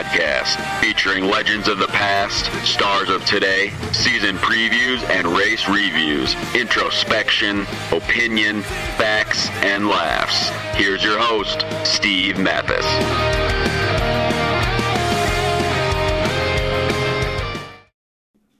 Podcast, 0.00 0.80
featuring 0.80 1.24
legends 1.24 1.68
of 1.68 1.78
the 1.78 1.86
past, 1.88 2.46
stars 2.66 3.10
of 3.10 3.22
today, 3.26 3.68
season 3.92 4.36
previews 4.36 5.02
and 5.10 5.26
race 5.26 5.68
reviews, 5.68 6.34
introspection, 6.54 7.66
opinion, 7.92 8.62
facts, 8.96 9.50
and 9.62 9.88
laughs. 9.88 10.48
Here's 10.74 11.04
your 11.04 11.18
host, 11.18 11.66
Steve 11.86 12.38
Matthes. 12.38 12.86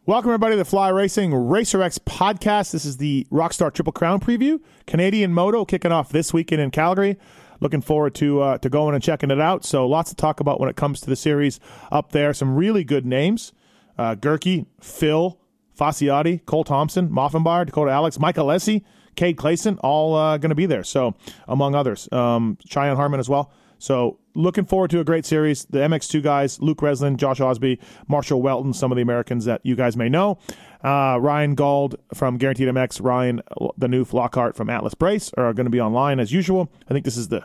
Welcome, 0.04 0.30
everybody, 0.30 0.54
to 0.54 0.58
the 0.58 0.66
Fly 0.66 0.90
Racing 0.90 1.32
Racer 1.32 1.80
X 1.80 1.98
podcast. 1.98 2.72
This 2.72 2.84
is 2.84 2.98
the 2.98 3.26
Rockstar 3.30 3.72
Triple 3.72 3.94
Crown 3.94 4.20
preview. 4.20 4.60
Canadian 4.86 5.32
Moto 5.32 5.64
kicking 5.64 5.92
off 5.92 6.10
this 6.10 6.34
weekend 6.34 6.60
in 6.60 6.70
Calgary. 6.70 7.16
Looking 7.60 7.82
forward 7.82 8.14
to 8.16 8.40
uh, 8.40 8.58
to 8.58 8.68
going 8.68 8.94
and 8.94 9.02
checking 9.02 9.30
it 9.30 9.40
out. 9.40 9.64
So, 9.64 9.86
lots 9.86 10.10
to 10.10 10.16
talk 10.16 10.40
about 10.40 10.60
when 10.60 10.68
it 10.68 10.76
comes 10.76 11.00
to 11.02 11.06
the 11.06 11.16
series 11.16 11.60
up 11.92 12.12
there. 12.12 12.32
Some 12.32 12.56
really 12.56 12.84
good 12.84 13.04
names 13.04 13.52
uh, 13.98 14.14
Phil, 14.14 15.38
Facciotti, 15.78 16.44
Cole 16.46 16.64
Thompson, 16.64 17.10
Moffenbar, 17.10 17.66
Dakota 17.66 17.90
Alex, 17.90 18.18
Mike 18.18 18.36
Alessi, 18.36 18.82
Cade 19.14 19.36
Clayson, 19.36 19.78
all 19.82 20.14
uh, 20.14 20.38
going 20.38 20.50
to 20.50 20.54
be 20.54 20.66
there. 20.66 20.84
So, 20.84 21.14
among 21.46 21.74
others, 21.74 22.08
um, 22.12 22.56
Cheyenne 22.66 22.96
Harmon 22.96 23.20
as 23.20 23.28
well. 23.28 23.52
So, 23.80 24.18
looking 24.34 24.66
forward 24.66 24.90
to 24.90 25.00
a 25.00 25.04
great 25.04 25.24
series. 25.24 25.64
The 25.64 25.78
MX2 25.78 26.22
guys, 26.22 26.60
Luke 26.60 26.78
Reslin, 26.78 27.16
Josh 27.16 27.40
Osby, 27.40 27.80
Marshall 28.08 28.42
Welton, 28.42 28.74
some 28.74 28.92
of 28.92 28.96
the 28.96 29.02
Americans 29.02 29.46
that 29.46 29.62
you 29.64 29.74
guys 29.74 29.96
may 29.96 30.08
know. 30.08 30.38
Uh, 30.84 31.18
Ryan 31.18 31.54
Gauld 31.54 31.96
from 32.14 32.36
Guaranteed 32.36 32.68
MX, 32.68 33.02
Ryan 33.02 33.40
the 33.78 33.86
Noof 33.86 34.12
Lockhart 34.12 34.54
from 34.54 34.68
Atlas 34.70 34.94
Brace 34.94 35.32
are 35.38 35.52
going 35.54 35.64
to 35.64 35.70
be 35.70 35.80
online 35.80 36.20
as 36.20 36.30
usual. 36.30 36.70
I 36.88 36.92
think 36.92 37.04
this 37.06 37.16
is 37.16 37.28
the 37.28 37.44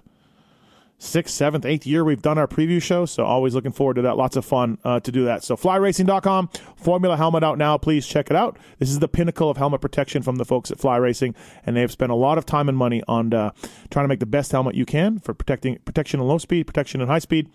sixth, 0.98 1.36
seventh, 1.36 1.66
eighth 1.66 1.86
year 1.86 2.04
we've 2.04 2.22
done 2.22 2.38
our 2.38 2.48
preview 2.48 2.82
show. 2.82 3.06
So 3.06 3.26
always 3.26 3.54
looking 3.54 3.72
forward 3.72 3.96
to 3.96 4.02
that. 4.04 4.18
Lots 4.18 4.36
of 4.36 4.46
fun 4.46 4.78
uh, 4.84 5.00
to 5.02 5.12
do 5.12 5.26
that. 5.26 5.44
So 5.44 5.56
flyracing.com, 5.56 6.50
Formula 6.78 7.18
helmet 7.18 7.44
out 7.44 7.58
now. 7.58 7.78
Please 7.78 8.08
check 8.08 8.30
it 8.30 8.36
out. 8.36 8.58
This 8.80 8.90
is 8.90 9.00
the 9.00 9.08
pinnacle 9.08 9.50
of 9.50 9.58
helmet 9.58 9.82
protection 9.82 10.22
from 10.22 10.38
the 10.38 10.46
folks 10.46 10.72
at 10.72 10.80
Fly 10.80 10.98
Racing, 10.98 11.36
and 11.66 11.76
they've 11.76 11.92
spent 11.92 12.12
a 12.12 12.16
lot 12.16 12.38
of 12.38 12.46
time 12.46 12.70
and 12.70 12.78
money 12.78 13.04
on 13.08 13.34
uh, 13.34 13.52
trying 13.90 14.06
to 14.06 14.08
make 14.08 14.20
the 14.20 14.26
best 14.26 14.52
helmet 14.52 14.76
you 14.76 14.86
can 14.86 15.20
for 15.20 15.34
protecting 15.34 15.78
protection 15.86 16.20
in 16.20 16.28
low 16.28 16.38
speed, 16.38 16.68
protection 16.68 17.02
in 17.02 17.08
high 17.08 17.20
speed. 17.20 17.50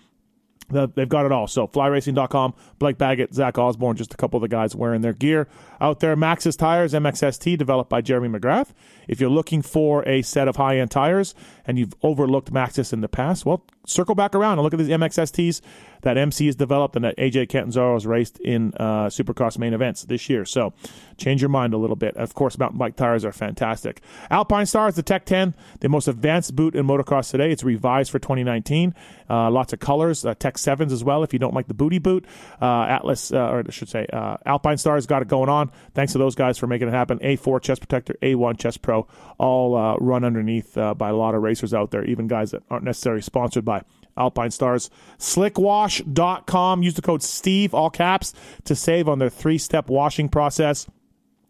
They've 0.72 1.08
got 1.08 1.26
it 1.26 1.32
all. 1.32 1.46
So 1.46 1.66
flyracing.com, 1.66 2.54
Blake 2.78 2.96
Baggett, 2.96 3.34
Zach 3.34 3.58
Osborne, 3.58 3.96
just 3.96 4.14
a 4.14 4.16
couple 4.16 4.36
of 4.36 4.42
the 4.42 4.48
guys 4.48 4.76
wearing 4.76 5.00
their 5.00 5.12
gear 5.12 5.48
out 5.80 6.00
there. 6.00 6.16
Maxxis 6.16 6.56
Tires, 6.56 6.92
MXST, 6.92 7.58
developed 7.58 7.90
by 7.90 8.00
Jeremy 8.00 8.38
McGrath. 8.38 8.68
If 9.10 9.20
you're 9.20 9.28
looking 9.28 9.60
for 9.60 10.08
a 10.08 10.22
set 10.22 10.46
of 10.46 10.54
high-end 10.54 10.92
tires 10.92 11.34
and 11.66 11.76
you've 11.76 11.94
overlooked 12.00 12.52
Maxxis 12.52 12.92
in 12.92 13.00
the 13.00 13.08
past, 13.08 13.44
well, 13.44 13.64
circle 13.86 14.14
back 14.14 14.36
around 14.36 14.52
and 14.52 14.62
look 14.62 14.72
at 14.72 14.78
these 14.78 14.88
MXSTs 14.88 15.60
that 16.02 16.16
MC 16.16 16.46
has 16.46 16.56
developed 16.56 16.96
and 16.96 17.04
that 17.04 17.16
AJ 17.16 17.48
Catanzaro 17.48 17.94
has 17.94 18.06
raced 18.06 18.38
in 18.38 18.72
uh, 18.78 19.06
Supercross 19.06 19.58
main 19.58 19.74
events 19.74 20.04
this 20.04 20.28
year. 20.30 20.44
So 20.44 20.72
change 21.16 21.42
your 21.42 21.48
mind 21.48 21.74
a 21.74 21.76
little 21.76 21.96
bit. 21.96 22.16
Of 22.16 22.34
course, 22.34 22.56
mountain 22.56 22.78
bike 22.78 22.96
tires 22.96 23.24
are 23.24 23.32
fantastic. 23.32 24.00
Alpine 24.30 24.66
Stars, 24.66 24.94
the 24.94 25.02
Tech 25.02 25.24
10, 25.26 25.54
the 25.80 25.88
most 25.88 26.08
advanced 26.08 26.56
boot 26.56 26.74
in 26.74 26.86
motocross 26.86 27.30
today. 27.30 27.50
It's 27.50 27.64
revised 27.64 28.10
for 28.10 28.18
2019. 28.18 28.94
Uh, 29.28 29.50
lots 29.50 29.72
of 29.72 29.80
colors. 29.80 30.24
Uh, 30.24 30.34
Tech 30.34 30.54
7s 30.54 30.92
as 30.92 31.04
well 31.04 31.22
if 31.22 31.32
you 31.32 31.38
don't 31.38 31.54
like 31.54 31.66
the 31.66 31.74
booty 31.74 31.98
boot. 31.98 32.24
Uh, 32.62 32.82
Atlas, 32.82 33.32
uh, 33.32 33.50
or 33.50 33.64
I 33.66 33.70
should 33.70 33.88
say, 33.88 34.06
uh, 34.12 34.36
Alpine 34.46 34.78
Stars 34.78 35.06
got 35.06 35.22
it 35.22 35.28
going 35.28 35.48
on. 35.48 35.70
Thanks 35.94 36.12
to 36.12 36.18
those 36.18 36.34
guys 36.34 36.58
for 36.58 36.66
making 36.66 36.88
it 36.88 36.92
happen. 36.92 37.18
A4 37.18 37.60
chest 37.60 37.80
protector, 37.80 38.16
A1 38.22 38.58
chest 38.58 38.82
pro, 38.82 38.99
all 39.38 39.76
uh, 39.76 39.96
run 39.96 40.24
underneath 40.24 40.76
uh, 40.76 40.94
by 40.94 41.10
a 41.10 41.16
lot 41.16 41.34
of 41.34 41.42
racers 41.42 41.74
out 41.74 41.90
there, 41.90 42.04
even 42.04 42.26
guys 42.26 42.50
that 42.50 42.62
aren't 42.70 42.84
necessarily 42.84 43.22
sponsored 43.22 43.64
by 43.64 43.82
Alpine 44.16 44.50
Stars. 44.50 44.90
Slickwash.com. 45.18 46.82
Use 46.82 46.94
the 46.94 47.02
code 47.02 47.22
STEVE, 47.22 47.74
all 47.74 47.90
caps, 47.90 48.34
to 48.64 48.74
save 48.74 49.08
on 49.08 49.18
their 49.18 49.30
three 49.30 49.58
step 49.58 49.88
washing 49.88 50.28
process. 50.28 50.86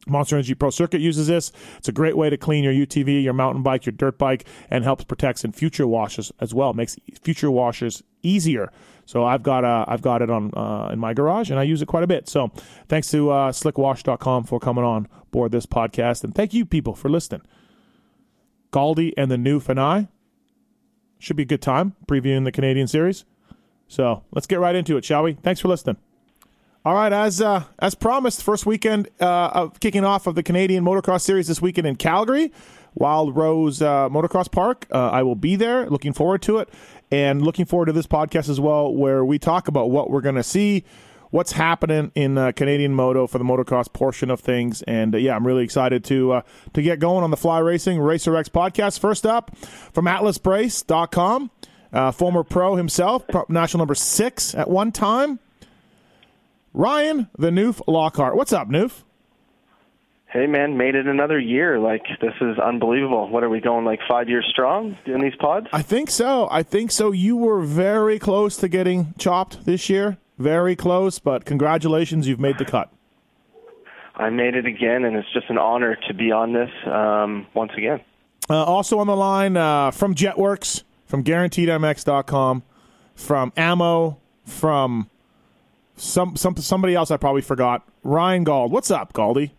Monster 0.06 0.36
Energy 0.36 0.54
Pro 0.54 0.70
Circuit 0.70 1.00
uses 1.00 1.26
this. 1.26 1.52
It's 1.76 1.88
a 1.88 1.92
great 1.92 2.16
way 2.16 2.30
to 2.30 2.36
clean 2.36 2.64
your 2.64 2.72
UTV, 2.72 3.22
your 3.22 3.34
mountain 3.34 3.62
bike, 3.62 3.84
your 3.84 3.92
dirt 3.92 4.18
bike, 4.18 4.46
and 4.70 4.82
helps 4.82 5.04
protect 5.04 5.44
in 5.44 5.52
future 5.52 5.86
washes 5.86 6.32
as 6.40 6.54
well. 6.54 6.72
Makes 6.72 6.96
future 7.20 7.50
washes 7.50 8.02
easier. 8.22 8.72
So 9.10 9.24
I've 9.24 9.42
got 9.42 9.64
uh, 9.64 9.84
I've 9.88 10.02
got 10.02 10.22
it 10.22 10.30
on 10.30 10.52
uh, 10.54 10.90
in 10.92 11.00
my 11.00 11.14
garage, 11.14 11.50
and 11.50 11.58
I 11.58 11.64
use 11.64 11.82
it 11.82 11.86
quite 11.86 12.04
a 12.04 12.06
bit. 12.06 12.28
So 12.28 12.52
thanks 12.86 13.10
to 13.10 13.30
uh, 13.30 13.50
slickwash.com 13.50 14.44
for 14.44 14.60
coming 14.60 14.84
on 14.84 15.08
board 15.32 15.50
this 15.50 15.66
podcast, 15.66 16.22
and 16.22 16.32
thank 16.32 16.54
you 16.54 16.64
people 16.64 16.94
for 16.94 17.08
listening. 17.08 17.42
Galdi 18.72 19.12
and 19.16 19.28
the 19.28 19.36
new 19.36 19.58
Fanai 19.58 20.06
should 21.18 21.34
be 21.34 21.42
a 21.42 21.46
good 21.46 21.60
time 21.60 21.96
previewing 22.06 22.44
the 22.44 22.52
Canadian 22.52 22.86
series. 22.86 23.24
So 23.88 24.22
let's 24.30 24.46
get 24.46 24.60
right 24.60 24.76
into 24.76 24.96
it, 24.96 25.04
shall 25.04 25.24
we? 25.24 25.32
Thanks 25.32 25.58
for 25.58 25.66
listening. 25.66 25.96
All 26.84 26.94
right, 26.94 27.12
as 27.12 27.40
uh, 27.42 27.64
as 27.80 27.96
promised, 27.96 28.44
first 28.44 28.64
weekend 28.64 29.08
uh, 29.20 29.50
of 29.52 29.80
kicking 29.80 30.04
off 30.04 30.28
of 30.28 30.36
the 30.36 30.44
Canadian 30.44 30.84
Motocross 30.84 31.22
Series 31.22 31.48
this 31.48 31.60
weekend 31.60 31.88
in 31.88 31.96
Calgary, 31.96 32.52
Wild 32.94 33.34
Rose 33.34 33.82
uh, 33.82 34.08
Motocross 34.08 34.48
Park. 34.50 34.86
Uh, 34.92 35.10
I 35.10 35.24
will 35.24 35.34
be 35.34 35.56
there. 35.56 35.90
Looking 35.90 36.12
forward 36.12 36.42
to 36.42 36.58
it, 36.58 36.68
and 37.10 37.42
looking 37.42 37.64
forward 37.64 37.86
to 37.86 37.92
this 37.92 38.06
podcast 38.06 38.48
as 38.48 38.60
well, 38.60 38.94
where 38.94 39.24
we 39.24 39.38
talk 39.38 39.68
about 39.68 39.90
what 39.90 40.10
we're 40.10 40.20
going 40.20 40.36
to 40.36 40.42
see, 40.42 40.84
what's 41.30 41.52
happening 41.52 42.12
in 42.14 42.38
uh, 42.38 42.52
Canadian 42.52 42.94
Moto 42.94 43.26
for 43.26 43.38
the 43.38 43.44
motocross 43.44 43.92
portion 43.92 44.30
of 44.30 44.40
things. 44.40 44.82
And 44.82 45.14
uh, 45.14 45.18
yeah, 45.18 45.34
I'm 45.34 45.46
really 45.46 45.64
excited 45.64 46.04
to 46.04 46.32
uh, 46.32 46.42
to 46.74 46.82
get 46.82 46.98
going 46.98 47.24
on 47.24 47.30
the 47.30 47.36
Fly 47.36 47.58
Racing 47.58 47.98
Racer 48.00 48.36
X 48.36 48.48
podcast. 48.48 48.98
First 48.98 49.26
up 49.26 49.56
from 49.56 50.06
AtlasBrace.com, 50.06 51.50
uh, 51.92 52.12
former 52.12 52.44
pro 52.44 52.76
himself, 52.76 53.24
national 53.48 53.78
number 53.78 53.94
six 53.94 54.54
at 54.54 54.68
one 54.70 54.92
time. 54.92 55.38
Ryan, 56.72 57.28
the 57.36 57.50
Noof 57.50 57.80
Lockhart. 57.88 58.36
What's 58.36 58.52
up, 58.52 58.68
Noof? 58.68 59.02
Hey 60.32 60.46
man, 60.46 60.76
made 60.76 60.94
it 60.94 61.08
another 61.08 61.40
year. 61.40 61.80
Like 61.80 62.04
this 62.20 62.34
is 62.40 62.56
unbelievable. 62.58 63.28
What 63.28 63.42
are 63.42 63.48
we 63.48 63.60
going 63.60 63.84
like 63.84 63.98
five 64.08 64.28
years 64.28 64.46
strong 64.48 64.96
doing 65.04 65.20
these 65.20 65.34
pods? 65.40 65.66
I 65.72 65.82
think 65.82 66.08
so. 66.08 66.46
I 66.52 66.62
think 66.62 66.92
so. 66.92 67.10
You 67.10 67.36
were 67.36 67.60
very 67.60 68.20
close 68.20 68.56
to 68.58 68.68
getting 68.68 69.12
chopped 69.18 69.64
this 69.64 69.90
year. 69.90 70.18
Very 70.38 70.76
close, 70.76 71.18
but 71.18 71.44
congratulations, 71.44 72.28
you've 72.28 72.40
made 72.40 72.58
the 72.58 72.64
cut. 72.64 72.90
I 74.14 74.30
made 74.30 74.54
it 74.54 74.66
again, 74.66 75.04
and 75.04 75.16
it's 75.16 75.30
just 75.32 75.50
an 75.50 75.58
honor 75.58 75.96
to 76.06 76.14
be 76.14 76.30
on 76.30 76.52
this 76.52 76.70
um, 76.86 77.46
once 77.54 77.72
again. 77.76 78.00
Uh, 78.48 78.62
also 78.64 78.98
on 79.00 79.06
the 79.06 79.16
line 79.16 79.56
uh, 79.56 79.90
from 79.90 80.14
Jetwerx, 80.14 80.84
from 81.06 81.24
GuaranteedMX.com, 81.24 82.62
from 83.14 83.52
Ammo, 83.56 84.18
from 84.44 85.10
some 85.96 86.36
some 86.36 86.56
somebody 86.56 86.94
else 86.94 87.10
I 87.10 87.16
probably 87.16 87.42
forgot. 87.42 87.86
Ryan 88.04 88.44
Gauld. 88.44 88.70
What's 88.70 88.90
up, 88.90 89.12
Galdi? 89.12 89.50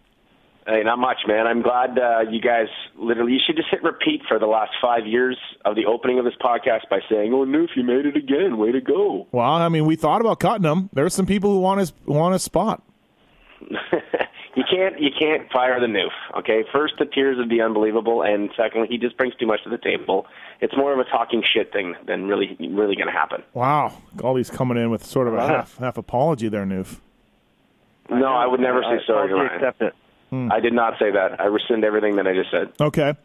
Hey, 0.68 0.84
not 0.84 1.00
much, 1.00 1.18
man. 1.28 1.48
I'm 1.48 1.62
glad 1.64 1.98
uh, 1.98 2.20
you 2.30 2.40
guys 2.40 2.68
literally. 2.96 3.34
You 3.34 3.40
should 3.46 3.56
just 3.56 3.70
hit 3.72 3.82
repeat 3.82 4.22
for 4.28 4.38
the 4.38 4.46
last 4.46 4.72
five 4.80 5.08
years 5.08 5.36
of 5.66 5.76
the 5.76 5.86
opening 5.88 6.20
of 6.20 6.26
this 6.26 6.36
podcast 6.40 6.88
by 6.90 7.00
saying, 7.10 7.34
"Oh, 7.34 7.46
Noof, 7.46 7.70
you 7.76 7.84
made 7.84 8.06
it 8.06 8.16
again. 8.16 8.58
Way 8.58 8.72
to 8.72 8.82
go!" 8.82 9.28
Well, 9.32 9.46
I 9.46 9.70
mean, 9.70 9.86
we 9.86 9.96
thought 9.96 10.22
about 10.22 10.40
cutting 10.40 10.70
him. 10.70 10.90
There 10.94 11.04
are 11.04 11.10
some 11.10 11.26
people 11.26 11.52
who 11.52 11.60
want 11.60 11.80
his 11.80 11.94
want 12.06 12.34
his 12.34 12.44
spot. 12.44 12.84
you 14.56 14.64
can't 14.70 15.00
you 15.00 15.10
can't 15.20 15.52
fire 15.52 15.80
the 15.80 15.88
Noof. 15.88 16.12
Okay, 16.40 16.64
first 16.72 16.94
the 17.00 17.06
tears 17.06 17.38
would 17.38 17.50
be 17.50 17.60
unbelievable, 17.62 18.22
and 18.22 18.50
secondly, 18.56 18.88
he 18.90 18.98
just 19.00 19.18
brings 19.18 19.34
too 19.36 19.48
much 19.48 19.64
to 19.64 19.70
the 19.70 19.78
table. 19.80 20.28
It's 20.60 20.76
more 20.78 20.94
of 20.94 21.00
a 21.00 21.06
talking 21.06 21.44
shit 21.44 21.74
thing 21.74 21.96
than 22.06 22.28
really 22.28 22.56
really 22.60 22.96
going 22.96 23.08
to 23.08 23.12
happen. 23.14 23.42
Wow, 23.54 23.98
Galdi's 24.16 24.52
coming 24.52 24.78
in 24.78 24.92
with 24.92 25.04
sort 25.06 25.28
of 25.28 25.34
a 25.34 25.42
half 25.48 25.78
half 25.78 25.98
apology 25.98 26.50
there, 26.50 26.66
Noof. 26.66 27.00
No, 28.10 28.28
I 28.28 28.46
would 28.46 28.60
never 28.60 28.82
say 28.84 29.00
sorry 29.08 29.30
to 29.30 29.36
I 29.36 29.38
Ryan. 29.38 29.56
accept 29.56 29.82
it. 29.82 29.94
I 30.32 30.60
did 30.60 30.74
not 30.74 30.94
say 30.98 31.12
that. 31.12 31.40
I 31.42 31.46
rescind 31.46 31.84
everything 31.84 32.16
that 32.16 32.28
I 32.28 32.34
just 32.34 32.52
said. 32.52 32.72
Okay. 32.80 33.16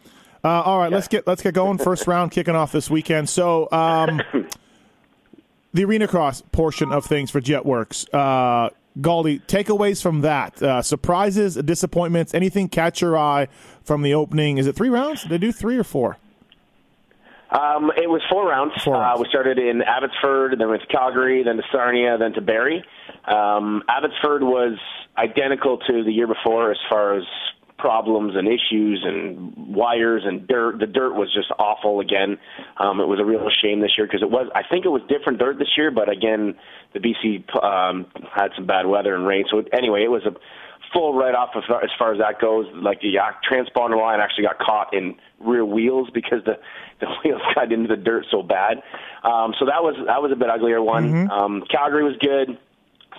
Uh, 0.44 0.62
all 0.62 0.78
right, 0.78 0.92
let's 0.92 1.08
get 1.08 1.26
let's 1.26 1.42
get 1.42 1.54
going. 1.54 1.78
First 1.78 2.06
round 2.06 2.30
kicking 2.30 2.54
off 2.54 2.72
this 2.72 2.90
weekend. 2.90 3.28
So, 3.28 3.68
um, 3.72 4.20
the 5.74 5.84
arena 5.84 6.08
cross 6.08 6.42
portion 6.52 6.92
of 6.92 7.04
things 7.04 7.30
for 7.30 7.40
Jetwerx. 7.40 8.06
Uh, 8.12 8.70
Galdi, 8.98 9.42
takeaways 9.42 10.02
from 10.02 10.22
that? 10.22 10.62
Uh, 10.62 10.80
surprises, 10.80 11.56
disappointments, 11.56 12.32
anything 12.32 12.68
catch 12.68 13.02
your 13.02 13.18
eye 13.18 13.48
from 13.82 14.02
the 14.02 14.14
opening? 14.14 14.56
Is 14.58 14.66
it 14.66 14.74
three 14.74 14.88
rounds? 14.88 15.22
Did 15.22 15.30
they 15.30 15.38
do 15.38 15.52
three 15.52 15.76
or 15.76 15.84
four? 15.84 16.16
Um, 17.50 17.92
it 17.96 18.08
was 18.08 18.22
four 18.30 18.48
rounds. 18.48 18.72
Four 18.82 18.94
rounds. 18.94 19.20
Uh, 19.20 19.22
we 19.22 19.28
started 19.28 19.58
in 19.58 19.82
Abbotsford, 19.82 20.58
then 20.58 20.68
went 20.68 20.82
to 20.82 20.88
Calgary, 20.88 21.42
then 21.42 21.56
to 21.56 21.62
Sarnia, 21.70 22.16
then 22.18 22.32
to 22.34 22.40
Barrie. 22.40 22.84
Um, 23.26 23.82
Abbotsford 23.88 24.42
was 24.42 24.78
identical 25.16 25.78
to 25.78 26.04
the 26.04 26.12
year 26.12 26.26
before 26.26 26.70
as 26.70 26.78
far 26.88 27.16
as 27.16 27.24
problems 27.78 28.34
and 28.36 28.48
issues 28.48 29.04
and 29.04 29.74
wires 29.74 30.22
and 30.24 30.46
dirt. 30.46 30.78
The 30.78 30.86
dirt 30.86 31.14
was 31.14 31.32
just 31.34 31.50
awful 31.58 32.00
again. 32.00 32.38
Um, 32.78 33.00
it 33.00 33.06
was 33.06 33.20
a 33.20 33.24
real 33.24 33.48
shame 33.62 33.80
this 33.80 33.92
year 33.98 34.06
because 34.06 34.22
it 34.22 34.30
was. 34.30 34.48
I 34.54 34.62
think 34.68 34.84
it 34.84 34.88
was 34.88 35.02
different 35.08 35.38
dirt 35.38 35.58
this 35.58 35.70
year, 35.76 35.90
but 35.90 36.08
again, 36.08 36.54
the 36.94 37.00
BC 37.00 37.62
um, 37.62 38.06
had 38.34 38.48
some 38.56 38.66
bad 38.66 38.86
weather 38.86 39.14
and 39.14 39.26
rain. 39.26 39.44
So 39.50 39.62
anyway, 39.72 40.04
it 40.04 40.10
was 40.10 40.24
a 40.24 40.32
full 40.92 41.14
write 41.14 41.34
off 41.34 41.50
as 41.56 41.64
far, 41.68 41.82
as 41.82 41.90
far 41.98 42.12
as 42.12 42.18
that 42.18 42.40
goes. 42.40 42.66
Like 42.74 43.00
the 43.00 43.16
transponder 43.48 44.00
line 44.00 44.20
actually 44.20 44.44
got 44.44 44.58
caught 44.58 44.94
in 44.94 45.16
rear 45.40 45.64
wheels 45.64 46.08
because 46.14 46.44
the 46.44 46.58
the 47.00 47.06
wheels 47.22 47.42
got 47.54 47.72
into 47.72 47.88
the 47.88 48.00
dirt 48.02 48.24
so 48.30 48.42
bad. 48.42 48.78
Um, 49.22 49.54
so 49.58 49.66
that 49.66 49.82
was 49.82 49.96
that 50.06 50.22
was 50.22 50.32
a 50.32 50.36
bit 50.36 50.48
uglier 50.48 50.82
one. 50.82 51.12
Mm-hmm. 51.12 51.30
Um, 51.30 51.64
Calgary 51.70 52.04
was 52.04 52.16
good. 52.20 52.58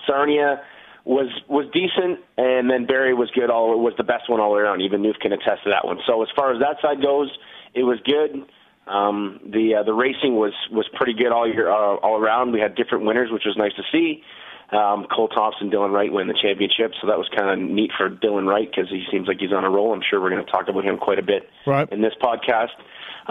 Sarnia 0.08 0.62
was 1.04 1.28
was 1.48 1.66
decent, 1.72 2.20
and 2.36 2.68
then 2.70 2.86
Barrie 2.86 3.14
was 3.14 3.30
good. 3.34 3.50
All 3.50 3.78
was 3.80 3.94
the 3.96 4.04
best 4.04 4.28
one 4.28 4.40
all 4.40 4.54
around. 4.56 4.80
Even 4.80 5.02
Noof 5.02 5.18
can 5.20 5.32
attest 5.32 5.64
to 5.64 5.70
that 5.70 5.86
one. 5.86 5.98
So 6.06 6.22
as 6.22 6.28
far 6.34 6.52
as 6.52 6.60
that 6.60 6.76
side 6.82 7.02
goes, 7.02 7.30
it 7.74 7.82
was 7.84 7.98
good. 8.04 8.44
Um, 8.86 9.40
the 9.44 9.76
uh, 9.80 9.82
the 9.84 9.92
racing 9.94 10.36
was 10.36 10.52
was 10.72 10.88
pretty 10.94 11.12
good 11.14 11.30
all 11.32 11.46
year 11.46 11.70
uh, 11.70 11.96
all 12.02 12.16
around. 12.20 12.52
We 12.52 12.60
had 12.60 12.74
different 12.74 13.04
winners, 13.04 13.30
which 13.30 13.44
was 13.46 13.56
nice 13.56 13.72
to 13.76 13.82
see. 13.92 14.22
Um, 14.70 15.06
Cole 15.14 15.28
Thompson, 15.28 15.70
Dylan 15.70 15.92
Wright 15.92 16.12
win 16.12 16.28
the 16.28 16.36
championship, 16.36 16.92
so 17.00 17.06
that 17.06 17.16
was 17.16 17.26
kind 17.34 17.48
of 17.48 17.58
neat 17.70 17.90
for 17.96 18.10
Dylan 18.10 18.46
Wright 18.46 18.68
because 18.70 18.90
he 18.90 19.02
seems 19.10 19.26
like 19.26 19.38
he's 19.40 19.52
on 19.52 19.64
a 19.64 19.70
roll. 19.70 19.94
I'm 19.94 20.02
sure 20.10 20.20
we're 20.20 20.28
going 20.28 20.44
to 20.44 20.50
talk 20.50 20.68
about 20.68 20.84
him 20.84 20.98
quite 20.98 21.18
a 21.18 21.22
bit 21.22 21.48
Right. 21.66 21.90
in 21.90 22.02
this 22.02 22.12
podcast. 22.20 22.76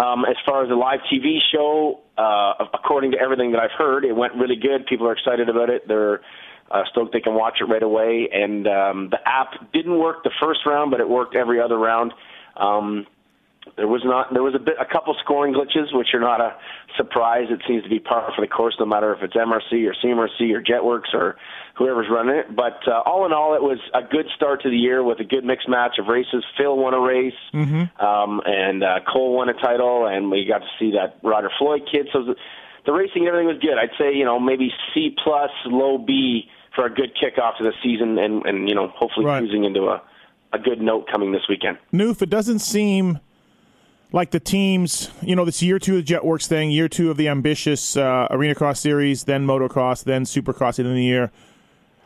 Um, 0.01 0.25
as 0.25 0.35
far 0.47 0.63
as 0.63 0.69
the 0.69 0.75
live 0.75 0.99
TV 1.13 1.37
show, 1.53 1.99
uh, 2.17 2.65
according 2.73 3.11
to 3.11 3.19
everything 3.19 3.51
that 3.51 3.59
I've 3.61 3.77
heard, 3.77 4.03
it 4.03 4.15
went 4.15 4.33
really 4.33 4.55
good. 4.55 4.87
People 4.87 5.07
are 5.07 5.13
excited 5.13 5.47
about 5.47 5.69
it. 5.69 5.87
They're 5.87 6.21
uh, 6.71 6.83
stoked 6.91 7.13
they 7.13 7.21
can 7.21 7.35
watch 7.35 7.57
it 7.61 7.65
right 7.65 7.83
away. 7.83 8.29
And 8.31 8.67
um, 8.67 9.09
the 9.09 9.19
app 9.25 9.71
didn't 9.73 9.97
work 9.97 10.23
the 10.23 10.31
first 10.41 10.61
round, 10.65 10.91
but 10.91 10.99
it 10.99 11.09
worked 11.09 11.35
every 11.35 11.61
other 11.61 11.77
round. 11.77 12.13
Um, 12.55 13.05
there 13.75 13.87
was 13.87 14.01
not 14.05 14.33
there 14.33 14.43
was 14.43 14.55
a 14.55 14.59
bit 14.59 14.75
a 14.79 14.85
couple 14.85 15.15
scoring 15.23 15.53
glitches, 15.53 15.93
which 15.93 16.07
are 16.13 16.19
not 16.19 16.39
a 16.39 16.55
surprise. 16.95 17.47
It 17.49 17.61
seems 17.67 17.83
to 17.83 17.89
be 17.89 17.99
par 17.99 18.31
for 18.35 18.41
the 18.41 18.47
course, 18.47 18.75
no 18.79 18.85
matter 18.85 19.13
if 19.13 19.21
it's 19.21 19.35
MRC 19.35 19.85
or 19.87 19.93
CMRC 20.03 20.53
or 20.53 20.61
Jetwerx 20.61 21.13
or 21.13 21.35
whoever's 21.75 22.07
running 22.09 22.35
it. 22.35 22.55
But 22.55 22.79
uh, 22.87 23.01
all 23.05 23.25
in 23.25 23.33
all, 23.33 23.55
it 23.55 23.61
was 23.61 23.79
a 23.93 24.01
good 24.01 24.27
start 24.35 24.61
to 24.63 24.69
the 24.69 24.77
year 24.77 25.03
with 25.03 25.19
a 25.19 25.23
good 25.23 25.43
mixed 25.43 25.67
match 25.67 25.97
of 25.99 26.07
races. 26.07 26.45
Phil 26.57 26.77
won 26.77 26.93
a 26.93 26.99
race, 26.99 27.33
um, 27.99 28.41
and 28.45 28.83
uh, 28.83 28.99
Cole 29.11 29.35
won 29.35 29.49
a 29.49 29.53
title, 29.53 30.07
and 30.07 30.31
we 30.31 30.45
got 30.45 30.59
to 30.59 30.69
see 30.79 30.91
that 30.91 31.19
Ryder 31.23 31.51
Floyd 31.59 31.81
kid. 31.91 32.07
So 32.13 32.23
the, 32.23 32.35
the 32.85 32.93
racing 32.93 33.27
and 33.27 33.27
everything 33.27 33.47
was 33.47 33.59
good. 33.59 33.77
I'd 33.77 33.95
say 33.99 34.15
you 34.15 34.25
know 34.25 34.39
maybe 34.39 34.71
C 34.93 35.15
plus, 35.23 35.51
low 35.65 35.97
B 35.97 36.49
for 36.77 36.85
a 36.85 36.89
good 36.93 37.11
kickoff 37.21 37.57
to 37.57 37.63
the 37.65 37.73
season, 37.83 38.17
and 38.17 38.45
and 38.45 38.69
you 38.69 38.75
know 38.75 38.87
hopefully 38.89 39.25
Right. 39.25 39.39
cruising 39.39 39.65
into 39.65 39.87
a 39.87 40.01
a 40.53 40.59
good 40.59 40.79
note 40.79 41.07
coming 41.11 41.33
this 41.33 41.41
weekend. 41.49 41.77
Noof, 41.93 42.21
it 42.21 42.29
doesn't 42.29 42.59
seem 42.59 43.19
like 44.13 44.31
the 44.31 44.39
teams, 44.39 45.11
you 45.21 45.35
know, 45.35 45.43
this 45.43 45.61
year 45.61 45.77
two 45.79 45.97
of 45.97 46.05
the 46.05 46.13
Jetwerx 46.13 46.47
thing, 46.47 46.71
year 46.71 46.87
two 46.87 47.11
of 47.11 47.17
the 47.17 47.27
ambitious 47.27 47.97
uh, 47.97 48.27
Arena 48.31 48.55
Cross 48.55 48.79
series, 48.79 49.25
then 49.25 49.45
motocross, 49.45 50.05
then 50.05 50.23
supercross 50.23 50.79
in 50.79 50.93
the 50.93 51.03
year. 51.03 51.31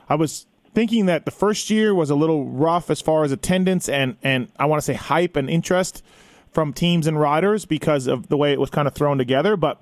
I 0.10 0.16
was 0.16 0.48
thinking 0.74 1.06
that 1.06 1.26
the 1.26 1.32
first 1.32 1.70
year 1.70 1.94
was 1.94 2.10
a 2.10 2.16
little 2.16 2.46
rough 2.46 2.90
as 2.90 3.00
far 3.02 3.24
as 3.24 3.32
attendance 3.32 3.88
and, 3.88 4.18
and 4.24 4.48
I 4.58 4.66
want 4.66 4.80
to 4.82 4.86
say 4.86 4.94
hype 4.94 5.36
and 5.36 5.48
interest 5.50 6.04
from 6.52 6.74
teams 6.74 7.06
and 7.06 7.20
riders 7.20 7.66
because 7.66 8.08
of 8.08 8.30
the 8.30 8.38
way 8.38 8.52
it 8.52 8.60
was 8.60 8.72
kind 8.72 8.88
of 8.88 8.96
thrown 8.96 9.20
together, 9.20 9.56
but 9.56 9.80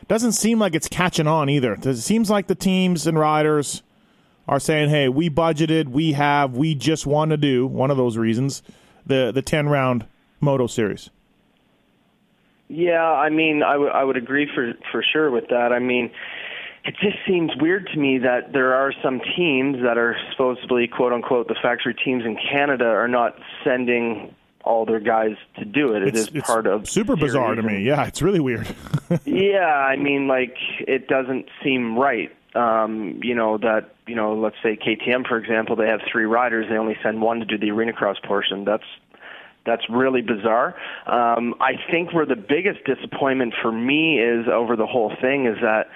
it 0.00 0.08
doesn't 0.08 0.32
seem 0.32 0.60
like 0.60 0.74
it's 0.76 0.88
catching 0.88 1.26
on 1.26 1.48
either. 1.50 1.74
It 1.74 1.96
seems 1.96 2.30
like 2.30 2.46
the 2.46 2.54
teams 2.54 3.06
and 3.08 3.18
riders 3.18 3.82
are 4.48 4.60
saying, 4.60 4.90
"Hey, 4.90 5.08
we 5.08 5.28
budgeted, 5.30 5.88
we 5.88 6.12
have, 6.12 6.56
we 6.56 6.74
just 6.74 7.06
want 7.06 7.30
to 7.30 7.36
do 7.36 7.66
one 7.66 7.90
of 7.90 7.96
those 7.96 8.16
reasons 8.16 8.62
the 9.04 9.32
the 9.32 9.42
ten 9.42 9.68
round 9.68 10.06
moto 10.40 10.66
series." 10.66 11.10
Yeah, 12.68 13.04
I 13.04 13.30
mean, 13.30 13.62
I 13.62 13.76
would 13.76 13.92
I 13.92 14.04
would 14.04 14.16
agree 14.16 14.48
for 14.52 14.74
for 14.90 15.02
sure 15.12 15.30
with 15.30 15.48
that. 15.50 15.72
I 15.72 15.78
mean, 15.78 16.10
it 16.84 16.94
just 17.00 17.16
seems 17.26 17.52
weird 17.60 17.88
to 17.92 17.98
me 17.98 18.18
that 18.18 18.52
there 18.52 18.74
are 18.74 18.92
some 19.02 19.20
teams 19.36 19.82
that 19.82 19.98
are 19.98 20.16
supposedly 20.30 20.88
quote 20.88 21.12
unquote 21.12 21.48
the 21.48 21.56
factory 21.60 21.94
teams 21.94 22.24
in 22.24 22.36
Canada 22.36 22.86
are 22.86 23.08
not 23.08 23.36
sending 23.64 24.34
all 24.64 24.84
their 24.84 25.00
guys 25.00 25.36
to 25.58 25.64
do 25.64 25.94
it. 25.94 26.02
It 26.02 26.16
It's, 26.16 26.28
is 26.28 26.42
part 26.42 26.66
of 26.66 26.88
super 26.88 27.14
bizarre 27.14 27.54
to 27.54 27.62
me. 27.62 27.82
Yeah, 27.82 28.04
it's 28.06 28.20
really 28.20 28.40
weird. 28.40 28.66
yeah, 29.24 29.66
I 29.66 29.96
mean, 29.96 30.26
like 30.26 30.56
it 30.80 31.06
doesn't 31.06 31.48
seem 31.62 31.96
right. 31.96 32.34
Um, 32.56 33.20
you 33.22 33.34
know 33.34 33.58
that 33.58 33.94
you 34.06 34.14
know, 34.14 34.34
let's 34.34 34.56
say 34.62 34.76
KTM 34.76 35.26
for 35.26 35.36
example, 35.36 35.76
they 35.76 35.88
have 35.88 36.00
three 36.10 36.24
riders. 36.24 36.66
They 36.68 36.76
only 36.76 36.96
send 37.02 37.20
one 37.20 37.40
to 37.40 37.44
do 37.44 37.58
the 37.58 37.70
arena 37.70 37.92
cross 37.92 38.16
portion. 38.24 38.64
That's 38.64 38.84
that's 39.64 39.82
really 39.90 40.22
bizarre. 40.22 40.76
Um, 41.06 41.54
I 41.60 41.72
think 41.90 42.12
where 42.12 42.24
the 42.24 42.36
biggest 42.36 42.84
disappointment 42.84 43.54
for 43.60 43.72
me 43.72 44.20
is 44.20 44.46
over 44.46 44.76
the 44.76 44.86
whole 44.86 45.12
thing 45.20 45.46
is 45.46 45.56
that 45.60 45.88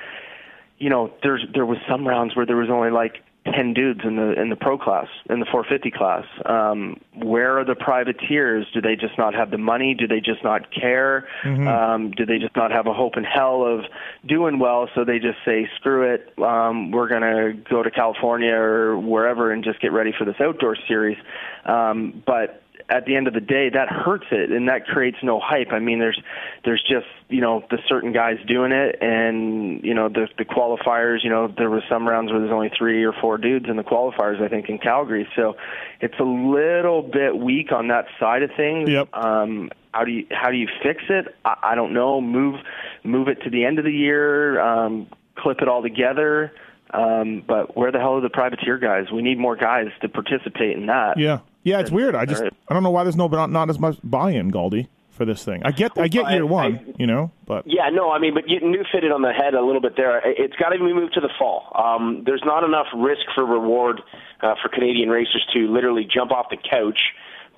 you 0.78 0.90
know 0.90 1.12
there's 1.22 1.44
there 1.54 1.66
was 1.66 1.78
some 1.88 2.06
rounds 2.06 2.34
where 2.34 2.44
there 2.44 2.56
was 2.56 2.68
only 2.70 2.90
like 2.90 3.22
ten 3.44 3.72
dudes 3.72 4.00
in 4.04 4.16
the 4.16 4.40
in 4.40 4.50
the 4.50 4.56
pro 4.56 4.76
class 4.76 5.06
in 5.28 5.40
the 5.40 5.46
450 5.46 5.90
class. 5.90 6.24
Um, 6.44 7.00
where 7.14 7.58
are 7.58 7.64
the 7.64 7.74
privateers? 7.74 8.66
Do 8.72 8.80
they 8.80 8.96
just 8.96 9.16
not 9.16 9.34
have 9.34 9.50
the 9.50 9.58
money? 9.58 9.94
Do 9.94 10.06
they 10.06 10.20
just 10.20 10.44
not 10.44 10.70
care? 10.72 11.26
Um, 11.66 12.10
do 12.10 12.26
they 12.26 12.38
just 12.38 12.54
not 12.56 12.70
have 12.70 12.86
a 12.86 12.92
hope 12.92 13.16
in 13.16 13.24
hell 13.24 13.64
of 13.64 13.84
doing 14.26 14.58
well? 14.58 14.88
So 14.94 15.04
they 15.04 15.18
just 15.18 15.38
say 15.44 15.68
screw 15.76 16.12
it. 16.14 16.32
Um, 16.38 16.90
we're 16.90 17.08
gonna 17.08 17.54
go 17.54 17.82
to 17.82 17.90
California 17.90 18.54
or 18.54 18.98
wherever 18.98 19.52
and 19.52 19.64
just 19.64 19.80
get 19.80 19.92
ready 19.92 20.12
for 20.16 20.24
this 20.24 20.36
outdoor 20.40 20.76
series. 20.86 21.18
Um, 21.64 22.22
but 22.26 22.62
at 22.90 23.06
the 23.06 23.14
end 23.14 23.28
of 23.28 23.34
the 23.34 23.40
day, 23.40 23.70
that 23.70 23.88
hurts 23.88 24.26
it, 24.32 24.50
and 24.50 24.68
that 24.68 24.84
creates 24.86 25.18
no 25.22 25.38
hype. 25.40 25.68
I 25.72 25.78
mean, 25.78 26.00
there's 26.00 26.20
there's 26.64 26.82
just 26.82 27.06
you 27.28 27.40
know 27.40 27.64
the 27.70 27.78
certain 27.88 28.12
guys 28.12 28.38
doing 28.46 28.72
it, 28.72 28.98
and 29.00 29.82
you 29.84 29.94
know 29.94 30.08
the 30.08 30.26
the 30.36 30.44
qualifiers. 30.44 31.22
You 31.22 31.30
know, 31.30 31.52
there 31.56 31.70
was 31.70 31.82
some 31.88 32.06
rounds 32.06 32.32
where 32.32 32.40
there's 32.40 32.52
only 32.52 32.70
three 32.76 33.04
or 33.04 33.12
four 33.12 33.38
dudes 33.38 33.66
in 33.68 33.76
the 33.76 33.84
qualifiers. 33.84 34.42
I 34.42 34.48
think 34.48 34.68
in 34.68 34.78
Calgary, 34.78 35.28
so 35.36 35.56
it's 36.00 36.18
a 36.18 36.24
little 36.24 37.02
bit 37.02 37.38
weak 37.38 37.70
on 37.70 37.88
that 37.88 38.06
side 38.18 38.42
of 38.42 38.50
things. 38.56 38.90
Yep. 38.90 39.14
Um, 39.14 39.70
how 39.94 40.04
do 40.04 40.10
you 40.10 40.26
how 40.30 40.50
do 40.50 40.56
you 40.56 40.68
fix 40.82 41.04
it? 41.08 41.34
I, 41.44 41.56
I 41.62 41.74
don't 41.76 41.92
know. 41.92 42.20
Move 42.20 42.56
move 43.04 43.28
it 43.28 43.42
to 43.44 43.50
the 43.50 43.64
end 43.64 43.78
of 43.78 43.84
the 43.84 43.92
year. 43.92 44.60
Um, 44.60 45.06
clip 45.36 45.62
it 45.62 45.68
all 45.68 45.82
together. 45.82 46.52
Um, 46.92 47.44
but 47.46 47.76
where 47.76 47.92
the 47.92 47.98
hell 47.98 48.14
are 48.14 48.20
the 48.20 48.30
privateer 48.30 48.76
guys? 48.76 49.12
We 49.12 49.22
need 49.22 49.38
more 49.38 49.54
guys 49.54 49.86
to 50.02 50.08
participate 50.08 50.76
in 50.76 50.86
that. 50.86 51.18
yeah, 51.18 51.38
yeah, 51.62 51.80
it's 51.80 51.90
weird. 51.90 52.14
I 52.14 52.24
just. 52.26 52.42
I 52.42 52.74
don't 52.74 52.82
know 52.82 52.90
why 52.90 53.04
there's 53.04 53.16
no 53.16 53.26
not, 53.28 53.50
not 53.50 53.68
as 53.70 53.78
much 53.78 53.98
buy-in, 54.02 54.50
Galdi, 54.52 54.88
for 55.10 55.24
this 55.24 55.44
thing. 55.44 55.62
I 55.64 55.70
get 55.72 55.92
I 55.98 56.08
get 56.08 56.24
Well, 56.24 56.32
year 56.32 56.42
I- 56.42 56.46
one, 56.46 56.74
I- 56.88 56.94
you 56.98 57.06
know, 57.06 57.30
but 57.46 57.66
Yeah, 57.66 57.88
no, 57.90 58.10
I 58.10 58.18
mean, 58.18 58.34
but 58.34 58.48
you 58.48 58.60
knew 58.60 58.84
fit 58.92 59.04
it 59.04 59.12
on 59.12 59.22
the 59.22 59.32
head 59.32 59.54
a 59.54 59.62
little 59.62 59.80
bit 59.80 59.96
there. 59.96 60.20
It's 60.24 60.56
got 60.56 60.70
to 60.70 60.78
be 60.78 60.92
moved 60.92 61.14
to 61.14 61.20
the 61.20 61.30
fall. 61.38 61.72
Um, 61.74 62.22
there's 62.24 62.42
not 62.44 62.64
enough 62.64 62.86
risk 62.96 63.22
for 63.34 63.44
reward 63.44 64.00
uh, 64.42 64.54
for 64.62 64.68
Canadian 64.68 65.08
racers 65.10 65.44
to 65.52 65.66
literally 65.68 66.04
jump 66.12 66.30
off 66.32 66.46
the 66.50 66.56
couch. 66.56 66.98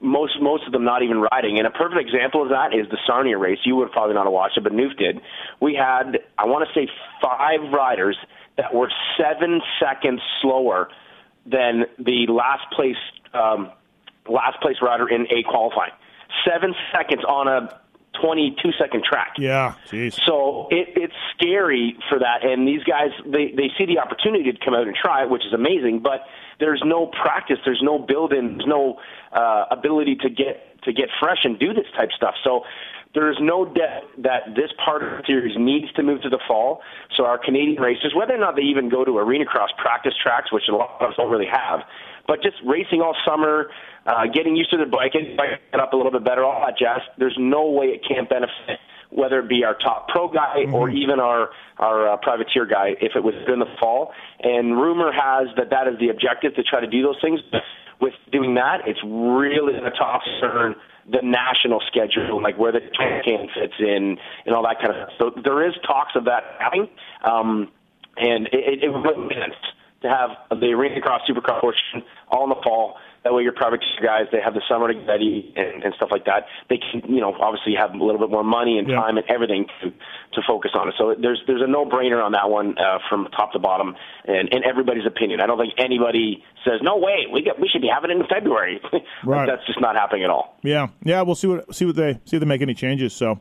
Most 0.00 0.40
most 0.42 0.66
of 0.66 0.72
them 0.72 0.82
not 0.82 1.02
even 1.04 1.20
riding. 1.32 1.58
And 1.58 1.66
a 1.66 1.70
perfect 1.70 2.00
example 2.00 2.42
of 2.42 2.48
that 2.48 2.74
is 2.74 2.88
the 2.90 2.98
Sarnia 3.06 3.38
race. 3.38 3.58
You 3.64 3.76
would 3.76 3.92
probably 3.92 4.14
not 4.14 4.24
have 4.24 4.32
watched 4.32 4.56
it, 4.58 4.64
but 4.64 4.72
Noof 4.72 4.96
did. 4.98 5.20
We 5.60 5.74
had, 5.76 6.18
I 6.38 6.46
want 6.46 6.66
to 6.66 6.74
say, 6.74 6.90
five 7.22 7.60
riders 7.72 8.16
that 8.56 8.74
were 8.74 8.90
seven 9.16 9.60
seconds 9.78 10.20
slower 10.40 10.88
than 11.46 11.84
the 11.98 12.26
last 12.28 12.64
place 12.72 12.96
um, 13.32 13.70
last 14.28 14.60
place 14.60 14.76
rider 14.82 15.08
in 15.08 15.26
a 15.30 15.42
qualifying. 15.48 15.92
Seven 16.46 16.74
seconds 16.92 17.24
on 17.24 17.48
a 17.48 17.80
22 18.20 18.72
second 18.78 19.04
track. 19.04 19.34
yeah, 19.38 19.74
jeez. 19.88 20.18
So 20.26 20.68
it, 20.70 20.88
it's 20.96 21.14
scary 21.34 21.96
for 22.08 22.18
that, 22.18 22.44
and 22.44 22.68
these 22.68 22.84
guys 22.84 23.10
they 23.24 23.52
they 23.56 23.70
see 23.78 23.86
the 23.86 23.98
opportunity 23.98 24.52
to 24.52 24.58
come 24.64 24.74
out 24.74 24.86
and 24.86 24.94
try 24.94 25.22
it, 25.24 25.30
which 25.30 25.44
is 25.46 25.52
amazing. 25.52 26.00
But 26.02 26.20
there's 26.60 26.82
no 26.84 27.06
practice, 27.06 27.58
there's 27.64 27.82
no 27.82 27.98
build-in, 27.98 28.58
there's 28.58 28.68
no 28.68 29.00
uh, 29.32 29.64
ability 29.70 30.16
to 30.16 30.30
get 30.30 30.80
to 30.84 30.92
get 30.92 31.08
fresh 31.20 31.44
and 31.44 31.58
do 31.58 31.72
this 31.72 31.86
type 31.96 32.10
stuff. 32.14 32.34
So 32.44 32.64
there 33.14 33.30
is 33.30 33.36
no 33.40 33.64
doubt 33.64 34.04
that 34.18 34.54
this 34.56 34.70
part 34.82 35.02
of 35.02 35.10
the 35.10 35.22
series 35.26 35.56
needs 35.58 35.92
to 35.92 36.02
move 36.02 36.22
to 36.22 36.28
the 36.28 36.40
fall. 36.48 36.80
So 37.16 37.24
our 37.24 37.38
Canadian 37.38 37.80
racers, 37.82 38.14
whether 38.16 38.34
or 38.34 38.38
not 38.38 38.56
they 38.56 38.62
even 38.62 38.88
go 38.88 39.04
to 39.04 39.18
arena 39.18 39.44
cross 39.44 39.70
practice 39.76 40.14
tracks, 40.20 40.50
which 40.50 40.64
a 40.68 40.74
lot 40.74 40.96
of 41.00 41.10
us 41.10 41.16
don't 41.16 41.30
really 41.30 41.50
have, 41.50 41.80
but 42.26 42.42
just 42.42 42.56
racing 42.64 43.00
all 43.00 43.16
summer, 43.26 43.70
uh, 44.06 44.26
getting 44.32 44.56
used 44.56 44.70
to 44.70 44.76
the 44.76 44.86
bike, 44.86 45.12
getting 45.12 45.36
it 45.38 45.80
up 45.80 45.92
a 45.92 45.96
little 45.96 46.12
bit 46.12 46.24
better, 46.24 46.44
all 46.44 46.64
that 46.64 46.78
jazz. 46.78 47.00
There's 47.18 47.36
no 47.38 47.70
way 47.70 47.86
it 47.86 48.02
can't 48.06 48.28
benefit 48.28 48.78
whether 49.12 49.40
it 49.40 49.48
be 49.48 49.62
our 49.62 49.74
top 49.74 50.08
pro 50.08 50.26
guy 50.26 50.64
or 50.72 50.88
even 50.88 51.20
our 51.20 51.50
our 51.78 52.08
uh, 52.08 52.16
privateer 52.16 52.64
guy 52.64 52.94
if 53.00 53.12
it 53.14 53.22
was 53.22 53.34
in 53.46 53.58
the 53.58 53.66
fall. 53.78 54.12
And 54.40 54.80
rumor 54.80 55.12
has 55.12 55.48
that 55.56 55.70
that 55.70 55.86
is 55.86 55.98
the 56.00 56.08
objective 56.08 56.54
to 56.54 56.62
try 56.62 56.80
to 56.80 56.86
do 56.86 57.02
those 57.02 57.20
things. 57.20 57.40
But 57.50 57.62
with 58.00 58.14
doing 58.32 58.54
that, 58.54 58.80
it's 58.86 59.00
really 59.04 59.72
going 59.72 59.84
to 59.84 59.90
toss 59.90 60.22
turn 60.40 60.74
the 61.10 61.20
national 61.22 61.82
schedule, 61.88 62.42
like 62.42 62.56
where 62.58 62.72
the 62.72 62.80
can 63.24 63.48
fits 63.54 63.74
in 63.78 64.18
and 64.46 64.54
all 64.54 64.62
that 64.62 64.78
kind 64.80 64.90
of 64.90 65.08
stuff. 65.08 65.34
So 65.36 65.42
there 65.42 65.66
is 65.66 65.74
talks 65.86 66.12
of 66.14 66.24
that 66.24 66.44
happening, 66.58 66.88
um, 67.24 67.70
and 68.16 68.46
it, 68.48 68.82
it, 68.82 68.84
it 68.84 68.88
would 68.88 69.18
make 69.18 69.38
sense 69.38 69.54
to 70.02 70.08
have 70.08 70.30
the 70.60 70.66
arena 70.68 71.00
cross 71.00 71.22
supercross 71.28 71.60
portion 71.60 72.02
all 72.30 72.44
in 72.44 72.50
the 72.50 72.60
fall 72.62 72.96
that 73.24 73.32
way, 73.32 73.44
your 73.44 73.52
private 73.52 73.78
guys 74.02 74.26
they 74.32 74.40
have 74.44 74.52
the 74.52 74.62
summer 74.68 74.88
to 74.88 74.94
get 74.94 75.06
ready 75.06 75.52
and, 75.54 75.84
and 75.84 75.94
stuff 75.94 76.08
like 76.10 76.24
that. 76.24 76.42
They 76.68 76.78
can, 76.78 77.02
you 77.08 77.20
know, 77.20 77.32
obviously 77.40 77.74
have 77.78 77.94
a 77.94 78.02
little 78.04 78.18
bit 78.18 78.30
more 78.30 78.42
money 78.42 78.78
and 78.80 78.88
Yeah. 78.88 78.96
time 78.96 79.16
and 79.16 79.24
everything 79.30 79.66
to 79.80 79.90
to 79.90 80.42
focus 80.44 80.72
on 80.74 80.88
it. 80.88 80.94
So 80.98 81.14
there's 81.16 81.40
there's 81.46 81.62
a 81.62 81.68
no 81.70 81.84
brainer 81.86 82.20
on 82.20 82.32
that 82.32 82.50
one 82.50 82.76
uh, 82.78 82.98
from 83.08 83.28
top 83.36 83.52
to 83.52 83.60
bottom, 83.60 83.94
and 84.26 84.48
in 84.48 84.64
everybody's 84.64 85.06
opinion. 85.06 85.40
I 85.40 85.46
don't 85.46 85.56
think 85.56 85.74
anybody 85.78 86.42
says 86.64 86.80
no 86.82 86.96
way 86.98 87.26
we 87.32 87.42
get 87.42 87.60
we 87.60 87.68
should 87.68 87.82
be 87.82 87.90
having 87.94 88.10
it 88.10 88.16
in 88.16 88.26
February. 88.26 88.80
Right. 89.24 89.46
That's 89.46 89.64
just 89.68 89.80
not 89.80 89.94
happening 89.94 90.24
at 90.24 90.30
all. 90.30 90.58
Yeah, 90.64 90.88
yeah. 91.04 91.22
We'll 91.22 91.36
see 91.36 91.46
what 91.46 91.72
see 91.72 91.84
what 91.84 91.94
they 91.94 92.14
see 92.24 92.36
if 92.38 92.40
they 92.40 92.46
make 92.46 92.60
any 92.60 92.74
changes. 92.74 93.12
So, 93.12 93.40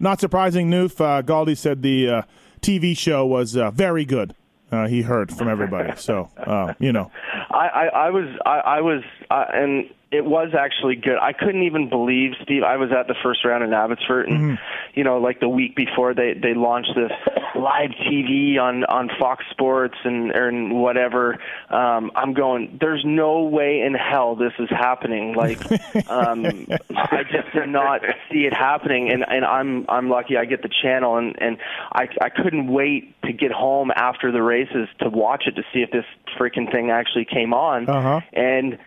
not 0.00 0.18
surprising. 0.18 0.68
Noof 0.68 1.00
uh, 1.00 1.22
Galdi 1.22 1.56
said 1.56 1.82
the 1.82 2.08
uh, 2.08 2.22
TV 2.60 2.98
show 2.98 3.24
was 3.24 3.56
uh, 3.56 3.70
very 3.70 4.04
good. 4.04 4.34
Uh, 4.72 4.88
he 4.88 5.02
heard 5.02 5.30
from 5.30 5.48
everybody. 5.48 5.92
So, 5.96 6.30
uh, 6.38 6.72
you 6.78 6.92
know, 6.92 7.10
I, 7.50 7.68
I, 7.68 7.86
I 8.06 8.10
was, 8.10 8.24
I, 8.46 8.58
I 8.58 8.80
was, 8.80 9.02
uh, 9.30 9.44
and 9.52 9.84
it 10.12 10.24
was 10.24 10.50
actually 10.56 10.96
good. 10.96 11.16
I 11.20 11.32
couldn't 11.32 11.62
even 11.62 11.88
believe, 11.88 12.32
Steve. 12.42 12.62
I 12.62 12.76
was 12.76 12.90
at 12.92 13.08
the 13.08 13.14
first 13.22 13.44
round 13.44 13.64
in 13.64 13.72
Abbotsford, 13.72 14.28
and 14.28 14.58
you 14.94 15.04
know, 15.04 15.18
like 15.18 15.40
the 15.40 15.48
week 15.48 15.74
before 15.74 16.12
they 16.14 16.34
they 16.34 16.52
launched 16.54 16.92
this 16.94 17.10
live 17.56 17.90
TV 18.06 18.58
on 18.58 18.84
on 18.84 19.08
Fox 19.18 19.44
Sports 19.50 19.96
and 20.04 20.30
and 20.30 20.74
whatever. 20.80 21.38
Um, 21.70 22.10
I'm 22.14 22.34
going. 22.34 22.76
There's 22.80 23.02
no 23.06 23.44
way 23.44 23.80
in 23.80 23.94
hell 23.94 24.36
this 24.36 24.52
is 24.58 24.68
happening. 24.68 25.34
Like, 25.34 25.58
um, 26.10 26.66
I 26.94 27.22
just 27.30 27.50
did 27.54 27.68
not 27.70 28.02
see 28.30 28.40
it 28.44 28.52
happening, 28.52 29.10
and 29.10 29.24
and 29.26 29.44
I'm 29.46 29.86
I'm 29.88 30.10
lucky 30.10 30.36
I 30.36 30.44
get 30.44 30.62
the 30.62 30.70
channel, 30.82 31.16
and 31.16 31.34
and 31.40 31.56
I 31.92 32.08
I 32.20 32.28
couldn't 32.28 32.66
wait 32.70 33.14
to 33.22 33.32
get 33.32 33.50
home 33.50 33.90
after 33.94 34.30
the 34.30 34.42
races 34.42 34.88
to 35.00 35.08
watch 35.08 35.44
it 35.46 35.52
to 35.56 35.62
see 35.72 35.80
if 35.80 35.90
this 35.90 36.04
freaking 36.38 36.70
thing 36.70 36.90
actually 36.90 37.24
came 37.24 37.54
on, 37.54 37.88
Uh-huh. 37.88 38.20
and. 38.34 38.78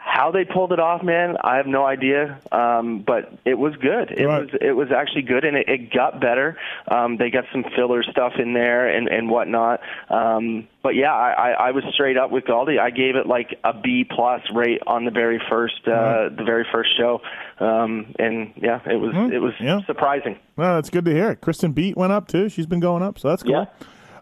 How 0.00 0.30
they 0.30 0.44
pulled 0.44 0.72
it 0.72 0.80
off, 0.80 1.02
man, 1.02 1.36
I 1.42 1.56
have 1.56 1.66
no 1.66 1.84
idea. 1.84 2.40
Um, 2.50 3.04
but 3.06 3.32
it 3.44 3.58
was 3.58 3.74
good. 3.76 4.10
It 4.12 4.26
Right. 4.26 4.40
was 4.42 4.50
it 4.60 4.72
was 4.72 4.90
actually 4.90 5.22
good, 5.22 5.44
and 5.44 5.56
it, 5.56 5.68
it 5.68 5.92
got 5.92 6.20
better. 6.20 6.56
Um, 6.88 7.18
they 7.18 7.30
got 7.30 7.44
some 7.52 7.64
filler 7.76 8.02
stuff 8.02 8.32
in 8.38 8.52
there 8.54 8.88
and 8.88 9.08
and 9.08 9.28
whatnot. 9.28 9.80
Um, 10.08 10.66
but 10.82 10.94
yeah, 10.94 11.12
I, 11.12 11.30
I, 11.30 11.50
I 11.50 11.70
was 11.72 11.84
straight 11.92 12.16
up 12.16 12.30
with 12.30 12.44
Galdi. 12.44 12.80
I 12.80 12.90
gave 12.90 13.16
it 13.16 13.26
like 13.26 13.58
a 13.64 13.74
B 13.74 14.04
plus 14.08 14.40
rate 14.54 14.80
on 14.86 15.04
the 15.04 15.10
very 15.10 15.40
first 15.50 15.86
uh, 15.86 16.30
the 16.30 16.44
very 16.44 16.66
first 16.72 16.96
show, 16.96 17.20
um, 17.60 18.14
and 18.18 18.52
yeah, 18.56 18.80
it 18.86 18.96
was 18.96 19.12
it 19.32 19.38
was 19.38 19.52
yeah. 19.60 19.80
surprising. 19.86 20.38
well, 20.56 20.76
that's 20.76 20.90
good 20.90 21.04
to 21.04 21.12
hear. 21.12 21.34
Kristen 21.36 21.72
Beat 21.72 21.96
went 21.96 22.12
up 22.12 22.28
too. 22.28 22.48
She's 22.48 22.66
been 22.66 22.80
going 22.80 23.02
up, 23.02 23.18
so 23.18 23.28
that's 23.28 23.42
cool. 23.42 23.52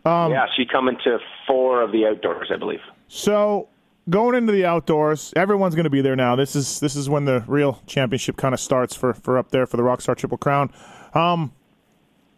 Yeah. 0.04 0.24
Um, 0.24 0.32
yeah, 0.32 0.46
she 0.56 0.66
coming 0.66 0.96
to 1.04 1.18
four 1.46 1.82
of 1.82 1.92
the 1.92 2.06
outdoors, 2.06 2.50
I 2.52 2.56
believe. 2.56 2.80
So 3.08 3.68
going 4.08 4.34
into 4.34 4.52
the 4.52 4.64
outdoors, 4.64 5.32
everyone's 5.36 5.74
going 5.74 5.84
to 5.84 5.90
be 5.90 6.00
there 6.00 6.16
now. 6.16 6.36
This 6.36 6.56
is 6.56 6.80
this 6.80 6.96
is 6.96 7.08
when 7.08 7.24
the 7.24 7.44
real 7.46 7.82
championship 7.86 8.36
kind 8.36 8.54
of 8.54 8.60
starts 8.60 8.94
for 8.94 9.14
for 9.14 9.38
up 9.38 9.50
there 9.50 9.66
for 9.66 9.76
the 9.76 9.82
Rockstar 9.82 10.16
Triple 10.16 10.38
Crown. 10.38 10.70
Um, 11.14 11.52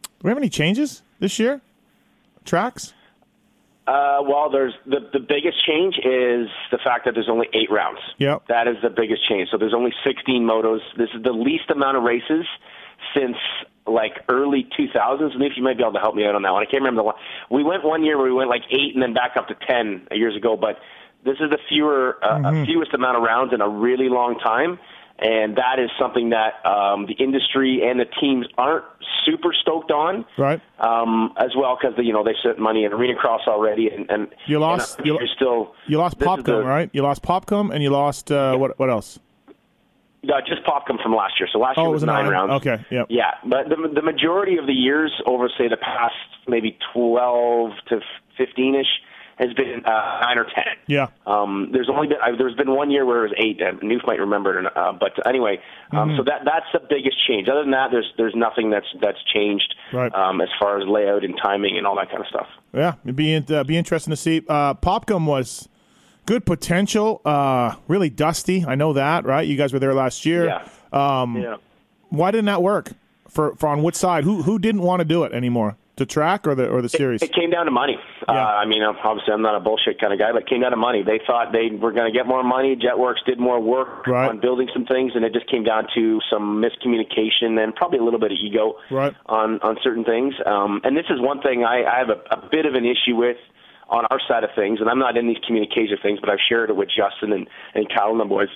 do 0.03 0.09
we 0.25 0.31
have 0.31 0.39
any 0.39 0.49
changes 0.49 1.03
this 1.21 1.39
year? 1.39 1.61
Tracks? 2.45 2.95
Uh, 3.87 4.19
well, 4.23 4.51
there's 4.51 4.75
the 4.87 5.09
the 5.13 5.21
biggest 5.21 5.65
change 5.65 5.97
is 5.97 6.49
the 6.71 6.79
fact 6.85 7.05
that 7.07 7.15
there's 7.15 7.29
only 7.31 7.49
eight 7.55 7.71
rounds. 7.71 8.01
Yep. 8.19 8.47
That 8.49 8.69
is 8.69 8.77
the 8.83 8.91
biggest 8.91 9.27
change. 9.29 9.49
So 9.51 9.57
there's 9.57 9.75
only 9.75 9.93
16 10.05 10.43
motos. 10.43 10.81
This 10.97 11.09
is 11.15 11.23
the 11.23 11.33
least 11.33 11.71
amount 11.71 11.97
of 11.97 12.03
races 12.03 12.45
since 13.17 13.37
like 13.87 14.25
early 14.29 14.69
2000s. 14.79 15.33
And 15.33 15.43
if 15.43 15.53
you 15.57 15.63
might 15.63 15.79
be 15.79 15.83
able 15.83 15.95
to 15.95 16.01
help 16.01 16.15
me 16.15 16.27
out 16.27 16.35
on 16.35 16.43
that 16.43 16.53
one, 16.53 16.63
I 16.63 16.67
can't 16.67 16.83
remember 16.83 17.01
the 17.01 17.05
one. 17.05 17.15
We 17.51 17.65
went 17.65 17.83
one 17.83 18.05
year 18.05 18.19
where 18.19 18.27
we 18.27 18.33
went 18.33 18.51
like 18.51 18.65
eight 18.71 18.93
and 18.93 19.03
then 19.03 19.15
back 19.15 19.37
up 19.37 19.49
to 19.49 19.55
10 19.67 20.09
years 20.13 20.37
ago. 20.37 20.57
But 20.57 20.79
this 21.25 21.37
is 21.41 21.51
the 21.51 21.59
fewer 21.69 22.17
uh, 22.23 22.41
uh 22.43 22.65
fewest 22.65 22.95
amount 22.95 23.17
of 23.17 23.23
rounds 23.23 23.53
in 23.53 23.61
a 23.61 23.69
really 23.69 24.09
long 24.09 24.39
time. 24.39 24.79
And 25.21 25.57
that 25.57 25.81
is 25.81 25.91
something 25.99 26.31
that 26.31 26.65
um, 26.65 27.07
the 27.07 27.15
industry 27.15 27.83
and 27.85 27.99
the 27.99 28.05
teams 28.21 28.47
aren't 28.57 28.85
super 29.27 29.53
stoked 29.53 29.91
on 29.91 30.25
Right. 30.39 30.61
um, 30.79 31.35
as 31.37 31.51
well 31.57 31.77
because 31.81 31.99
you 31.99 32.13
know 32.13 32.23
they 32.23 32.35
spent 32.39 32.61
money 32.61 32.85
in 32.85 32.93
arena 32.93 33.17
cross 33.17 33.41
already, 33.49 33.91
and, 33.91 34.09
and 34.11 34.29
You 34.47 34.61
lost- 34.61 34.99
And 34.99 35.07
you- 35.09 35.19
you're 35.19 35.27
still 35.35 35.75
You 35.89 35.99
lost 35.99 36.21
Popkum, 36.21 36.45
the- 36.45 36.63
right? 36.63 36.89
You 36.93 37.03
lost 37.03 37.23
Popkum, 37.25 37.73
and 37.75 37.83
you 37.83 37.91
lost 37.91 38.31
uh, 38.31 38.57
what? 38.57 38.79
What 38.79 38.91
else? 38.91 39.19
No, 40.23 40.35
just 40.47 40.63
Popkum 40.65 41.03
from 41.03 41.15
last 41.17 41.35
year. 41.41 41.49
So 41.53 41.59
last 41.59 41.79
Oh, 41.79 41.83
year 41.83 41.89
it 41.89 41.93
was, 41.95 42.03
was 42.03 42.07
nine 42.07 42.25
nine? 42.25 42.33
rounds. 42.33 42.53
Okay, 42.67 42.85
yep. 42.91 43.07
Yeah, 43.09 43.33
but 43.45 43.69
the 43.69 43.77
the 43.93 44.03
majority 44.03 44.57
of 44.57 44.67
the 44.67 44.73
years 44.73 45.11
over 45.27 45.49
say 45.59 45.67
the 45.67 45.77
past 45.77 46.15
maybe 46.47 46.79
twelve 46.93 47.73
to 47.89 48.01
fifteen 48.37 48.77
ish 48.77 48.87
has 49.39 49.53
been 49.55 49.85
uh, 49.85 50.21
nine 50.23 50.39
or 50.39 50.45
ten. 50.45 50.65
Yeah. 50.87 51.09
Um, 51.27 51.71
there's 51.73 51.89
only 51.89 52.09
been 52.09 52.19
uh, 52.23 52.37
there's 52.37 52.55
been 52.57 52.71
one 52.73 52.91
year 52.91 53.07
where 53.07 53.25
it 53.25 53.31
was 53.31 53.39
eight. 53.39 53.61
Uh, 53.63 53.73
Noof 53.85 54.07
might 54.07 54.19
remember 54.21 54.59
it, 54.59 54.77
uh, 54.77 54.93
but 54.93 55.13
anyway, 55.27 55.61
um, 55.93 56.09
Mm-hmm. 56.09 56.17
so 56.19 56.25
that 56.25 56.43
that's 56.45 56.67
the 56.73 56.81
biggest 56.89 57.17
change. 57.27 57.49
Other 57.49 57.63
than 57.63 57.71
that, 57.71 57.91
there's 57.91 58.13
there's 58.17 58.35
nothing 58.35 58.71
that's 58.71 58.87
that's 59.01 59.23
changed 59.33 59.75
Right. 59.93 60.13
um, 60.15 60.41
as 60.41 60.49
far 60.61 60.81
as 60.81 60.87
layout 60.89 61.25
and 61.25 61.35
timing 61.43 61.79
and 61.79 61.87
all 61.87 61.97
that 61.97 62.11
kind 62.11 62.21
of 62.21 62.27
stuff. 62.27 62.49
Yeah, 62.75 62.95
it'd 63.05 63.17
be 63.17 63.37
uh, 63.37 63.65
be 63.65 63.77
interesting 63.77 64.11
to 64.11 64.17
see. 64.17 64.43
Uh, 64.49 64.75
Popkum 64.75 65.27
was 65.27 65.69
good 66.27 66.45
potential. 66.45 67.21
Uh, 67.25 67.77
really 67.87 68.11
dusty. 68.11 68.65
I 68.67 68.75
know 68.75 68.93
that, 68.95 69.25
right? 69.25 69.47
You 69.47 69.57
guys 69.57 69.73
were 69.73 69.79
there 69.79 69.95
last 69.95 70.27
year. 70.27 70.47
Yeah. 70.47 70.69
Um, 70.93 71.37
yeah. 71.37 71.57
Why 72.11 72.31
didn't 72.31 72.47
that 72.47 72.63
work? 72.63 72.91
For 73.29 73.55
for 73.57 73.69
on 73.69 73.83
which 73.83 73.95
side? 73.95 74.25
Who 74.25 74.43
who 74.43 74.59
didn't 74.59 74.83
want 74.83 75.01
to 75.01 75.05
do 75.05 75.23
it 75.25 75.33
anymore? 75.33 75.77
The 75.99 76.07
track 76.07 76.47
or 76.47 76.55
the 76.55 76.69
or 76.69 76.81
the 76.81 76.89
series? 76.89 77.23
It 77.23 77.33
came 77.35 77.51
down 77.51 77.67
to 77.67 77.71
money. 77.73 77.97
Uh, 78.27 78.33
I 78.33 78.65
mean, 78.67 78.83
obviously, 78.83 79.33
I'm 79.35 79.43
not 79.43 79.55
a 79.57 79.61
bullshit 79.61 80.01
kind 80.01 80.13
of 80.13 80.19
guy, 80.19 80.31
but 80.33 80.43
it 80.43 80.49
came 80.49 80.61
down 80.63 80.71
to 80.71 80.77
money. 80.77 81.03
They 81.03 81.21
thought 81.27 81.53
they 81.53 81.75
were 81.75 81.93
going 81.93 82.11
to 82.11 82.17
get 82.17 82.27
more 82.27 82.43
money. 82.45 82.77
Jetwerx 82.77 83.17
did 83.27 83.39
more 83.41 83.61
work 83.61 84.07
Right. 84.07 84.29
on 84.31 84.39
building 84.41 84.69
some 84.73 84.87
things, 84.87 85.13
and 85.15 85.25
it 85.25 85.33
just 85.33 85.51
came 85.51 85.65
down 85.65 85.87
to 85.95 86.21
some 86.31 86.63
miscommunication 86.63 87.63
and 87.63 87.75
probably 87.75 87.99
a 87.99 88.03
little 88.05 88.21
bit 88.21 88.33
of 88.33 88.39
ego 88.43 88.77
Right. 88.91 89.15
on 89.27 89.61
on 89.61 89.77
certain 89.83 90.05
things. 90.05 90.35
Um, 90.47 90.81
and 90.85 90.97
this 90.97 91.07
is 91.11 91.21
one 91.21 91.41
thing 91.43 91.65
I, 91.65 91.83
I 91.85 91.99
have 91.99 92.11
a, 92.11 92.21
a 92.35 92.49
bit 92.51 92.65
of 92.67 92.75
an 92.75 92.85
issue 92.85 93.17
with 93.17 93.37
on 93.91 94.05
our 94.11 94.21
side 94.29 94.45
of 94.45 94.51
things, 94.55 94.81
and 94.81 94.89
I'm 94.89 94.99
not 94.99 95.17
in 95.17 95.27
these 95.27 95.39
communication 95.47 95.97
things, 96.03 96.21
but 96.21 96.29
I've 96.31 96.45
shared 96.49 96.71
it 96.71 96.77
with 96.77 96.89
Justin 96.89 97.33
and 97.33 97.49
and 97.75 97.89
Kyle 97.93 98.11
and 98.13 98.21
the 98.21 98.25
boys. 98.25 98.49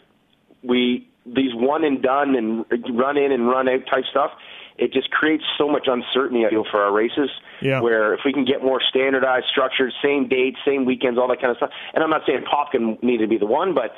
We 0.62 1.08
these 1.26 1.54
one 1.54 1.84
and 1.84 2.02
done 2.02 2.34
and 2.34 2.64
run 2.99 3.16
in 3.16 3.32
and 3.32 3.49
run 3.49 3.68
out 3.68 3.80
type 3.90 4.04
stuff. 4.11 4.30
It 4.79 4.93
just 4.93 5.11
creates 5.11 5.45
so 5.59 5.69
much 5.69 5.87
uncertainty 5.87 6.47
I 6.47 6.50
feel 6.50 6.64
for 6.71 6.83
our 6.83 6.93
races. 6.93 7.31
Yeah. 7.61 7.81
Where 7.81 8.14
if 8.14 8.21
we 8.25 8.33
can 8.33 8.45
get 8.45 8.62
more 8.62 8.81
standardized, 8.81 9.47
structured, 9.50 9.93
same 10.02 10.29
dates, 10.29 10.59
same 10.67 10.85
weekends, 10.85 11.19
all 11.19 11.29
that 11.29 11.41
kind 11.41 11.50
of 11.50 11.57
stuff. 11.59 11.71
And 11.95 12.02
I'm 12.02 12.11
not 12.11 12.23
saying 12.26 12.45
Popkum 12.50 13.02
need 13.02 13.19
to 13.19 13.26
be 13.29 13.38
the 13.38 13.47
one, 13.47 13.75
but 13.75 13.93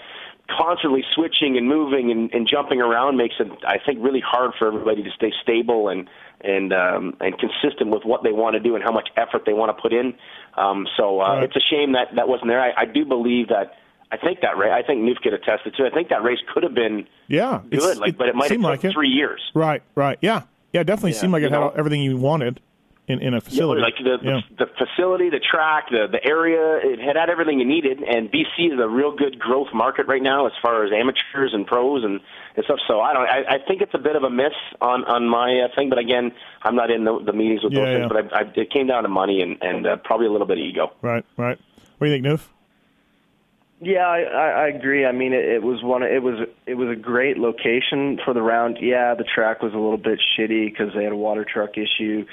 constantly 0.50 1.02
switching 1.14 1.56
and 1.56 1.66
moving 1.68 2.10
and, 2.10 2.32
and 2.34 2.46
jumping 2.46 2.80
around 2.80 3.16
makes 3.16 3.36
it, 3.40 3.48
I 3.66 3.78
think, 3.84 3.98
really 4.02 4.20
hard 4.20 4.52
for 4.58 4.66
everybody 4.68 5.02
to 5.02 5.10
stay 5.16 5.32
stable 5.42 5.88
and 5.88 6.08
and 6.42 6.74
um, 6.74 7.16
and 7.20 7.34
consistent 7.38 7.90
with 7.90 8.04
what 8.04 8.22
they 8.22 8.32
want 8.32 8.52
to 8.54 8.60
do 8.60 8.74
and 8.74 8.84
how 8.84 8.92
much 8.92 9.08
effort 9.16 9.44
they 9.46 9.54
want 9.54 9.74
to 9.74 9.80
put 9.80 9.92
in. 9.94 10.12
Um, 10.58 10.86
so 10.98 11.20
uh, 11.22 11.36
Right. 11.36 11.44
it's 11.44 11.56
a 11.56 11.60
shame 11.60 11.92
that 11.92 12.08
that 12.16 12.28
wasn't 12.28 12.48
there. 12.48 12.60
I, 12.60 12.82
I 12.82 12.84
do 12.84 13.04
believe 13.04 13.48
that. 13.48 13.76
I 14.12 14.16
think 14.18 14.42
that 14.42 14.56
race. 14.58 14.70
I 14.72 14.86
think 14.86 15.00
Noof 15.00 15.16
could 15.22 15.32
attest 15.32 15.62
it 15.66 15.74
too. 15.76 15.86
I 15.86 15.90
think 15.90 16.10
that 16.10 16.22
race 16.22 16.38
could 16.52 16.62
have 16.62 16.74
been 16.74 17.08
yeah, 17.26 17.62
good, 17.68 17.96
like, 17.98 18.16
but 18.16 18.28
it 18.28 18.36
might 18.36 18.50
have 18.50 18.58
took 18.60 18.62
like 18.64 18.84
it. 18.84 18.92
three 18.92 19.08
years. 19.08 19.40
Right, 19.54 19.82
right. 19.96 20.18
Yeah, 20.20 20.42
yeah. 20.74 20.80
it 20.82 20.84
Definitely 20.84 21.12
Yeah, 21.12 21.20
seemed 21.20 21.32
like 21.32 21.42
it 21.42 21.50
had 21.52 21.60
know. 21.60 21.70
everything 21.70 22.02
you 22.02 22.16
wanted 22.18 22.60
in 23.06 23.20
in 23.20 23.34
a 23.34 23.40
facility. 23.40 23.82
like 23.82 23.96
the, 24.02 24.16
yeah. 24.22 24.40
the 24.58 24.64
the 24.64 24.70
facility, 24.80 25.28
the 25.28 25.38
track, 25.38 25.88
the 25.90 26.06
the 26.10 26.24
area, 26.26 26.80
it 26.82 26.98
had 26.98 27.16
had 27.16 27.28
everything 27.28 27.58
you 27.60 27.66
needed. 27.66 28.02
And 28.02 28.30
BC 28.32 28.72
is 28.72 28.80
a 28.80 28.88
real 28.88 29.14
good 29.14 29.38
growth 29.38 29.68
market 29.74 30.06
right 30.06 30.22
now 30.22 30.46
as 30.46 30.52
far 30.62 30.84
as 30.86 30.90
amateurs 30.90 31.52
and 31.52 31.66
pros 31.66 32.02
and, 32.02 32.18
and 32.56 32.64
stuff. 32.64 32.78
So 32.88 33.00
I 33.02 33.12
don't. 33.12 33.28
I, 33.28 33.56
I 33.56 33.58
think 33.68 33.82
it's 33.82 33.92
a 33.94 33.98
bit 33.98 34.16
of 34.16 34.22
a 34.22 34.30
miss 34.30 34.54
on 34.80 35.04
on 35.04 35.28
my 35.28 35.48
uh, 35.64 35.68
thing. 35.76 35.90
But 35.90 35.98
again, 35.98 36.32
I'm 36.62 36.74
not 36.76 36.90
in 36.90 37.04
the, 37.04 37.22
the 37.22 37.34
meetings 37.34 37.62
with 37.62 37.74
Yeah, 37.74 37.80
those 37.84 37.88
yeah. 37.92 38.08
things. 38.08 38.12
But 38.30 38.32
I, 38.34 38.40
I, 38.40 38.52
it 38.62 38.70
came 38.72 38.86
down 38.86 39.02
to 39.02 39.10
money 39.10 39.42
and 39.42 39.58
and 39.62 39.86
uh, 39.86 39.96
probably 39.96 40.26
a 40.26 40.32
little 40.32 40.46
bit 40.46 40.56
of 40.58 40.64
ego. 40.64 40.90
Right, 41.02 41.24
right. 41.36 41.58
What 41.98 42.06
do 42.06 42.10
you 42.10 42.22
think, 42.22 42.24
Noof? 42.40 42.48
Yeah, 43.84 44.06
I, 44.06 44.64
I 44.64 44.68
agree. 44.68 45.04
I 45.04 45.12
mean, 45.12 45.34
it, 45.34 45.44
it 45.44 45.62
was 45.62 45.82
one. 45.82 46.02
It 46.02 46.22
was 46.22 46.48
it 46.66 46.74
was 46.74 46.88
a 46.88 46.98
great 46.98 47.36
location 47.36 48.18
for 48.24 48.32
the 48.32 48.40
round. 48.40 48.78
Yeah, 48.80 49.14
the 49.14 49.24
track 49.24 49.62
was 49.62 49.72
a 49.74 49.78
little 49.78 49.98
bit 49.98 50.20
shitty 50.20 50.70
because 50.70 50.94
they 50.96 51.04
had 51.04 51.12
a 51.12 51.16
water 51.16 51.44
truck 51.44 51.76
issue 51.76 52.24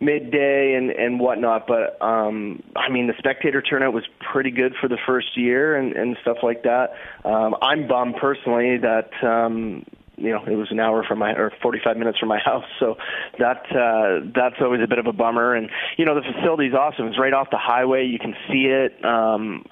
midday 0.00 0.74
and 0.76 0.90
and 0.90 1.18
whatnot. 1.18 1.66
But 1.66 2.00
um, 2.04 2.62
I 2.76 2.90
mean, 2.90 3.06
the 3.06 3.14
spectator 3.16 3.62
turnout 3.62 3.94
was 3.94 4.04
pretty 4.32 4.50
good 4.50 4.74
for 4.80 4.88
the 4.88 4.98
first 5.06 5.36
year 5.36 5.76
and 5.76 5.96
and 5.96 6.16
stuff 6.20 6.38
like 6.42 6.64
that. 6.64 6.90
Um, 7.24 7.56
I'm 7.62 7.88
bummed 7.88 8.16
personally 8.20 8.76
that 8.76 9.10
um, 9.26 9.86
you 10.16 10.30
know 10.30 10.44
it 10.44 10.56
was 10.56 10.68
an 10.70 10.78
hour 10.78 11.04
from 11.04 11.20
my 11.20 11.32
or 11.32 11.52
45 11.62 11.96
minutes 11.96 12.18
from 12.18 12.28
my 12.28 12.38
house 12.44 12.64
so 12.80 12.96
that 13.38 13.64
uh 13.70 14.28
that's 14.34 14.56
always 14.60 14.82
a 14.82 14.88
bit 14.88 14.98
of 14.98 15.06
a 15.06 15.12
bummer 15.12 15.54
and 15.54 15.70
you 15.96 16.04
know 16.04 16.16
the 16.16 16.22
facility's 16.22 16.74
awesome 16.74 17.06
it's 17.06 17.18
right 17.18 17.32
off 17.32 17.48
the 17.52 17.58
highway 17.58 18.04
you 18.04 18.18
can 18.18 18.34
see 18.48 18.66
it 18.66 19.04
um 19.04 19.64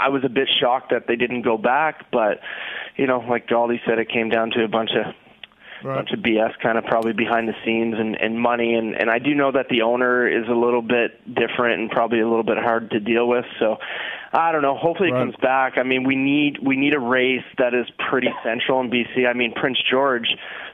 I, 0.00 0.08
was 0.08 0.22
a 0.24 0.28
bit 0.28 0.48
shocked 0.60 0.90
that 0.90 1.06
they 1.06 1.16
didn't 1.16 1.42
go 1.42 1.56
back 1.58 2.10
but 2.10 2.40
you 2.96 3.06
know 3.06 3.18
like 3.28 3.46
Galdi 3.48 3.78
said 3.86 3.98
it 3.98 4.08
came 4.10 4.28
down 4.28 4.50
to 4.52 4.64
a 4.64 4.68
bunch 4.68 4.90
of 4.92 5.14
Right. 5.80 5.94
bunch 5.94 6.10
of 6.10 6.18
BS 6.18 6.58
kind 6.60 6.76
of 6.76 6.82
probably 6.86 7.12
behind 7.12 7.46
the 7.48 7.54
scenes 7.64 7.94
and, 8.00 8.20
and 8.20 8.40
money 8.40 8.74
and, 8.74 9.00
and 9.00 9.08
I 9.08 9.20
do 9.20 9.32
know 9.32 9.52
that 9.52 9.66
the 9.70 9.82
owner 9.82 10.26
is 10.26 10.48
a 10.48 10.52
little 10.52 10.82
bit 10.82 11.22
different 11.32 11.80
and 11.80 11.88
probably 11.88 12.18
a 12.18 12.26
little 12.28 12.42
bit 12.42 12.58
hard 12.58 12.90
to 12.90 12.98
deal 12.98 13.28
with 13.28 13.44
so 13.60 13.76
I 14.32 14.50
don't 14.50 14.62
know 14.62 14.74
hopefully 14.76 15.12
Right. 15.12 15.20
it 15.20 15.24
comes 15.26 15.36
back 15.40 15.74
I 15.78 15.84
mean 15.84 16.02
we 16.02 16.16
need 16.16 16.58
we 16.66 16.76
need 16.76 16.94
a 16.94 16.98
race 16.98 17.44
that 17.58 17.74
is 17.74 17.86
pretty 18.10 18.26
central 18.42 18.80
in 18.80 18.90
BC 18.90 19.28
I 19.28 19.34
mean 19.34 19.52
Prince 19.54 19.78
George 19.88 20.26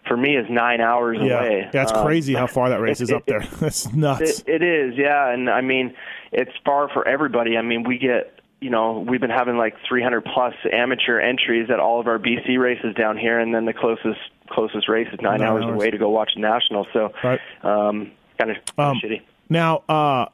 for 0.09 0.17
me 0.17 0.39
is 0.39 0.47
9 0.49 0.81
hours 0.81 1.19
Yeah, 1.21 1.39
away 1.39 1.69
yeah, 1.75 1.83
it's 1.83 1.93
Um, 1.93 2.07
crazy 2.07 2.33
how 2.33 2.47
far 2.47 2.71
that 2.71 2.81
race 2.87 3.03
it- 3.03 3.05
is 3.05 3.13
up 3.13 3.25
it- 3.27 3.27
there. 3.27 3.41
That's 3.61 3.93
nuts. 3.93 4.41
it, 4.47 4.49
it 4.49 4.63
is, 4.63 4.95
yeah, 4.97 5.29
and 5.31 5.51
I 5.51 5.61
mean, 5.61 5.93
it's 6.33 6.53
far 6.65 6.89
for 6.89 7.07
everybody. 7.07 7.59
I 7.59 7.63
mean, 7.63 7.83
we 7.83 7.99
get, 7.99 8.41
you 8.61 8.71
know, 8.71 9.05
we've 9.07 9.21
been 9.21 9.31
having 9.31 9.57
like 9.57 9.75
300 9.89 10.25
plus 10.25 10.55
amateur 10.73 11.19
entries 11.21 11.69
at 11.71 11.81
all 11.81 12.01
of 12.01 12.07
our 12.07 12.19
BC 12.19 12.59
races 12.59 12.95
down 12.95 13.17
here, 13.19 13.39
and 13.39 13.55
then 13.55 13.65
the 13.67 13.73
closest 13.75 14.21
closest 14.51 14.89
race 14.89 15.09
is 15.13 15.21
nine, 15.21 15.41
Nine 15.41 15.49
hours, 15.49 15.65
hours. 15.65 15.75
away 15.75 15.91
to 15.91 15.99
go 15.99 16.09
watch 16.11 16.31
the 16.35 16.41
national. 16.41 16.87
So, 16.93 17.13
Right. 17.23 17.41
um, 17.63 18.11
kind 18.39 18.51
of 18.51 18.57
Um, 18.79 19.01
shitty. 19.03 19.21
Now, 19.49 19.83
uh, 19.89 20.27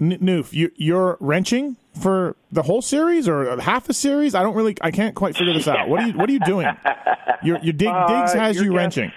Noof, 0.00 0.52
you, 0.52 0.70
you're 0.76 1.16
wrenching 1.20 1.76
for 2.00 2.36
the 2.52 2.62
whole 2.62 2.82
series 2.82 3.26
or 3.28 3.58
half 3.60 3.86
the 3.86 3.94
series? 3.94 4.34
I 4.34 4.42
don't 4.42 4.54
really, 4.54 4.76
I 4.82 4.90
can't 4.90 5.14
quite 5.14 5.36
figure 5.36 5.54
this 5.54 5.66
out. 5.68 5.88
What 5.88 6.02
are 6.02 6.06
you, 6.08 6.12
what 6.14 6.28
are 6.28 6.32
you 6.32 6.40
doing? 6.40 6.66
Your, 7.42 7.58
your 7.60 7.72
dig, 7.72 7.88
Uh, 7.92 8.28
has 8.38 8.56
your 8.56 8.64
you 8.66 8.70
guess- 8.72 8.76
wrenching. 8.76 9.12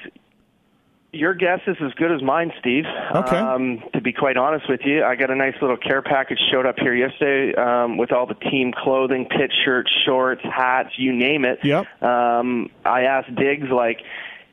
Your 1.11 1.33
guess 1.33 1.59
is 1.65 1.75
as 1.83 1.91
good 1.93 2.11
as 2.11 2.21
mine, 2.21 2.51
Steve. 2.59 2.83
Okay. 3.15 3.35
Um, 3.35 3.81
to 3.93 4.01
be 4.01 4.13
quite 4.13 4.37
honest 4.37 4.69
with 4.69 4.81
you, 4.85 5.03
I 5.03 5.15
got 5.15 5.31
a 5.31 5.35
nice 5.35 5.55
little 5.59 5.75
care 5.77 6.03
package 6.03 6.37
showed 6.51 6.67
up 6.67 6.75
here 6.77 6.93
yesterday 6.93 7.55
um, 7.59 7.97
with 7.97 8.11
all 8.11 8.27
the 8.27 8.35
team 8.35 8.71
clothing, 8.77 9.25
pit 9.25 9.51
shirts, 9.65 9.89
shorts, 10.05 10.41
hats, 10.43 10.89
you 10.97 11.11
name 11.11 11.45
it. 11.45 11.59
Yep. 11.63 11.87
Um, 12.03 12.69
I 12.85 13.01
asked 13.05 13.33
Diggs 13.33 13.69
like, 13.71 14.01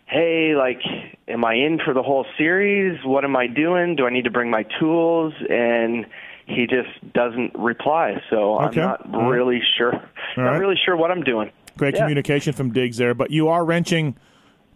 "Hey, 0.07 0.55
like, 0.57 0.81
am 1.29 1.45
I 1.45 1.55
in 1.57 1.79
for 1.85 1.93
the 1.93 2.03
whole 2.03 2.25
series? 2.39 3.05
What 3.05 3.25
am 3.25 3.37
I 3.37 3.49
doing? 3.49 3.95
Do 3.95 4.07
I 4.07 4.11
need 4.11 4.25
to 4.25 4.31
bring 4.31 4.49
my 4.51 4.65
tools?" 4.81 5.35
And 5.51 6.07
he 6.47 6.67
just 6.67 7.13
doesn't 7.13 7.55
reply. 7.55 8.23
So 8.31 8.61
Okay. 8.61 8.81
I'm 8.81 8.87
not 8.89 9.15
All 9.15 9.21
right. 9.25 9.29
really 9.29 9.61
sure. 9.77 9.93
not 10.39 10.43
right. 10.53 10.59
really 10.59 10.77
sure 10.87 10.97
what 10.97 11.11
I'm 11.11 11.23
doing. 11.23 11.51
Great 11.77 11.97
Yeah. 11.97 12.01
communication 12.01 12.55
from 12.55 12.73
Diggs 12.73 12.97
there, 12.97 13.13
but 13.13 13.31
you 13.31 13.49
are 13.49 13.63
wrenching 13.63 14.17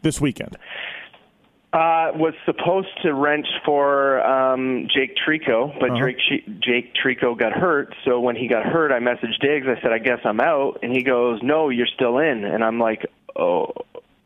this 0.02 0.20
weekend. 0.20 0.58
Uh, 1.72 2.10
was 2.16 2.34
supposed 2.46 2.88
to 3.00 3.14
wrench 3.14 3.46
for 3.64 4.20
um, 4.26 4.88
Jake 4.92 5.14
Trico, 5.16 5.72
but 5.78 5.90
Uh-huh. 5.92 6.08
Jake 6.28 6.60
Jake 6.60 6.94
Trico 6.94 7.38
got 7.38 7.52
hurt. 7.52 7.94
So 8.04 8.18
when 8.18 8.34
he 8.34 8.48
got 8.48 8.64
hurt, 8.66 8.90
I 8.90 8.98
messaged 8.98 9.38
Diggs. 9.40 9.68
I 9.68 9.80
said, 9.80 9.92
"I 9.92 9.98
guess 9.98 10.18
I'm 10.24 10.40
out," 10.40 10.80
and 10.82 10.90
he 10.92 11.04
goes, 11.04 11.40
"No, 11.44 11.68
you're 11.68 11.86
still 11.86 12.18
in." 12.18 12.44
And 12.44 12.64
I'm 12.64 12.80
like, 12.80 13.06
"Oh, 13.36 13.72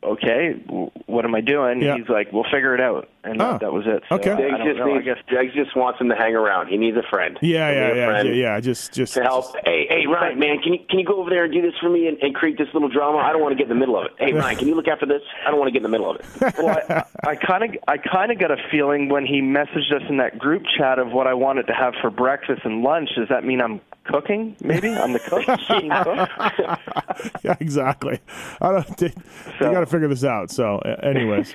okay. 0.02 0.54
w- 0.66 0.90
What 1.04 1.26
am 1.26 1.34
I 1.34 1.42
doing?" 1.42 1.82
Yeah. 1.82 1.96
He's 1.98 2.08
like, 2.08 2.32
"We'll 2.32 2.44
figure 2.50 2.74
it 2.74 2.80
out," 2.80 3.08
and 3.24 3.40
Oh. 3.40 3.52
that, 3.52 3.60
that 3.60 3.72
was 3.72 3.84
it. 3.86 4.02
So 4.08 4.16
Okay. 4.16 4.32
I 4.32 4.36
Diggs 4.36 4.56
just 4.64 4.78
know. 4.78 4.90
I 4.90 4.92
needs. 4.94 5.04
guess 5.04 5.18
Diggs 5.28 5.54
just 5.54 5.76
wants 5.76 6.00
him 6.00 6.08
to 6.10 6.14
hang 6.16 6.34
around. 6.34 6.68
He 6.68 6.76
needs 6.76 6.96
a 6.96 7.02
friend. 7.10 7.38
Yeah, 7.42 7.70
yeah, 7.70 7.94
yeah, 7.94 8.06
friend 8.06 8.28
yeah, 8.28 8.34
yeah. 8.34 8.60
Just, 8.60 8.92
just 8.92 9.14
To 9.14 9.22
help. 9.22 9.54
Hey, 9.64 9.86
hey, 9.88 10.06
Ryan, 10.06 10.38
man, 10.38 10.58
can 10.62 10.74
you 10.74 10.80
can 10.88 10.98
you 10.98 11.04
go 11.04 11.20
over 11.20 11.30
there 11.30 11.44
and 11.44 11.52
do 11.52 11.62
this 11.62 11.74
for 11.80 11.88
me 11.90 12.06
and, 12.08 12.18
and 12.22 12.34
create 12.34 12.58
this 12.58 12.68
little 12.74 12.88
drama? 12.88 13.18
I 13.18 13.32
don't 13.32 13.40
want 13.42 13.52
to 13.52 13.56
get 13.56 13.64
in 13.70 13.76
the 13.76 13.80
middle 13.80 13.98
of 13.98 14.06
it. 14.06 14.12
Hey, 14.18 14.32
Ryan, 14.32 14.56
can 14.58 14.68
you 14.68 14.74
look 14.74 14.88
after 14.88 15.06
this? 15.06 15.22
I 15.46 15.50
don't 15.50 15.58
want 15.58 15.68
to 15.68 15.72
get 15.72 15.78
in 15.84 15.90
the 15.90 15.96
middle 15.96 16.10
of 16.10 16.16
it. 16.20 16.54
well, 16.58 17.04
I 17.24 17.34
kind 17.36 17.64
of, 17.64 17.70
I 17.88 17.96
kind 17.98 18.30
of 18.32 18.38
got 18.38 18.50
a 18.50 18.56
feeling 18.70 19.08
when 19.08 19.24
he 19.26 19.40
messaged 19.40 19.92
us 19.94 20.02
in 20.08 20.18
that 20.18 20.38
group 20.38 20.62
chat 20.78 20.98
of 20.98 21.12
what 21.12 21.26
I 21.26 21.34
wanted 21.34 21.66
to 21.68 21.72
have 21.74 21.94
for 22.00 22.10
breakfast 22.10 22.62
and 22.64 22.82
lunch. 22.82 23.10
Does 23.16 23.28
that 23.30 23.44
mean 23.44 23.60
I'm 23.60 23.80
cooking? 24.04 24.54
Maybe 24.60 24.90
I'm 24.94 25.12
the 25.14 25.18
cook. 25.20 25.44
Cook? 26.04 27.44
yeah, 27.44 27.56
exactly. 27.60 28.20
I 28.60 28.72
don't. 28.72 29.00
You 29.00 29.08
So- 29.58 29.72
got 29.72 29.80
to 29.80 29.86
figure 29.86 30.08
this 30.08 30.24
out. 30.24 30.50
So, 30.50 30.76
uh, 30.78 30.96
anyways, 31.02 31.54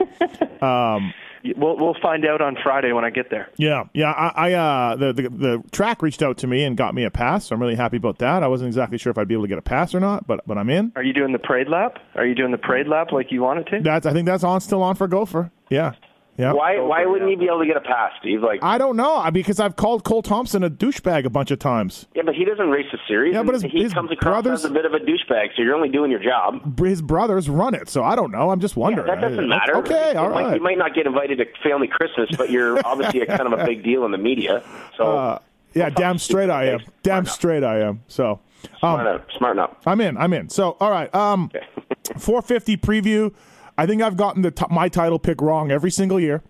We'll 1.56 1.78
we'll 1.78 1.96
find 2.02 2.26
out 2.26 2.42
on 2.42 2.58
Friday 2.62 2.92
when 2.92 3.06
I 3.06 3.10
get 3.10 3.30
there. 3.30 3.50
yeah, 3.58 3.84
yeah. 3.94 4.12
I, 4.12 4.50
I 4.50 4.54
uh, 4.54 4.96
the, 4.96 5.14
the 5.14 5.30
the 5.30 5.64
track 5.72 6.02
reached 6.02 6.22
out 6.22 6.38
to 6.40 6.48
me 6.48 6.64
and 6.64 6.76
got 6.76 6.94
me 6.94 7.04
a 7.04 7.12
pass. 7.12 7.48
So 7.48 7.56
I'm 7.56 7.62
really 7.62 7.76
happy 7.76 7.98
about 7.98 8.18
that. 8.20 8.44
I 8.44 8.48
wasn't 8.48 8.68
exactly 8.68 8.98
sure 8.98 9.12
if 9.12 9.18
I'd 9.18 9.28
be 9.28 9.36
able 9.36 9.46
to 9.46 9.50
get 9.50 9.58
a 9.58 9.62
pass 9.62 9.96
or 9.96 10.00
not, 10.00 10.28
but 10.28 10.42
but 10.46 10.58
I'm 10.58 10.70
in. 10.70 10.92
Are 10.96 11.04
you 11.04 11.14
doing 11.14 11.32
the 11.32 11.40
parade 11.40 11.70
lap? 11.70 12.00
Are 12.16 12.26
you 12.26 12.36
doing 12.36 12.52
the 12.52 12.58
parade 12.58 12.88
lap 12.88 13.12
like 13.12 13.32
you 13.32 13.42
wanted 13.42 13.68
to? 13.68 13.80
That's 13.82 14.06
I 14.06 14.14
think 14.14 14.26
that's 14.26 14.44
on 14.44 14.60
still 14.62 14.82
on 14.84 14.96
for 14.96 15.08
Gopher. 15.08 15.52
Yeah, 15.70 15.94
yeah. 16.40 16.54
Why 16.54 16.80
why 16.80 17.06
wouldn't 17.06 17.30
he 17.30 17.36
be 17.36 17.46
able 17.46 17.60
to 17.60 17.66
get 17.68 17.78
a 17.78 17.82
pass, 17.82 18.14
Steve? 18.20 18.42
Like, 18.42 18.64
I 18.64 18.78
don't 18.80 18.96
know 18.96 19.18
I- 19.18 19.30
because 19.30 19.60
I've 19.60 19.76
called 19.76 20.04
Cole 20.04 20.22
Thompson 20.24 20.64
a 20.64 20.70
douchebag 20.70 21.26
a 21.26 21.30
bunch 21.30 21.52
of 21.52 21.60
times. 21.60 22.08
yeah, 22.16 22.24
but 22.26 22.34
he 22.34 22.46
doesn't 22.46 22.70
race 22.70 22.88
the 22.92 22.98
series. 23.08 23.34
Yeah, 23.34 23.44
but 23.44 23.56
and 23.56 23.64
his- 23.64 23.72
he 23.72 23.84
his 23.84 23.94
comes 23.94 24.10
across 24.12 24.42
brothers- 24.44 24.64
as 24.66 24.72
a 24.72 24.74
bit 24.74 24.86
of 24.86 24.94
a 24.94 25.00
douchebag. 25.00 25.50
So 25.56 25.62
you're 25.62 25.76
only 25.76 25.90
doing 25.90 26.10
your 26.10 26.22
job. 26.24 26.80
His 26.80 27.02
brothers 27.02 27.50
run 27.50 27.76
it, 27.76 27.90
so 27.90 28.04
I 28.04 28.16
don't 28.16 28.32
know. 28.32 28.50
I'm 28.50 28.60
just 28.62 28.76
wondering. 28.78 29.06
That 29.08 29.22
doesn't 29.22 29.48
matter. 29.48 29.76
Okay, 29.78 30.12
It 30.12 30.16
all 30.16 30.30
might- 30.32 30.56
you 30.56 30.62
might 30.64 30.78
not 30.78 30.96
get 30.96 31.06
invited 31.06 31.38
to 31.40 31.46
family 31.62 31.88
Christmas, 31.88 32.30
but 32.38 32.50
you're 32.50 32.80
obviously 32.86 33.20
a 33.22 33.26
kind 33.26 33.52
of 33.54 33.60
a 33.60 33.66
big 33.66 33.84
deal 33.84 34.06
in 34.06 34.12
the 34.12 34.18
media. 34.18 34.64
So 34.98 35.04
Uh, 35.18 35.40
yeah, 35.74 35.90
damn 35.90 36.18
straight 36.18 36.50
I 36.50 36.66
am. 36.70 36.80
Damn 37.04 37.26
straight 37.26 37.64
I 37.64 37.80
am. 37.82 38.02
So, 38.08 38.40
smart 38.80 39.02
um, 39.02 39.08
enough. 39.08 39.22
Smart 39.38 39.56
enough. 39.58 39.72
I'm 39.86 40.00
in. 40.02 40.18
I'm 40.18 40.34
in. 40.34 40.50
So, 40.50 40.78
all 40.80 40.90
right. 40.90 41.14
Um, 41.14 41.52
450 42.18 42.78
preview. 42.78 43.34
I 43.80 43.86
think 43.86 44.02
I've 44.02 44.18
gotten 44.18 44.42
the 44.42 44.52
t- 44.52 44.66
my 44.70 44.90
title 44.90 45.20
pick 45.20 45.42
wrong 45.42 45.72
every 45.72 45.90
single 45.92 46.20
year. 46.20 46.42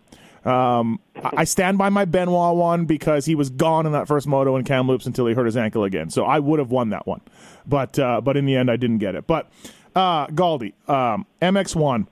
Um, 0.45 0.99
I 1.15 1.43
stand 1.43 1.77
by 1.77 1.89
my 1.89 2.05
Benoit 2.05 2.55
one 2.55 2.85
because 2.85 3.25
he 3.25 3.35
was 3.35 3.49
gone 3.49 3.85
in 3.85 3.91
that 3.91 4.07
first 4.07 4.25
moto 4.25 4.55
in 4.55 4.63
Kamloops 4.63 5.05
until 5.05 5.27
he 5.27 5.33
hurt 5.35 5.45
his 5.45 5.57
ankle 5.57 5.83
again. 5.83 6.09
So 6.09 6.23
I 6.25 6.39
would 6.39 6.59
have 6.59 6.71
won 6.71 6.89
that 6.89 7.05
one, 7.05 7.21
but 7.67 7.99
uh, 7.99 8.21
but 8.21 8.35
in 8.37 8.45
the 8.45 8.55
end 8.55 8.71
I 8.71 8.77
didn't 8.77 8.97
get 8.99 9.15
it. 9.15 9.27
But 9.27 9.51
uh, 9.95 10.27
Galdi, 10.27 10.73
um, 10.89 11.25
MX1, 11.41 12.07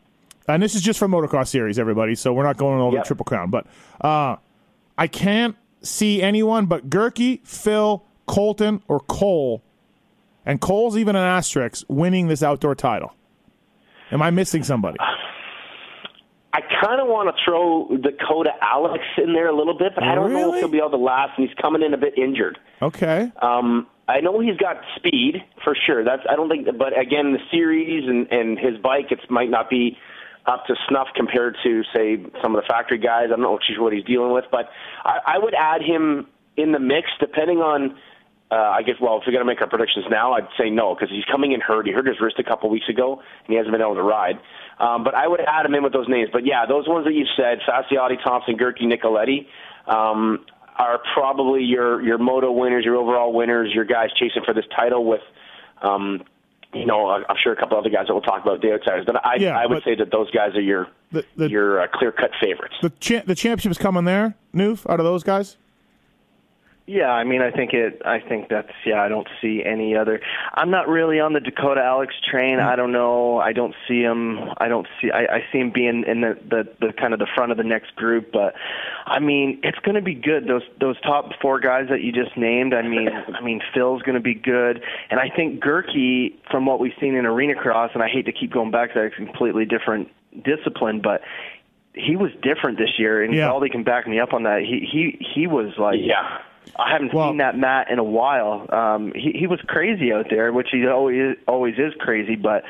and 0.47 0.61
this 0.61 0.75
is 0.75 0.81
just 0.81 0.99
for 0.99 1.07
motocross 1.07 1.47
series, 1.47 1.79
everybody. 1.79 2.15
So 2.15 2.31
we're 2.33 2.43
not 2.43 2.57
going 2.57 2.79
over 2.79 2.95
Yep. 2.97 3.03
the 3.05 3.07
triple 3.07 3.25
crown, 3.25 3.49
but 3.49 3.65
uh, 4.01 4.35
I 4.97 5.07
can't 5.07 5.55
see 5.81 6.21
anyone 6.21 6.65
but 6.67 6.89
Goerke, 6.89 7.39
Phil, 7.47 8.03
Colton, 8.27 8.83
or 8.87 8.99
Cole, 8.99 9.63
and 10.45 10.59
Cole's 10.61 10.95
even 10.97 11.15
an 11.15 11.23
asterisk 11.23 11.85
winning 11.87 12.27
this 12.27 12.43
outdoor 12.43 12.75
title. 12.75 13.13
Am 14.11 14.21
I 14.21 14.31
missing 14.31 14.63
somebody? 14.63 14.97
I 16.53 16.61
kind 16.81 16.99
of 16.99 17.07
want 17.07 17.29
to 17.29 17.43
throw 17.43 17.97
Dakota 17.97 18.51
Alex 18.61 19.03
in 19.17 19.33
there 19.33 19.47
a 19.47 19.55
little 19.55 19.77
bit, 19.77 19.93
but 19.93 20.03
I 20.03 20.15
don't 20.15 20.33
know 20.33 20.53
if 20.53 20.59
he'll 20.59 20.69
be 20.69 20.79
able 20.79 20.91
to 20.91 20.97
last, 20.97 21.37
and 21.37 21.47
he's 21.47 21.55
coming 21.59 21.83
in 21.83 21.93
a 21.93 21.97
bit 21.97 22.17
injured. 22.17 22.57
Okay. 22.81 23.31
Um, 23.41 23.85
I 24.07 24.21
know 24.21 24.39
he's 24.39 24.57
got 24.57 24.77
speed 24.95 25.43
for 25.63 25.75
sure. 25.75 26.03
That's 26.03 26.23
I 26.29 26.35
don't 26.35 26.49
think, 26.49 26.65
but 26.77 26.97
again, 26.97 27.33
the 27.33 27.39
series 27.51 28.07
and 28.07 28.31
and 28.31 28.57
his 28.57 28.77
bike, 28.81 29.11
it 29.11 29.19
might 29.29 29.49
not 29.49 29.69
be 29.69 29.97
up 30.47 30.65
to 30.67 30.75
snuff 30.87 31.07
compared 31.15 31.57
to 31.63 31.83
say 31.93 32.17
some 32.41 32.55
of 32.55 32.63
the 32.63 32.67
factory 32.67 32.97
guys. 32.97 33.25
I 33.25 33.35
don't 33.35 33.41
know 33.41 33.59
what 33.77 33.93
he's 33.93 34.05
dealing 34.05 34.31
with, 34.33 34.45
but 34.49 34.69
I, 35.03 35.19
I 35.35 35.37
would 35.37 35.53
add 35.53 35.81
him 35.81 36.27
in 36.55 36.71
the 36.71 36.79
mix 36.79 37.09
depending 37.19 37.59
on. 37.59 37.97
Uh, 38.49 38.55
I 38.55 38.81
guess. 38.81 38.95
Well, 39.01 39.17
if 39.17 39.23
we're 39.27 39.33
going 39.33 39.45
to 39.45 39.45
make 39.45 39.59
our 39.61 39.67
predictions 39.67 40.05
now, 40.09 40.31
I'd 40.31 40.47
say 40.57 40.69
no 40.69 40.95
because 40.95 41.09
he's 41.09 41.25
coming 41.25 41.51
in 41.51 41.59
hurt. 41.59 41.85
He 41.85 41.91
hurt 41.91 42.07
his 42.07 42.21
wrist 42.21 42.39
a 42.39 42.43
couple 42.45 42.69
weeks 42.69 42.87
ago, 42.87 43.15
and 43.19 43.47
he 43.49 43.55
hasn't 43.55 43.73
been 43.73 43.81
able 43.81 43.95
to 43.95 44.03
ride. 44.03 44.39
Um, 44.79 45.03
but 45.03 45.15
I 45.15 45.27
would 45.27 45.41
add 45.41 45.65
him 45.65 45.75
in 45.75 45.83
with 45.83 45.91
those 45.91 46.07
names. 46.07 46.29
But 46.31 46.45
yeah, 46.45 46.65
those 46.65 46.87
ones 46.87 47.03
that 47.05 47.13
you 47.13 47.25
said, 47.35 47.59
Facciotti, 47.67 48.23
Thompson, 48.23 48.57
Goerke, 48.57 48.83
Nicoletti, 48.83 49.47
um, 49.93 50.45
are 50.77 51.01
probably 51.13 51.63
your 51.63 52.01
your 52.01 52.17
moto 52.17 52.51
winners, 52.51 52.85
your 52.85 52.95
overall 52.95 53.33
winners, 53.33 53.73
your 53.73 53.83
guys 53.83 54.11
chasing 54.15 54.43
for 54.45 54.53
this 54.53 54.65
title. 54.73 55.03
With, 55.03 55.21
um, 55.81 56.23
you 56.73 56.85
know, 56.85 57.09
I'm 57.09 57.35
sure 57.43 57.51
a 57.51 57.55
couple 57.57 57.77
other 57.77 57.89
guys 57.89 58.07
that 58.07 58.13
we'll 58.13 58.21
talk 58.21 58.43
about 58.43 58.61
day 58.61 58.71
outsiders. 58.71 59.03
But 59.05 59.25
I 59.25 59.35
Yeah, 59.35 59.57
I 59.59 59.65
would 59.65 59.83
say 59.83 59.95
that 59.95 60.11
those 60.11 60.29
guys 60.31 60.55
are 60.55 60.61
your 60.61 60.87
The- 61.11 61.25
the- 61.35 61.49
your 61.49 61.81
uh, 61.81 61.87
clear 61.93 62.11
cut 62.13 62.31
favorites. 62.41 62.75
The 62.81 62.91
cha- 62.91 63.23
the 63.25 63.35
championship's 63.35 63.77
coming 63.77 64.05
there, 64.05 64.35
Noof, 64.55 64.89
out 64.89 64.99
of 65.01 65.05
those 65.05 65.23
guys? 65.23 65.57
Yeah, 66.89 67.11
I 67.11 67.25
mean, 67.25 67.41
I 67.41 67.51
think 67.51 67.73
it. 67.73 68.01
I 68.05 68.21
think 68.21 68.47
that's. 68.47 68.71
Yeah, 68.85 69.01
I 69.01 69.09
don't 69.09 69.27
see 69.41 69.61
any 69.65 69.93
other. 69.93 70.21
I'm 70.53 70.71
not 70.71 70.87
really 70.87 71.19
on 71.19 71.33
the 71.33 71.41
Dakota 71.41 71.81
Alex 71.83 72.15
train. 72.31 72.59
Mm-hmm. 72.59 72.69
I 72.69 72.77
don't 72.77 72.93
know. 72.93 73.39
I 73.39 73.51
don't 73.51 73.75
see 73.89 73.99
him. 74.01 74.39
I 74.57 74.69
don't 74.69 74.87
see. 75.01 75.11
I, 75.11 75.23
I 75.35 75.39
see 75.51 75.59
him 75.59 75.71
being 75.71 76.05
in 76.07 76.21
the, 76.21 76.39
the 76.49 76.63
the 76.79 76.93
kind 76.93 77.11
of 77.11 77.19
the 77.19 77.27
front 77.35 77.51
of 77.51 77.57
the 77.57 77.65
next 77.65 77.93
group. 77.97 78.31
But 78.31 78.53
I 79.05 79.19
mean, 79.19 79.59
it's 79.63 79.79
going 79.79 79.95
to 79.95 80.01
be 80.01 80.13
good. 80.15 80.47
Those 80.47 80.61
those 80.79 80.95
top 81.01 81.31
four 81.41 81.59
guys 81.59 81.87
that 81.89 82.03
you 82.03 82.13
just 82.13 82.37
named. 82.37 82.73
I 82.73 82.83
mean, 82.83 83.09
I 83.35 83.41
mean, 83.43 83.59
Phil's 83.73 84.01
going 84.03 84.15
to 84.15 84.21
be 84.21 84.33
good, 84.33 84.81
and 85.09 85.19
I 85.19 85.27
think 85.35 85.61
Goerke, 85.61 86.33
from 86.49 86.65
what 86.65 86.79
we've 86.79 86.95
seen 87.01 87.15
in 87.15 87.25
arena 87.25 87.55
cross, 87.55 87.91
and 87.95 88.01
I 88.01 88.07
hate 88.07 88.27
to 88.27 88.31
keep 88.31 88.53
going 88.53 88.71
back 88.71 88.93
to 88.93 88.99
that 89.01 89.13
completely 89.13 89.65
different 89.65 90.07
discipline, 90.41 91.01
but 91.01 91.19
he 91.93 92.15
was 92.15 92.31
different 92.41 92.77
this 92.77 92.97
year, 92.97 93.21
and 93.23 93.33
Yeah. 93.33 93.49
Galdi 93.49 93.71
can 93.71 93.83
back 93.83 94.07
me 94.07 94.21
up 94.21 94.31
on 94.31 94.43
that. 94.43 94.61
He 94.61 94.87
he 94.89 95.25
he 95.35 95.47
was 95.47 95.73
like 95.77 95.99
Yeah. 95.99 96.37
I 96.75 96.91
haven't 96.91 97.13
Well- 97.13 97.29
seen 97.29 97.37
that 97.37 97.57
Matt 97.57 97.89
in 97.89 97.99
a 97.99 98.03
while. 98.03 98.65
Um, 98.71 99.11
he 99.15 99.31
he 99.37 99.47
was 99.47 99.59
crazy 99.67 100.11
out 100.13 100.27
there, 100.29 100.51
which 100.53 100.67
he 100.71 100.85
always 100.87 101.35
always 101.47 101.75
is 101.77 101.93
crazy. 101.99 102.35
But 102.35 102.63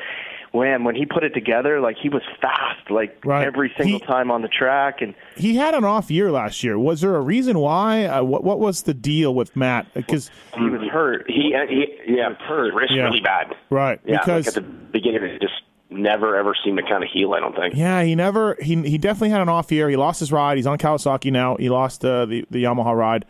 when 0.52 0.84
when 0.84 0.94
he 0.94 1.04
put 1.04 1.24
it 1.24 1.34
together, 1.34 1.80
like 1.80 1.96
he 1.98 2.08
was 2.08 2.22
fast, 2.40 2.90
like 2.90 3.18
Right. 3.24 3.46
every 3.46 3.70
single 3.76 3.98
He- 3.98 4.06
time 4.06 4.30
on 4.30 4.40
the 4.42 4.48
track, 4.48 5.02
and 5.02 5.14
He 5.36 5.56
had 5.56 5.74
an 5.74 5.84
off 5.84 6.10
year 6.10 6.30
last 6.30 6.64
year. 6.64 6.78
Was 6.78 7.00
there 7.02 7.14
a 7.16 7.20
reason 7.20 7.58
why? 7.58 8.04
Uh, 8.06 8.22
what 8.22 8.44
what 8.44 8.58
was 8.58 8.82
the 8.84 8.94
deal 8.94 9.34
with 9.34 9.54
Matt? 9.56 9.92
Because 9.94 10.30
he 10.56 10.64
was 10.70 10.82
hurt. 10.90 11.24
He, 11.30 11.54
uh, 11.54 11.66
he 11.68 11.86
yeah, 12.06 12.32
hurt 12.34 12.72
wrist 12.74 12.92
Yeah. 12.94 13.04
really 13.04 13.20
bad. 13.20 13.54
right 13.70 14.00
Yeah, 14.06 14.18
because 14.20 14.46
like 14.46 14.56
at 14.56 14.62
the 14.62 14.68
beginning, 14.68 15.24
it 15.24 15.40
just 15.42 15.54
never 15.90 16.36
ever 16.36 16.54
seemed 16.64 16.76
to 16.78 16.82
kind 16.82 17.02
of 17.04 17.10
heal. 17.10 17.34
I 17.34 17.40
don't 17.40 17.54
think. 17.54 17.74
Yeah, 17.74 18.02
he 18.02 18.14
never 18.14 18.56
he 18.60 18.76
he 18.88 18.96
definitely 18.96 19.30
had 19.30 19.42
an 19.42 19.48
off 19.50 19.70
year. 19.70 19.88
He 19.90 19.96
lost 19.96 20.20
his 20.20 20.32
ride. 20.32 20.56
He's 20.56 20.66
on 20.66 20.78
Kawasaki 20.78 21.30
now. 21.30 21.56
He 21.56 21.68
lost 21.68 22.04
uh, 22.04 22.24
the 22.24 22.44
the 22.50 22.64
Yamaha 22.64 22.94
ride. 22.96 23.26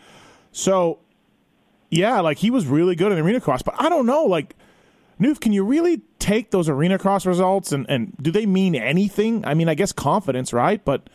So 0.52 0.98
yeah, 1.90 2.20
like 2.20 2.38
he 2.38 2.50
was 2.50 2.66
really 2.66 2.94
good 2.94 3.12
in 3.12 3.18
arena 3.18 3.40
cross, 3.40 3.62
but 3.62 3.74
I 3.78 3.88
don't 3.88 4.06
know, 4.06 4.24
like 4.24 4.54
Noof, 5.20 5.40
can 5.40 5.52
you 5.52 5.64
really 5.64 6.02
take 6.18 6.50
those 6.50 6.68
arena 6.68 6.98
cross 6.98 7.26
results 7.26 7.72
and 7.72 7.86
and 7.88 8.16
do 8.20 8.30
they 8.30 8.46
mean 8.46 8.74
anything? 8.74 9.44
I 9.44 9.54
mean, 9.54 9.68
I 9.68 9.74
guess 9.74 9.92
confidence, 9.92 10.52
right? 10.52 10.84
But 10.84 11.08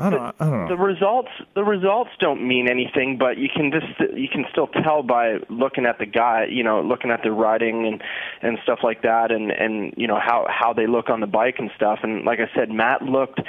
I 0.00 0.10
don't 0.10 0.34
I 0.38 0.44
don't 0.44 0.68
know. 0.68 0.68
the 0.68 0.80
results 0.80 1.30
the 1.54 1.64
results 1.64 2.10
don't 2.20 2.46
mean 2.46 2.70
anything 2.70 3.18
but 3.18 3.36
you 3.36 3.48
can 3.52 3.72
just 3.72 4.14
you 4.16 4.28
can 4.28 4.44
still 4.52 4.68
tell 4.68 5.02
by 5.02 5.38
looking 5.48 5.86
at 5.86 5.98
the 5.98 6.06
guy 6.06 6.46
you 6.48 6.62
know 6.62 6.80
looking 6.80 7.10
at 7.10 7.24
the 7.24 7.32
riding 7.32 7.84
and 7.84 8.02
and 8.40 8.58
stuff 8.62 8.78
like 8.84 9.02
that 9.02 9.32
and 9.32 9.50
and 9.50 9.92
you 9.96 10.06
know 10.06 10.20
how 10.20 10.46
how 10.48 10.72
they 10.72 10.86
look 10.86 11.10
on 11.10 11.18
the 11.18 11.26
bike 11.26 11.56
and 11.58 11.70
stuff 11.74 11.98
and 12.04 12.24
like 12.24 12.38
i 12.38 12.48
said 12.54 12.70
matt 12.70 13.02
looked 13.02 13.40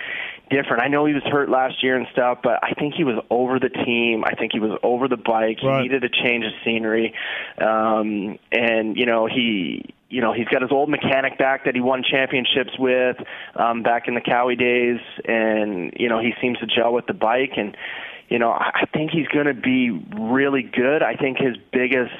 different. 0.49 0.83
I 0.83 0.87
know 0.87 1.05
he 1.05 1.13
was 1.13 1.23
hurt 1.23 1.49
last 1.49 1.83
year 1.83 1.95
and 1.95 2.07
stuff 2.11 2.39
but 2.43 2.59
i 2.63 2.71
think 2.71 2.93
he 2.95 3.03
was 3.03 3.23
over 3.29 3.59
the 3.59 3.69
team. 3.69 4.23
I 4.25 4.35
think 4.35 4.51
he 4.53 4.59
was 4.59 4.77
over 4.83 5.07
the 5.07 5.17
bike. 5.17 5.57
Right. 5.63 5.83
he 5.83 5.87
needed 5.87 6.03
a 6.03 6.09
change 6.09 6.45
of 6.45 6.51
scenery. 6.63 7.13
Um 7.59 8.39
and 8.51 8.97
you 8.97 9.05
know 9.05 9.27
he 9.27 9.93
you 10.09 10.21
know, 10.21 10.33
he's 10.33 10.47
got 10.47 10.61
his 10.61 10.71
old 10.71 10.89
mechanic 10.89 11.37
back 11.37 11.65
that 11.65 11.75
he 11.75 11.81
won 11.81 12.03
championships 12.03 12.71
with 12.79 13.17
um, 13.55 13.83
back 13.83 14.07
in 14.07 14.15
the 14.15 14.21
Cowie 14.21 14.55
days, 14.55 14.99
and 15.25 15.93
you 15.97 16.09
know 16.09 16.19
he 16.19 16.33
seems 16.41 16.57
to 16.59 16.65
gel 16.65 16.93
with 16.93 17.05
the 17.05 17.13
bike, 17.13 17.53
and 17.57 17.77
you 18.27 18.39
know 18.39 18.49
I 18.49 18.71
I 18.73 18.85
think 18.91 19.11
he's 19.11 19.27
going 19.27 19.45
to 19.45 19.53
be 19.53 19.91
really 20.17 20.63
good. 20.63 21.03
I 21.03 21.15
think 21.15 21.37
his 21.37 21.55
biggest 21.71 22.13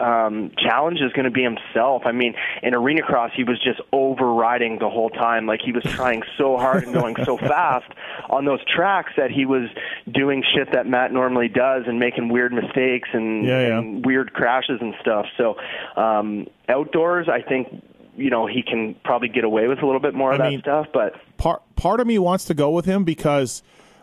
um, 0.00 0.50
challenge 0.58 1.00
is 1.00 1.12
going 1.12 1.24
to 1.24 1.30
be 1.30 1.42
himself. 1.42 2.02
I 2.06 2.12
mean, 2.12 2.34
in 2.62 2.74
arena 2.74 3.02
cross, 3.02 3.30
he 3.36 3.44
was 3.44 3.58
just 3.62 3.80
overriding 3.92 4.78
the 4.78 4.88
whole 4.88 5.10
time. 5.10 5.46
Like 5.46 5.60
he 5.64 5.72
was 5.72 5.84
trying 5.84 6.22
so 6.38 6.56
hard 6.56 6.84
and 6.84 6.94
going 6.94 7.16
so 7.24 7.36
fast 7.36 7.90
on 8.28 8.44
those 8.44 8.60
tracks 8.64 9.12
that 9.16 9.30
he 9.30 9.44
was 9.46 9.68
doing 10.10 10.42
shit 10.54 10.72
that 10.72 10.86
Matt 10.86 11.12
normally 11.12 11.48
does 11.48 11.84
and 11.86 11.98
making 11.98 12.28
weird 12.28 12.52
mistakes 12.52 13.08
and, 13.12 13.44
Yeah, 13.46 13.68
yeah. 13.68 13.78
and 13.78 14.04
weird 14.04 14.32
crashes 14.32 14.78
and 14.80 14.94
stuff. 15.00 15.26
So 15.36 15.56
um, 15.96 16.46
outdoors, 16.68 17.28
I 17.28 17.42
think 17.42 17.68
you 18.16 18.28
know 18.30 18.46
he 18.46 18.62
can 18.62 18.94
probably 19.04 19.28
get 19.28 19.44
away 19.44 19.68
with 19.68 19.82
a 19.82 19.86
little 19.86 20.00
bit 20.00 20.14
more 20.14 20.32
of 20.32 20.40
I 20.40 20.44
that 20.44 20.50
mean- 20.50 20.60
stuff. 20.60 20.86
But 20.92 21.14
part 21.36 21.62
part 21.76 22.00
of 22.00 22.06
me 22.06 22.18
wants 22.18 22.44
to 22.46 22.54
go 22.54 22.70
with 22.70 22.84
him 22.84 23.04
because 23.04 23.62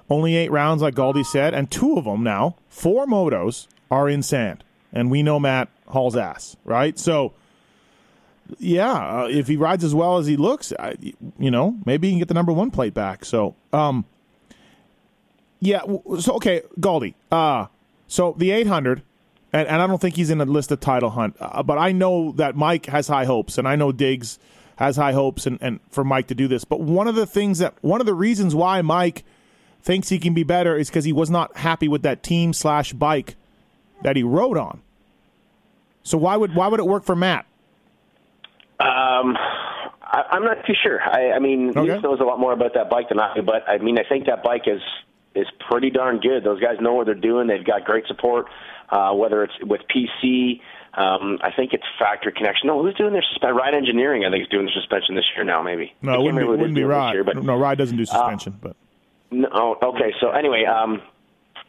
only 0.10 0.36
eight 0.36 0.52
rounds, 0.52 0.82
like 0.82 0.96
Galdi 0.96 1.26
said, 1.26 1.54
and 1.54 1.70
two 1.70 1.98
of 1.98 2.06
them 2.06 2.24
now, 2.24 2.56
four 2.70 3.06
motos 3.06 3.68
are 3.92 4.08
in 4.10 4.24
sand, 4.24 4.64
and 4.94 5.12
we 5.12 5.22
know 5.22 5.40
Matt 5.40 5.70
hauls 5.88 6.16
ass, 6.16 6.56
right? 6.66 6.98
So, 6.98 7.34
yeah, 8.60 9.24
uh, 9.24 9.28
if 9.30 9.48
he 9.48 9.58
rides 9.58 9.84
as 9.84 9.94
well 9.94 10.18
as 10.18 10.28
he 10.28 10.38
looks, 10.38 10.74
I, 10.80 10.96
you 11.38 11.52
know, 11.52 11.78
maybe 11.86 12.08
he 12.08 12.14
can 12.14 12.20
get 12.20 12.28
the 12.28 12.34
number 12.34 12.54
one 12.54 12.72
plate 12.72 12.94
back. 12.94 13.26
So, 13.26 13.56
um, 13.74 14.06
yeah, 15.60 15.82
so 16.20 16.34
okay, 16.36 16.62
Galdi, 16.80 17.14
uh, 17.32 17.68
so 18.08 18.36
the 18.38 18.52
eight 18.52 18.68
hundred. 18.68 19.04
And, 19.54 19.66
and 19.70 19.82
I 19.82 19.88
don't 19.88 20.02
think 20.02 20.18
he's 20.18 20.30
in 20.30 20.42
a 20.42 20.46
list 20.46 20.74
of 20.74 20.82
title 20.82 21.10
hunt, 21.10 21.38
uh, 21.40 21.64
but 21.64 21.78
I 21.78 21.94
know 21.94 22.34
that 22.34 22.58
Mike 22.58 22.88
has 22.88 23.08
high 23.08 23.24
hopes, 23.24 23.58
and 23.58 23.66
I 23.66 23.78
know 23.78 23.94
Diggs 23.94 24.40
has 24.76 24.98
high 24.98 25.14
hopes, 25.14 25.48
and, 25.48 25.58
and 25.62 25.80
for 25.90 26.04
Mike 26.04 26.28
to 26.28 26.36
do 26.36 26.50
this. 26.50 26.66
But 26.66 26.82
one 26.82 27.08
of 27.08 27.16
the 27.16 27.26
things 27.26 27.60
that 27.60 27.74
one 27.82 28.02
of 28.02 28.06
the 28.06 28.14
reasons 28.14 28.54
why 28.54 28.82
Mike 28.82 29.24
thinks 29.82 30.10
he 30.10 30.20
can 30.20 30.34
be 30.34 30.44
better 30.44 30.76
is 30.76 30.90
because 30.90 31.06
he 31.06 31.14
was 31.14 31.30
not 31.30 31.56
happy 31.56 31.88
with 31.88 32.02
that 32.02 32.24
team 32.24 32.52
slash 32.52 32.92
bike 32.92 33.38
that 34.02 34.18
he 34.18 34.22
rode 34.22 34.58
on. 34.58 34.82
So 36.08 36.18
why 36.18 36.38
would 36.38 36.56
why 36.56 36.68
would 36.68 36.80
it 36.80 36.88
work 36.88 37.04
for 37.04 37.16
Matt? 37.18 37.46
Um, 38.80 39.36
I, 40.02 40.24
I'm 40.32 40.44
not 40.44 40.66
too 40.66 40.74
sure. 40.82 41.02
I, 41.02 41.32
I 41.36 41.40
mean, 41.40 41.70
Okay. 41.76 41.96
he 41.96 42.00
knows 42.02 42.20
a 42.22 42.24
lot 42.24 42.40
more 42.40 42.54
about 42.54 42.74
that 42.76 42.90
bike 42.90 43.10
than 43.10 43.20
I 43.20 43.36
do, 43.36 43.42
but 43.42 43.68
I 43.68 43.78
mean, 43.80 43.98
I 44.00 44.04
think 44.08 44.26
that 44.28 44.42
bike 44.44 44.64
is 44.68 44.82
is 45.36 45.46
pretty 45.70 45.90
darn 45.90 46.20
good. 46.20 46.44
Those 46.46 46.62
guys 46.62 46.78
know 46.80 46.94
what 46.94 47.06
they're 47.08 47.14
doing. 47.16 47.48
They've 47.48 47.66
got 47.66 47.84
great 47.84 48.06
support, 48.08 48.46
uh, 48.90 49.12
whether 49.14 49.44
it's 49.44 49.54
with 49.62 49.82
PC. 49.94 50.62
Um, 50.94 51.38
I 51.44 51.52
think 51.56 51.74
it's 51.74 51.84
Factory 52.00 52.32
Connection. 52.32 52.68
No, 52.68 52.82
who's 52.82 52.96
doing 52.96 53.12
their 53.14 53.22
suspension? 53.34 53.56
Ride 53.58 53.76
Engineering, 53.76 54.24
I 54.26 54.32
think, 54.32 54.44
is 54.44 54.50
doing 54.50 54.66
the 54.66 54.72
suspension 54.74 55.14
this 55.14 55.26
year 55.36 55.44
now. 55.44 55.62
Maybe 55.62 55.94
No, 56.02 56.14
it 56.14 56.20
wouldn't 56.24 56.40
be, 56.40 56.46
wouldn't 56.46 56.74
be 56.76 56.84
Ride. 56.84 57.14
year, 57.14 57.24
but 57.26 57.44
no, 57.44 57.56
Ride 57.58 57.78
doesn't 57.78 57.98
do 57.98 58.06
suspension, 58.06 58.58
but 58.62 58.76
no, 59.30 59.76
okay. 59.84 60.14
So 60.22 60.32
anyway, 60.32 60.64
um, 60.66 61.02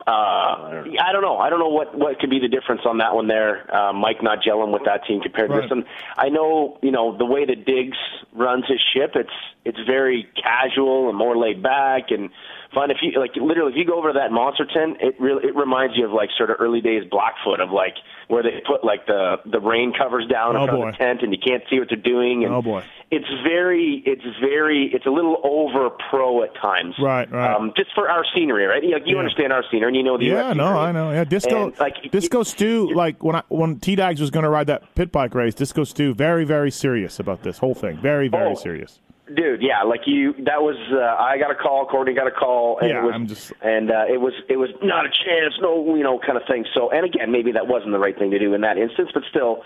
uh, 0.06 0.10
I 0.10 1.12
don't 1.12 1.22
know. 1.22 1.36
I 1.36 1.50
don't 1.50 1.58
know 1.58 1.68
what 1.68 1.96
what 1.96 2.18
could 2.18 2.30
be 2.30 2.38
the 2.38 2.48
difference 2.48 2.82
on 2.86 2.98
that 2.98 3.14
one 3.14 3.26
there. 3.26 3.74
Uh, 3.74 3.92
Mike 3.92 4.22
not 4.22 4.38
gelling 4.42 4.72
with 4.72 4.84
that 4.84 5.04
team 5.06 5.20
compared 5.20 5.50
to 5.50 5.60
this 5.60 5.70
one. 5.70 5.84
I 6.16 6.28
know, 6.28 6.78
you 6.82 6.90
know, 6.90 7.16
the 7.16 7.26
way 7.26 7.44
that 7.44 7.66
Diggs 7.66 7.98
runs 8.32 8.64
his 8.66 8.80
ship. 8.94 9.12
It's 9.14 9.28
it's 9.64 9.78
very 9.86 10.26
casual 10.42 11.08
and 11.08 11.18
more 11.18 11.36
laid 11.36 11.62
back 11.62 12.10
and 12.10 12.30
fun. 12.74 12.90
If 12.90 12.98
you 13.02 13.18
like, 13.18 13.32
literally, 13.36 13.72
if 13.72 13.76
you 13.78 13.84
go 13.84 13.98
over 13.98 14.12
to 14.12 14.18
that 14.18 14.32
monster 14.32 14.64
tent, 14.66 14.98
it 15.00 15.14
really 15.20 15.44
it 15.48 15.56
reminds 15.56 15.96
you 15.96 16.04
of 16.06 16.12
like 16.12 16.30
sort 16.36 16.50
of 16.50 16.56
early 16.60 16.80
days 16.80 17.04
Blackfoot 17.10 17.60
of 17.60 17.70
like 17.70 17.94
where 18.28 18.42
they 18.42 18.60
put 18.66 18.84
like 18.84 19.06
the 19.06 19.36
the 19.50 19.60
rain 19.60 19.92
covers 19.96 20.26
down 20.26 20.56
Oh, 20.56 20.62
in 20.64 20.68
front 20.68 20.80
boy. 20.82 20.88
of 20.88 20.94
the 20.94 20.98
tent 20.98 21.22
and 21.22 21.32
you 21.32 21.38
can't 21.38 21.62
see 21.70 21.78
what 21.78 21.88
they're 21.88 21.96
doing. 22.00 22.44
And 22.44 22.54
Oh, 22.54 22.62
boy. 22.62 22.84
it's 23.10 23.28
very 23.42 24.02
it's 24.06 24.22
very 24.40 24.90
it's 24.92 25.06
a 25.06 25.10
little 25.10 25.40
over 25.44 25.90
pro 26.10 26.42
at 26.42 26.54
times. 26.56 26.94
Right, 27.00 27.30
right. 27.30 27.54
Um, 27.54 27.72
just 27.76 27.90
for 27.94 28.08
our 28.10 28.24
scenery, 28.34 28.64
right? 28.66 28.82
You, 28.82 28.96
you 29.04 29.14
Yeah. 29.14 29.18
understand 29.18 29.52
our 29.52 29.64
scenery, 29.70 29.88
and 29.88 29.96
you 29.96 30.02
know 30.02 30.18
the 30.18 30.26
yeah, 30.26 30.52
no. 30.52 30.66
I 30.66 30.92
know. 30.92 31.10
Yeah, 31.10 31.24
Disco 31.24 31.66
And, 31.68 31.78
like, 31.80 31.94
Disco 32.10 32.38
y- 32.38 32.42
Stu, 32.44 32.92
like 32.94 33.22
when 33.22 33.36
I 33.36 33.42
when 33.48 33.78
T 33.80 33.96
Dags 33.96 34.20
was 34.20 34.30
going 34.30 34.44
to 34.44 34.50
ride 34.50 34.66
that 34.66 34.94
pit 34.94 35.10
bike 35.10 35.34
race, 35.34 35.54
Disco 35.54 35.84
Stu 35.84 36.14
very 36.14 36.44
very 36.44 36.70
serious 36.70 37.18
about 37.18 37.42
this 37.42 37.58
whole 37.58 37.74
thing. 37.74 37.96
Very 37.98 38.28
very 38.28 38.50
Oh. 38.52 38.54
serious. 38.54 39.00
Dude. 39.34 39.62
Yeah, 39.62 39.82
like 39.82 40.02
you. 40.06 40.32
That 40.44 40.62
was. 40.62 40.76
Uh, 40.92 40.98
I 41.22 41.38
got 41.38 41.50
a 41.50 41.54
call. 41.54 41.86
Courtney 41.86 42.14
got 42.14 42.26
a 42.26 42.30
call. 42.30 42.78
And 42.80 42.90
Yeah, 42.90 42.98
it 43.00 43.04
was, 43.04 43.12
I'm 43.14 43.26
just- 43.26 43.52
And 43.62 43.90
uh, 43.90 44.04
it 44.08 44.20
was. 44.20 44.32
It 44.48 44.56
was 44.56 44.70
not 44.82 45.04
a 45.06 45.08
chance. 45.08 45.54
No, 45.60 45.94
you 45.96 46.02
know, 46.02 46.18
kind 46.18 46.36
of 46.36 46.42
thing. 46.48 46.64
So, 46.74 46.90
and 46.90 47.04
again, 47.04 47.30
maybe 47.32 47.52
that 47.52 47.66
wasn't 47.66 47.92
the 47.92 47.98
right 47.98 48.18
thing 48.18 48.30
to 48.30 48.38
do 48.38 48.54
in 48.54 48.60
that 48.62 48.78
instance, 48.78 49.10
but 49.14 49.22
still, 49.30 49.62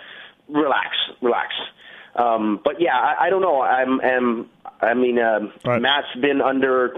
relax, 0.48 0.88
relax. 1.20 1.54
Um, 2.16 2.60
but 2.64 2.80
yeah, 2.80 2.96
I, 2.96 3.26
I 3.26 3.30
don't 3.30 3.42
know. 3.42 3.62
I'm. 3.62 4.00
am 4.02 4.50
I 4.80 4.94
mean, 4.94 5.18
um, 5.18 5.52
Right. 5.64 5.80
Matt's 5.80 6.08
been 6.20 6.40
under 6.40 6.96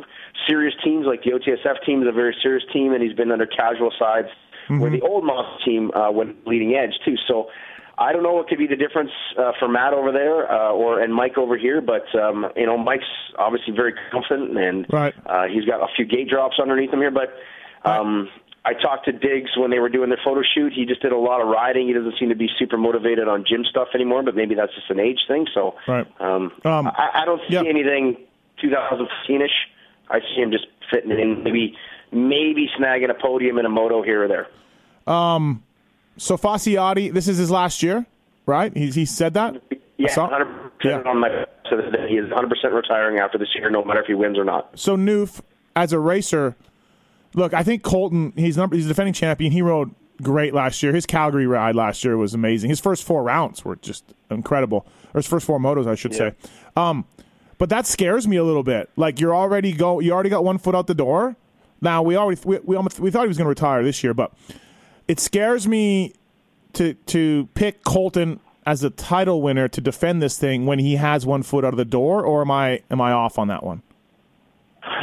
serious 0.49 0.75
teams, 0.83 1.07
like 1.07 1.23
the 1.23 1.33
OTSF 1.33 1.85
team 1.85 2.03
is 2.03 2.09
a 2.09 2.13
very 2.13 2.35
serious 2.43 2.65
team, 2.73 2.93
and 2.95 3.03
he's 3.03 3.13
been 3.13 3.31
under 3.31 3.47
casual 3.47 3.93
sides, 3.99 4.29
where 4.69 4.79
Mm-hmm. 4.91 4.95
the 4.95 5.01
old 5.03 5.25
Moss 5.25 5.63
team 5.65 5.91
uh, 5.93 6.11
went 6.11 6.47
leading 6.47 6.75
edge 6.75 6.95
too. 7.05 7.17
So. 7.29 7.51
I 7.99 8.13
don't 8.13 8.23
know 8.23 8.33
what 8.33 8.49
could 8.49 8.59
be 8.59 8.67
the 8.67 8.77
difference 8.77 9.11
uh, 9.39 9.53
for 9.59 9.69
Matt 9.69 9.93
over 9.93 10.11
there 10.11 10.51
uh, 10.51 10.71
or 10.73 11.01
and 11.01 11.15
Mike 11.15 11.39
over 11.39 11.57
here, 11.57 11.81
but 11.81 12.05
um, 12.19 12.47
you 12.57 12.67
know 12.67 12.77
Mike's 12.77 13.05
obviously 13.39 13.73
very 13.75 13.95
confident 14.11 14.57
and 14.59 14.87
Right. 14.93 15.15
uh, 15.27 15.45
he's 15.45 15.65
got 15.65 15.81
a 15.81 15.87
few 15.95 16.05
gate 16.05 16.29
drops 16.29 16.57
underneath 16.61 16.91
him 16.93 17.01
here. 17.01 17.13
But 17.13 17.35
um, 17.89 18.29
I 18.65 18.73
talked 18.75 19.05
to 19.05 19.13
Diggs 19.13 19.51
when 19.57 19.71
they 19.71 19.79
were 19.79 19.89
doing 19.89 20.09
their 20.09 20.19
photo 20.25 20.43
shoot. 20.43 20.73
He 20.73 20.87
just 20.87 21.03
did 21.03 21.13
a 21.13 21.17
lot 21.19 21.41
of 21.41 21.49
riding. 21.49 21.87
He 21.87 21.93
doesn't 21.93 22.15
seem 22.19 22.31
to 22.31 22.35
be 22.35 22.49
super 22.59 22.77
motivated 22.79 23.29
on 23.29 23.45
gym 23.47 23.65
stuff 23.69 23.89
anymore, 23.95 24.23
but 24.23 24.35
maybe 24.35 24.55
that's 24.55 24.75
just 24.75 24.91
an 24.91 24.99
age 24.99 25.21
thing. 25.29 25.47
So 25.55 25.75
Right. 25.87 26.07
um, 26.21 26.51
Um, 26.65 26.89
I, 26.89 27.23
I 27.23 27.25
don't 27.27 27.41
see 27.49 27.55
yeah. 27.55 27.61
anything 27.65 28.17
2015ish. 28.63 29.49
I 30.11 30.21
see 30.21 30.41
him 30.43 30.51
just 30.51 30.67
fitting 30.91 31.11
in, 31.13 31.43
maybe 31.45 31.77
maybe 32.13 32.69
snagging 32.79 33.11
a 33.11 33.15
podium 33.15 33.59
in 33.59 33.67
a 33.67 33.71
moto 33.71 34.03
here 34.03 34.25
or 34.25 34.29
there. 34.29 34.47
So 36.17 36.37
Facciotti, 36.37 37.13
this 37.13 37.29
is 37.29 37.39
his 37.39 37.51
last 37.51 37.83
year, 37.83 38.07
right? 38.47 38.75
He 38.77 38.91
he 38.91 39.05
said 39.05 39.35
that. 39.35 39.61
Yeah, 39.97 40.09
100% 40.09 40.71
Yeah. 40.85 41.03
on 41.07 41.21
my 41.21 41.29
so 41.71 41.77
that 41.77 42.09
he 42.09 42.17
is 42.17 42.29
100% 42.31 42.73
retiring 42.75 43.19
after 43.19 43.39
this 43.39 43.49
year, 43.55 43.71
no 43.71 43.85
matter 43.85 44.01
if 44.01 44.07
he 44.07 44.15
wins 44.15 44.37
or 44.39 44.45
not. 44.45 44.71
So 44.75 44.97
Noof, 44.97 45.41
as 45.77 45.93
a 45.93 45.99
racer, 45.99 46.57
look, 47.35 47.55
I 47.55 47.63
think 47.63 47.83
Colton, 47.83 48.33
he's 48.37 48.57
number, 48.57 48.77
he's 48.77 48.85
a 48.87 48.89
defending 48.89 49.15
champion. 49.15 49.51
He 49.53 49.63
rode 49.63 49.95
great 50.23 50.53
last 50.53 50.83
year. 50.83 50.93
His 50.93 51.07
Calgary 51.07 51.47
ride 51.47 51.75
last 51.75 52.05
year 52.05 52.17
was 52.17 52.35
amazing. 52.35 52.71
His 52.71 52.81
first 52.81 53.03
four 53.05 53.23
rounds 53.23 53.65
were 53.65 53.77
just 53.77 54.05
incredible, 54.31 54.87
or 55.15 55.19
his 55.19 55.27
first 55.27 55.47
four 55.47 55.59
motos, 55.59 55.87
I 55.87 55.95
should 55.95 56.13
Yeah. 56.13 56.19
say. 56.19 56.33
Um, 56.77 57.05
but 57.59 57.69
that 57.71 57.87
scares 57.87 58.27
me 58.29 58.37
a 58.37 58.45
little 58.45 58.63
bit. 58.65 58.91
Like 58.97 59.21
you're 59.21 59.35
already 59.35 59.73
go, 59.73 60.01
you 60.01 60.13
already 60.13 60.31
got 60.31 60.45
one 60.45 60.59
foot 60.59 60.75
out 60.75 60.87
the 60.87 60.95
door. 60.95 61.37
Now 61.81 62.03
we 62.03 62.17
already 62.17 62.41
we 62.45 62.59
we, 62.65 62.77
almost, 62.77 62.99
we 63.01 63.11
thought 63.11 63.23
he 63.23 63.29
was 63.29 63.39
going 63.39 63.47
to 63.47 63.49
retire 63.51 63.83
this 63.85 64.03
year, 64.05 64.13
but 64.13 64.33
it 65.09 65.21
scares 65.21 65.67
me 65.67 66.15
to 66.75 66.95
to 66.95 67.49
pick 67.55 67.85
Colton 67.85 68.41
as 68.67 68.83
a 68.83 68.91
title 68.91 69.43
winner 69.43 69.69
to 69.69 69.81
defend 69.81 70.23
this 70.23 70.39
thing 70.39 70.67
when 70.67 70.79
he 70.79 70.97
has 70.97 71.27
one 71.27 71.43
foot 71.43 71.65
out 71.65 71.73
of 71.75 71.77
the 71.77 71.85
door, 71.85 72.25
or 72.25 72.43
am 72.43 72.51
I 72.51 72.83
am 72.91 73.01
I 73.01 73.13
off 73.13 73.39
on 73.39 73.49
that 73.49 73.63
one? 73.63 73.83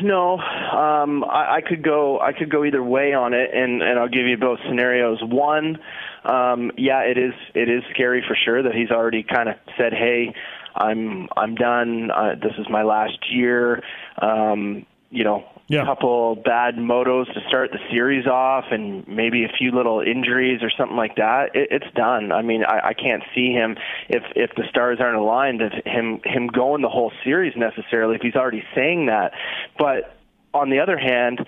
No, 0.04 0.38
um, 0.38 1.24
I, 1.24 1.58
I 1.58 1.62
could 1.68 1.84
go. 1.84 2.20
I 2.20 2.34
could 2.34 2.52
go 2.52 2.64
either 2.64 2.84
way 2.84 3.14
on 3.14 3.34
it, 3.34 3.50
and 3.54 3.82
and 3.82 4.00
I'll 4.00 4.10
give 4.10 4.26
you 4.26 4.38
both 4.38 4.60
scenarios. 4.68 5.20
One, 5.24 5.80
um, 6.24 6.72
yeah, 6.78 7.02
it 7.02 7.18
is 7.18 7.34
it 7.56 7.70
is 7.70 7.84
scary 7.94 8.24
for 8.28 8.36
sure 8.46 8.62
that 8.64 8.74
he's 8.74 8.92
already 8.92 9.24
kind 9.24 9.50
of 9.50 9.56
said, 9.78 9.94
"Hey, 9.94 10.34
I'm 10.76 11.30
I'm 11.36 11.56
done. 11.56 12.12
Uh, 12.12 12.36
this 12.36 12.54
is 12.58 12.68
my 12.70 12.84
last 12.84 13.18
year." 13.32 13.82
Um, 14.22 14.86
you 15.10 15.24
know, 15.24 15.44
Yeah. 15.72 15.86
couple 15.86 16.36
bad 16.36 16.76
motos 16.76 17.34
to 17.34 17.40
start 17.48 17.72
the 17.72 17.80
series 17.90 18.28
off, 18.28 18.66
and 18.72 19.08
maybe 19.08 19.46
a 19.46 19.48
few 19.58 19.72
little 19.72 20.02
injuries 20.02 20.62
or 20.62 20.70
something 20.70 20.98
like 20.98 21.16
that. 21.16 21.56
It, 21.56 21.70
it's 21.72 21.96
done. 21.96 22.34
I 22.34 22.42
mean, 22.42 22.66
I, 22.66 22.90
I 22.90 22.94
can't 22.94 23.24
see 23.34 23.52
him 23.52 23.78
if 24.10 24.24
if 24.36 24.52
the 24.56 24.64
stars 24.70 24.98
aren't 25.00 25.18
aligned, 25.18 25.62
of 25.62 25.72
him 25.86 26.20
him 26.26 26.48
going 26.48 26.82
the 26.82 26.90
whole 26.90 27.14
series 27.24 27.54
necessarily. 27.56 28.16
If 28.16 28.22
he's 28.22 28.36
already 28.36 28.64
saying 28.76 29.06
that, 29.06 29.32
but 29.80 30.18
on 30.54 30.70
the 30.70 30.80
other 30.80 30.98
hand, 30.98 31.46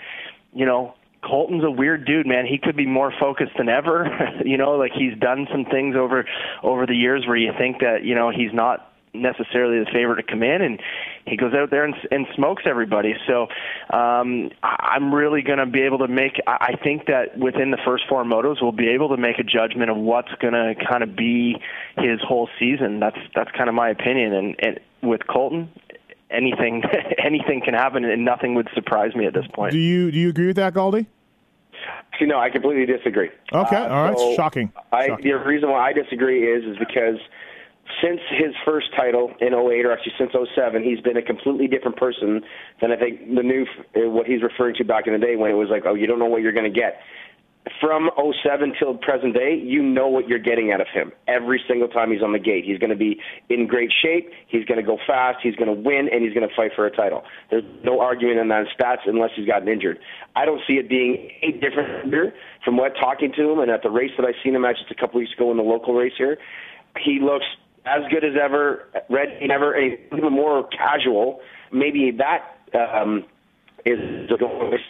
you 0.54 0.66
know. 0.66 0.96
Colton's 1.26 1.64
a 1.64 1.72
weird 1.72 2.04
dude, 2.06 2.28
man. 2.28 2.46
He 2.46 2.58
could 2.58 2.76
be 2.76 2.86
more 2.86 3.14
focused 3.18 3.54
than 3.58 3.70
ever. 3.70 4.10
you 4.46 4.58
know, 4.58 4.72
like 4.72 4.92
he's 4.92 5.18
done 5.18 5.48
some 5.50 5.64
things 5.64 5.96
over 5.96 6.26
over 6.64 6.86
the 6.86 6.96
years 6.96 7.26
where 7.26 7.38
you 7.38 7.54
think 7.58 7.80
that 7.80 8.04
you 8.04 8.14
know 8.14 8.30
he's 8.30 8.52
not 8.52 8.93
necessarily 9.14 9.80
the 9.80 9.90
favorite 9.92 10.18
to 10.18 10.24
come 10.24 10.44
in, 10.44 10.62
and 10.62 10.82
he 11.26 11.38
goes 11.38 11.54
out 11.54 11.70
there 11.70 11.86
and, 11.86 11.94
and 12.12 12.26
smokes 12.36 12.64
everybody. 12.66 13.14
So 13.28 13.44
um, 13.96 14.50
I- 14.64 14.94
I'm 14.96 15.14
really 15.14 15.42
going 15.42 15.60
to 15.60 15.66
be 15.66 15.82
able 15.82 16.00
to 16.00 16.08
make. 16.08 16.40
I 16.48 16.74
I 16.74 16.84
think 16.84 17.06
that 17.08 17.38
within 17.38 17.72
the 17.72 17.78
first 17.86 18.04
four 18.10 18.24
motos, 18.24 18.62
we'll 18.62 18.72
be 18.72 18.90
able 18.90 19.10
to 19.10 19.18
make 19.18 19.40
a 19.40 19.44
judgment 19.44 19.90
of 19.92 19.98
what's 19.98 20.32
going 20.42 20.54
to 20.54 20.74
kind 20.90 21.04
of 21.04 21.16
be 21.16 21.58
his 21.98 22.20
whole 22.22 22.50
season. 22.60 23.00
That's 23.00 23.18
that's 23.36 23.52
kind 23.52 23.70
of 23.70 23.76
my 23.76 23.90
opinion. 23.90 24.34
And, 24.34 24.56
and 24.60 24.80
with 25.02 25.22
Colton, 25.28 25.70
anything 26.32 26.84
anything 27.24 27.62
can 27.64 27.74
happen, 27.74 28.04
and 28.06 28.26
nothing 28.26 28.56
would 28.56 28.70
surprise 28.74 29.16
me 29.16 29.26
at 29.28 29.34
this 29.34 29.46
point. 29.54 29.72
Do 29.72 29.80
you 29.80 30.12
do 30.12 30.18
you 30.20 30.30
agree 30.30 30.48
with 30.48 30.56
that, 30.58 30.74
Galdi? 30.74 31.06
See, 32.20 32.26
no, 32.26 32.40
I 32.40 32.50
completely 32.50 32.86
disagree. 32.86 33.30
Okay, 33.52 33.76
Uh, 33.76 33.90
all 33.90 34.04
right, 34.06 34.18
so 34.18 34.36
shocking. 34.36 34.72
I, 34.92 35.08
Shocking. 35.08 35.26
The 35.26 35.34
reason 35.40 35.70
why 35.70 35.90
I 35.90 35.94
disagree 35.94 36.48
is 36.48 36.64
is 36.64 36.78
because 36.78 37.18
since 38.02 38.22
his 38.30 38.54
first 38.66 38.88
title 38.96 39.34
in 39.40 39.54
08, 39.54 39.86
or 39.86 39.92
actually 39.92 40.14
since 40.18 40.32
07, 40.56 40.84
he's 40.84 41.02
been 41.02 41.18
a 41.18 41.22
completely 41.22 41.68
different 41.68 41.98
person 41.98 42.42
than 42.82 42.92
I 42.92 42.98
think 42.98 43.36
the 43.36 43.44
new 43.44 43.66
what 43.96 44.26
he's 44.26 44.42
referring 44.42 44.76
to 44.76 44.84
back 44.84 45.08
in 45.08 45.14
the 45.14 45.20
day 45.20 45.36
when 45.36 45.52
it 45.52 45.56
was 45.56 45.70
like, 45.70 45.84
oh, 45.86 45.94
you 45.94 46.08
don't 46.08 46.20
know 46.20 46.26
what 46.26 46.42
you're 46.42 46.54
going 46.54 46.72
to 46.72 46.80
get. 46.80 47.00
From 47.80 48.10
07 48.18 48.74
till 48.78 48.98
present 48.98 49.34
day, 49.34 49.56
you 49.56 49.82
know 49.82 50.10
what 50.10 50.28
you're 50.28 50.40
getting 50.40 50.74
out 50.74 50.82
of 50.82 50.88
him. 50.94 51.14
Every 51.30 51.64
single 51.66 51.88
time 51.88 52.12
he's 52.12 52.22
on 52.22 52.34
the 52.34 52.40
gate, 52.40 52.66
he's 52.66 52.78
going 52.78 52.90
to 52.90 52.96
be 52.96 53.22
in 53.48 53.68
great 53.68 53.92
shape. 54.02 54.32
He's 54.48 54.66
going 54.66 54.80
to 54.80 54.86
go 54.86 54.98
fast. 55.08 55.40
He's 55.42 55.56
going 55.56 55.74
to 55.74 55.82
win, 55.82 56.10
and 56.12 56.24
he's 56.24 56.34
going 56.34 56.48
to 56.48 56.54
fight 56.56 56.72
for 56.76 56.86
a 56.86 56.92
title. 56.92 57.24
There's 57.50 57.64
no 57.86 58.02
arguing 58.02 58.38
in 58.38 58.50
that 58.50 58.66
stats 58.78 59.08
unless 59.08 59.32
he's 59.34 59.48
gotten 59.48 59.70
injured. 59.70 60.00
I 60.36 60.44
don't 60.44 60.60
see 60.68 60.74
it 60.74 60.90
being 60.90 61.32
any 61.42 61.54
different 61.54 62.14
from 62.66 62.76
what 62.76 62.96
talking 63.00 63.32
to 63.38 63.52
him 63.52 63.60
and 63.60 63.72
at 63.72 63.82
the 63.82 63.90
race 63.90 64.12
that 64.18 64.26
I 64.26 64.34
seen 64.44 64.56
him 64.56 64.66
at 64.66 64.76
just 64.76 64.92
a 64.92 64.96
couple 64.96 65.22
weeks 65.22 65.32
ago 65.32 65.50
in 65.52 65.56
the 65.56 65.64
local 65.64 65.94
race 65.94 66.14
here. 66.18 66.38
He 67.00 67.20
looks 67.22 67.46
as 67.86 68.02
good 68.10 68.24
as 68.24 68.34
ever, 68.42 68.88
red 69.10 69.40
never, 69.42 69.78
even 69.78 70.32
more 70.32 70.68
casual. 70.68 71.42
Maybe 71.72 72.12
that 72.12 72.58
um, 72.74 73.26
is 73.86 74.00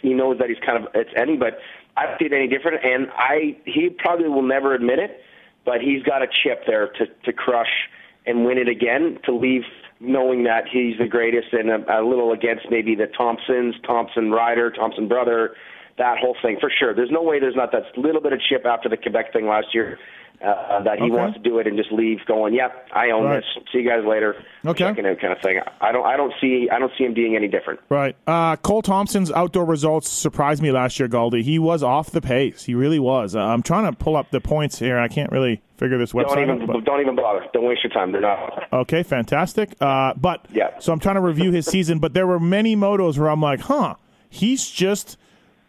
he 0.02 0.14
knows 0.14 0.38
that 0.38 0.48
he's 0.48 0.58
kind 0.64 0.84
of 0.84 0.90
it's 0.94 1.10
any, 1.16 1.36
but 1.36 1.58
I 1.96 2.06
don't 2.06 2.18
see 2.18 2.26
it 2.26 2.32
any 2.32 2.48
different. 2.48 2.84
And 2.84 3.08
I 3.16 3.56
he 3.64 3.90
probably 3.90 4.28
will 4.28 4.42
never 4.42 4.74
admit 4.74 4.98
it, 4.98 5.20
but 5.64 5.80
he's 5.80 6.02
got 6.02 6.22
a 6.22 6.26
chip 6.26 6.64
there 6.66 6.88
to 6.88 7.06
to 7.24 7.32
crush 7.32 7.88
and 8.26 8.44
win 8.44 8.58
it 8.58 8.68
again 8.68 9.18
to 9.24 9.34
leave 9.34 9.62
knowing 10.00 10.44
that 10.44 10.64
he's 10.70 10.98
the 10.98 11.06
greatest 11.06 11.52
and 11.52 11.70
a, 11.70 12.00
a 12.00 12.02
little 12.02 12.32
against 12.32 12.66
maybe 12.70 12.94
the 12.94 13.06
Thompsons, 13.06 13.74
Thompson 13.86 14.30
Ryder, 14.30 14.70
Thompson 14.70 15.08
brother, 15.08 15.54
that 15.98 16.18
whole 16.18 16.36
thing 16.42 16.58
for 16.60 16.70
sure. 16.70 16.94
There's 16.94 17.10
no 17.10 17.22
way 17.22 17.38
there's 17.40 17.56
not 17.56 17.72
that 17.72 17.96
little 17.96 18.20
bit 18.20 18.32
of 18.32 18.40
chip 18.40 18.66
after 18.66 18.88
the 18.88 18.96
Quebec 18.96 19.32
thing 19.32 19.46
last 19.46 19.68
year. 19.72 19.98
Uh, 20.44 20.82
that 20.82 20.98
he 20.98 21.04
Okay. 21.06 21.14
wants 21.16 21.36
to 21.38 21.42
do 21.42 21.58
it 21.58 21.66
and 21.66 21.76
just 21.76 21.90
leave 21.90 22.18
going, 22.26 22.52
yep, 22.52 22.86
I 22.92 23.10
own 23.10 23.24
Right. 23.24 23.36
this. 23.36 23.64
See 23.72 23.78
you 23.78 23.88
guys 23.88 24.04
later. 24.04 24.36
Okay. 24.66 24.92
Kind 24.94 25.06
of 25.06 25.38
thing. 25.40 25.60
I 25.80 25.90
don't, 25.90 26.04
I 26.04 26.16
don't 26.18 26.32
see, 26.40 26.68
I 26.70 26.78
don't 26.78 26.92
see 26.98 27.04
him 27.04 27.14
being 27.14 27.34
any 27.34 27.48
different. 27.48 27.80
Right. 27.88 28.14
Uh, 28.26 28.56
Cole 28.56 28.82
Thompson's 28.82 29.32
outdoor 29.32 29.64
results 29.64 30.08
surprised 30.08 30.62
me 30.62 30.70
last 30.70 31.00
year, 31.00 31.08
Galdi. 31.08 31.42
He 31.42 31.58
was 31.58 31.82
off 31.82 32.10
the 32.10 32.20
pace. 32.20 32.64
He 32.64 32.74
really 32.74 32.98
was. 32.98 33.34
Uh, 33.34 33.40
I'm 33.40 33.62
trying 33.62 33.90
to 33.90 33.96
pull 33.96 34.16
up 34.16 34.30
the 34.32 34.40
points 34.40 34.78
here. 34.78 34.98
I 34.98 35.08
can't 35.08 35.32
really 35.32 35.62
figure 35.78 35.96
this 35.98 36.12
website 36.12 36.34
Don't 36.36 36.56
even, 36.60 36.70
out. 36.70 36.84
don't 36.84 37.00
even 37.00 37.16
bother. 37.16 37.44
Don't 37.52 37.64
waste 37.64 37.82
your 37.82 37.90
time. 37.92 38.12
They're 38.12 38.20
not. 38.20 38.64
Okay, 38.72 39.02
fantastic. 39.02 39.74
Uh, 39.80 40.12
but 40.16 40.44
Yeah. 40.52 40.70
so 40.78 40.92
I'm 40.92 41.00
trying 41.00 41.16
to 41.16 41.20
review 41.22 41.52
his 41.52 41.66
season, 41.66 41.98
but 41.98 42.12
there 42.14 42.26
were 42.26 42.38
many 42.38 42.76
motos 42.76 43.18
where 43.18 43.28
I'm 43.30 43.40
like, 43.40 43.60
huh, 43.60 43.94
he's 44.28 44.68
just 44.70 45.16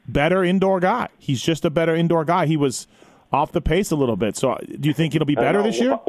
better 0.08 0.44
indoor 0.44 0.80
guy. 0.80 1.08
He's 1.18 1.42
just 1.42 1.66
a 1.66 1.70
better 1.70 1.96
indoor 1.96 2.26
guy. 2.26 2.46
He 2.46 2.58
was 2.58 2.88
off 3.36 3.52
the 3.52 3.62
pace 3.62 3.92
a 3.92 3.96
little 3.96 4.16
bit. 4.16 4.36
So 4.38 4.54
uh, 4.54 4.58
do 4.58 4.88
you 4.90 4.94
think 4.94 5.14
it'll 5.14 5.26
be 5.26 5.36
better 5.36 5.62
this 5.62 5.80
year? 5.80 6.00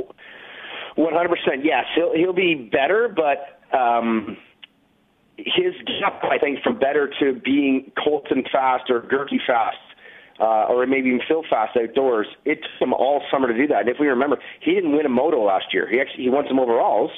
One 0.94 1.12
hundred 1.12 1.32
percent. 1.36 1.64
Yes, 1.64 1.84
he'll 1.94 2.14
he'll 2.14 2.32
be 2.32 2.54
better, 2.54 3.14
but 3.24 3.38
um, 3.76 4.38
his 5.36 5.74
gap, 6.00 6.24
I 6.24 6.38
think, 6.38 6.62
from 6.62 6.78
better 6.78 7.12
to 7.20 7.34
being 7.44 7.92
Colton 8.02 8.44
fast 8.50 8.84
or 8.88 9.02
Goerke 9.02 9.38
fast, 9.46 9.76
uh, 10.40 10.72
or 10.72 10.86
maybe 10.86 11.08
even 11.08 11.20
Phil 11.28 11.44
fast 11.50 11.76
outdoors. 11.76 12.28
It 12.46 12.60
took 12.62 12.88
him 12.88 12.94
all 12.94 13.22
summer 13.30 13.48
to 13.48 13.54
do 13.54 13.66
that. 13.66 13.80
And 13.80 13.88
if 13.90 13.98
we 14.00 14.06
remember, 14.06 14.38
he 14.60 14.72
didn't 14.72 14.96
win 14.96 15.04
a 15.04 15.10
moto 15.10 15.44
last 15.44 15.66
year. 15.74 15.86
He 15.90 16.00
actually 16.00 16.24
he 16.24 16.30
won 16.30 16.44
some 16.48 16.58
overalls, 16.58 17.10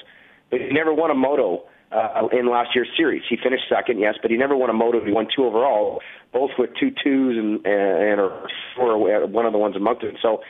but 0.51 0.61
he 0.61 0.68
never 0.73 0.92
won 0.92 1.11
a 1.12 1.14
moto. 1.14 1.62
Uh, 1.90 2.29
in 2.33 2.51
last 2.51 2.74
year's 2.74 2.88
series, 2.96 3.22
he 3.31 3.37
finished 3.42 3.64
second, 3.66 3.98
yes, 3.98 4.14
but 4.20 4.31
he 4.31 4.37
never 4.37 4.55
won 4.55 4.68
a 4.68 4.74
moto. 4.74 5.03
He 5.03 5.11
won 5.11 5.27
two 5.35 5.46
overall, 5.46 6.03
both 6.35 6.51
with 6.59 6.70
two 6.79 6.90
twos 6.90 7.38
and 7.38 7.64
and 7.66 8.20
or 8.20 9.27
one 9.27 9.46
of 9.46 9.53
the 9.53 9.59
ones 9.59 9.74
in 9.74 9.83
Moncton. 9.83 10.18
So 10.20 10.42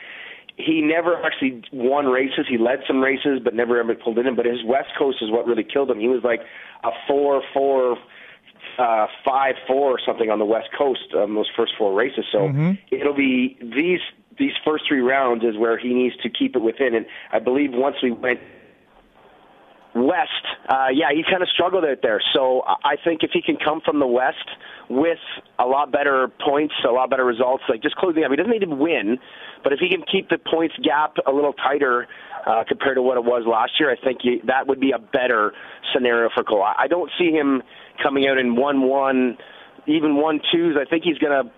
he 0.57 0.81
never 0.81 1.15
actually 1.25 1.63
won 1.71 2.07
races. 2.07 2.45
He 2.49 2.57
led 2.57 2.79
some 2.85 2.99
races, 2.99 3.39
but 3.41 3.55
never 3.55 3.79
ever 3.79 3.95
pulled 3.95 4.19
in. 4.19 4.35
But 4.35 4.45
his 4.45 4.63
West 4.65 4.89
Coast 4.97 5.19
is 5.21 5.31
what 5.31 5.47
really 5.47 5.63
killed 5.63 5.89
him. 5.89 5.99
He 5.99 6.09
was 6.09 6.21
like 6.23 6.41
a 6.83 6.89
four, 7.07 7.41
four, 7.53 7.97
uh, 8.77 9.07
five, 9.23 9.55
four 9.65 9.91
or 9.91 9.99
something 10.05 10.29
on 10.29 10.39
the 10.39 10.45
West 10.45 10.69
Coast 10.77 11.13
um, 11.15 11.35
those 11.35 11.49
first 11.55 11.71
four 11.77 11.93
races. 11.93 12.25
So 12.31 12.47
it'll 12.91 13.15
be 13.15 13.57
these 13.61 14.01
these 14.37 14.53
first 14.65 14.85
three 14.87 15.01
rounds 15.01 15.45
is 15.45 15.57
where 15.57 15.77
he 15.77 15.93
needs 15.93 16.17
to 16.17 16.29
keep 16.29 16.55
it 16.57 16.61
within. 16.61 16.93
And 16.93 17.05
I 17.31 17.39
believe 17.39 17.71
once 17.71 17.97
we 18.03 18.11
went 18.11 18.41
West, 20.07 20.45
uh, 20.69 20.87
yeah, 20.93 21.07
he 21.13 21.23
kind 21.29 21.41
of 21.41 21.49
struggled 21.49 21.83
out 21.85 21.99
there. 22.01 22.21
So 22.33 22.61
I 22.65 22.95
think 23.03 23.23
if 23.23 23.31
he 23.33 23.41
can 23.41 23.57
come 23.57 23.81
from 23.83 23.99
the 23.99 24.07
West 24.07 24.47
with 24.89 25.17
a 25.57 25.65
lot 25.65 25.91
better 25.91 26.27
points, 26.45 26.73
a 26.87 26.91
lot 26.91 27.09
better 27.09 27.25
results, 27.25 27.63
like 27.69 27.81
just 27.81 27.95
closing 27.95 28.23
up, 28.23 28.31
he 28.31 28.37
doesn't 28.37 28.51
need 28.51 28.65
to 28.65 28.75
win, 28.75 29.17
but 29.63 29.73
if 29.73 29.79
he 29.79 29.89
can 29.89 30.03
keep 30.11 30.29
the 30.29 30.37
points 30.37 30.75
gap 30.83 31.15
a 31.27 31.31
little 31.31 31.53
tighter 31.53 32.07
uh, 32.47 32.63
compared 32.67 32.95
to 32.95 33.01
what 33.01 33.17
it 33.17 33.23
was 33.23 33.43
last 33.45 33.73
year, 33.79 33.91
I 33.91 33.95
think 34.03 34.19
you, 34.23 34.41
that 34.47 34.67
would 34.67 34.79
be 34.79 34.91
a 34.91 34.99
better 34.99 35.53
scenario 35.93 36.29
for 36.33 36.43
Cole. 36.43 36.63
I 36.63 36.87
don't 36.87 37.11
see 37.19 37.31
him 37.31 37.61
coming 38.01 38.27
out 38.27 38.37
in 38.37 38.55
one-one, 38.55 39.37
even 39.87 40.15
one-twos. 40.15 40.77
I 40.79 40.89
think 40.89 41.03
he's 41.03 41.17
going 41.17 41.33
to 41.43 41.51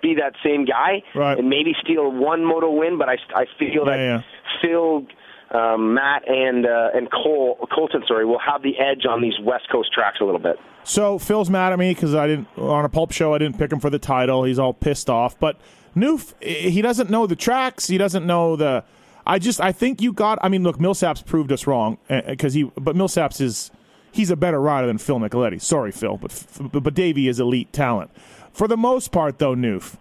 be 0.00 0.14
that 0.16 0.34
same 0.44 0.64
guy 0.64 1.02
Right. 1.14 1.38
and 1.38 1.48
maybe 1.48 1.74
steal 1.82 2.10
one 2.10 2.44
moto 2.44 2.70
win, 2.70 2.98
but 2.98 3.08
I, 3.08 3.16
I 3.34 3.44
feel 3.58 3.84
that 3.86 3.98
Yeah, 3.98 4.18
yeah. 4.18 4.22
Phil 4.62 5.06
um, 5.54 5.94
Matt 5.94 6.28
and 6.28 6.66
uh, 6.66 6.90
and 6.94 7.10
Cole 7.10 7.68
Colton, 7.74 8.02
sorry, 8.06 8.24
will 8.24 8.38
have 8.38 8.62
the 8.62 8.78
edge 8.78 9.06
on 9.08 9.20
these 9.20 9.38
West 9.42 9.68
Coast 9.70 9.92
tracks 9.92 10.18
a 10.20 10.24
little 10.24 10.40
bit. 10.40 10.58
So 10.84 11.18
Phil's 11.18 11.50
mad 11.50 11.72
at 11.72 11.78
me 11.78 11.94
because 11.94 12.14
I 12.14 12.26
didn't 12.26 12.48
on 12.56 12.84
a 12.84 12.88
pulp 12.88 13.12
show. 13.12 13.34
I 13.34 13.38
didn't 13.38 13.58
pick 13.58 13.72
him 13.72 13.80
for 13.80 13.90
the 13.90 13.98
title. 13.98 14.44
He's 14.44 14.58
all 14.58 14.72
pissed 14.72 15.08
off. 15.08 15.38
But 15.38 15.58
Noof, 15.96 16.34
he 16.42 16.82
doesn't 16.82 17.10
know 17.10 17.26
the 17.26 17.36
tracks. 17.36 17.86
He 17.86 17.98
doesn't 17.98 18.26
know 18.26 18.56
the. 18.56 18.84
I 19.26 19.38
just 19.38 19.60
I 19.60 19.72
think 19.72 20.02
you 20.02 20.12
got. 20.12 20.38
I 20.42 20.48
mean, 20.48 20.62
look, 20.62 20.78
Millsaps 20.78 21.24
proved 21.24 21.52
us 21.52 21.66
wrong 21.66 21.98
because 22.08 22.54
he. 22.54 22.64
But 22.76 22.96
Millsaps 22.96 23.40
is 23.40 23.70
he's 24.10 24.30
a 24.30 24.36
better 24.36 24.60
rider 24.60 24.86
than 24.86 24.98
Phil 24.98 25.18
Nicoletti. 25.18 25.60
Sorry, 25.60 25.92
Phil, 25.92 26.16
but 26.16 26.44
but, 26.72 26.82
but 26.82 26.94
Davi 26.94 27.28
is 27.28 27.40
elite 27.40 27.72
talent. 27.72 28.10
For 28.52 28.68
the 28.68 28.76
most 28.76 29.12
part, 29.12 29.38
though, 29.38 29.54
Noof, 29.54 29.96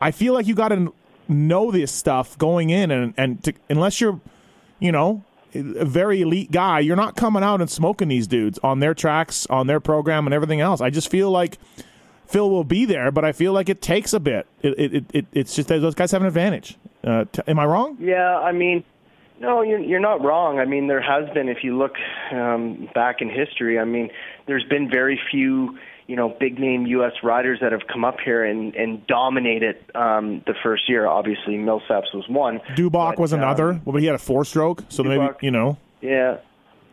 I 0.00 0.10
feel 0.10 0.34
like 0.34 0.46
you 0.46 0.54
got 0.54 0.68
to 0.68 0.92
know 1.28 1.70
this 1.70 1.92
stuff 1.92 2.36
going 2.38 2.70
in, 2.70 2.90
and 2.90 3.14
and 3.16 3.42
to, 3.44 3.52
unless 3.68 4.00
you're, 4.00 4.20
you 4.78 4.92
know, 4.92 5.24
a 5.54 5.84
very 5.84 6.20
elite 6.20 6.50
guy, 6.50 6.80
you're 6.80 6.96
not 6.96 7.16
coming 7.16 7.42
out 7.42 7.60
and 7.60 7.70
smoking 7.70 8.08
these 8.08 8.26
dudes 8.26 8.58
on 8.62 8.80
their 8.80 8.94
tracks, 8.94 9.46
on 9.46 9.66
their 9.66 9.80
program, 9.80 10.26
and 10.26 10.34
everything 10.34 10.60
else. 10.60 10.80
I 10.80 10.90
just 10.90 11.10
feel 11.10 11.30
like 11.30 11.58
Phil 12.26 12.50
will 12.50 12.64
be 12.64 12.84
there, 12.84 13.10
but 13.10 13.24
I 13.24 13.32
feel 13.32 13.52
like 13.52 13.68
it 13.68 13.80
takes 13.80 14.12
a 14.12 14.20
bit. 14.20 14.46
It, 14.62 14.94
it, 14.94 15.04
it 15.14 15.26
it's 15.32 15.56
just 15.56 15.68
that 15.68 15.80
those 15.80 15.94
guys 15.94 16.10
have 16.12 16.20
an 16.20 16.28
advantage. 16.28 16.76
Uh, 17.02 17.24
t- 17.32 17.42
am 17.46 17.58
I 17.58 17.64
wrong? 17.64 17.96
Yeah, 17.98 18.38
I 18.38 18.52
mean, 18.52 18.84
no, 19.40 19.62
you're 19.62 19.78
you're 19.78 20.00
not 20.00 20.22
wrong. 20.22 20.58
I 20.58 20.64
mean, 20.66 20.88
there 20.88 21.00
has 21.00 21.28
been, 21.32 21.48
if 21.48 21.64
you 21.64 21.78
look 21.78 21.94
um, 22.32 22.88
back 22.94 23.22
in 23.22 23.30
history, 23.30 23.78
I 23.78 23.84
mean, 23.84 24.10
there's 24.46 24.64
been 24.64 24.90
very 24.90 25.18
few, 25.30 25.78
you 26.08 26.16
know, 26.16 26.34
big 26.40 26.58
name 26.58 26.86
U.S. 26.86 27.12
riders 27.22 27.58
that 27.60 27.70
have 27.70 27.82
come 27.86 28.04
up 28.04 28.16
here 28.24 28.42
and 28.42 28.74
and 28.74 29.06
dominated 29.06 29.76
um, 29.94 30.42
the 30.46 30.54
first 30.62 30.88
year. 30.88 31.06
Obviously, 31.06 31.54
Millsaps 31.54 32.12
was 32.14 32.24
one. 32.28 32.60
Dubach 32.74 33.10
but, 33.10 33.18
was 33.18 33.32
another, 33.32 33.72
um, 33.72 33.82
well, 33.84 33.92
but 33.92 34.00
he 34.00 34.06
had 34.06 34.14
a 34.14 34.18
four 34.18 34.44
stroke, 34.44 34.82
so 34.88 35.04
maybe 35.04 35.28
you 35.42 35.50
know, 35.50 35.76
yeah, 36.00 36.38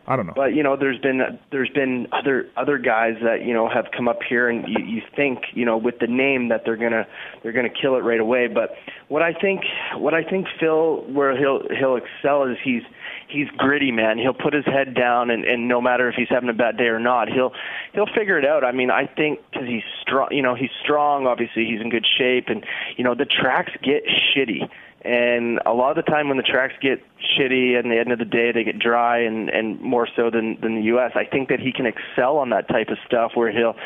I 0.06 0.16
don't 0.16 0.26
know. 0.26 0.34
but 0.36 0.54
you 0.54 0.62
know, 0.62 0.76
there's 0.76 0.98
been 0.98 1.20
there's 1.50 1.70
been 1.70 2.08
other 2.12 2.48
other 2.58 2.76
guys 2.76 3.14
that 3.22 3.42
you 3.42 3.54
know 3.54 3.68
have 3.68 3.86
come 3.96 4.06
up 4.06 4.18
here, 4.28 4.50
and 4.50 4.68
you, 4.68 4.84
you 4.84 5.02
think 5.16 5.38
you 5.54 5.64
know 5.64 5.78
with 5.78 5.98
the 5.98 6.06
name 6.06 6.50
that 6.50 6.66
they're 6.66 6.76
gonna 6.76 7.06
they're 7.42 7.52
gonna 7.52 7.70
kill 7.70 7.96
it 7.96 8.00
right 8.00 8.20
away. 8.20 8.48
But 8.48 8.76
what 9.08 9.22
I 9.22 9.32
think 9.32 9.62
what 9.96 10.12
I 10.12 10.22
think 10.22 10.46
Phil 10.60 11.04
where 11.10 11.36
he'll 11.38 11.62
he'll 11.76 11.96
excel 11.96 12.44
is 12.44 12.58
he's 12.62 12.82
he's 13.28 13.48
gritty, 13.56 13.92
man. 13.92 14.18
He'll 14.18 14.34
put 14.34 14.54
his 14.54 14.64
head 14.64 14.94
down, 14.94 15.30
and 15.30 15.44
and 15.44 15.68
no 15.68 15.80
matter 15.80 16.08
if 16.08 16.14
he's 16.14 16.28
having 16.28 16.48
a 16.48 16.54
bad 16.54 16.76
day 16.76 16.86
or 16.86 16.98
not, 16.98 17.28
he'll 17.28 17.52
he'll 17.92 18.06
figure 18.06 18.38
it 18.38 18.44
out. 18.44 18.64
I 18.64 18.72
mean, 18.72 18.90
I 18.90 19.06
think 19.06 19.40
because 19.50 19.68
he's 19.68 19.82
strong, 20.00 20.28
you 20.30 20.42
know, 20.42 20.54
he's 20.54 20.70
strong. 20.82 21.26
Obviously, 21.26 21.66
he's 21.66 21.80
in 21.80 21.90
good 21.90 22.06
shape, 22.18 22.48
and 22.48 22.64
you 22.96 23.04
know 23.04 23.14
the 23.14 23.24
tracks 23.24 23.72
get 23.82 24.04
shitty. 24.06 24.68
And 25.02 25.60
a 25.64 25.72
lot 25.72 25.96
of 25.96 26.04
the 26.04 26.10
time 26.10 26.26
when 26.26 26.36
the 26.36 26.42
tracks 26.42 26.74
get 26.80 27.00
shitty, 27.38 27.78
and 27.78 27.90
the 27.90 27.98
end 27.98 28.10
of 28.10 28.18
the 28.18 28.24
day 28.24 28.50
they 28.52 28.64
get 28.64 28.78
dry, 28.78 29.18
and 29.18 29.48
and 29.50 29.80
more 29.80 30.08
so 30.16 30.30
than 30.30 30.58
than 30.60 30.76
the 30.76 30.82
U.S. 30.82 31.12
I 31.14 31.24
think 31.24 31.48
that 31.48 31.60
he 31.60 31.72
can 31.72 31.86
excel 31.86 32.38
on 32.38 32.50
that 32.50 32.68
type 32.68 32.88
of 32.88 32.98
stuff 33.06 33.32
where 33.34 33.52
he'll 33.52 33.76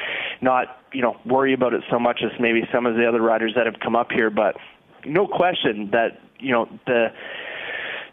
not 0.40 0.79
you 0.92 1.03
know 1.03 1.16
worry 1.26 1.53
about 1.53 1.74
it 1.74 1.83
so 1.90 1.98
much 1.98 2.22
as 2.24 2.31
maybe 2.40 2.62
some 2.72 2.87
of 2.87 2.96
the 2.96 3.07
other 3.07 3.20
riders 3.20 3.53
that 3.57 3.66
have 3.66 3.81
come 3.81 3.96
up 3.96 4.12
here. 4.12 4.31
But 4.31 4.57
no 5.05 5.26
question 5.26 5.90
that 5.92 6.20
you 6.38 6.53
know 6.53 6.68
the 6.87 7.09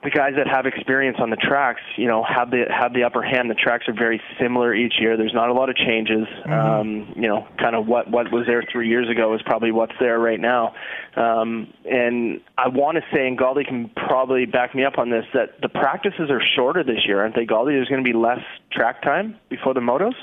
the 0.07 0.17
guys 0.17 0.33
that 0.37 0.47
have 0.47 0.65
experience 0.65 1.17
on 1.19 1.29
the 1.29 1.35
tracks, 1.35 1.81
you 1.97 2.07
know, 2.07 2.23
have 2.23 2.49
the 2.49 2.63
have 2.69 2.93
the 2.93 3.03
upper 3.03 3.21
hand. 3.21 3.49
The 3.49 3.55
tracks 3.55 3.89
are 3.89 3.93
very 3.93 4.21
similar 4.39 4.73
each 4.73 4.93
year. 5.01 5.17
There's 5.17 5.33
not 5.33 5.49
a 5.49 5.53
lot 5.53 5.69
of 5.69 5.75
changes. 5.75 6.25
Um, 6.45 7.11
you 7.15 7.27
know, 7.27 7.45
kind 7.59 7.75
of 7.75 7.87
what 7.87 8.09
what 8.09 8.31
was 8.31 8.45
there 8.47 8.63
three 8.71 8.87
years 8.87 9.09
ago 9.09 9.33
is 9.35 9.41
probably 9.41 9.73
what's 9.73 9.95
there 9.99 10.17
right 10.17 10.39
now. 10.39 10.73
Um, 11.17 11.73
and 11.83 12.39
I 12.57 12.69
want 12.69 12.97
to 12.97 13.03
say, 13.13 13.27
and 13.27 13.37
Galdi 13.37 13.67
can 13.67 13.89
probably 14.07 14.45
back 14.45 14.73
me 14.73 14.85
up 14.85 14.97
on 14.97 15.09
this, 15.09 15.25
that 15.33 15.59
the 15.61 15.69
practices 15.69 16.29
are 16.29 16.41
shorter 16.55 16.83
this 16.83 17.05
year, 17.05 17.21
aren't 17.21 17.35
they, 17.35 17.45
Galdi? 17.45 17.71
There's 17.71 17.89
going 17.89 18.03
to 18.03 18.09
be 18.09 18.17
less 18.17 18.39
track 18.71 19.01
time 19.01 19.35
before 19.49 19.73
the 19.73 19.81
motos. 19.81 20.13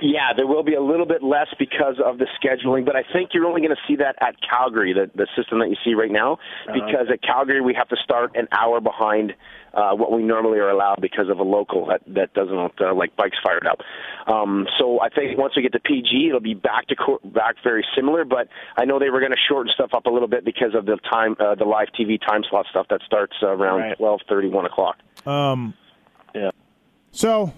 Yeah, 0.00 0.32
there 0.36 0.46
will 0.46 0.62
be 0.62 0.74
a 0.74 0.80
little 0.82 1.06
bit 1.06 1.22
less 1.22 1.48
because 1.58 1.96
of 2.04 2.18
the 2.18 2.26
scheduling, 2.42 2.84
but 2.84 2.96
I 2.96 3.02
think 3.12 3.30
you're 3.34 3.46
only 3.46 3.60
going 3.60 3.74
to 3.74 3.82
see 3.88 3.96
that 3.96 4.16
at 4.20 4.36
Calgary, 4.40 4.92
the, 4.92 5.10
the 5.14 5.26
system 5.36 5.58
that 5.60 5.68
you 5.68 5.76
see 5.84 5.94
right 5.94 6.10
now, 6.10 6.38
because 6.72 7.06
at 7.12 7.22
Calgary 7.22 7.60
we 7.60 7.74
have 7.74 7.88
to 7.88 7.96
start 8.02 8.34
an 8.36 8.48
hour 8.52 8.80
behind 8.80 9.34
uh, 9.74 9.92
what 9.92 10.12
we 10.12 10.22
normally 10.22 10.58
are 10.58 10.70
allowed 10.70 11.00
because 11.02 11.28
of 11.28 11.38
a 11.38 11.42
local 11.42 11.86
that, 11.86 12.00
that 12.06 12.32
doesn't 12.34 12.80
uh, 12.80 12.94
like 12.94 13.14
bikes 13.16 13.36
fired 13.42 13.66
up. 13.66 13.80
Um, 14.32 14.66
so 14.78 15.00
I 15.00 15.08
think 15.08 15.36
once 15.36 15.54
we 15.56 15.62
get 15.62 15.72
to 15.72 15.80
PG, 15.80 16.26
it'll 16.28 16.40
be 16.40 16.54
back 16.54 16.86
to 16.88 16.96
co- 16.96 17.20
back 17.24 17.56
very 17.64 17.84
similar, 17.96 18.24
but 18.24 18.48
I 18.76 18.84
know 18.84 18.98
they 18.98 19.10
were 19.10 19.20
going 19.20 19.32
to 19.32 19.38
shorten 19.48 19.72
stuff 19.74 19.90
up 19.92 20.06
a 20.06 20.10
little 20.10 20.28
bit 20.28 20.44
because 20.44 20.74
of 20.74 20.86
the 20.86 20.96
time, 21.10 21.34
uh, 21.40 21.56
the 21.56 21.64
live 21.64 21.88
TV 21.98 22.20
time 22.20 22.42
slot 22.48 22.66
stuff 22.70 22.86
that 22.90 23.00
starts 23.04 23.34
uh, 23.42 23.48
around 23.48 23.80
Right. 23.80 23.96
twelve 23.98 24.20
thirty, 24.28 24.48
one 24.48 24.64
o'clock. 24.64 24.96
Um, 25.26 25.74
yeah. 26.34 26.50
So 27.10 27.52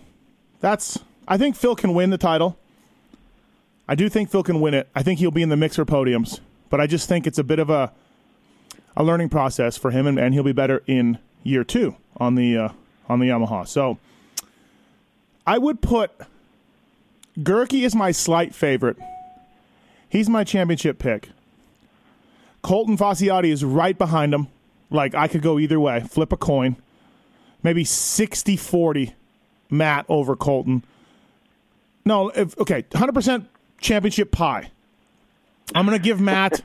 that's. 0.61 0.99
I 1.29 1.39
think 1.39 1.57
Phil 1.57 1.75
can 1.75 1.95
win 1.95 2.11
the 2.11 2.19
title. 2.19 2.59
I 3.89 3.95
do 3.95 4.09
think 4.09 4.31
Phil 4.31 4.43
can 4.43 4.61
win 4.61 4.75
it. 4.75 4.89
I 4.95 5.03
think 5.03 5.19
he'll 5.19 5.31
be 5.31 5.43
in 5.43 5.49
the 5.49 5.57
mix 5.57 5.77
for 5.77 5.85
podiums, 5.85 6.41
but 6.71 6.81
I 6.81 6.87
just 6.87 7.09
think 7.09 7.27
it's 7.27 7.39
a 7.39 7.45
bit 7.45 7.59
of 7.59 7.71
a 7.71 7.93
a 8.97 9.05
learning 9.05 9.29
process 9.29 9.77
for 9.77 9.91
him, 9.91 10.07
and, 10.07 10.19
and 10.19 10.33
he'll 10.33 10.43
be 10.43 10.53
better 10.53 10.83
in 10.87 11.19
year 11.43 11.65
two 11.65 11.97
on 12.17 12.35
the 12.35 12.57
uh, 12.57 12.69
on 13.09 13.21
the 13.21 13.27
Yamaha. 13.27 13.67
So 13.67 13.99
I 15.47 15.59
would 15.59 15.81
put 15.81 16.11
Goerke 17.39 17.85
is 17.85 17.95
my 17.95 18.13
slight 18.13 18.55
favorite. 18.55 18.97
He's 20.09 20.29
my 20.29 20.45
championship 20.45 20.99
pick. 20.99 21.31
Colton 22.63 22.97
Facciotti 22.97 23.53
is 23.53 23.65
right 23.65 23.97
behind 23.97 24.33
him. 24.33 24.49
Like 24.91 25.15
I 25.15 25.29
could 25.29 25.43
go 25.43 25.59
either 25.59 25.79
way, 25.79 26.01
flip 26.01 26.33
a 26.33 26.37
coin. 26.37 26.77
Maybe 27.63 27.85
60-40 27.85 29.13
Matt 29.71 30.07
over 30.09 30.37
Colton. 30.37 30.85
No, 32.07 32.31
if, 32.31 32.59
okay, 32.59 32.83
100% 32.85 33.47
championship 33.81 34.33
pie. 34.33 34.71
I'm 35.75 35.85
going 35.85 35.99
to 35.99 36.03
give 36.03 36.21
Matt 36.21 36.63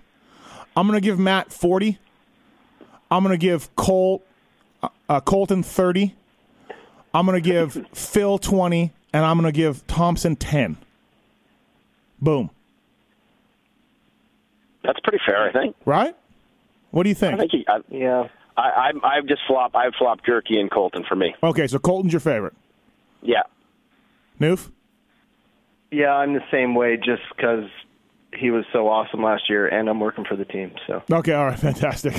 I'm 0.76 0.88
going 0.88 1.00
to 1.00 1.04
give 1.04 1.20
Matt 1.20 1.52
40. 1.52 1.98
I'm 3.10 3.24
going 3.24 3.38
to 3.38 3.38
give 3.38 3.76
Cole 3.76 4.24
uh, 4.82 4.90
uh, 5.10 5.20
Colton 5.20 5.64
30. 5.64 6.16
I'm 7.14 7.26
going 7.26 7.42
to 7.42 7.50
give 7.50 7.86
Phil 7.94 8.38
20 8.38 8.92
and 9.12 9.26
I'm 9.26 9.38
going 9.38 9.52
to 9.52 9.56
give 9.56 9.86
Thompson 9.88 10.36
10. 10.36 10.78
Boom. 12.22 12.50
That's 14.84 15.00
pretty 15.02 15.20
fair, 15.26 15.50
I 15.50 15.52
think. 15.52 15.76
Right? 15.86 16.16
What 16.92 17.04
do 17.04 17.10
you 17.10 17.16
think? 17.16 17.34
I 17.34 17.38
think 17.38 17.52
he, 17.52 17.66
I, 17.68 17.80
Yeah. 17.90 18.28
I, 18.58 18.62
I, 18.62 19.18
I've 19.18 19.28
just 19.28 19.42
flopped. 19.48 19.76
I've 19.76 19.94
flopped 19.96 20.26
Goerke 20.26 20.58
and 20.58 20.70
Colton 20.72 21.04
for 21.08 21.16
me. 21.16 21.36
Okay, 21.42 21.68
so 21.68 21.80
Colton's 21.80 22.14
your 22.14 22.20
favorite. 22.20 22.54
Yeah. 23.22 23.44
Noof? 24.40 24.72
Yeah, 25.92 26.14
I'm 26.14 26.34
the 26.34 26.44
same 26.50 26.74
way 26.74 26.98
just 26.98 27.24
because 27.36 27.66
he 28.34 28.50
was 28.50 28.64
so 28.72 28.88
awesome 28.88 29.22
last 29.22 29.50
year, 29.50 29.68
and 29.68 29.90
I'm 29.90 30.00
working 30.00 30.24
for 30.24 30.36
the 30.38 30.46
team. 30.46 30.72
So 30.88 31.04
Okay, 31.12 31.34
all 31.34 31.48
right, 31.48 31.60
fantastic. 31.70 32.14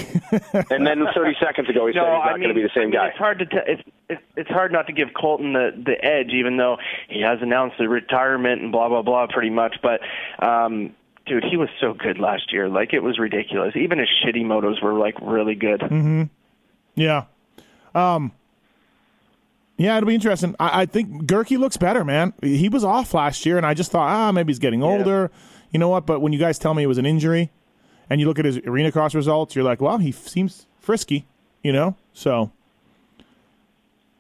And 0.71 0.87
then 0.87 1.07
30 1.15 1.37
seconds 1.41 1.69
ago, 1.69 1.87
he 1.87 1.95
said 1.95 2.01
he's 2.01 2.07
not 2.07 2.29
I 2.29 2.37
going 2.37 2.49
to 2.49 2.55
be 2.55 2.63
the 2.63 2.71
same 2.77 2.91
guy. 2.91 3.09
It's 3.09 3.19
hard 3.19 3.39
to 3.39 3.47
t- 3.47 3.57
it's, 3.67 3.83
it's 4.09 4.23
it's 4.37 4.51
hard 4.51 4.73
not 4.73 4.87
to 4.89 4.93
give 4.93 5.09
Colton 5.19 5.55
the 5.55 5.71
the 5.75 6.05
edge, 6.05 6.33
even 6.33 6.59
though 6.59 6.77
he 7.09 7.23
has 7.23 7.39
announced 7.41 7.77
the 7.79 7.89
retirement 7.89 8.61
and 8.63 8.73
blah 8.73 8.89
blah 8.89 9.03
blah, 9.03 9.27
pretty 9.27 9.51
much. 9.51 9.77
But 9.83 10.01
um, 10.45 10.95
dude, 11.27 11.45
he 11.45 11.57
was 11.57 11.69
so 11.81 11.95
good 11.95 12.19
last 12.19 12.53
year. 12.53 12.69
Like 12.69 12.93
it 12.93 13.01
was 13.01 13.19
ridiculous. 13.19 13.75
Even 13.75 13.99
his 13.99 14.09
shitty 14.23 14.45
motos 14.45 14.83
were 14.83 14.95
like 14.95 15.15
really 15.23 15.55
good. 15.55 15.81
Mm-hmm. 15.81 16.25
yeah. 16.95 17.25
Um 17.95 18.33
Yeah, 19.79 19.97
it'll 19.97 20.07
be 20.07 20.15
interesting. 20.15 20.55
I, 20.61 20.83
I 20.83 20.87
think 20.87 21.25
Goerke 21.25 21.59
looks 21.59 21.77
better, 21.77 22.05
man. 22.05 22.33
He 22.43 22.69
was 22.69 22.85
off 22.85 23.15
last 23.15 23.45
year 23.47 23.57
and 23.57 23.67
I 23.67 23.75
just 23.75 23.91
thought, 23.91 24.09
ah, 24.09 24.31
maybe 24.33 24.51
he's 24.53 24.59
getting 24.59 24.83
older. 24.83 25.31
You 25.71 25.79
know 25.79 25.89
what? 25.89 26.07
But 26.07 26.21
when 26.21 26.33
you 26.33 26.39
guys 26.39 26.59
tell 26.59 26.75
me 26.75 26.83
it 26.83 26.87
was 26.87 26.99
an 26.99 27.07
injury 27.07 27.51
and 28.11 28.21
you 28.21 28.27
look 28.27 28.39
at 28.39 28.45
his 28.45 28.59
arena 28.59 28.93
cross 28.93 29.15
results, 29.15 29.55
you're 29.57 29.65
like, 29.65 29.81
well, 29.81 29.99
he 29.99 30.11
f- 30.11 30.29
seems 30.29 30.67
frisky, 30.79 31.27
you 31.63 31.73
know? 31.73 31.97
So 32.13 32.53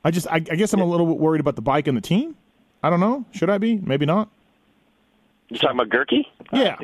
I 0.05 0.11
just 0.11 0.27
I, 0.29 0.37
I 0.37 0.41
guess 0.41 0.73
I'm 0.73 0.81
a 0.81 0.85
little 0.87 1.07
bit 1.07 1.19
worried 1.19 1.41
about 1.41 1.57
the 1.57 1.62
bike 1.62 1.87
and 1.87 1.97
the 1.97 2.01
team. 2.01 2.35
I 2.83 2.91
don't 2.91 3.01
know. 3.01 3.25
Should 3.33 3.51
I 3.51 3.59
be? 3.59 3.77
Maybe 3.77 4.07
not. 4.07 4.29
You 5.49 5.59
talking 5.59 5.79
about 5.79 5.91
Goerke? 5.91 6.25
Yeah. 6.53 6.77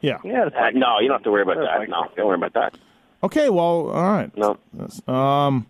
Yeah. 0.00 0.18
Yeah, 0.24 0.44
Uh, 0.46 0.70
no, 0.74 0.98
you 1.00 1.08
don't 1.08 1.16
have 1.16 1.22
to 1.24 1.30
worry 1.30 1.42
about 1.42 1.56
that. 1.56 1.78
like- 1.78 1.88
No, 1.88 2.10
don't 2.16 2.26
worry 2.26 2.36
about 2.36 2.52
that. 2.54 2.74
Okay, 3.22 3.48
well, 3.48 3.90
all 3.90 4.02
right. 4.02 4.30
No, 4.36 4.58
Um 5.12 5.66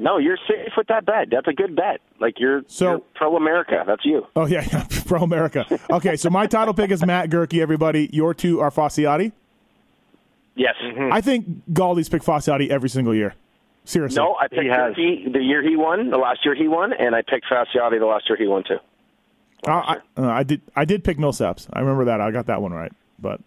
no, 0.00 0.18
you're 0.18 0.38
safe 0.48 0.72
with 0.76 0.88
that 0.88 1.04
bet. 1.06 1.28
That's 1.30 1.46
a 1.46 1.52
good 1.52 1.76
bet. 1.76 2.00
Like 2.18 2.40
you're, 2.40 2.62
So- 2.66 2.84
you're 2.90 2.98
pro 3.14 3.36
America. 3.36 3.84
That's 3.86 4.04
you. 4.04 4.26
Oh 4.34 4.46
yeah, 4.46 4.66
yeah, 4.72 4.86
pro 5.06 5.22
America. 5.22 5.66
Okay, 5.90 6.16
so 6.16 6.30
my 6.30 6.46
title 6.46 6.74
pick 6.74 6.90
is 6.90 7.04
Matt 7.04 7.30
Goerke. 7.30 7.60
Everybody, 7.60 8.08
your 8.12 8.34
two 8.34 8.60
are 8.60 8.70
Facciotti. 8.70 9.32
Yes. 10.56 10.74
I 11.12 11.20
think 11.20 11.46
Galdi's 11.72 12.08
pick 12.08 12.22
Facciotti 12.22 12.68
every 12.70 12.88
single 12.88 13.14
year. 13.14 13.34
Seriously. 13.84 14.16
No, 14.22 14.36
I 14.38 14.48
picked 14.48 14.62
He 14.62 14.68
has. 14.68 14.94
Goerke 14.94 15.32
the 15.32 15.42
year 15.42 15.62
he 15.62 15.76
won, 15.76 16.10
the 16.10 16.18
last 16.18 16.40
year 16.44 16.54
he 16.54 16.68
won, 16.68 16.92
and 16.92 17.14
I 17.14 17.22
picked 17.22 17.46
Facciotti 17.50 17.98
the 17.98 18.06
last 18.06 18.28
year 18.28 18.36
he 18.36 18.46
won 18.46 18.64
too. 18.64 18.76
I, 19.66 19.70
I, 19.72 19.96
uh, 20.20 20.28
I 20.28 20.42
did. 20.42 20.60
I 20.76 20.84
did 20.84 21.04
pick 21.04 21.18
Millsaps. 21.18 21.66
I 21.72 21.80
remember 21.80 22.04
that. 22.06 22.20
I 22.20 22.30
got 22.30 22.46
that 22.46 22.62
one 22.62 22.72
right, 22.72 22.92
but 23.18 23.40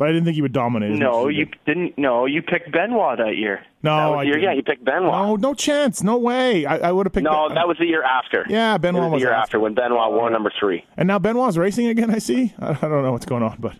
but 0.00 0.08
I 0.08 0.12
didn't 0.12 0.24
think 0.24 0.34
he 0.36 0.40
would 0.40 0.54
dominate. 0.54 0.92
No, 0.98 1.28
you 1.28 1.44
did. 1.44 1.56
didn't. 1.66 1.98
No, 1.98 2.24
you 2.24 2.40
picked 2.40 2.72
Benoit 2.72 3.18
that 3.18 3.36
year. 3.36 3.60
No, 3.82 3.96
That 3.96 4.16
was 4.16 4.26
year, 4.26 4.38
yeah, 4.38 4.54
he 4.54 4.62
picked 4.62 4.82
Benoit. 4.82 5.12
No, 5.12 5.36
no 5.36 5.52
chance. 5.54 6.02
No 6.02 6.16
way. 6.16 6.64
I, 6.64 6.88
I 6.88 6.92
would 6.92 7.04
have 7.06 7.12
picked. 7.12 7.24
No, 7.24 7.48
Ben- 7.48 7.54
that 7.56 7.68
was 7.68 7.76
the 7.78 7.84
year 7.86 8.02
after. 8.02 8.46
Yeah, 8.48 8.74
It 8.76 8.80
Benoit 8.80 9.10
was 9.10 9.20
the 9.20 9.26
year 9.26 9.30
after. 9.32 9.42
after 9.42 9.60
when 9.60 9.74
Benoit 9.74 10.10
wore 10.12 10.30
number 10.30 10.50
three. 10.58 10.84
And 10.96 11.06
now 11.06 11.18
Benoit's 11.18 11.58
racing 11.58 11.86
again. 11.88 12.10
I 12.10 12.18
see. 12.18 12.52
I, 12.58 12.70
I 12.70 12.74
don't 12.80 13.02
know 13.02 13.12
what's 13.12 13.26
going 13.26 13.42
on, 13.42 13.58
but 13.60 13.74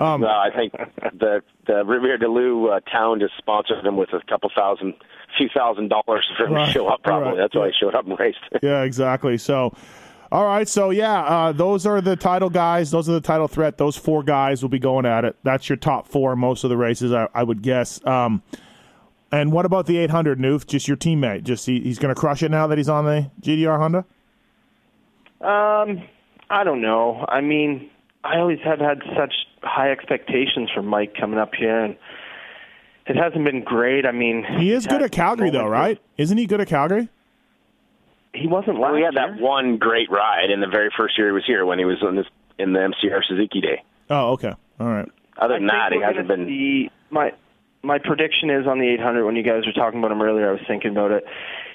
um, 0.00 0.20
No, 0.20 0.28
I 0.28 0.50
think 0.54 0.72
the 1.18 1.42
the 1.66 1.82
Rivière-du-Loup 1.84 2.70
uh, 2.70 2.80
town 2.88 3.18
just 3.18 3.36
sponsored 3.38 3.84
him 3.84 3.96
with 3.96 4.12
a 4.12 4.20
couple 4.28 4.50
thousand, 4.56 4.94
few 5.36 5.48
thousand 5.52 5.88
dollars 5.88 6.24
for 6.36 6.46
him 6.46 6.52
Right, 6.54 6.66
to 6.66 6.72
show 6.72 6.86
up. 6.86 7.02
Probably 7.02 7.30
right, 7.30 7.36
that's 7.38 7.54
why 7.56 7.66
he 7.68 7.72
showed 7.78 7.94
up 7.96 8.06
and 8.06 8.16
raced. 8.18 8.38
yeah, 8.62 8.82
exactly. 8.82 9.36
So, 9.36 9.74
all 10.32 10.44
right. 10.44 10.68
So 10.68 10.90
yeah, 10.90 11.22
uh, 11.22 11.52
those 11.52 11.86
are 11.86 12.00
the 12.00 12.16
title 12.16 12.50
guys. 12.50 12.90
Those 12.90 13.08
are 13.08 13.12
the 13.12 13.20
title 13.20 13.48
threat. 13.48 13.78
Those 13.78 13.96
four 13.96 14.22
guys 14.22 14.62
will 14.62 14.68
be 14.68 14.78
going 14.78 15.06
at 15.06 15.24
it. 15.24 15.36
That's 15.42 15.68
your 15.68 15.76
top 15.76 16.08
four 16.08 16.36
most 16.36 16.64
of 16.64 16.70
the 16.70 16.76
races, 16.76 17.12
I, 17.12 17.28
I 17.34 17.42
would 17.42 17.62
guess. 17.62 18.04
Um, 18.06 18.42
and 19.32 19.52
what 19.52 19.66
about 19.66 19.86
the 19.86 19.98
800, 19.98 20.38
Noof? 20.38 20.66
Just 20.66 20.86
your 20.88 20.96
teammate. 20.96 21.42
Just 21.42 21.66
he, 21.66 21.80
he's 21.80 21.98
going 21.98 22.14
to 22.14 22.18
crush 22.18 22.42
it 22.42 22.50
now 22.50 22.66
that 22.68 22.78
he's 22.78 22.88
on 22.88 23.04
the 23.04 23.30
GDR 23.40 23.76
Honda. 23.78 24.04
Um, 25.40 26.02
I 26.48 26.64
don't 26.64 26.80
know. 26.80 27.24
I 27.28 27.40
mean, 27.40 27.90
I 28.24 28.38
always 28.38 28.58
have 28.64 28.78
had 28.78 29.02
such 29.16 29.34
high 29.62 29.90
expectations 29.90 30.70
for 30.74 30.82
Mike 30.82 31.14
coming 31.18 31.38
up 31.38 31.54
here, 31.54 31.84
and 31.84 31.96
it 33.06 33.16
hasn't 33.16 33.44
been 33.44 33.62
great. 33.62 34.06
I 34.06 34.12
mean, 34.12 34.44
he 34.58 34.72
is 34.72 34.86
good 34.86 35.02
at 35.02 35.12
Calgary, 35.12 35.50
though, 35.50 35.66
right? 35.66 36.00
Isn't 36.16 36.38
he 36.38 36.46
good 36.46 36.60
at 36.60 36.68
Calgary? 36.68 37.08
He 38.36 38.46
wasn't 38.46 38.78
last 38.78 38.92
well, 38.92 38.94
we 38.94 39.02
had 39.02 39.14
year. 39.14 39.34
that 39.34 39.40
one 39.40 39.78
great 39.78 40.10
ride 40.10 40.50
in 40.50 40.60
the 40.60 40.66
very 40.66 40.90
first 40.96 41.16
year 41.18 41.28
he 41.28 41.32
was 41.32 41.44
here 41.46 41.64
when 41.64 41.78
he 41.78 41.84
was 41.84 41.98
in 42.02 42.16
this 42.16 42.26
in 42.58 42.72
the 42.72 42.80
MCR 42.80 43.20
Suzuki 43.26 43.60
Day. 43.60 43.82
Oh, 44.10 44.32
okay, 44.32 44.52
all 44.80 44.86
right. 44.86 45.08
Other 45.38 45.54
than 45.54 45.66
that, 45.66 45.92
he 45.92 46.00
hasn't 46.00 46.28
been. 46.28 46.46
see- 46.46 46.90
my 47.10 47.32
my 47.82 47.98
prediction 47.98 48.50
is 48.50 48.66
on 48.66 48.78
the 48.78 48.88
800. 48.88 49.24
When 49.24 49.36
you 49.36 49.42
guys 49.42 49.64
were 49.66 49.72
talking 49.72 49.98
about 50.00 50.10
him 50.10 50.20
earlier, 50.20 50.48
I 50.48 50.52
was 50.52 50.60
thinking 50.66 50.90
about 50.90 51.12
it. 51.12 51.24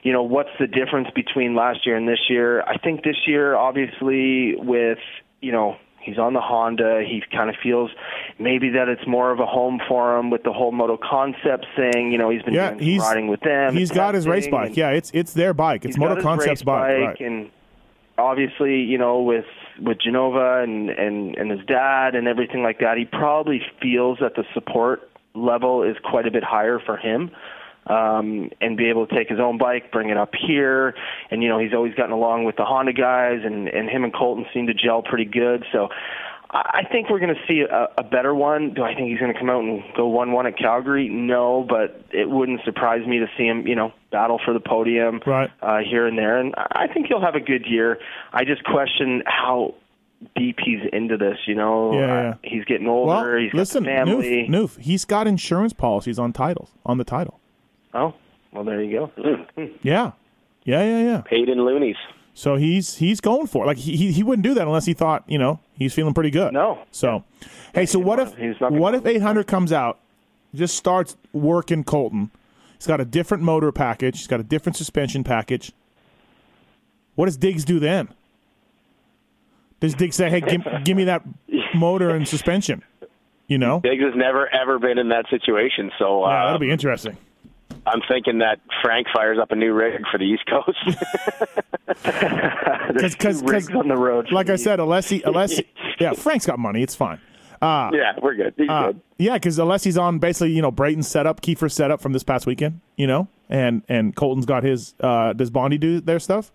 You 0.03 0.11
know, 0.11 0.23
what's 0.23 0.49
the 0.59 0.67
difference 0.67 1.07
between 1.15 1.55
last 1.55 1.85
year 1.85 1.95
and 1.95 2.07
this 2.07 2.19
year? 2.29 2.61
I 2.63 2.77
think 2.77 3.03
this 3.03 3.15
year, 3.27 3.55
obviously, 3.55 4.55
with 4.55 4.99
you 5.41 5.51
know. 5.51 5.77
He's 6.03 6.17
on 6.17 6.33
the 6.33 6.41
Honda. 6.41 7.03
He 7.07 7.23
kind 7.31 7.49
of 7.49 7.55
feels 7.61 7.91
maybe 8.39 8.69
that 8.69 8.87
it's 8.87 9.05
more 9.07 9.31
of 9.31 9.39
a 9.39 9.45
home 9.45 9.79
for 9.87 10.17
him 10.17 10.29
with 10.29 10.43
the 10.43 10.53
whole 10.53 10.71
Moto 10.71 10.97
Concepts 10.97 11.67
thing. 11.75 12.11
You 12.11 12.17
know, 12.17 12.29
he's 12.29 12.41
been 12.43 12.53
Yeah, 12.53 12.77
he's 12.77 13.01
riding 13.01 13.27
with 13.27 13.41
them. 13.41 13.75
He's 13.75 13.91
got 13.91 14.15
his 14.15 14.27
race 14.27 14.47
bike. 14.47 14.75
Yeah, 14.75 14.89
it's 14.91 15.11
it's 15.13 15.33
their 15.33 15.53
bike. 15.53 15.85
It's 15.85 15.97
Moto 15.97 16.21
Concepts 16.21 16.61
race 16.61 16.63
bike. 16.63 16.97
Right. 16.97 17.19
and 17.19 17.51
obviously 18.17 18.81
you 18.81 18.97
know 18.97 19.21
with 19.21 19.45
with 19.81 19.97
Genova 19.99 20.61
and 20.63 20.89
and 20.89 21.35
and 21.37 21.51
his 21.51 21.65
dad 21.65 22.15
and 22.15 22.27
everything 22.27 22.61
like 22.63 22.79
that 22.79 22.97
he 22.97 23.05
probably 23.05 23.61
feels 23.81 24.19
that 24.19 24.35
the 24.35 24.43
support 24.53 25.09
level 25.33 25.83
is 25.83 25.95
quite 26.03 26.27
a 26.27 26.31
bit 26.31 26.43
higher 26.43 26.79
for 26.79 26.97
him 26.97 27.31
um 27.87 28.49
and 28.61 28.77
be 28.77 28.89
able 28.89 29.07
to 29.07 29.15
take 29.15 29.27
his 29.29 29.39
own 29.39 29.57
bike 29.57 29.91
bring 29.91 30.09
it 30.09 30.17
up 30.17 30.31
here 30.35 30.93
and 31.31 31.41
you 31.41 31.49
know 31.49 31.57
he's 31.59 31.73
always 31.73 31.93
gotten 31.95 32.11
along 32.11 32.43
with 32.45 32.55
the 32.55 32.63
Honda 32.65 32.93
guys 32.93 33.39
and 33.43 33.67
and 33.67 33.89
him 33.89 34.03
and 34.03 34.13
Colton 34.13 34.45
seem 34.53 34.67
to 34.67 34.73
gel 34.73 35.01
pretty 35.01 35.25
good 35.25 35.65
so 35.71 35.89
I 36.53 36.83
think 36.91 37.09
we're 37.09 37.19
going 37.19 37.33
to 37.33 37.41
see 37.47 37.61
a, 37.61 37.87
a 37.97 38.03
better 38.03 38.35
one. 38.35 38.73
Do 38.73 38.83
I 38.83 38.93
think 38.93 39.07
he's 39.09 39.19
going 39.19 39.31
to 39.31 39.39
come 39.39 39.49
out 39.49 39.63
and 39.63 39.81
go 39.95 40.05
one-one 40.07 40.45
at 40.45 40.57
Calgary? 40.57 41.07
No, 41.07 41.63
but 41.63 42.03
it 42.11 42.29
wouldn't 42.29 42.59
surprise 42.65 43.07
me 43.07 43.19
to 43.19 43.27
see 43.37 43.45
him, 43.45 43.65
you 43.65 43.73
know, 43.73 43.93
battle 44.11 44.37
for 44.43 44.53
the 44.53 44.59
podium 44.59 45.21
Right. 45.25 45.49
uh, 45.61 45.77
here 45.77 46.05
and 46.07 46.17
there. 46.17 46.37
And 46.39 46.53
I 46.57 46.87
think 46.93 47.07
he'll 47.07 47.21
have 47.21 47.35
a 47.35 47.39
good 47.39 47.65
year. 47.65 47.99
I 48.33 48.43
just 48.43 48.65
question 48.65 49.23
how 49.25 49.75
deep 50.35 50.57
he's 50.61 50.81
into 50.91 51.15
this. 51.15 51.37
You 51.47 51.55
know, 51.55 51.93
Yeah, 51.93 51.99
Uh, 52.01 52.21
yeah. 52.21 52.33
he's 52.43 52.65
getting 52.65 52.87
older. 52.89 53.31
Well, 53.31 53.37
he's 53.41 53.53
listen, 53.53 53.85
got 53.85 53.89
family. 53.89 54.45
Noof, 54.49 54.49
Noof, 54.49 54.79
he's 54.81 55.05
got 55.05 55.27
insurance 55.27 55.71
policies 55.71 56.19
on 56.19 56.33
titles 56.33 56.71
on 56.85 56.97
the 56.97 57.05
title. 57.05 57.39
Oh, 57.93 58.13
well, 58.51 58.63
there 58.63 58.81
you 58.81 59.09
go. 59.17 59.45
Yeah, 59.81 60.11
yeah, 60.63 60.83
yeah, 60.83 61.03
yeah. 61.03 61.21
Paid 61.21 61.49
in 61.49 61.63
loonies. 61.65 61.95
So 62.33 62.55
he's 62.55 62.95
he's 62.95 63.19
going 63.19 63.47
for 63.47 63.63
it. 63.65 63.67
Like 63.67 63.77
he 63.77 64.11
he- 64.11 64.23
wouldn't 64.23 64.43
do 64.43 64.53
that 64.53 64.65
unless 64.67 64.85
he 64.85 64.93
thought 64.93 65.23
you 65.27 65.37
know 65.37 65.59
he's 65.73 65.93
feeling 65.93 66.13
pretty 66.13 66.29
good. 66.29 66.53
No. 66.53 66.79
So, 66.91 67.23
hey, 67.73 67.85
so 67.85 67.99
what 67.99 68.19
if 68.19 68.33
what 68.61 68.95
if 68.95 69.05
800 69.05 69.47
comes 69.47 69.73
out, 69.73 69.99
just 70.55 70.77
starts 70.77 71.17
working 71.33 71.83
Colton? 71.83 72.31
He's 72.77 72.87
got 72.87 73.01
a 73.01 73.05
different 73.05 73.43
motor 73.43 73.71
package. 73.71 74.17
He's 74.19 74.27
got 74.27 74.39
a 74.39 74.43
different 74.43 74.77
suspension 74.77 75.23
package. 75.23 75.71
What 77.15 77.25
does 77.25 77.37
Diggs 77.37 77.65
do 77.65 77.79
then? 77.79 78.07
Does 79.81 79.93
Diggs 79.95 80.15
say, 80.15 80.29
"Hey, 80.29 80.41
give, 80.41 80.61
give 80.83 80.95
me 80.95 81.03
that 81.05 81.23
motor 81.75 82.11
and 82.11 82.27
suspension"? 82.27 82.83
You 83.47 83.57
know, 83.57 83.81
Diggs 83.81 84.03
has 84.03 84.13
never 84.15 84.47
ever 84.53 84.79
been 84.79 84.97
in 84.97 85.09
that 85.09 85.25
situation, 85.29 85.91
so 85.99 86.23
uh, 86.23 86.29
yeah, 86.29 86.45
that'll 86.45 86.59
be 86.59 86.71
interesting. 86.71 87.17
I'm 87.85 88.01
thinking 88.07 88.39
that 88.39 88.59
Frank 88.81 89.07
fires 89.13 89.37
up 89.41 89.51
a 89.51 89.55
new 89.55 89.73
rig 89.73 90.01
for 90.11 90.17
the 90.17 90.23
East 90.25 90.43
Coast. 90.45 90.77
There's 92.03 93.15
Cause, 93.15 93.39
two 93.41 93.43
cause, 93.43 93.43
rigs 93.43 93.69
on 93.71 93.87
the 93.87 93.97
road. 93.97 94.31
like 94.31 94.49
I 94.49 94.53
me. 94.53 94.57
said, 94.57 94.79
Alessi, 94.79 95.21
Alessi, 95.23 95.65
yeah, 95.99 96.13
Frank's 96.13 96.45
got 96.45 96.59
money. 96.59 96.83
It's 96.83 96.95
fine. 96.95 97.19
yeah, 97.61 98.13
we're 98.21 98.35
good. 98.35 98.53
He's 98.57 98.69
Uh, 98.69 98.87
good. 98.87 99.01
yeah, 99.17 99.33
because 99.33 99.57
Alessi's 99.57 99.97
on 99.97 100.19
basically, 100.19 100.51
you 100.51 100.61
know, 100.61 100.71
Brayton's 100.71 101.07
setup, 101.07 101.41
Kiefer's 101.41 101.73
setup 101.73 102.01
from 102.01 102.13
this 102.13 102.23
past 102.23 102.45
weekend, 102.45 102.81
you 102.97 103.07
know, 103.07 103.27
and 103.49 103.81
and 103.89 104.15
Colton's 104.15 104.45
got 104.45 104.63
his. 104.63 104.93
Uh, 104.99 105.33
does 105.33 105.49
Bondi 105.49 105.77
do 105.77 106.01
their 106.01 106.19
stuff? 106.19 106.51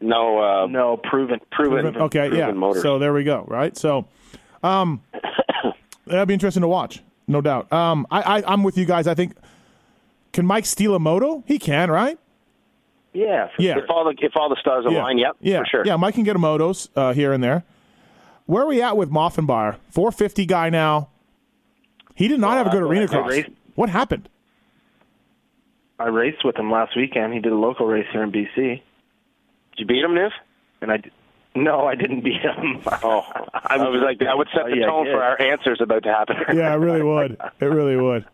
No, 0.00 0.38
uh, 0.38 0.66
no 0.66 0.96
proven. 0.98 1.40
proven. 1.50 1.96
Okay, 1.96 2.28
proven 2.28 2.38
yeah. 2.38 2.52
Motors. 2.52 2.82
So 2.82 2.98
there 2.98 3.12
we 3.12 3.24
go. 3.24 3.44
Right. 3.48 3.76
So, 3.76 4.06
um, 4.62 5.02
that'll 6.06 6.26
be 6.26 6.34
interesting 6.34 6.60
to 6.62 6.68
watch, 6.68 7.02
no 7.26 7.40
doubt. 7.40 7.72
Um, 7.72 8.06
I, 8.10 8.38
I 8.40 8.52
I'm 8.52 8.62
with 8.64 8.76
you 8.76 8.84
guys. 8.84 9.06
I 9.06 9.14
think 9.14 9.34
can 10.34 10.44
Mike 10.44 10.66
steal 10.66 10.94
a 10.94 10.98
moto? 10.98 11.42
He 11.46 11.58
can, 11.58 11.90
right? 11.90 12.18
Yeah, 13.14 13.48
for 13.56 13.62
Yeah. 13.62 13.78
if 13.78 13.88
all 13.88 14.04
the 14.04 14.14
if 14.20 14.32
all 14.36 14.48
the 14.50 14.56
stars 14.60 14.84
Yeah. 14.88 14.98
align, 15.00 15.16
yep, 15.18 15.36
yeah, 15.40 15.60
for 15.60 15.66
sure. 15.66 15.82
Yeah, 15.86 15.96
Mike 15.96 16.14
can 16.14 16.24
get 16.24 16.36
a 16.36 16.38
motos 16.38 16.88
uh, 16.96 17.12
here 17.14 17.32
and 17.32 17.42
there. 17.42 17.64
Where 18.46 18.64
are 18.64 18.66
we 18.66 18.82
at 18.82 18.96
with 18.96 19.10
Maffenbeier? 19.10 19.76
450 19.90 20.44
guy 20.46 20.68
now. 20.68 21.08
He 22.14 22.28
did 22.28 22.38
not 22.40 22.58
have 22.58 22.66
a 22.66 22.70
good 22.70 22.82
I- 22.82 22.86
arena 22.86 23.04
I 23.04 23.06
cross. 23.06 23.30
raced- 23.30 23.50
What 23.76 23.88
happened? 23.88 24.28
I 25.98 26.08
raced 26.08 26.44
with 26.44 26.56
him 26.56 26.70
last 26.70 26.96
weekend. 26.96 27.32
He 27.32 27.40
did 27.40 27.52
a 27.52 27.56
local 27.56 27.86
race 27.86 28.06
here 28.12 28.22
in 28.22 28.30
BC, 28.32 28.54
Did 28.56 28.82
you 29.78 29.86
beat 29.86 30.02
him, 30.04 30.10
Niv? 30.12 30.30
and 30.82 30.90
I, 30.92 31.02
No, 31.54 31.86
I 31.86 31.94
didn't 31.94 32.22
beat 32.22 32.40
him. 32.40 32.80
Oh, 33.04 33.24
I 33.54 33.76
was 33.76 34.02
like, 34.02 34.18
that 34.18 34.36
would 34.36 34.48
set 34.52 34.64
the 34.66 34.80
tone 34.84 35.04
did. 35.06 35.14
for 35.14 35.22
our 35.22 35.40
answers 35.40 35.80
about 35.80 36.02
to 36.02 36.12
happen. 36.12 36.36
Yeah, 36.52 36.72
it 36.74 36.78
really 36.78 37.02
would. 37.12 37.38
It 37.60 37.64
really 37.66 37.96
would. 37.96 38.24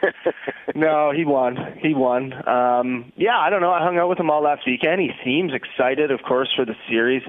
no, 0.74 1.12
he 1.12 1.24
won. 1.24 1.56
He 1.80 1.94
won. 1.94 2.32
Um, 2.48 3.12
yeah, 3.16 3.38
I 3.38 3.50
don't 3.50 3.60
know. 3.60 3.70
I 3.70 3.82
hung 3.82 3.98
out 3.98 4.08
with 4.08 4.18
him 4.18 4.30
all 4.30 4.42
last 4.42 4.62
weekend. 4.66 5.00
He 5.00 5.10
seems 5.24 5.52
excited, 5.52 6.10
of 6.10 6.20
course, 6.22 6.52
for 6.54 6.64
the 6.64 6.74
series. 6.88 7.22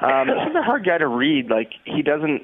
Um, 0.00 0.28
he's 0.28 0.54
a 0.54 0.62
hard 0.62 0.84
guy 0.84 0.98
to 0.98 1.08
read. 1.08 1.50
Like 1.50 1.72
he 1.84 2.02
doesn't, 2.02 2.42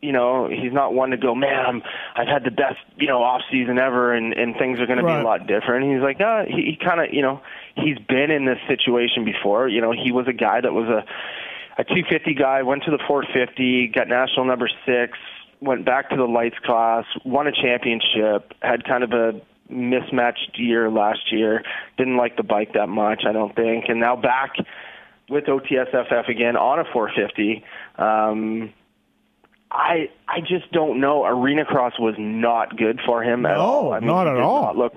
you 0.00 0.12
know, 0.12 0.48
he's 0.48 0.72
not 0.72 0.94
one 0.94 1.10
to 1.10 1.16
go, 1.16 1.34
man. 1.34 1.64
I'm, 1.66 1.82
I've 2.14 2.28
had 2.28 2.44
the 2.44 2.50
best, 2.50 2.78
you 2.96 3.06
know, 3.06 3.22
off 3.22 3.42
season 3.50 3.78
ever, 3.78 4.14
and 4.14 4.32
and 4.34 4.54
things 4.56 4.80
are 4.80 4.86
going 4.86 4.98
to 4.98 5.04
be 5.04 5.12
a 5.12 5.22
lot 5.22 5.46
different. 5.46 5.90
He's 5.92 6.02
like, 6.02 6.20
uh, 6.20 6.44
he, 6.46 6.76
he 6.76 6.78
kind 6.82 7.00
of, 7.00 7.12
you 7.12 7.22
know, 7.22 7.40
he's 7.76 7.98
been 7.98 8.30
in 8.30 8.44
this 8.44 8.58
situation 8.68 9.24
before. 9.24 9.68
You 9.68 9.80
know, 9.80 9.92
he 9.92 10.12
was 10.12 10.26
a 10.28 10.32
guy 10.32 10.60
that 10.60 10.72
was 10.72 10.88
a 10.88 11.04
a 11.76 11.84
250 11.84 12.34
guy, 12.34 12.62
went 12.62 12.84
to 12.84 12.90
the 12.90 13.02
450, 13.06 13.88
got 13.88 14.08
national 14.08 14.44
number 14.44 14.68
six, 14.86 15.18
went 15.60 15.84
back 15.84 16.10
to 16.10 16.16
the 16.16 16.24
lights 16.24 16.58
class, 16.64 17.04
won 17.24 17.46
a 17.46 17.52
championship, 17.52 18.52
had 18.60 18.84
kind 18.84 19.04
of 19.04 19.12
a 19.12 19.40
mismatched 19.68 20.58
year 20.58 20.90
last 20.90 21.32
year. 21.32 21.62
Didn't 21.96 22.16
like 22.16 22.36
the 22.36 22.42
bike 22.42 22.72
that 22.74 22.88
much, 22.88 23.24
I 23.26 23.32
don't 23.32 23.54
think, 23.54 23.86
and 23.88 24.00
now 24.00 24.16
back 24.16 24.54
with 25.28 25.44
OTSFF 25.44 26.28
again 26.28 26.56
on 26.56 26.78
a 26.78 26.84
450. 26.92 27.64
Um, 27.96 28.72
I 29.70 30.10
I 30.28 30.40
just 30.40 30.70
don't 30.72 31.00
know. 31.00 31.24
Arena 31.24 31.64
cross 31.64 31.98
was 31.98 32.14
not 32.18 32.76
good 32.76 33.00
for 33.04 33.22
him 33.22 33.44
at 33.46 33.56
No, 33.56 33.60
all. 33.60 33.92
I 33.92 34.00
mean, 34.00 34.06
not 34.06 34.28
at 34.28 34.36
all. 34.36 34.62
Not 34.62 34.76
look, 34.76 34.94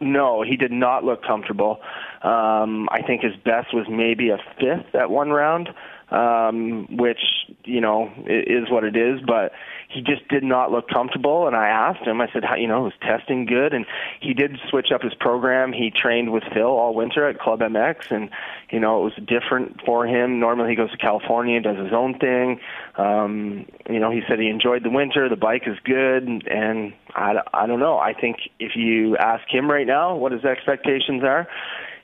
no, 0.00 0.42
he 0.42 0.56
did 0.56 0.72
not 0.72 1.04
look 1.04 1.22
comfortable. 1.22 1.80
Um, 2.22 2.88
I 2.90 3.02
think 3.06 3.22
his 3.22 3.36
best 3.36 3.72
was 3.72 3.86
maybe 3.88 4.30
a 4.30 4.38
fifth 4.58 4.94
at 4.94 5.10
one 5.10 5.30
round, 5.30 5.68
um, 6.14 6.96
which 6.96 7.20
you 7.64 7.80
know 7.80 8.10
is 8.26 8.70
what 8.70 8.84
it 8.84 8.96
is. 8.96 9.20
But 9.26 9.52
he 9.88 10.00
just 10.00 10.26
did 10.28 10.44
not 10.44 10.70
look 10.70 10.88
comfortable. 10.88 11.46
And 11.46 11.56
I 11.56 11.68
asked 11.68 12.06
him. 12.06 12.20
I 12.20 12.28
said, 12.32 12.44
"How 12.44 12.56
you 12.56 12.68
know 12.68 12.86
is 12.86 12.92
testing 13.02 13.46
good?" 13.46 13.74
And 13.74 13.84
he 14.20 14.34
did 14.34 14.58
switch 14.70 14.88
up 14.94 15.02
his 15.02 15.14
program. 15.14 15.72
He 15.72 15.90
trained 15.90 16.32
with 16.32 16.44
Phil 16.52 16.66
all 16.66 16.94
winter 16.94 17.28
at 17.28 17.38
Club 17.38 17.60
MX, 17.60 18.10
and 18.10 18.30
you 18.70 18.80
know 18.80 19.00
it 19.00 19.04
was 19.04 19.26
different 19.26 19.80
for 19.84 20.06
him. 20.06 20.38
Normally 20.38 20.70
he 20.70 20.76
goes 20.76 20.90
to 20.92 20.96
California, 20.98 21.56
and 21.56 21.64
does 21.64 21.78
his 21.78 21.92
own 21.92 22.18
thing. 22.18 22.60
Um, 22.96 23.66
you 23.90 23.98
know, 23.98 24.10
he 24.10 24.20
said 24.28 24.38
he 24.38 24.48
enjoyed 24.48 24.84
the 24.84 24.90
winter. 24.90 25.28
The 25.28 25.36
bike 25.36 25.62
is 25.66 25.76
good, 25.84 26.28
and, 26.28 26.46
and 26.46 26.92
I, 27.14 27.34
I 27.52 27.66
don't 27.66 27.80
know. 27.80 27.98
I 27.98 28.12
think 28.12 28.36
if 28.58 28.76
you 28.76 29.16
ask 29.16 29.42
him 29.48 29.70
right 29.70 29.86
now 29.86 30.16
what 30.16 30.32
his 30.32 30.44
expectations 30.44 31.22
are, 31.24 31.48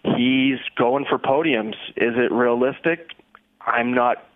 he's 0.02 0.58
going 0.76 1.06
for 1.08 1.18
podiums. 1.18 1.74
Is 1.96 2.14
it 2.16 2.32
realistic? 2.32 3.10
I'm 3.70 3.92
not 3.94 4.26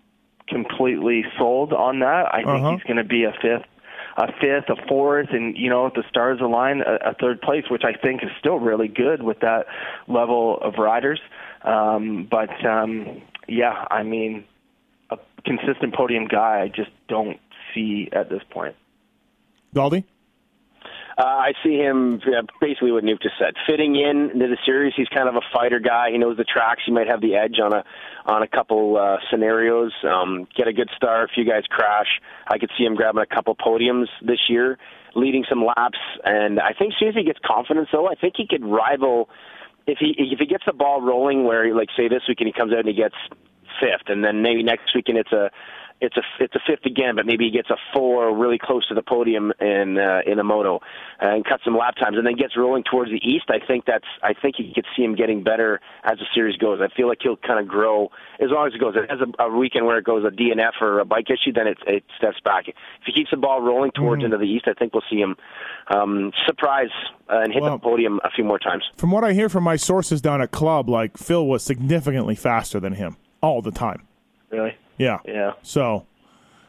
completely 0.49 1.25
sold 1.39 1.73
on 1.73 2.01
that. 2.01 2.33
I 2.35 2.39
think 2.39 2.49
Uh-huh. 2.49 2.71
he's 2.73 2.83
going 2.83 2.97
to 2.99 3.05
be 3.05 3.25
a 3.25 3.33
fifth, 3.33 3.67
a 4.17 4.33
fifth, 4.41 4.69
a 4.69 4.77
fourth, 4.89 5.29
and 5.31 5.57
you 5.57 5.69
know 5.71 5.87
if 5.87 5.95
the 5.95 6.05
stars 6.09 6.41
align, 6.41 6.83
a, 6.83 7.11
a 7.11 7.15
third 7.15 7.41
place, 7.41 7.65
which 7.71 7.83
I 7.85 7.93
think 7.95 8.23
is 8.23 8.31
still 8.39 8.59
really 8.59 8.89
good 8.89 9.23
with 9.23 9.41
that 9.41 9.67
level 10.07 10.59
of 10.61 10.75
riders. 10.79 11.21
Um, 11.63 12.29
but 12.31 12.65
um, 12.65 13.23
yeah, 13.49 13.87
I 13.91 14.03
mean, 14.03 14.45
a 15.11 15.19
consistent 15.45 15.95
podium 15.95 16.27
guy, 16.27 16.61
I 16.63 16.69
just 16.69 16.91
don't 17.09 17.39
see 17.75 18.09
at 18.13 18.29
this 18.29 18.43
point. 18.51 18.77
Galdi? 19.75 20.05
Uh, 21.17 21.23
I 21.23 21.53
see 21.63 21.77
him 21.77 22.21
basically 22.61 22.91
what 22.91 23.05
Nuke 23.05 23.23
just 23.23 23.37
said, 23.39 23.55
fitting 23.69 23.95
in 23.95 24.31
into 24.33 24.49
the 24.49 24.57
series. 24.67 24.95
He's 24.97 25.09
kind 25.09 25.29
of 25.29 25.37
a 25.37 25.43
fighter 25.53 25.79
guy. 25.79 26.11
He 26.11 26.19
knows 26.19 26.37
the 26.37 26.45
tracks. 26.45 26.83
He 26.85 26.93
might 26.93 27.07
have 27.07 27.21
the 27.21 27.37
edge 27.37 27.61
on 27.63 27.73
a 27.73 27.85
on 28.27 28.43
a 28.43 28.49
couple 28.49 28.97
uh, 28.97 29.19
scenarios. 29.31 29.93
Um, 30.03 30.49
get 30.57 30.67
a 30.67 30.73
good 30.73 30.91
start. 30.97 31.31
If 31.31 31.37
you 31.37 31.45
guys 31.45 31.63
crash, 31.71 32.21
I 32.49 32.59
could 32.59 32.71
see 32.77 32.85
him 32.85 32.97
grabbing 32.97 33.23
a 33.23 33.33
couple 33.33 33.55
podiums 33.55 34.07
this 34.23 34.41
year, 34.49 34.77
leading 35.15 35.45
some 35.49 35.65
laps. 35.65 35.99
And 36.25 36.59
I 36.59 36.73
think 36.73 36.95
as 36.95 36.99
soon 36.99 37.09
as 37.11 37.15
he 37.15 37.23
gets 37.23 37.39
confidence, 37.47 37.89
though, 37.93 38.09
I 38.09 38.17
think 38.17 38.35
he 38.37 38.49
could 38.49 38.65
rival 38.65 39.29
if 39.87 39.99
he 39.99 40.17
if 40.19 40.41
he 40.41 40.47
gets 40.47 40.65
the 40.67 40.73
ball 40.73 41.01
rolling. 41.01 41.45
Where 41.45 41.73
like 41.77 41.91
say 41.97 42.09
this 42.09 42.23
weekend 42.27 42.49
he 42.49 42.53
comes 42.53 42.73
out 42.73 42.81
and 42.81 42.89
he 42.89 42.95
gets 42.95 43.15
fifth, 43.79 44.09
and 44.09 44.25
then 44.25 44.43
maybe 44.43 44.65
next 44.65 44.93
weekend 44.97 45.19
it's 45.19 45.33
a 45.33 45.51
it's 46.01 46.17
a 46.17 46.23
it's 46.41 46.55
a 46.55 46.61
fifth 46.67 46.85
again, 46.85 47.15
but 47.17 47.25
maybe 47.25 47.45
he 47.47 47.51
gets 47.51 47.71
a 47.71 47.77
four 47.95 48.37
really 48.37 48.59
close 48.59 48.87
to 48.89 48.95
the 48.95 49.03
podium 49.03 49.53
in 49.61 49.97
uh, 49.97 50.21
in 50.27 50.39
a 50.39 50.45
moto 50.45 50.81
and 51.21 51.45
cuts 51.45 51.65
some 51.65 51.77
lap 51.77 51.95
times, 51.97 52.17
and 52.19 52.27
then 52.27 52.35
gets 52.37 52.57
rolling 52.57 52.83
towards 52.83 53.11
the 53.11 53.21
east. 53.27 53.45
I 53.49 53.65
think 53.65 53.85
that's 53.87 54.05
I 54.23 54.35
think 54.35 54.57
you 54.59 54.73
could 54.75 54.85
see 54.97 55.03
him 55.03 55.15
getting 55.15 55.43
better 55.43 55.81
as 56.03 56.19
the 56.19 56.27
series 56.35 56.57
goes. 56.57 56.81
I 56.83 56.95
feel 56.95 57.09
like 57.09 57.19
he'll 57.23 57.37
kind 57.37 57.59
of 57.59 57.67
grow 57.69 58.11
as 58.41 58.51
long 58.51 58.67
as 58.67 58.75
it 58.75 58.81
goes. 58.81 58.95
It 58.97 59.09
has 59.11 59.21
a, 59.21 59.45
a 59.45 59.57
weekend 59.57 59.87
where 59.87 59.97
it 59.97 60.05
goes 60.05 60.25
a 60.27 60.31
DNF 60.31 60.73
or 60.83 60.99
a 61.01 61.05
bike 61.05 61.27
issue, 61.31 61.53
then 61.53 61.67
it 61.69 61.79
it 61.87 62.05
steps 62.19 62.39
back. 62.45 62.69
If 62.69 62.75
he 63.07 63.13
keeps 63.13 63.31
the 63.31 63.37
ball 63.39 63.63
rolling 63.63 63.93
towards 63.93 64.23
Mm-hmm. 64.23 64.27
into 64.35 64.39
the 64.39 64.51
east, 64.53 64.67
I 64.69 64.75
think 64.75 64.93
we'll 64.95 65.03
see 65.11 65.19
him 65.21 65.37
um, 65.89 66.33
surprise 66.47 66.91
uh, 67.31 67.39
and 67.39 67.53
hit 67.53 67.63
Well- 67.63 67.79
the 67.79 67.83
podium 67.83 68.21
a 68.25 68.31
few 68.31 68.45
more 68.45 68.59
times. 68.59 68.85
From 68.97 69.11
what 69.11 69.25
I 69.25 69.33
hear 69.33 69.49
from 69.49 69.65
my 69.65 69.77
sources 69.77 70.21
down 70.21 70.43
at 70.43 70.51
club, 70.51 70.89
like 70.89 71.17
Phil 71.17 71.47
was 71.47 71.63
significantly 71.63 72.35
faster 72.35 72.79
than 72.81 72.93
him 72.95 73.17
all 73.41 73.63
the 73.63 73.71
time. 73.71 74.07
Really? 74.51 74.77
Yeah. 74.99 75.19
Yeah. 75.27 75.53
So 75.63 76.07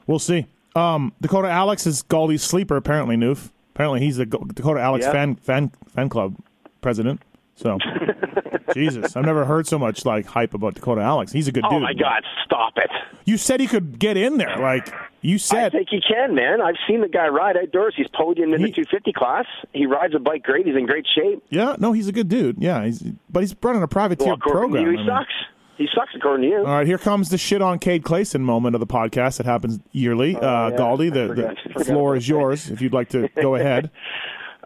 we'll 0.08 0.20
see. 0.20 0.46
Um, 0.76 1.14
Dakota 1.22 1.50
Alix 1.50 1.88
is 1.88 2.02
Galdy's 2.04 2.44
sleeper, 2.44 2.76
apparently, 2.76 3.16
Noof. 3.16 3.50
Apparently, 3.74 4.00
he's 4.02 4.18
the 4.18 4.26
Dakota 4.26 4.80
Alix 4.82 5.06
Yeah. 5.06 5.12
fan 5.12 5.36
fan 5.36 5.72
fan 5.94 6.10
club 6.10 6.36
president. 6.82 7.22
So, 7.56 7.78
Jesus, 8.74 9.16
I've 9.16 9.26
never 9.26 9.46
heard 9.46 9.68
so 9.68 9.80
much 9.80 10.06
like 10.06 10.26
hype 10.26 10.54
about 10.54 10.74
Dakota 10.76 11.02
Alix. 11.02 11.32
He's 11.32 11.48
a 11.48 11.52
good 11.52 11.64
Oh 11.66 11.70
dude. 11.70 11.78
Oh 11.78 11.82
my 11.82 11.94
God! 11.94 12.24
Stop 12.44 12.74
it. 12.78 12.90
You 13.26 13.38
said 13.38 13.60
he 13.60 13.68
could 13.68 13.98
get 14.00 14.18
in 14.18 14.38
there. 14.38 14.58
Like 14.58 14.94
you 15.22 15.38
said, 15.38 15.68
I 15.68 15.70
think 15.78 15.88
he 15.90 16.02
can, 16.02 16.36
man. 16.36 16.62
I've 16.62 16.76
seen 16.88 17.02
the 17.02 17.08
guy 17.08 17.28
ride 17.28 17.56
outdoors. 17.58 17.94
He's 17.96 18.08
podiumed 18.08 18.54
in 18.54 18.60
He- 18.60 18.66
the 18.68 18.72
250 18.72 19.14
class. 19.14 19.46
He 19.74 19.86
rides 19.86 20.14
a 20.16 20.20
bike 20.20 20.44
great. 20.44 20.66
He's 20.66 20.76
in 20.76 20.86
great 20.86 21.08
shape. 21.16 21.42
yeah, 21.50 21.76
no, 21.80 21.92
he's 21.94 22.08
a 22.08 22.12
good 22.12 22.28
dude. 22.28 22.58
Yeah, 22.62 22.84
he's 22.86 23.00
but 23.30 23.42
he's 23.42 23.56
running 23.64 23.82
a 23.84 23.88
privateer 23.88 24.28
Well, 24.28 24.38
program. 24.38 24.84
you, 24.84 24.90
I 24.90 24.92
he 24.92 24.98
mean. 24.98 25.08
sucks. 25.08 25.34
He 25.78 25.88
sucks 25.94 26.12
according 26.16 26.50
to 26.50 26.56
you. 26.56 26.60
All 26.60 26.64
right, 26.78 26.88
here 26.88 26.98
comes 26.98 27.30
the 27.30 27.38
shit 27.38 27.62
on 27.62 27.80
Cade 27.80 28.04
Clason 28.04 28.42
moment 28.44 28.76
of 28.76 28.80
the 28.80 28.88
podcast 28.88 29.38
that 29.38 29.46
happens 29.46 29.80
yearly. 29.92 30.36
uh, 30.36 30.40
Oh, 30.40 30.68
yeah. 30.70 30.78
Galdi, 30.78 31.14
the, 31.14 31.28
Forgot- 31.28 31.58
the 31.76 31.86
floor 31.86 32.16
is 32.16 32.28
yours 32.30 32.70
if 32.70 32.82
you'd 32.82 32.94
like 32.94 33.10
to 33.10 33.28
go 33.36 33.56
ahead. 33.56 33.92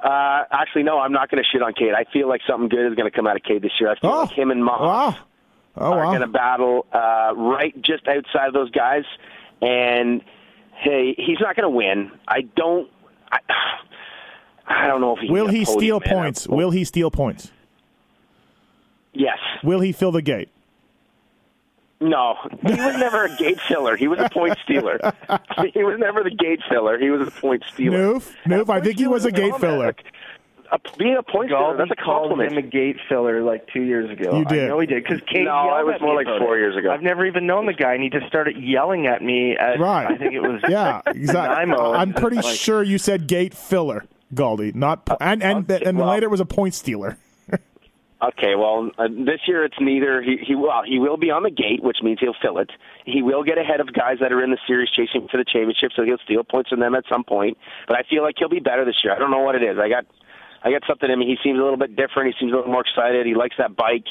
Uh, 0.02 0.46
actually, 0.50 0.84
no, 0.84 0.98
I'm 0.98 1.12
not 1.12 1.30
going 1.30 1.44
to 1.44 1.50
shit 1.52 1.62
on 1.62 1.74
Cade. 1.74 1.94
I 1.94 2.06
feel 2.14 2.30
like 2.30 2.40
something 2.48 2.70
good 2.70 2.90
is 2.90 2.96
going 2.96 3.12
to 3.12 3.14
come 3.14 3.28
out 3.28 3.36
of 3.36 3.44
Cade 3.44 3.62
this 3.62 3.74
year. 3.82 3.90
I 3.92 4.00
feel 4.00 4.10
Oh, 4.12 4.22
like 4.22 4.32
him 4.32 4.50
and 4.50 4.64
Moss 4.64 4.80
wow. 4.80 5.18
Oh, 5.76 5.92
are 5.92 5.98
wow. 5.98 6.06
going 6.12 6.22
to 6.22 6.28
battle 6.28 6.86
uh, 6.94 7.34
right 7.36 7.76
just 7.82 8.08
outside 8.08 8.48
of 8.48 8.54
those 8.54 8.72
guys. 8.72 9.04
And 9.62 10.22
hey, 10.78 11.16
he's 11.18 11.42
not 11.42 11.58
going 11.58 11.64
to 11.66 11.70
win. 11.70 12.12
I 12.26 12.44
don't. 12.56 12.90
I, 13.30 13.40
I 14.68 14.88
don't 14.88 15.02
know 15.02 15.18
if 15.18 15.20
he 15.20 15.30
Will 15.30 15.48
he 15.50 15.66
steal 15.66 16.00
man. 16.00 16.10
points? 16.16 16.48
Will 16.48 16.72
he 16.72 16.86
steal 16.86 17.12
points? 17.12 17.52
Yes. 19.12 19.38
Will 19.66 19.82
he 19.82 19.92
fill 19.92 20.14
the 20.14 20.22
gate? 20.22 20.48
No, 22.02 22.36
he 22.66 22.74
was 22.76 22.96
never 22.98 23.26
a 23.26 23.36
gate 23.36 23.60
filler. 23.68 23.98
He 23.98 24.08
was 24.08 24.20
a 24.20 24.30
point 24.30 24.58
stealer. 24.64 25.00
he 25.74 25.84
was 25.84 25.98
never 26.00 26.24
the 26.24 26.30
gate 26.34 26.62
filler. 26.70 26.98
He 26.98 27.10
was 27.10 27.28
a 27.28 27.32
point 27.32 27.64
stealer. 27.74 27.98
Noof, 27.98 28.32
Noof, 28.46 28.70
I 28.70 28.80
think 28.80 28.98
he 29.00 29.08
was 29.08 29.26
a 29.26 29.32
gate 29.32 29.56
filler. 29.58 29.94
A, 30.72 30.78
being 30.98 31.18
a 31.18 31.24
point 31.24 31.50
stealer, 31.50 31.74
Galdi 31.74 31.78
that's 31.80 31.92
a 31.92 31.96
compliment. 31.96 32.52
called 32.52 32.58
him 32.64 32.66
a 32.66 32.70
gate 32.70 32.98
filler 33.10 33.42
like 33.42 33.68
two 33.74 33.82
years 33.82 34.10
ago. 34.10 34.38
You 34.38 34.46
did. 34.46 34.66
I 34.66 34.68
know 34.68 34.80
he 34.80 34.86
did 34.88 35.04
because 35.04 35.20
Kate 35.28 35.44
No, 35.44 35.66
yelled 35.66 35.80
it 35.82 35.86
was 35.88 36.02
more 36.02 36.16
like 36.16 36.28
four 36.40 36.56
it. 36.56 36.62
years 36.62 36.78
ago. 36.78 36.92
I've 36.92 37.02
never 37.02 37.26
even 37.26 37.46
known 37.48 37.66
the 37.66 37.74
guy, 37.74 37.96
and 37.96 38.04
he 38.04 38.10
just 38.10 38.28
started 38.28 38.56
yelling 38.56 39.08
at 39.08 39.22
me. 39.22 39.58
At, 39.58 39.80
Right. 39.80 40.06
I 40.10 40.16
think 40.16 40.34
it 40.34 40.40
was. 40.42 40.62
Yeah, 40.70 41.02
exactly. 41.08 41.74
I'm 41.76 42.14
pretty 42.14 42.38
Like, 42.38 42.56
sure 42.56 42.82
you 42.84 42.98
said 43.00 43.28
gate 43.28 43.54
filler, 43.56 44.06
Galdi, 44.34 44.74
not 44.76 45.06
po- 45.06 45.18
and 45.20 45.42
and 45.44 45.70
and 45.70 45.98
well- 45.98 46.08
later 46.10 46.28
it 46.28 46.32
was 46.32 46.40
a 46.40 46.46
point 46.46 46.76
stealer. 46.76 47.18
Okay, 48.22 48.56
well, 48.56 48.92
uh, 48.98 49.08
this 49.08 49.40
year 49.48 49.64
it's 49.64 49.78
neither. 49.80 50.22
He, 50.22 50.38
he 50.46 50.54
well, 50.56 50.82
he 50.86 51.00
will 51.00 51.16
be 51.16 51.32
on 51.32 51.44
the 51.44 51.50
gate, 51.50 51.82
which 51.82 51.98
means 52.04 52.20
he'll 52.20 52.36
fill 52.42 52.58
it. 52.58 52.70
He 53.06 53.22
will 53.22 53.44
get 53.44 53.58
ahead 53.58 53.80
of 53.80 53.94
guys 53.94 54.18
that 54.20 54.34
are 54.34 54.44
in 54.44 54.52
the 54.52 54.58
series 54.68 54.90
chasing 54.90 55.28
for 55.32 55.38
the 55.38 55.46
championship, 55.46 55.92
so 55.96 56.04
he'll 56.04 56.18
steal 56.26 56.44
points 56.44 56.70
from 56.70 56.82
them 56.82 56.96
at 56.96 57.06
some 57.10 57.24
point. 57.24 57.58
But 57.88 57.98
I 57.98 58.04
feel 58.10 58.22
like 58.22 58.36
he'll 58.38 58.50
be 58.50 58.60
better 58.60 58.84
this 58.84 58.98
year. 59.06 59.16
I 59.16 59.20
don't 59.20 59.32
know 59.32 59.40
what 59.40 59.56
it 59.56 59.64
is. 59.64 59.78
I 59.80 59.88
got, 59.88 60.06
I 60.64 60.70
got 60.72 60.84
something 60.86 61.10
in 61.10 61.18
me. 61.18 61.28
He 61.28 61.38
seems 61.42 61.60
a 61.60 61.64
little 61.64 61.78
bit 61.78 61.96
different. 61.96 62.34
He 62.36 62.40
seems 62.44 62.52
a 62.52 62.58
little 62.58 62.72
more 62.72 62.82
excited. 62.82 63.26
He 63.26 63.36
likes 63.36 63.56
that 63.58 63.78
bike. 63.78 64.06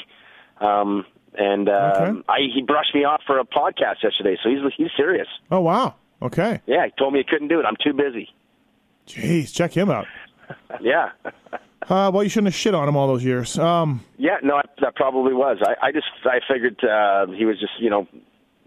Um, 0.60 1.04
and 1.36 1.68
um, 1.68 1.74
Okay. 1.74 2.22
I, 2.30 2.38
he 2.54 2.62
brushed 2.62 2.94
me 2.94 3.04
off 3.04 3.20
for 3.26 3.38
a 3.38 3.44
podcast 3.44 4.02
yesterday, 4.02 4.38
so 4.42 4.48
he's 4.48 4.60
he's 4.78 4.90
serious. 4.96 5.28
Oh 5.50 5.60
wow. 5.60 5.96
Okay. 6.22 6.62
Yeah, 6.66 6.86
he 6.86 6.92
told 6.98 7.12
me 7.12 7.20
he 7.20 7.24
couldn't 7.24 7.48
do 7.48 7.60
it. 7.60 7.66
I'm 7.66 7.76
too 7.84 7.92
busy. 7.92 8.30
Jeez, 9.06 9.54
check 9.54 9.72
him 9.72 9.90
out. 9.90 10.06
Yeah. 10.80 11.10
Uh, 11.88 12.10
well, 12.12 12.22
you 12.22 12.28
shouldn't 12.28 12.48
have 12.48 12.54
shit 12.54 12.74
on 12.74 12.86
him 12.86 12.96
all 12.96 13.06
those 13.06 13.24
years. 13.24 13.58
Um, 13.58 14.04
Yeah, 14.18 14.36
no, 14.42 14.60
that 14.82 14.94
probably 14.94 15.32
was. 15.32 15.56
I, 15.62 15.86
I 15.86 15.92
just 15.92 16.04
I 16.24 16.40
figured 16.52 16.76
uh, 16.84 17.28
he 17.32 17.46
was 17.46 17.58
just 17.58 17.72
you 17.78 17.88
know 17.88 18.06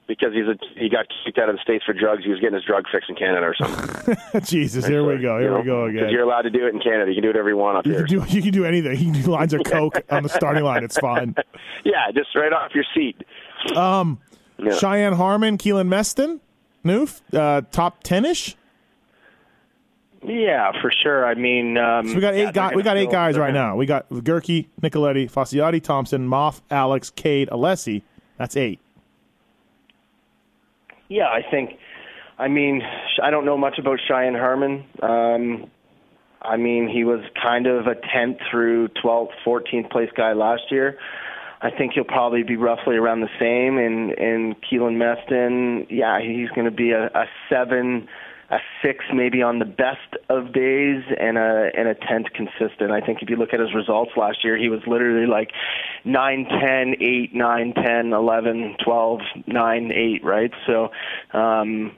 because 0.08 0.30
he's 0.34 0.48
a 0.48 0.56
he 0.80 0.90
got 0.90 1.06
kicked 1.24 1.38
out 1.38 1.48
of 1.48 1.56
the 1.56 1.62
states 1.62 1.84
for 1.86 1.94
drugs. 1.94 2.24
He 2.24 2.32
was 2.32 2.40
getting 2.40 2.56
his 2.56 2.64
drug 2.64 2.86
fix 2.92 3.06
in 3.10 3.16
Canada 3.16 3.46
or 3.46 3.54
something. 3.56 4.42
Jesus, 4.46 4.88
here 4.88 5.04
we 5.06 5.22
go. 5.22 5.38
Here 5.40 5.56
we 5.56 5.64
go 5.64 5.86
Because 5.88 6.02
again. 6.04 6.10
you're 6.14 6.24
allowed 6.24 6.44
to 6.44 6.50
do 6.50 6.66
it 6.66 6.74
in 6.74 6.80
Canada. 6.80 7.12
You 7.12 7.16
can 7.16 7.24
do 7.24 7.30
whatever 7.30 7.50
you 7.50 7.58
want 7.58 7.78
up 7.78 7.86
You 7.86 7.92
here. 7.92 8.08
can 8.08 8.20
do 8.28 8.36
you 8.36 8.42
can 8.42 8.52
do 8.54 8.66
anything. 8.66 8.98
You 8.98 9.12
can 9.12 9.22
do 9.22 9.30
lines 9.30 9.54
of 9.54 9.62
coke 9.66 10.02
on 10.10 10.24
the 10.24 10.30
starting 10.30 10.64
line. 10.64 10.84
It's 10.84 10.98
fine. 10.98 11.36
yeah, 11.84 12.10
just 12.16 12.34
right 12.36 12.54
off 12.54 12.72
your 12.74 12.86
seat. 12.96 13.22
Um, 13.76 14.20
Yeah. 14.58 14.74
Cheyenne 14.74 15.14
Harmon, 15.14 15.60
Keylan 15.60 15.90
Meston, 15.90 16.40
Noof, 16.84 17.22
uh, 17.38 17.62
top 17.72 18.02
ten 18.02 18.26
ish. 18.26 18.56
Yeah, 20.24 20.72
for 20.82 20.92
sure. 20.92 21.26
I 21.26 21.34
mean, 21.34 21.78
um, 21.78 22.08
So 22.08 22.16
we 22.16 22.22
got 22.22 22.36
eight 22.36 22.44
yeah, 22.44 22.52
guys. 22.52 22.76
We 22.76 22.84
got 22.84 22.98
eight 22.98 23.10
guys 23.10 23.38
right 23.38 23.54
now. 23.54 23.76
We 23.76 23.86
got 23.86 24.08
Goerke, 24.10 24.68
Nicoletti, 24.82 25.32
Facciotti, 25.32 25.82
Thompson, 25.82 26.28
Moff, 26.28 26.62
Alix, 26.70 27.10
Cade, 27.10 27.50
Alessi. 27.50 28.04
That's 28.38 28.56
eight. 28.56 28.80
Yeah, 31.10 31.28
I 31.28 31.42
think. 31.50 31.72
I 32.38 32.48
mean, 32.48 32.82
I 33.22 33.30
don't 33.30 33.46
know 33.46 33.58
much 33.58 33.78
about 33.78 34.00
Cheyenne 34.08 34.34
Harmon. 34.34 34.84
Um, 35.02 35.70
I 36.42 36.58
mean, 36.58 36.88
he 36.88 37.04
was 37.04 37.22
kind 37.42 37.68
of 37.68 37.86
a 37.88 37.96
10th 37.96 38.40
through 38.50 38.90
12th, 39.04 39.30
14th 39.46 39.92
place 39.92 40.10
guy 40.16 40.34
last 40.34 40.64
year. 40.72 40.98
I 41.62 41.70
think 41.70 41.94
he'll 41.94 42.04
probably 42.04 42.42
be 42.42 42.56
roughly 42.56 42.96
around 42.96 43.22
the 43.22 43.30
same. 43.40 43.78
And 43.78 44.12
and 44.18 44.56
Keylan 44.62 44.98
Meston, 44.98 45.86
yeah, 45.90 46.20
he's 46.20 46.50
going 46.50 46.66
to 46.66 46.72
be 46.72 46.92
a, 46.92 47.06
a 47.08 47.26
seven, 47.50 48.08
a 48.52 48.58
six, 48.84 49.06
maybe 49.14 49.42
on 49.42 49.60
the 49.60 49.66
best 49.66 50.16
of 50.30 50.52
days, 50.54 51.02
and 51.20 51.38
a 51.38 51.70
and 51.76 51.88
a 51.88 51.96
tenth 51.96 52.28
consistent. 52.34 52.92
I 52.92 53.00
think 53.02 53.22
if 53.22 53.30
you 53.30 53.38
look 53.38 53.54
at 53.54 53.60
his 53.60 53.74
results 53.74 54.12
last 54.18 54.44
year, 54.44 54.58
he 54.58 54.68
was 54.70 54.82
literally 54.86 55.26
like 55.26 55.52
nine, 56.04 56.46
ten, 56.46 56.96
eight, 57.00 57.34
nine, 57.34 57.74
ten, 57.74 58.12
eleven, 58.14 58.76
twelve, 58.84 59.22
nine, 59.48 59.92
eight, 59.94 60.24
right? 60.24 60.52
So. 60.68 60.92
um 61.34 61.96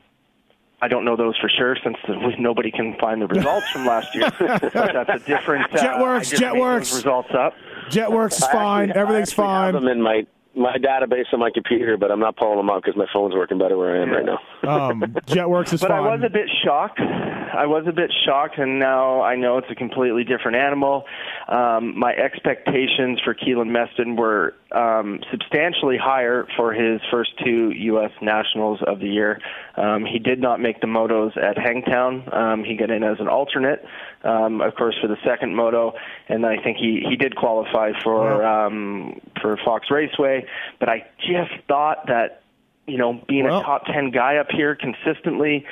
I 0.81 0.89
don't 0.89 1.05
know 1.05 1.15
those 1.15 1.37
for 1.37 1.47
sure 1.47 1.77
since 1.81 1.95
the, 2.05 2.13
nobody 2.39 2.69
can 2.69 2.97
find 2.99 3.21
the 3.21 3.27
results 3.27 3.69
from 3.69 3.85
last 3.85 4.13
year. 4.13 4.29
That's 4.39 4.75
a 4.75 5.19
different. 5.25 5.73
Uh, 5.73 5.77
Jetwerx, 5.77 6.15
I 6.17 6.19
just 6.19 6.41
made 6.41 6.51
Jetwerx. 6.51 6.79
results 6.95 7.29
up. 7.33 7.53
Jetwerx 7.89 8.33
is 8.33 8.43
I 8.43 8.51
fine. 8.51 8.89
actually- 8.89 8.99
I 8.99 9.01
Everything's 9.01 9.29
actually 9.29 9.45
have 9.47 9.63
fine. 9.63 9.73
them 9.75 9.87
in 9.87 10.01
my 10.01 10.27
my 10.55 10.77
database 10.77 11.25
on 11.33 11.39
my 11.39 11.49
computer, 11.53 11.97
but 11.97 12.11
I'm 12.11 12.19
not 12.19 12.37
pulling 12.37 12.57
them 12.57 12.69
up 12.69 12.83
because 12.83 12.97
my 12.97 13.07
phone's 13.11 13.33
working 13.33 13.57
better 13.57 13.77
where 13.77 13.97
I 13.97 14.03
am 14.03 14.11
right 14.11 14.25
now. 14.25 14.89
Um, 14.89 15.01
Jetwerx 15.27 15.73
is 15.73 15.81
fine. 15.81 15.89
But 15.89 15.95
I 15.95 15.99
was 15.99 16.21
a 16.25 16.29
bit 16.29 16.49
shocked. 16.63 16.99
I 16.99 17.65
was 17.65 17.85
a 17.87 17.91
bit 17.91 18.11
shocked, 18.25 18.57
and 18.57 18.79
now 18.79 19.21
I 19.21 19.35
know 19.35 19.57
it's 19.57 19.67
a 19.69 19.75
completely 19.75 20.23
different 20.23 20.57
animal. 20.57 21.05
Um, 21.47 21.97
my 21.97 22.13
expectations 22.13 23.19
for 23.23 23.33
Keylan 23.33 23.69
Meston 23.69 24.17
were 24.17 24.55
um, 24.71 25.19
substantially 25.31 25.97
higher 25.97 26.47
for 26.55 26.73
his 26.73 27.01
first 27.11 27.31
two 27.43 27.71
U.S. 27.71 28.11
Nationals 28.21 28.79
of 28.85 28.99
the 28.99 29.07
year. 29.07 29.39
Um, 29.75 30.05
he 30.05 30.19
did 30.19 30.39
not 30.39 30.59
make 30.59 30.81
the 30.81 30.87
motos 30.87 31.35
at 31.37 31.57
Hangtown. 31.57 32.33
Um, 32.33 32.63
he 32.63 32.75
got 32.75 32.89
in 32.89 33.03
as 33.03 33.19
an 33.19 33.27
alternate, 33.27 33.83
um, 34.23 34.61
of 34.61 34.75
course, 34.75 34.95
for 35.01 35.07
the 35.07 35.17
second 35.25 35.55
moto, 35.55 35.93
and 36.29 36.45
I 36.45 36.61
think 36.61 36.77
he, 36.77 37.03
he 37.07 37.15
did 37.15 37.35
qualify 37.35 37.91
for 38.03 38.45
um, 38.45 39.19
for 39.41 39.57
Fox 39.65 39.91
Raceway. 39.91 40.45
But 40.79 40.89
I 40.89 41.05
just 41.19 41.51
thought 41.67 42.07
that 42.07 42.43
you 42.87 42.97
know, 42.97 43.21
being 43.27 43.45
Well- 43.45 43.61
a 43.61 43.63
top 43.63 43.85
10 43.85 44.11
guy 44.11 44.37
up 44.37 44.51
here 44.51 44.75
consistently, 44.75 45.65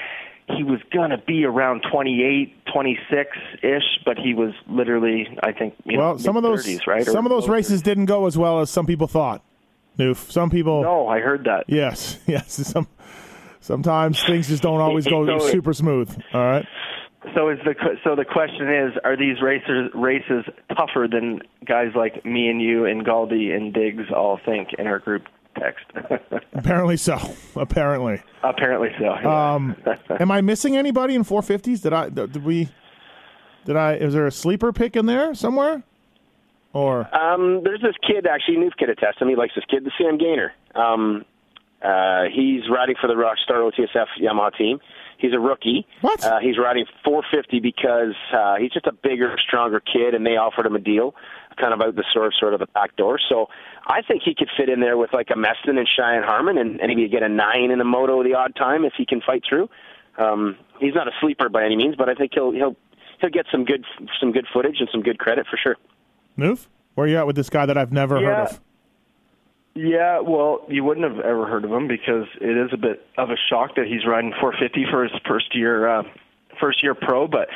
he 0.55 0.63
was 0.63 0.79
going 0.91 1.09
to 1.11 1.17
be 1.17 1.45
around 1.45 1.83
28, 1.91 2.65
26-ish, 2.65 3.83
but 4.05 4.17
he 4.17 4.33
was 4.33 4.53
literally, 4.67 5.27
I 5.43 5.51
think, 5.51 5.75
you 5.85 5.97
well, 5.97 6.13
know, 6.13 6.17
some 6.17 6.37
of 6.37 6.43
those 6.43 6.65
mid-30s, 6.65 6.87
right? 6.87 7.07
Or 7.07 7.11
some 7.11 7.25
of 7.25 7.29
those 7.29 7.47
races 7.49 7.81
didn't 7.81 8.05
go 8.05 8.25
as 8.27 8.37
well 8.37 8.59
as 8.61 8.69
some 8.69 8.85
people 8.85 9.07
thought. 9.07 9.43
Noof. 9.97 10.31
Some 10.31 10.49
people. 10.49 10.81
No, 10.83 11.07
I 11.07 11.19
heard 11.19 11.45
that. 11.45 11.65
Yes, 11.67 12.17
yes. 12.27 12.53
Some 12.53 12.87
sometimes 13.59 14.23
things 14.23 14.47
just 14.47 14.63
don't 14.63 14.79
always 14.79 15.05
go 15.05 15.25
So- 15.39 15.49
super 15.49 15.73
smooth. 15.73 16.09
All 16.33 16.41
right. 16.41 16.65
So 17.35 17.49
is 17.49 17.59
the 17.63 17.75
so 18.03 18.15
the 18.15 18.25
question 18.25 18.67
is, 18.73 18.93
are 19.03 19.15
these 19.15 19.41
racers 19.43 19.91
races 19.93 20.43
tougher 20.75 21.07
than 21.09 21.41
guys 21.63 21.89
like 21.95 22.25
me 22.25 22.49
and 22.49 22.59
you 22.59 22.85
and 22.85 23.05
Galdi 23.05 23.55
and 23.55 23.71
Diggs 23.71 24.05
all 24.15 24.39
think 24.43 24.69
in 24.79 24.87
our 24.87 24.97
group 24.97 25.27
text? 25.57 25.85
Apparently 26.53 26.97
so. 26.97 27.17
Apparently. 27.55 28.21
Apparently 28.43 28.89
so. 28.97 29.05
yeah. 29.05 29.53
Um, 29.53 29.75
am 30.19 30.31
I 30.31 30.41
missing 30.41 30.77
anybody 30.77 31.15
in 31.15 31.23
450s? 31.23 31.81
Did 31.81 31.93
I? 31.93 32.09
Did 32.09 32.43
we? 32.43 32.69
Did 33.65 33.75
I? 33.75 33.93
Is 33.95 34.13
there 34.13 34.27
a 34.27 34.31
sleeper 34.31 34.73
pick 34.73 34.95
in 34.95 35.05
there 35.05 35.33
somewhere? 35.35 35.83
Or 36.73 37.13
Um, 37.15 37.61
there's 37.63 37.81
this 37.81 37.95
kid 38.05 38.25
actually, 38.25 38.55
Noof 38.57 38.77
could 38.77 38.89
attest 38.89 39.17
to 39.19 39.25
him. 39.25 39.29
He 39.29 39.35
likes 39.35 39.53
this 39.55 39.65
kid, 39.65 39.83
the 39.83 39.91
Sam 39.97 40.17
Gaynor. 40.17 40.53
Um, 40.73 41.25
Uh, 41.81 42.25
he's 42.31 42.69
riding 42.69 42.95
for 43.01 43.07
the 43.07 43.15
Rockstar 43.15 43.57
OTSF 43.71 44.05
Yamaha 44.21 44.55
team. 44.55 44.79
He's 45.17 45.33
a 45.33 45.39
rookie. 45.39 45.85
What? 46.01 46.23
Uh, 46.23 46.37
he's 46.39 46.57
riding 46.59 46.85
450 47.03 47.59
because 47.59 48.13
uh, 48.31 48.55
he's 48.57 48.71
just 48.71 48.85
a 48.87 48.91
bigger, 48.91 49.35
stronger 49.39 49.79
kid, 49.79 50.13
and 50.13 50.23
they 50.25 50.37
offered 50.37 50.65
him 50.67 50.75
a 50.75 50.79
deal, 50.79 51.15
kind 51.57 51.73
of 51.73 51.81
out 51.81 51.95
the 51.95 52.03
sort 52.13 52.27
of 52.27 52.33
sort 52.39 52.53
of 52.53 52.59
the 52.59 52.67
back 52.67 52.95
door. 52.95 53.19
So 53.29 53.47
I 53.87 54.01
think 54.01 54.23
he 54.23 54.35
could 54.35 54.49
fit 54.57 54.69
in 54.69 54.79
there 54.79 54.97
with 54.97 55.13
like 55.13 55.29
a 55.29 55.35
Meston 55.35 55.77
and 55.77 55.87
Cheyenne 55.87 56.23
Harmon, 56.23 56.57
and, 56.57 56.79
and 56.79 56.87
maybe 56.87 57.07
get 57.09 57.23
a 57.23 57.29
nine 57.29 57.71
in 57.71 57.79
the 57.79 57.85
moto 57.85 58.23
the 58.23 58.35
odd 58.35 58.55
time 58.55 58.85
if 58.85 58.93
he 58.97 59.05
can 59.05 59.21
fight 59.21 59.43
through. 59.47 59.69
Um, 60.17 60.57
he's 60.79 60.93
not 60.93 61.07
a 61.07 61.11
sleeper 61.21 61.49
by 61.49 61.65
any 61.65 61.75
means, 61.75 61.95
but 61.95 62.09
I 62.09 62.15
think 62.15 62.31
he'll 62.33 62.51
he'll 62.51 62.75
he'll 63.19 63.29
get 63.29 63.45
some 63.51 63.65
good 63.65 63.85
some 64.19 64.31
good 64.31 64.45
footage 64.53 64.77
and 64.79 64.89
some 64.91 65.01
good 65.01 65.19
credit 65.19 65.45
for 65.49 65.57
sure. 65.57 65.77
Move 66.35 66.67
where 66.95 67.05
are 67.05 67.09
you 67.09 67.17
at 67.17 67.27
with 67.27 67.35
this 67.35 67.49
guy 67.49 67.65
that 67.65 67.77
I've 67.77 67.91
never 67.91 68.19
heard 68.19 68.47
of? 68.47 68.59
Yeah, 69.73 70.19
well, 70.19 70.65
you 70.67 70.83
wouldn't 70.83 71.09
have 71.09 71.23
ever 71.23 71.47
heard 71.47 71.63
of 71.63 71.71
him 71.71 71.87
because 71.87 72.27
it 72.41 72.57
is 72.57 72.71
a 72.73 72.77
bit 72.77 73.05
of 73.17 73.29
a 73.29 73.37
shock 73.49 73.75
that 73.75 73.85
he's 73.87 74.05
riding 74.05 74.33
450 74.39 74.85
for 74.91 75.03
his 75.03 75.13
first 75.25 75.55
year, 75.55 75.87
uh, 75.87 76.03
first 76.61 76.83
year 76.83 76.93
pro. 76.93 77.27
But 77.27 77.49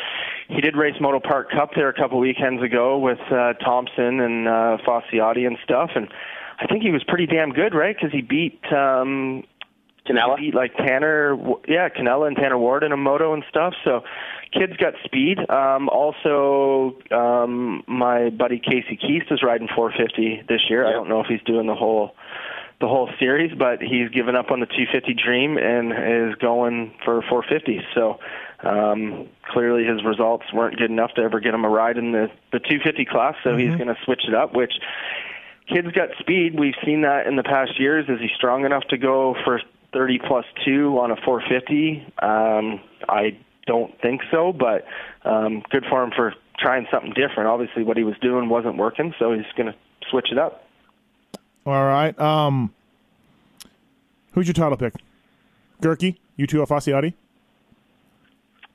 he 0.49 0.59
did 0.59 0.75
race 0.75 0.95
Moto 0.99 1.19
Park 1.19 1.51
Cup 1.51 1.71
there 1.75 1.89
a 1.89 1.93
couple 1.93 2.19
weekends 2.19 2.63
ago 2.63 2.97
with 2.97 3.19
uh, 3.31 3.53
Thompson 3.63 4.19
and 4.19 4.47
uh, 4.47 4.77
Facciotti 4.85 5.45
and 5.45 5.57
stuff, 5.63 5.91
and 5.95 6.07
I 6.59 6.67
think 6.67 6.83
he 6.83 6.91
was 6.91 7.03
pretty 7.03 7.25
damn 7.25 7.51
good, 7.51 7.73
right? 7.73 7.95
Because 7.95 8.11
he 8.11 8.21
beat 8.21 8.59
um, 8.71 9.43
Canella. 10.07 10.37
beat 10.37 10.55
like 10.55 10.75
Tanner, 10.77 11.35
yeah, 11.67 11.89
Canella 11.89 12.27
and 12.27 12.35
Tanner 12.35 12.57
Ward 12.57 12.83
in 12.83 12.91
a 12.91 12.97
moto 12.97 13.33
and 13.33 13.43
stuff. 13.49 13.73
So, 13.83 14.01
kid's 14.53 14.77
got 14.77 14.93
speed. 15.03 15.39
Um, 15.49 15.89
also, 15.89 16.97
um, 17.11 17.83
my 17.87 18.29
buddy 18.29 18.59
Casey 18.59 18.95
Keast 18.95 19.31
is 19.31 19.43
riding 19.43 19.67
450 19.75 20.43
this 20.47 20.61
year. 20.69 20.85
I 20.87 20.91
don't 20.91 21.09
know 21.09 21.21
if 21.21 21.27
he's 21.27 21.43
doing 21.45 21.67
the 21.67 21.75
whole 21.75 22.15
the 22.81 22.87
whole 22.87 23.09
series, 23.19 23.53
but 23.57 23.81
he's 23.81 24.09
given 24.09 24.35
up 24.35 24.51
on 24.51 24.59
the 24.59 24.65
250 24.65 25.13
dream 25.13 25.57
and 25.57 25.91
is 25.91 26.35
going 26.39 26.93
for 27.03 27.21
450. 27.21 27.81
So. 27.93 28.19
Um, 28.65 29.29
clearly, 29.47 29.85
his 29.85 30.03
results 30.03 30.45
weren't 30.51 30.77
good 30.77 30.89
enough 30.89 31.13
to 31.15 31.21
ever 31.21 31.39
get 31.39 31.53
him 31.53 31.63
a 31.65 31.69
ride 31.69 31.97
in 31.97 32.11
the 32.11 32.27
the 32.51 32.59
250 32.59 33.05
class, 33.05 33.35
so 33.43 33.55
he's 33.55 33.75
going 33.75 33.87
to 33.87 33.97
switch 34.03 34.23
it 34.27 34.33
up. 34.33 34.55
Which 34.55 34.73
kid's 35.67 35.91
got 35.91 36.09
speed. 36.19 36.59
We've 36.59 36.73
seen 36.83 37.01
that 37.01 37.27
in 37.27 37.35
the 37.35 37.43
past 37.43 37.79
years. 37.79 38.05
Is 38.09 38.19
he 38.19 38.29
strong 38.35 38.65
enough 38.65 38.83
to 38.89 38.97
go 38.97 39.35
for 39.43 39.61
30 39.93 40.19
plus 40.27 40.45
two 40.65 40.97
on 40.99 41.11
a 41.11 41.15
450? 41.15 42.05
Um, 42.21 42.81
I 43.07 43.37
don't 43.67 43.99
think 44.01 44.21
so, 44.31 44.51
but 44.51 44.85
um, 45.23 45.63
good 45.69 45.85
for 45.89 46.03
him 46.03 46.11
for 46.15 46.33
trying 46.57 46.87
something 46.91 47.13
different. 47.13 47.47
Obviously, 47.47 47.83
what 47.83 47.97
he 47.97 48.03
was 48.03 48.15
doing 48.21 48.49
wasn't 48.49 48.77
working, 48.77 49.13
so 49.19 49.33
he's 49.33 49.45
going 49.55 49.71
to 49.71 49.75
switch 50.09 50.31
it 50.31 50.37
up. 50.37 50.63
All 51.65 51.85
right. 51.85 52.17
Um, 52.19 52.73
who's 54.33 54.47
your 54.47 54.53
title 54.53 54.77
pick? 54.77 54.93
Goerke, 55.81 56.15
U2 56.39 56.65
Facciotti? 56.67 57.13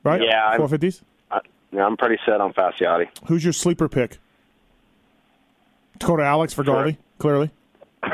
Right? 0.03 0.21
Yeah, 0.23 0.55
450s? 0.57 1.01
Uh, 1.29 1.39
yeah, 1.71 1.85
I'm 1.85 1.97
pretty 1.97 2.17
set 2.25 2.41
on 2.41 2.53
Facciotti. 2.53 3.07
Who's 3.27 3.43
your 3.43 3.53
sleeper 3.53 3.87
pick? 3.87 4.17
Dakota 5.99 6.23
Alix 6.23 6.53
for 6.53 6.63
Galdi, 6.63 6.97
clearly. 7.19 7.51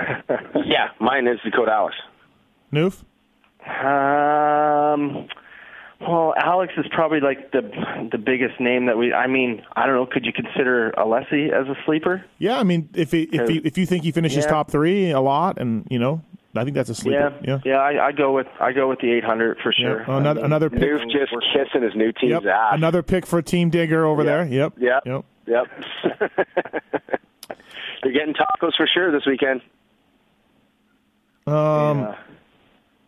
Yeah, 0.66 0.90
mine 1.00 1.28
is 1.28 1.40
Dakota 1.46 1.72
Alix. 1.72 1.96
Noof? 2.74 3.04
Um, 3.66 5.28
well, 6.02 6.34
Alix 6.38 6.74
is 6.78 6.86
probably 6.92 7.22
like 7.22 7.52
the 7.52 7.62
the 8.12 8.18
biggest 8.18 8.60
name 8.60 8.86
that 8.88 8.98
we. 8.98 9.14
I 9.14 9.28
mean, 9.28 9.64
I 9.78 9.86
don't 9.86 9.96
know. 9.96 10.06
Could 10.06 10.26
you 10.26 10.34
consider 10.34 10.92
Alessi 10.98 11.52
as 11.52 11.68
a 11.68 11.76
sleeper? 11.86 12.24
Yeah, 12.38 12.60
I 12.60 12.64
mean, 12.64 12.90
if 12.94 13.12
he, 13.12 13.24
if 13.24 13.48
he, 13.48 13.58
if 13.60 13.78
you 13.78 13.86
think 13.86 14.04
he 14.04 14.12
finishes 14.12 14.44
Yeah. 14.44 14.52
top 14.52 14.70
three 14.70 15.12
a 15.12 15.22
lot, 15.22 15.58
and 15.60 15.88
you 15.90 16.00
know, 16.00 16.22
I 16.58 16.64
think 16.64 16.76
that's 16.76 16.90
a 16.90 16.96
sleeper. 16.96 17.34
Yeah, 17.44 17.60
Yeah. 17.66 17.78
I, 17.78 18.08
I 18.08 18.12
go 18.12 18.34
with 18.34 18.48
I 18.60 18.72
go 18.72 18.88
with 18.90 19.00
the 19.00 19.12
800 19.14 19.58
for 19.64 19.74
Yeah. 19.78 19.86
sure. 19.88 20.00
Another 20.08 20.30
I 20.30 20.34
mean, 20.34 20.46
another 20.46 20.70
pick. 20.70 20.80
Noof 20.82 21.04
just 21.12 21.32
kissing 21.54 21.84
his 21.84 21.96
new 21.96 22.12
team's 22.12 22.44
Yep. 22.44 22.46
ass. 22.46 22.74
Another 22.74 23.04
pick 23.04 23.26
for 23.26 23.42
Team 23.42 23.70
Digger 23.70 24.06
over 24.06 24.24
Yeah. 24.24 24.44
there. 24.44 24.46
Yep. 24.48 24.74
Yep. 24.78 25.06
Yep. 25.06 25.26
Yep. 25.48 25.68
They're 28.04 28.12
getting 28.12 28.34
tacos 28.34 28.76
for 28.76 28.86
sure 28.94 29.12
this 29.12 29.26
weekend. 29.26 29.62
Um. 31.46 32.00
yeah. 32.00 32.16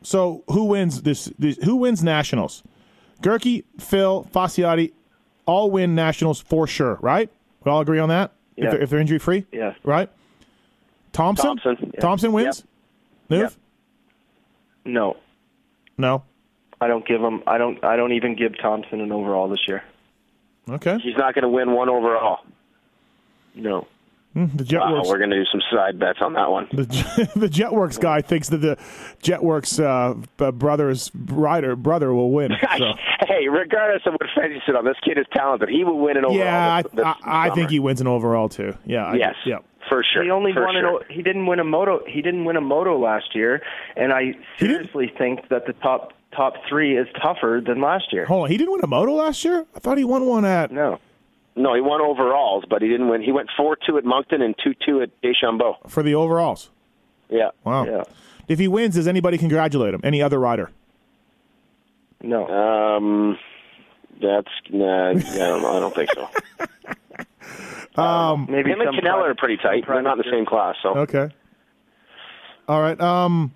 So 0.01 0.43
who 0.47 0.63
wins 0.65 1.01
this, 1.01 1.25
this? 1.37 1.57
Who 1.57 1.75
wins 1.75 2.01
nationals? 2.01 2.63
Goerke, 3.21 3.65
Phil, 3.79 4.25
Facciotti, 4.33 4.93
all 5.45 5.69
win 5.71 5.93
nationals 5.93 6.39
for 6.39 6.65
sure. 6.65 6.97
Right? 7.01 7.29
We 7.65 7.71
all 7.71 7.81
agree 7.81 7.99
on 7.99 8.07
that. 8.09 8.31
If 8.55 8.71
they're, 8.71 8.81
if 8.81 8.89
they're 8.89 8.99
injury 8.99 9.19
free. 9.19 9.45
Yeah. 9.51 9.73
Right. 9.83 10.09
Thompson. 11.11 11.57
Thompson, 11.57 11.91
yeah. 11.93 11.99
Thompson 11.99 12.31
wins. 12.31 12.63
Noof? 13.30 13.39
Yep. 13.41 13.53
No, 14.86 15.17
No. 15.97 16.23
I 16.82 16.88
don't 16.88 17.05
give 17.05 17.19
him. 17.21 17.43
I 17.45 17.57
don't. 17.57 17.84
I 17.84 17.97
don't 17.97 18.13
even 18.13 18.36
give 18.38 18.57
Thompson 18.57 19.01
an 19.01 19.11
overall 19.11 19.49
this 19.49 19.59
year. 19.67 19.84
Okay. 20.69 20.97
He's 21.03 21.17
not 21.17 21.34
going 21.36 21.43
to 21.43 21.49
win 21.49 21.73
one 21.73 21.89
overall. 21.89 22.39
No. 23.53 23.86
The 24.36 24.41
Wow, 24.41 24.47
Jetwerx. 25.03 25.07
we're 25.07 25.17
going 25.17 25.32
to 25.32 25.36
do 25.43 25.45
some 25.51 25.59
side 25.73 25.99
bets 25.99 26.19
on 26.21 26.34
that 26.34 26.49
one. 26.49 26.67
the, 26.71 26.86
the 27.36 27.47
Jetwerx 27.49 27.99
guy 27.99 28.21
thinks 28.21 28.47
that 28.49 28.57
the 28.59 28.77
Jetwerx 29.21 29.84
uh, 29.84 30.51
brother's 30.51 31.11
rider 31.13 31.75
brother 31.75 32.13
will 32.13 32.32
win. 32.32 32.53
So. 32.77 32.93
hey, 33.27 33.49
regardless 33.49 34.03
of 34.05 34.13
what 34.13 34.30
you 34.49 34.59
sit 34.65 34.75
on, 34.75 34.86
this 34.86 34.95
kid 35.03 35.17
is 35.17 35.25
talented. 35.34 35.67
He 35.67 35.84
will 35.84 35.99
win 35.99 36.15
an 36.15 36.23
overall. 36.23 36.39
Yeah, 36.39 36.73
I, 36.75 36.82
this, 36.84 36.91
this 36.93 37.05
I, 37.05 37.47
I 37.47 37.49
think 37.49 37.69
he 37.71 37.80
wins 37.80 37.99
an 37.99 38.07
overall 38.07 38.47
too. 38.47 38.77
Yeah. 38.86 39.05
I, 39.07 39.15
Yes. 39.15 39.36
Yeah. 39.45 39.57
For 39.89 40.03
sure. 40.03 40.23
He 40.23 40.29
only 40.29 40.53
for 40.53 40.65
won. 40.65 40.75
sure. 40.75 41.01
An, 41.01 41.05
he 41.09 41.21
didn't 41.23 41.47
win 41.47 41.59
a 41.59 41.63
moto. 41.63 42.01
He 42.07 42.21
didn't 42.21 42.45
win 42.45 42.55
a 42.55 42.61
moto 42.61 42.97
last 42.99 43.35
year, 43.35 43.61
and 43.97 44.13
I 44.13 44.33
seriously 44.59 45.11
think 45.17 45.49
that 45.49 45.65
the 45.65 45.73
top 45.73 46.13
top 46.35 46.53
three 46.69 46.95
is 46.95 47.07
tougher 47.21 47.59
than 47.65 47.81
last 47.81 48.13
year. 48.13 48.25
Hold 48.25 48.43
on. 48.45 48.51
He 48.51 48.57
didn't 48.57 48.71
win 48.71 48.81
a 48.83 48.87
moto 48.87 49.13
last 49.13 49.43
year. 49.43 49.65
I 49.75 49.79
thought 49.79 49.97
he 49.97 50.03
won 50.03 50.25
one 50.27 50.45
at. 50.45 50.71
No. 50.71 50.99
No, 51.55 51.73
he 51.73 51.81
won 51.81 51.99
overalls, 52.01 52.63
but 52.69 52.81
he 52.81 52.87
didn't 52.87 53.09
win. 53.09 53.21
He 53.23 53.31
went 53.31 53.49
four 53.57 53.75
two 53.85 53.97
at 53.97 54.05
Moncton 54.05 54.41
and 54.41 54.55
two 54.63 54.73
two 54.85 55.01
at 55.01 55.09
Deschambault. 55.21 55.89
for 55.89 56.03
the 56.03 56.13
overalls. 56.15 56.69
Yeah. 57.29 57.49
Wow. 57.63 57.85
Yeah. 57.85 58.03
If 58.47 58.59
he 58.59 58.67
wins, 58.67 58.95
does 58.95 59.07
anybody 59.07 59.37
congratulate 59.37 59.93
him? 59.93 60.01
Any 60.03 60.21
other 60.21 60.39
rider? 60.39 60.71
No. 62.21 62.47
Um, 62.47 63.37
that's 64.21 64.47
nah, 64.69 65.09
I 65.09 65.13
don't 65.13 65.61
know. 65.61 65.75
I 65.75 65.79
don't 65.79 65.95
think 65.95 66.09
so. 66.13 66.29
Maybe 68.49 68.71
Him 68.71 68.81
and 68.81 68.89
Canella 68.95 69.29
are 69.29 69.35
pretty 69.35 69.57
tight. 69.57 69.85
They're 69.87 70.01
not 70.01 70.17
in 70.17 70.23
the 70.25 70.31
same 70.31 70.45
class, 70.45 70.75
so 70.81 70.97
Okay. 70.97 71.29
All 72.67 72.81
right. 72.81 72.99
Um. 73.01 73.53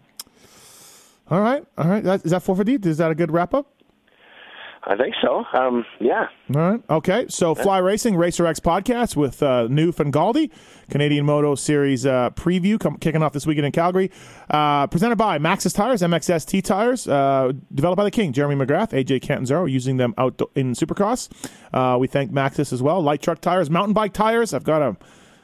All 1.30 1.40
right. 1.40 1.64
All 1.78 1.88
right. 1.88 2.04
That, 2.04 2.26
is 2.26 2.32
that 2.32 2.42
450? 2.44 2.90
Is 2.90 2.98
that 2.98 3.12
a 3.12 3.16
good 3.16 3.32
wrap 3.32 3.54
up? 3.54 3.68
I 4.86 4.98
think 4.98 5.16
so. 5.22 5.46
Um, 5.54 5.86
yeah. 6.02 6.28
All 6.54 6.62
right. 6.62 6.82
Okay. 6.90 7.26
So, 7.30 7.56
Fly 7.56 7.78
Racing 7.78 8.18
Racer 8.18 8.46
X 8.46 8.60
podcast 8.60 9.16
with 9.16 9.42
uh, 9.42 9.68
Noof 9.70 10.00
and 10.00 10.12
Canadian 10.90 11.26
Moto 11.26 11.56
Series 11.56 12.06
uh, 12.06 12.32
preview 12.32 12.78
kicking 13.00 13.24
off 13.24 13.32
this 13.32 13.46
weekend 13.46 13.66
in 13.66 13.72
Calgary. 13.72 14.12
Uh, 14.50 14.88
presented 14.88 15.16
by 15.16 15.40
Maxxis 15.40 15.74
Tires, 15.74 16.02
MXS 16.02 16.46
T 16.46 16.62
Tires, 16.62 17.08
uh, 17.08 17.54
developed 17.74 17.98
by 17.98 18.04
the 18.04 18.12
King, 18.12 18.34
Jeremy 18.34 18.56
McGrath, 18.56 18.90
AJ 18.90 19.22
Catanzaro, 19.22 19.66
using 19.66 19.98
them 19.98 20.14
out 20.18 20.42
in 20.56 20.74
Supercross. 20.74 21.30
Uh, 21.74 21.98
we 21.98 22.08
thank 22.08 22.32
Maxxis 22.32 22.74
as 22.74 22.82
well. 22.82 23.02
Light 23.02 23.22
truck 23.22 23.40
tires, 23.40 23.70
mountain 23.70 23.94
bike 23.94 24.12
tires. 24.12 24.54
I've 24.54 24.66
got 24.66 24.82
a 24.82 24.98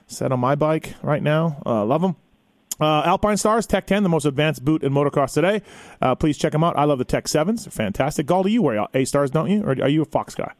set 0.07 0.33
on 0.33 0.39
my 0.41 0.55
bike 0.55 0.95
right 1.01 1.23
now. 1.23 1.61
Uh, 1.65 1.85
love 1.85 2.01
them. 2.01 2.17
Uh, 2.79 3.03
Alpinestars, 3.17 3.67
Tech 3.67 3.85
10, 3.87 4.03
the 4.03 4.09
most 4.09 4.25
advanced 4.25 4.63
boot 4.63 4.83
in 4.83 4.93
motocross 4.93 5.33
today. 5.33 5.61
Uh, 6.01 6.15
please 6.15 6.37
check 6.37 6.51
them 6.51 6.63
out. 6.63 6.77
I 6.77 6.85
love 6.85 6.97
the 6.97 7.05
Tech 7.05 7.25
7s. 7.25 7.65
They're 7.65 7.71
fantastic. 7.71 8.25
Galdi, 8.25 8.51
you 8.51 8.61
wear 8.61 8.87
A 8.93 9.05
Stars, 9.05 9.31
don't 9.31 9.49
you? 9.49 9.63
Or 9.63 9.71
are 9.71 9.89
you 9.89 10.01
a 10.01 10.05
Fox 10.05 10.35
guy? 10.35 10.53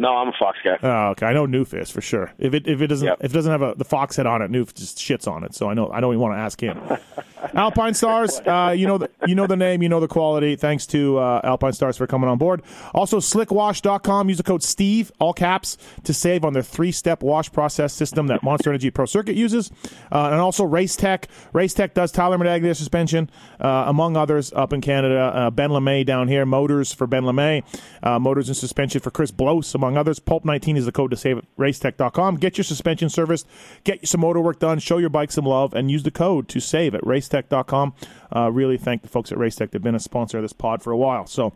No, 0.00 0.16
I'm 0.16 0.28
a 0.28 0.32
Fox 0.38 0.56
guy. 0.64 0.78
Oh, 0.82 1.10
okay. 1.10 1.26
I 1.26 1.32
know 1.34 1.46
Noof 1.46 1.78
is 1.78 1.90
for 1.90 2.00
sure. 2.00 2.32
If 2.38 2.54
it 2.54 2.66
if 2.66 2.80
it 2.80 2.86
doesn't 2.86 3.06
Yep. 3.06 3.18
if 3.20 3.32
it 3.32 3.34
doesn't 3.34 3.52
have 3.52 3.60
a 3.62 3.74
the 3.76 3.84
fox 3.84 4.16
head 4.16 4.26
on 4.26 4.40
it, 4.40 4.50
Noof 4.50 4.72
just 4.74 4.96
shits 4.98 5.30
on 5.30 5.44
it. 5.44 5.54
So 5.54 5.68
I 5.68 5.74
know 5.74 5.90
I 5.90 6.00
don't 6.00 6.12
even 6.14 6.20
want 6.22 6.34
to 6.34 6.38
ask 6.38 6.58
him. 6.60 6.80
Alpinestars, 7.54 8.46
uh, 8.46 8.72
you 8.72 8.86
know 8.86 8.98
the, 8.98 9.10
you 9.26 9.34
know 9.34 9.46
the 9.46 9.56
name, 9.56 9.82
you 9.82 9.88
know 9.88 10.00
the 10.00 10.08
quality. 10.08 10.56
Thanks 10.56 10.86
to 10.88 11.18
uh, 11.18 11.56
Alpinestars 11.56 11.96
for 11.96 12.06
coming 12.06 12.28
on 12.28 12.38
board. 12.38 12.62
Also, 12.94 13.18
slickwash.com. 13.18 14.28
Use 14.28 14.38
the 14.38 14.42
code 14.44 14.62
Steve, 14.62 15.10
all 15.18 15.32
caps, 15.32 15.76
to 16.04 16.12
save 16.14 16.44
on 16.44 16.52
their 16.52 16.62
three 16.62 16.92
step 16.92 17.22
wash 17.22 17.50
process 17.50 17.92
system 17.92 18.26
that 18.28 18.42
Monster 18.42 18.70
Energy 18.70 18.90
Pro 18.90 19.06
Circuit 19.06 19.36
uses. 19.36 19.70
Uh, 20.12 20.28
and 20.30 20.40
also 20.40 20.66
Racetech. 20.66 21.24
Racetech 21.52 21.94
does 21.94 22.12
Tyler 22.12 22.38
Medaglia 22.38 22.76
suspension, 22.76 23.30
uh, 23.60 23.84
among 23.86 24.16
others, 24.16 24.52
up 24.52 24.72
in 24.72 24.80
Canada. 24.80 25.18
Uh, 25.34 25.50
ben 25.50 25.70
LaMay 25.70 26.04
down 26.06 26.28
here. 26.28 26.44
Motors 26.46 26.92
for 26.92 27.06
Ben 27.06 27.24
LaMay. 27.24 27.62
Uh, 28.02 28.18
motors 28.18 28.48
and 28.48 28.56
suspension 28.56 29.00
for 29.00 29.10
Chris 29.10 29.30
Blose, 29.30 29.74
among 29.74 29.89
others. 29.98 30.18
Pulp19 30.20 30.76
is 30.76 30.86
the 30.86 30.92
code 30.92 31.10
to 31.10 31.16
save 31.16 31.38
at 31.38 31.44
racetech.com. 31.56 32.36
Get 32.36 32.58
your 32.58 32.64
suspension 32.64 33.08
serviced, 33.08 33.46
get 33.84 34.06
some 34.06 34.20
motor 34.20 34.40
work 34.40 34.58
done, 34.58 34.78
show 34.78 34.98
your 34.98 35.08
bike 35.10 35.30
some 35.32 35.44
love, 35.44 35.74
and 35.74 35.90
use 35.90 36.02
the 36.02 36.10
code 36.10 36.48
to 36.48 36.60
save 36.60 36.94
at 36.94 37.02
racetech.com. 37.02 37.94
Uh, 38.34 38.50
really 38.50 38.76
thank 38.78 39.02
the 39.02 39.08
folks 39.08 39.30
at 39.32 39.38
Racetech. 39.38 39.70
They've 39.70 39.82
been 39.82 39.94
a 39.94 40.00
sponsor 40.00 40.38
of 40.38 40.44
this 40.44 40.52
pod 40.52 40.82
for 40.82 40.92
a 40.92 40.96
while. 40.96 41.26
So, 41.26 41.52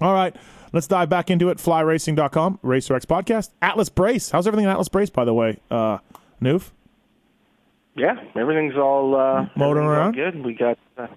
all 0.00 0.14
right, 0.14 0.34
let's 0.72 0.86
dive 0.86 1.08
back 1.08 1.30
into 1.30 1.48
it. 1.50 1.58
Flyracing.com, 1.58 2.58
Racer 2.62 2.94
X 2.94 3.04
Podcast. 3.04 3.50
Atlas 3.60 3.88
Brace. 3.88 4.30
How's 4.30 4.46
everything 4.46 4.64
in 4.64 4.70
Atlas 4.70 4.88
Brace, 4.88 5.10
by 5.10 5.24
the 5.24 5.34
way? 5.34 5.58
Uh, 5.70 5.98
Noof? 6.40 6.70
Yeah, 7.96 8.14
everything's 8.36 8.76
all 8.76 9.16
uh, 9.16 9.48
Motoring 9.56 9.56
everything's 9.56 9.76
all 9.84 9.88
around? 9.88 10.14
good. 10.14 10.44
We 10.44 10.54
got 10.54 10.78
uh, 10.96 11.08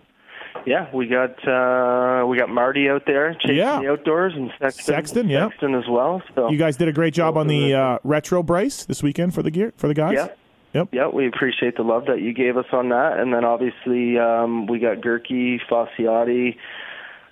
yeah, 0.65 0.87
we 0.93 1.07
got 1.07 1.31
uh, 1.47 2.25
we 2.25 2.37
got 2.37 2.49
Marty 2.49 2.89
out 2.89 3.03
there 3.05 3.33
chasing 3.35 3.57
Yeah. 3.57 3.79
the 3.81 3.89
outdoors 3.91 4.33
and 4.35 4.51
Sexton, 4.59 4.83
Sexton, 4.85 5.29
yeah. 5.29 5.47
Sexton 5.49 5.75
as 5.75 5.87
well. 5.89 6.21
So 6.35 6.49
You 6.49 6.57
guys 6.57 6.77
did 6.77 6.87
a 6.87 6.93
great 6.93 7.13
job 7.13 7.37
on 7.37 7.47
the 7.47 7.73
uh, 7.73 7.97
retro 8.03 8.43
brace 8.43 8.85
this 8.85 9.01
weekend 9.03 9.33
for 9.33 9.43
the 9.43 9.51
gear 9.51 9.73
for 9.77 9.87
the 9.87 9.93
guys. 9.93 10.13
Yeah. 10.15 10.27
Yep. 10.73 10.87
Yeah, 10.93 11.07
we 11.09 11.27
appreciate 11.27 11.75
the 11.75 11.83
love 11.83 12.05
that 12.05 12.21
you 12.21 12.33
gave 12.33 12.55
us 12.55 12.65
on 12.71 12.89
that, 12.89 13.19
and 13.19 13.33
then 13.33 13.43
obviously 13.43 14.17
um, 14.17 14.67
we 14.67 14.79
got 14.79 14.97
Gerke, 15.01 15.59
Facciotti, 15.69 16.55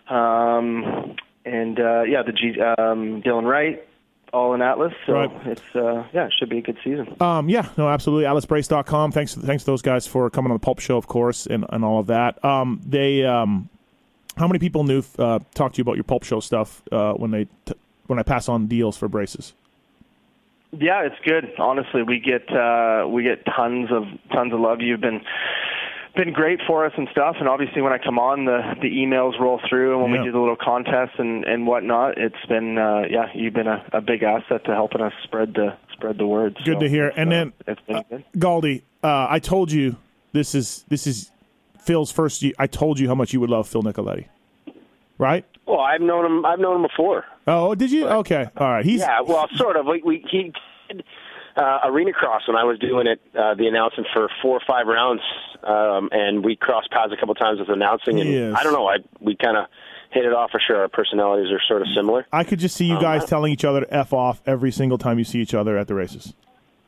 um, 0.10 1.16
and 1.46 1.80
uh, 1.80 2.02
yeah, 2.04 2.22
the 2.24 2.34
G, 2.34 2.60
um, 2.60 3.22
Dylan 3.22 3.46
Wright, 3.50 3.88
all 4.34 4.54
in 4.54 4.62
Atlas. 4.62 4.94
So 5.06 5.14
Right. 5.14 5.32
it's 5.46 5.62
uh, 5.76 6.04
yeah, 6.14 6.26
it 6.26 6.34
should 6.38 6.50
be 6.50 6.60
a 6.60 6.62
good 6.62 6.78
season. 6.84 7.16
Um, 7.20 7.50
yeah, 7.50 7.70
no, 7.78 7.90
absolutely. 7.90 8.26
AtlasBrace.com. 8.26 9.12
Thanks, 9.12 9.36
thanks 9.36 9.64
to 9.64 9.72
those 9.72 9.82
guys 9.82 10.06
for 10.08 10.30
coming 10.30 10.52
on 10.52 10.56
the 10.56 10.64
Pulp 10.64 10.80
Show, 10.80 10.98
of 10.98 11.08
course, 11.08 11.46
and, 11.48 11.66
and 11.70 11.84
all 11.84 12.00
of 12.00 12.08
that. 12.08 12.44
Um, 12.46 12.82
they, 12.86 13.24
um, 13.26 13.70
how 14.38 14.48
many 14.48 14.60
people 14.60 14.84
knew 14.84 15.04
uh, 15.18 15.40
talked 15.54 15.76
to 15.76 15.80
you 15.80 15.84
about 15.84 15.96
your 15.96 16.04
Pulp 16.04 16.24
Show 16.24 16.40
stuff 16.40 16.82
uh, 16.92 17.14
when 17.14 17.32
they 17.32 17.46
t- 17.66 17.74
when 18.08 18.20
I 18.20 18.24
pass 18.24 18.48
on 18.50 18.68
deals 18.68 18.98
for 18.98 19.08
braces? 19.08 19.54
Yeah, 20.72 21.02
it's 21.04 21.20
good. 21.26 21.52
Honestly, 21.58 22.04
we 22.04 22.20
get 22.20 22.48
uh, 22.56 23.08
we 23.10 23.24
get 23.24 23.44
tons 23.46 23.90
of 23.92 24.04
tons 24.32 24.54
of 24.54 24.60
love. 24.60 24.82
You've 24.82 25.02
been 25.02 25.22
been 26.16 26.34
great 26.34 26.60
for 26.68 26.86
us 26.86 26.94
and 26.98 27.08
stuff. 27.12 27.36
And 27.40 27.48
obviously, 27.48 27.82
when 27.82 27.94
I 27.94 27.98
come 27.98 28.20
on, 28.20 28.46
the 28.46 28.76
the 28.82 28.90
emails 28.90 29.40
roll 29.40 29.60
through, 29.70 29.94
and 29.94 30.02
when 30.04 30.12
Yeah. 30.14 30.20
we 30.22 30.26
do 30.28 30.32
the 30.34 30.40
little 30.40 30.56
contests 30.56 31.18
and 31.18 31.44
and 31.46 31.66
whatnot, 31.68 32.18
it's 32.18 32.46
been 32.48 32.78
uh, 32.78 33.04
yeah, 33.10 33.28
you've 33.34 33.54
been 33.54 33.68
a, 33.68 33.84
a 33.94 34.02
big 34.02 34.24
asset 34.24 34.66
to 34.66 34.72
helping 34.74 35.02
us 35.02 35.14
spread 35.24 35.54
the 35.54 35.76
spread 35.94 36.18
the 36.18 36.28
word. 36.28 36.58
Good 36.66 36.76
So 36.76 36.80
to 36.82 36.90
hear. 36.90 37.08
it's, 37.08 37.18
And 37.18 37.30
uh, 37.30 37.36
then 37.36 37.54
it's 37.68 37.82
been 37.88 38.04
good. 38.10 38.24
Galdi, 38.38 38.82
uh, 39.04 39.28
I 39.30 39.40
told 39.40 39.72
you 39.72 39.96
this 40.34 40.56
is 40.56 40.84
this 40.90 41.08
is 41.08 41.32
Phil's 41.80 42.12
first. 42.12 42.42
ye- 42.42 42.54
I 42.60 42.68
told 42.68 43.00
you 43.00 43.08
how 43.08 43.16
much 43.16 43.34
you 43.34 43.40
would 43.40 43.50
love 43.50 43.68
Phil 43.68 43.84
Nicoletti, 43.84 44.26
right? 45.18 45.46
Well, 45.66 45.80
I've 45.82 46.02
known 46.02 46.26
him. 46.26 46.46
I've 46.46 46.60
known 46.60 46.78
him 46.78 46.82
before. 46.84 47.26
Oh, 47.48 47.76
did 47.76 47.92
you? 47.92 48.08
Okay, 48.08 48.48
all 48.58 48.70
right. 48.70 48.86
He's 48.86 49.02
Yeah, 49.02 49.22
well, 49.22 49.48
sort 49.56 49.76
of. 49.76 49.86
We, 49.86 50.02
we 50.04 50.26
he 50.30 50.52
did 50.88 51.04
uh, 51.56 51.80
arena 51.86 52.12
cross 52.14 52.48
when 52.48 52.56
I 52.58 52.64
was 52.64 52.80
doing 52.80 53.06
it, 53.08 53.20
uh, 53.38 53.54
the 53.56 53.68
announcement 53.68 54.08
for 54.14 54.30
four 54.42 54.56
or 54.58 54.62
five 54.68 54.88
rounds, 54.88 55.22
um, 55.64 56.10
and 56.12 56.44
we 56.44 56.56
crossed 56.56 56.92
paths 56.92 57.12
a 57.14 57.18
couple 57.18 57.36
times 57.36 57.60
with 57.60 57.70
announcing, 57.70 58.20
and 58.20 58.30
Yes. 58.30 58.56
I 58.58 58.64
don't 58.64 58.74
know, 58.74 58.88
I 58.88 58.98
we 59.20 59.36
kind 59.36 59.58
of 59.58 59.66
hit 60.12 60.26
it 60.26 60.34
off 60.34 60.52
for 60.52 60.60
sure. 60.66 60.78
Our 60.78 60.88
personalities 60.88 61.52
are 61.52 61.62
sort 61.68 61.82
of 61.82 61.88
similar. 61.96 62.26
I 62.32 62.44
could 62.44 62.60
just 62.60 62.76
see 62.76 62.86
you 62.86 63.00
guys 63.00 63.26
telling 63.26 63.52
each 63.54 63.66
other 63.66 63.82
to 63.82 63.94
f 63.94 64.14
off 64.14 64.42
every 64.46 64.72
single 64.72 64.98
time 64.98 65.20
you 65.20 65.26
see 65.26 65.40
each 65.40 65.54
other 65.54 65.78
at 65.78 65.88
the 65.88 65.94
races. 65.96 66.34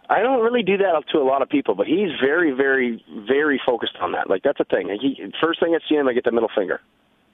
I 0.09 0.21
don't 0.21 0.43
really 0.43 0.63
do 0.63 0.77
that 0.77 1.03
to 1.13 1.19
a 1.19 1.23
lot 1.23 1.41
of 1.41 1.47
people, 1.47 1.73
but 1.73 1.87
he's 1.87 2.09
very, 2.21 2.51
very, 2.51 3.01
very 3.27 3.61
focused 3.65 3.95
on 4.01 4.11
that. 4.11 4.29
Like 4.29 4.43
that's 4.43 4.59
a 4.59 4.65
thing. 4.65 4.89
He 4.99 5.17
first 5.41 5.59
thing 5.61 5.73
I 5.73 5.79
see 5.87 5.95
him, 5.95 6.07
I 6.07 6.13
get 6.13 6.25
the 6.25 6.31
middle 6.31 6.49
finger. 6.53 6.81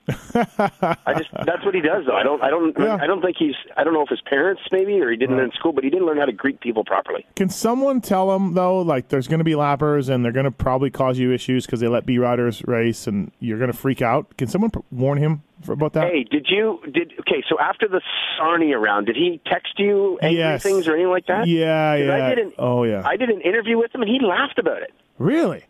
I 0.10 1.14
just 1.18 1.30
that's 1.46 1.64
what 1.66 1.76
he 1.76 1.82
does 1.82 2.06
though. 2.06 2.16
I 2.16 2.24
don't 2.24 2.42
I 2.42 2.50
don't 2.50 2.76
Yeah. 2.80 2.98
I 3.02 3.08
don't 3.08 3.22
think 3.22 3.36
he's 3.38 3.56
I 3.76 3.84
don't 3.84 3.94
know 3.94 4.04
if 4.04 4.10
his 4.10 4.22
parents 4.22 4.62
maybe 4.72 5.00
or 5.02 5.12
he 5.12 5.18
didn't 5.18 5.36
Right. 5.38 5.46
in 5.46 5.52
school, 5.52 5.74
but 5.74 5.84
he 5.84 5.90
didn't 5.90 6.06
learn 6.06 6.18
how 6.18 6.26
to 6.26 6.32
greet 6.32 6.60
people 6.62 6.84
properly. 6.86 7.26
Can 7.36 7.50
someone 7.50 8.02
tell 8.02 8.34
him 8.36 8.54
though, 8.54 8.80
like 8.82 9.10
there's 9.10 9.28
going 9.28 9.40
to 9.40 9.44
be 9.46 9.54
lappers 9.54 10.10
and 10.10 10.24
they're 10.24 10.32
going 10.32 10.46
to 10.46 10.52
probably 10.52 10.90
cause 10.90 11.20
you 11.20 11.34
issues 11.34 11.66
because 11.66 11.80
they 11.80 11.88
let 11.88 12.06
B 12.06 12.18
riders 12.18 12.62
race 12.66 13.08
and 13.08 13.32
you're 13.40 13.58
going 13.60 13.72
to 13.72 13.78
freak 13.78 14.02
out? 14.02 14.38
Can 14.38 14.48
someone 14.48 14.72
warn 14.92 15.18
him 15.18 15.44
for, 15.62 15.74
about 15.74 15.94
that? 15.94 16.10
Hey, 16.12 16.24
did 16.24 16.48
you 16.50 16.80
did 16.94 17.14
okay? 17.22 17.44
So 17.50 17.60
after 17.60 17.88
the 17.88 18.02
Sarnia 18.38 18.78
round, 18.78 19.08
did 19.08 19.16
he 19.16 19.42
text 19.46 19.74
you 19.78 20.18
angry 20.22 20.38
Yes. 20.40 20.64
things 20.64 20.88
or 20.88 20.94
anything 20.94 21.10
like 21.12 21.26
that? 21.28 21.48
Yeah, 21.48 21.96
yeah. 21.96 22.26
I 22.28 22.30
did 22.36 22.40
an, 22.40 22.54
oh 22.58 22.84
yeah. 22.84 23.02
I 23.06 23.18
did 23.18 23.30
an 23.30 23.42
interview 23.42 23.78
with 23.78 23.94
him, 23.94 24.02
and 24.02 24.10
he 24.10 24.20
laughed 24.26 24.60
about 24.60 24.82
it. 24.84 24.92
really? 25.18 25.66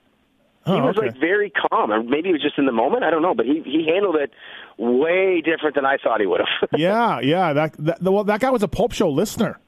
He 0.68 0.74
Oh, 0.74 0.86
was 0.88 0.98
okay. 0.98 1.08
like 1.08 1.18
very 1.20 1.50
calm, 1.52 1.92
or 1.92 2.04
maybe 2.04 2.30
it 2.30 2.34
was 2.34 2.42
just 2.42 2.58
in 2.58 2.66
the 2.66 2.72
moment. 2.72 3.04
I 3.04 3.10
don't 3.10 3.22
know, 3.22 3.34
but 3.34 3.46
he 3.46 3.62
he 3.66 3.88
handled 3.92 4.18
it 4.18 4.32
way 4.78 5.42
different 5.42 5.76
than 5.76 5.86
I 5.86 5.98
thought 5.98 6.20
he 6.20 6.28
would 6.28 6.42
have. 6.42 6.70
yeah, 6.80 7.20
yeah. 7.22 7.54
That, 7.54 7.74
that 7.80 8.02
well, 8.04 8.24
that 8.26 8.40
guy 8.42 8.50
was 8.52 8.62
a 8.64 8.68
Pulp 8.68 8.92
Show 8.92 9.10
listener. 9.10 9.60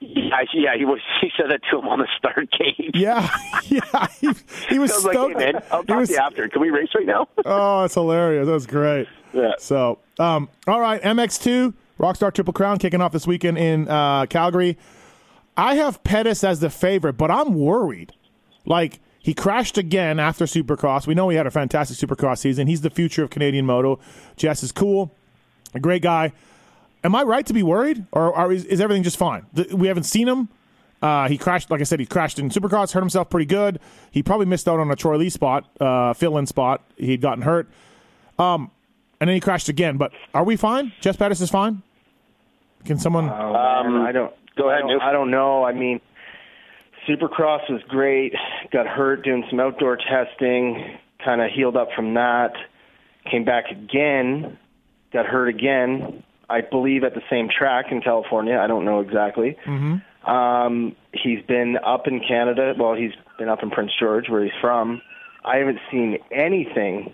yeah, 0.00 0.40
yeah, 0.52 0.76
he 0.76 0.84
was. 0.84 1.00
He 1.20 1.30
said 1.36 1.50
that 1.50 1.60
to 1.70 1.78
him 1.78 1.88
on 1.88 1.98
the 2.00 2.08
start 2.18 2.48
gate. 2.50 2.90
Yeah, 2.94 3.28
yeah. 3.64 4.06
He, 4.20 4.28
he 4.68 4.78
was 4.78 4.92
I 4.92 4.96
was 4.96 5.04
like, 5.04 5.16
"Hey 5.16 5.34
man, 5.52 5.62
I'll 5.72 5.80
He 5.80 5.86
talk 5.86 5.98
was- 6.00 6.08
to 6.10 6.14
you 6.14 6.20
after. 6.20 6.48
Can 6.48 6.60
we 6.60 6.70
race 6.70 6.90
right 6.94 7.06
now?" 7.06 7.26
Oh, 7.44 7.84
it's 7.84 7.94
hilarious. 7.94 8.46
That 8.46 8.52
was 8.52 8.66
great. 8.66 9.08
Yeah. 9.32 9.52
So, 9.58 9.98
um, 10.18 10.48
all 10.66 10.80
right, 10.80 11.00
MX2 11.02 11.74
Rockstar 11.98 12.32
Triple 12.32 12.52
Crown 12.52 12.78
kicking 12.78 13.00
off 13.00 13.12
this 13.12 13.26
weekend 13.26 13.58
in 13.58 13.88
uh, 13.88 14.26
Calgary. 14.26 14.76
I 15.56 15.76
have 15.76 16.04
Pettis 16.04 16.44
as 16.44 16.60
the 16.60 16.68
favorite, 16.70 17.14
but 17.14 17.30
I'm 17.30 17.54
worried. 17.54 18.12
Like 18.66 19.00
he 19.26 19.34
crashed 19.34 19.76
again 19.76 20.20
after 20.20 20.44
Supercross. 20.44 21.08
We 21.08 21.14
know 21.16 21.28
he 21.30 21.36
had 21.36 21.48
a 21.48 21.50
fantastic 21.50 21.98
Supercross 21.98 22.38
season. 22.38 22.68
He's 22.68 22.82
the 22.82 22.90
future 22.90 23.24
of 23.24 23.30
Canadian 23.30 23.66
moto. 23.66 23.98
Jess 24.36 24.62
is 24.62 24.70
cool, 24.70 25.12
a 25.74 25.80
great 25.80 26.00
guy. 26.00 26.32
Am 27.02 27.12
I 27.12 27.24
right 27.24 27.44
to 27.44 27.52
be 27.52 27.64
worried, 27.64 28.06
or, 28.12 28.32
or 28.38 28.52
is, 28.52 28.64
is 28.66 28.80
everything 28.80 29.02
just 29.02 29.16
fine? 29.16 29.44
We 29.72 29.88
haven't 29.88 30.04
seen 30.04 30.28
him. 30.28 30.48
Uh, 31.02 31.26
he 31.26 31.38
crashed, 31.38 31.72
like 31.72 31.80
I 31.80 31.82
said, 31.82 31.98
he 31.98 32.06
crashed 32.06 32.38
in 32.38 32.50
Supercross, 32.50 32.92
hurt 32.92 33.00
himself 33.00 33.28
pretty 33.28 33.46
good. 33.46 33.80
He 34.12 34.22
probably 34.22 34.46
missed 34.46 34.68
out 34.68 34.78
on 34.78 34.92
a 34.92 34.94
Troy 34.94 35.16
Lee 35.16 35.28
spot, 35.28 35.68
uh, 35.80 36.12
fill-in 36.12 36.46
spot. 36.46 36.84
He'd 36.96 37.20
gotten 37.20 37.42
hurt, 37.42 37.68
um, 38.38 38.70
and 39.20 39.26
then 39.26 39.34
he 39.34 39.40
crashed 39.40 39.68
again. 39.68 39.96
But 39.96 40.12
are 40.34 40.44
we 40.44 40.54
fine? 40.54 40.92
Jess 41.00 41.16
Pettis 41.16 41.40
is 41.40 41.50
fine. 41.50 41.82
Can 42.84 42.96
someone? 42.96 43.24
Oh, 43.28 43.82
man, 43.90 44.02
I 44.02 44.12
don't. 44.12 44.32
go 44.56 44.70
ahead, 44.70 44.84
I 44.84 44.88
don't, 44.88 45.02
I 45.02 45.12
don't 45.12 45.32
know. 45.32 45.64
I 45.64 45.72
mean, 45.72 46.00
Supercross 47.08 47.70
was 47.70 47.82
great. 47.88 48.34
Got 48.72 48.86
hurt 48.86 49.24
doing 49.24 49.44
some 49.48 49.60
outdoor 49.60 49.96
testing. 49.96 50.98
Kind 51.24 51.40
of 51.40 51.50
healed 51.50 51.76
up 51.76 51.88
from 51.94 52.14
that. 52.14 52.52
Came 53.30 53.44
back 53.44 53.66
again. 53.70 54.58
Got 55.12 55.26
hurt 55.26 55.48
again. 55.48 56.22
I 56.48 56.60
believe 56.60 57.02
at 57.04 57.14
the 57.14 57.22
same 57.28 57.48
track 57.48 57.86
in 57.90 58.00
California. 58.00 58.58
I 58.58 58.66
don't 58.66 58.84
know 58.84 59.00
exactly. 59.00 59.56
Mm-hmm. 59.66 60.30
Um, 60.30 60.96
he's 61.12 61.42
been 61.46 61.76
up 61.84 62.06
in 62.06 62.20
Canada. 62.20 62.74
Well, 62.78 62.94
he's 62.94 63.12
been 63.38 63.48
up 63.48 63.62
in 63.62 63.70
Prince 63.70 63.92
George, 63.98 64.28
where 64.28 64.42
he's 64.42 64.52
from. 64.60 65.02
I 65.44 65.56
haven't 65.56 65.78
seen 65.90 66.18
anything 66.32 67.12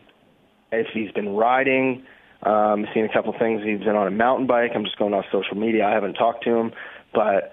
if 0.71 0.87
he's 0.93 1.13
been 1.13 1.31
riding. 1.31 2.05
Um, 2.43 2.87
seen 2.95 3.05
a 3.05 3.13
couple 3.13 3.35
things. 3.39 3.63
He's 3.63 3.81
been 3.81 3.97
on 3.97 4.07
a 4.07 4.11
mountain 4.11 4.47
bike. 4.47 4.73
I'm 4.75 4.85
just 4.85 4.99
going 4.99 5.15
off 5.15 5.27
social 5.31 5.57
media. 5.57 5.87
I 5.87 5.91
haven't 5.91 6.15
talked 6.15 6.45
to 6.45 6.51
him, 6.51 6.73
but 7.15 7.53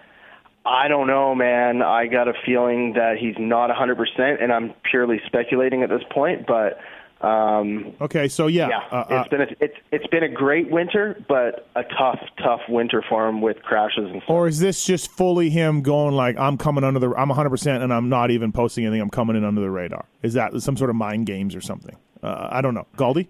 I 0.69 0.87
don't 0.87 1.07
know, 1.07 1.33
man. 1.33 1.81
I 1.81 2.05
got 2.05 2.27
a 2.27 2.33
feeling 2.45 2.93
that 2.93 3.17
he's 3.17 3.35
not 3.39 3.69
100%, 3.71 4.41
and 4.41 4.51
I'm 4.53 4.73
purely 4.89 5.19
speculating 5.25 5.81
at 5.81 5.89
this 5.89 6.03
point. 6.11 6.45
But 6.45 6.79
um, 7.25 7.93
Okay, 7.99 8.27
so 8.29 8.47
yeah, 8.47 8.69
yeah, 8.69 8.77
uh, 8.91 8.95
uh, 8.95 9.19
it's 9.19 9.29
been 9.29 9.41
a, 9.41 9.47
it's 9.59 9.75
it's 9.91 10.07
been 10.07 10.23
a 10.23 10.29
great 10.29 10.71
winter, 10.71 11.21
but 11.27 11.67
a 11.75 11.83
tough, 11.83 12.19
tough 12.37 12.61
winter 12.69 13.03
for 13.09 13.27
him 13.27 13.41
with 13.41 13.61
crashes 13.61 14.05
and 14.05 14.21
stuff. 14.21 14.29
or 14.29 14.47
is 14.47 14.59
this 14.59 14.85
just 14.85 15.11
fully 15.11 15.49
him 15.49 15.81
going 15.81 16.15
like 16.15 16.37
I'm 16.37 16.57
coming 16.57 16.85
under 16.85 16.99
the 16.99 17.13
I'm 17.17 17.27
100 17.27 17.49
percent 17.49 17.83
and 17.83 17.91
I'm 17.93 18.07
not 18.07 18.31
even 18.31 18.53
posting 18.53 18.85
anything. 18.85 19.01
I'm 19.01 19.09
coming 19.09 19.35
in 19.35 19.43
under 19.43 19.59
the 19.59 19.69
radar. 19.69 20.05
Is 20.23 20.33
that 20.35 20.61
some 20.61 20.77
sort 20.77 20.89
of 20.89 20.95
mind 20.95 21.25
games 21.25 21.55
or 21.55 21.61
something? 21.61 21.97
Uh, 22.23 22.47
I 22.51 22.61
don't 22.61 22.73
know. 22.73 22.87
Galdi. 22.95 23.27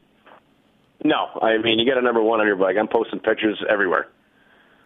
No, 1.03 1.27
I 1.41 1.57
mean 1.57 1.79
you 1.79 1.85
got 1.87 1.97
a 1.97 2.01
number 2.01 2.21
one 2.21 2.41
on 2.41 2.45
your 2.45 2.57
bike. 2.57 2.75
I'm 2.77 2.87
posting 2.87 3.19
pictures 3.21 3.63
everywhere. 3.67 4.07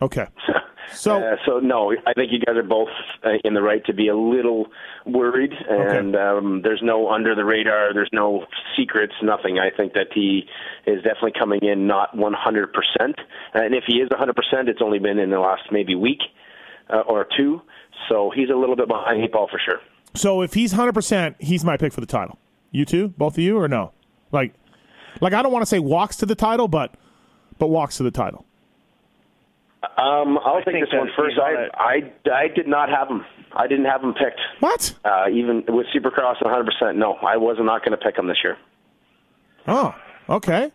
Okay. 0.01 0.27
So 0.95 1.17
Uh, 1.17 1.37
so 1.45 1.59
no, 1.59 1.91
I 2.05 2.13
think 2.13 2.31
you 2.31 2.39
guys 2.39 2.55
are 2.55 2.61
both 2.61 2.89
uh, 3.23 3.29
in 3.45 3.53
the 3.55 3.61
right 3.61 3.83
to 3.85 3.93
be 3.93 4.09
a 4.09 4.15
little 4.15 4.67
worried, 5.07 5.51
and 5.67 6.15
um, 6.15 6.61
there's 6.61 6.81
no 6.83 7.09
under 7.09 7.33
the 7.33 7.43
radar, 7.45 7.93
there's 7.93 8.09
no 8.13 8.45
secrets, 8.77 9.13
nothing. 9.23 9.57
I 9.57 9.75
think 9.75 9.93
that 9.93 10.07
he 10.13 10.43
is 10.85 10.97
definitely 10.97 11.31
coming 11.39 11.61
in 11.63 11.87
not 11.87 12.15
100 12.15 12.73
percent, 12.73 13.15
and 13.53 13.73
if 13.73 13.85
he 13.87 13.95
is 13.95 14.09
100 14.11 14.35
percent, 14.35 14.69
it's 14.69 14.81
only 14.83 14.99
been 14.99 15.17
in 15.17 15.31
the 15.31 15.39
last 15.39 15.63
maybe 15.71 15.95
week 15.95 16.19
uh, 16.91 16.99
or 17.07 17.25
two. 17.37 17.61
So 18.09 18.31
he's 18.35 18.49
a 18.49 18.55
little 18.55 18.75
bit 18.75 18.87
behind 18.87 19.23
the 19.23 19.27
ball 19.27 19.47
for 19.49 19.59
sure. 19.65 19.79
so 20.13 20.41
if 20.43 20.53
he's 20.53 20.73
100 20.73 20.93
percent, 20.93 21.37
he's 21.39 21.63
my 21.63 21.77
pick 21.77 21.93
for 21.93 22.01
the 22.01 22.07
title. 22.07 22.37
You 22.71 22.85
two, 22.85 23.07
both 23.17 23.33
of 23.35 23.39
you, 23.39 23.57
or 23.57 23.67
no? 23.67 23.93
Like, 24.31 24.53
like 25.21 25.33
I 25.33 25.41
don't 25.41 25.51
want 25.51 25.63
to 25.63 25.67
say 25.67 25.79
walks 25.79 26.17
to 26.17 26.25
the 26.27 26.35
title, 26.35 26.67
but 26.67 26.93
but 27.57 27.67
walks 27.67 27.97
to 27.97 28.03
the 28.03 28.11
title. 28.11 28.45
Um, 29.97 30.39
I'll 30.43 30.61
take 30.63 30.79
this 30.79 30.89
one 30.93 31.07
that 31.07 31.15
first. 31.17 31.35
he's 31.35 31.39
on 31.39 31.69
I. 31.75 32.01
I 32.27 32.31
I 32.33 32.47
did 32.47 32.67
not 32.67 32.89
have 32.89 33.07
him. 33.09 33.25
I 33.55 33.67
didn't 33.67 33.85
have 33.85 34.01
him 34.01 34.13
picked. 34.13 34.39
What? 34.59 34.93
Uh, 35.03 35.25
even 35.31 35.63
with 35.67 35.87
Supercross 35.95 36.41
100 36.41 36.65
percent, 36.65 36.97
no, 36.97 37.15
I 37.15 37.37
was 37.37 37.57
not 37.59 37.83
going 37.85 37.97
to 37.97 38.03
pick 38.03 38.17
him 38.17 38.27
this 38.27 38.37
year. 38.43 38.57
Oh, 39.67 39.93
okay. 40.29 40.71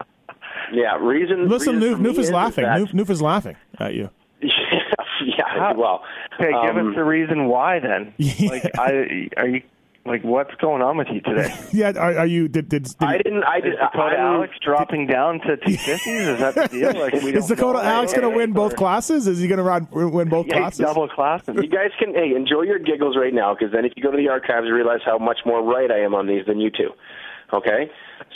Yeah, 0.72 0.96
reason. 0.96 1.48
Listen, 1.48 1.80
reason 1.80 2.00
Noof, 2.04 2.12
Noof 2.14 2.18
is 2.18 2.30
laughing. 2.30 2.64
that- 2.64 2.80
Noof, 2.80 2.92
Noof 2.92 3.11
is 3.11 3.22
laughing 3.22 3.56
at 3.78 3.94
you. 3.94 4.11
yeah, 4.42 5.72
well, 5.72 6.02
Okay, 6.40 6.52
give 6.66 6.76
um, 6.76 6.90
us 6.90 6.94
the 6.94 7.04
reason 7.04 7.46
why 7.46 7.80
then. 7.80 8.14
Yeah. 8.16 8.48
Like, 8.50 8.78
I 8.78 9.28
are 9.36 9.48
you 9.48 9.62
like 10.09 10.24
what's 10.24 10.54
going 10.56 10.82
on 10.82 10.96
with 10.96 11.09
you 11.12 11.20
today? 11.20 11.54
Yeah. 11.72 11.92
Are, 11.96 12.18
are 12.18 12.26
you? 12.26 12.48
Did, 12.48 12.68
did, 12.68 12.84
did 12.84 12.94
I 13.00 13.18
didn't. 13.18 13.44
I 13.44 13.59
Is 13.59 13.64
did. 13.64 13.72
Dakota 13.78 14.16
I'm- 14.16 14.34
Alix 14.36 14.54
dropping 14.64 15.06
down 15.06 15.40
to 15.40 15.56
250s? 15.59 16.06
Is 16.06 16.38
that 16.40 16.54
the 16.54 16.68
deal? 16.92 16.98
Like, 17.00 17.12
we 17.22 17.34
is 17.34 17.46
Dakota. 17.46 17.78
Alix 17.80 18.12
going 18.12 18.28
to 18.28 18.36
win 18.36 18.52
both 18.52 18.74
classes? 18.76 19.26
Is 19.28 19.38
he 19.40 19.46
going 19.48 19.59
to 19.59 19.62
run 19.64 19.86
win 19.92 20.28
both 20.28 20.46
Yeah, 20.46 20.59
classes? 20.59 20.80
double 20.80 21.09
classes. 21.09 21.54
You 21.56 21.68
guys 21.68 21.90
can 21.98 22.14
hey 22.14 22.34
enjoy 22.34 22.62
your 22.62 22.78
giggles 22.78 23.16
right 23.16 23.34
now 23.34 23.54
because 23.54 23.72
then 23.72 23.84
if 23.84 23.92
you 23.96 24.02
go 24.02 24.11
to 24.11 24.16
the 24.16 24.28
archives, 24.28 24.66
you 24.66 24.74
realize 24.74 25.00
how 25.04 25.18
much 25.18 25.38
more 25.46 25.62
right 25.62 25.90
I 25.90 26.00
am 26.00 26.14
on 26.14 26.26
these 26.26 26.46
than 26.46 26.59
you 26.61 26.70
two. 26.70 26.90
Okay, 27.52 27.90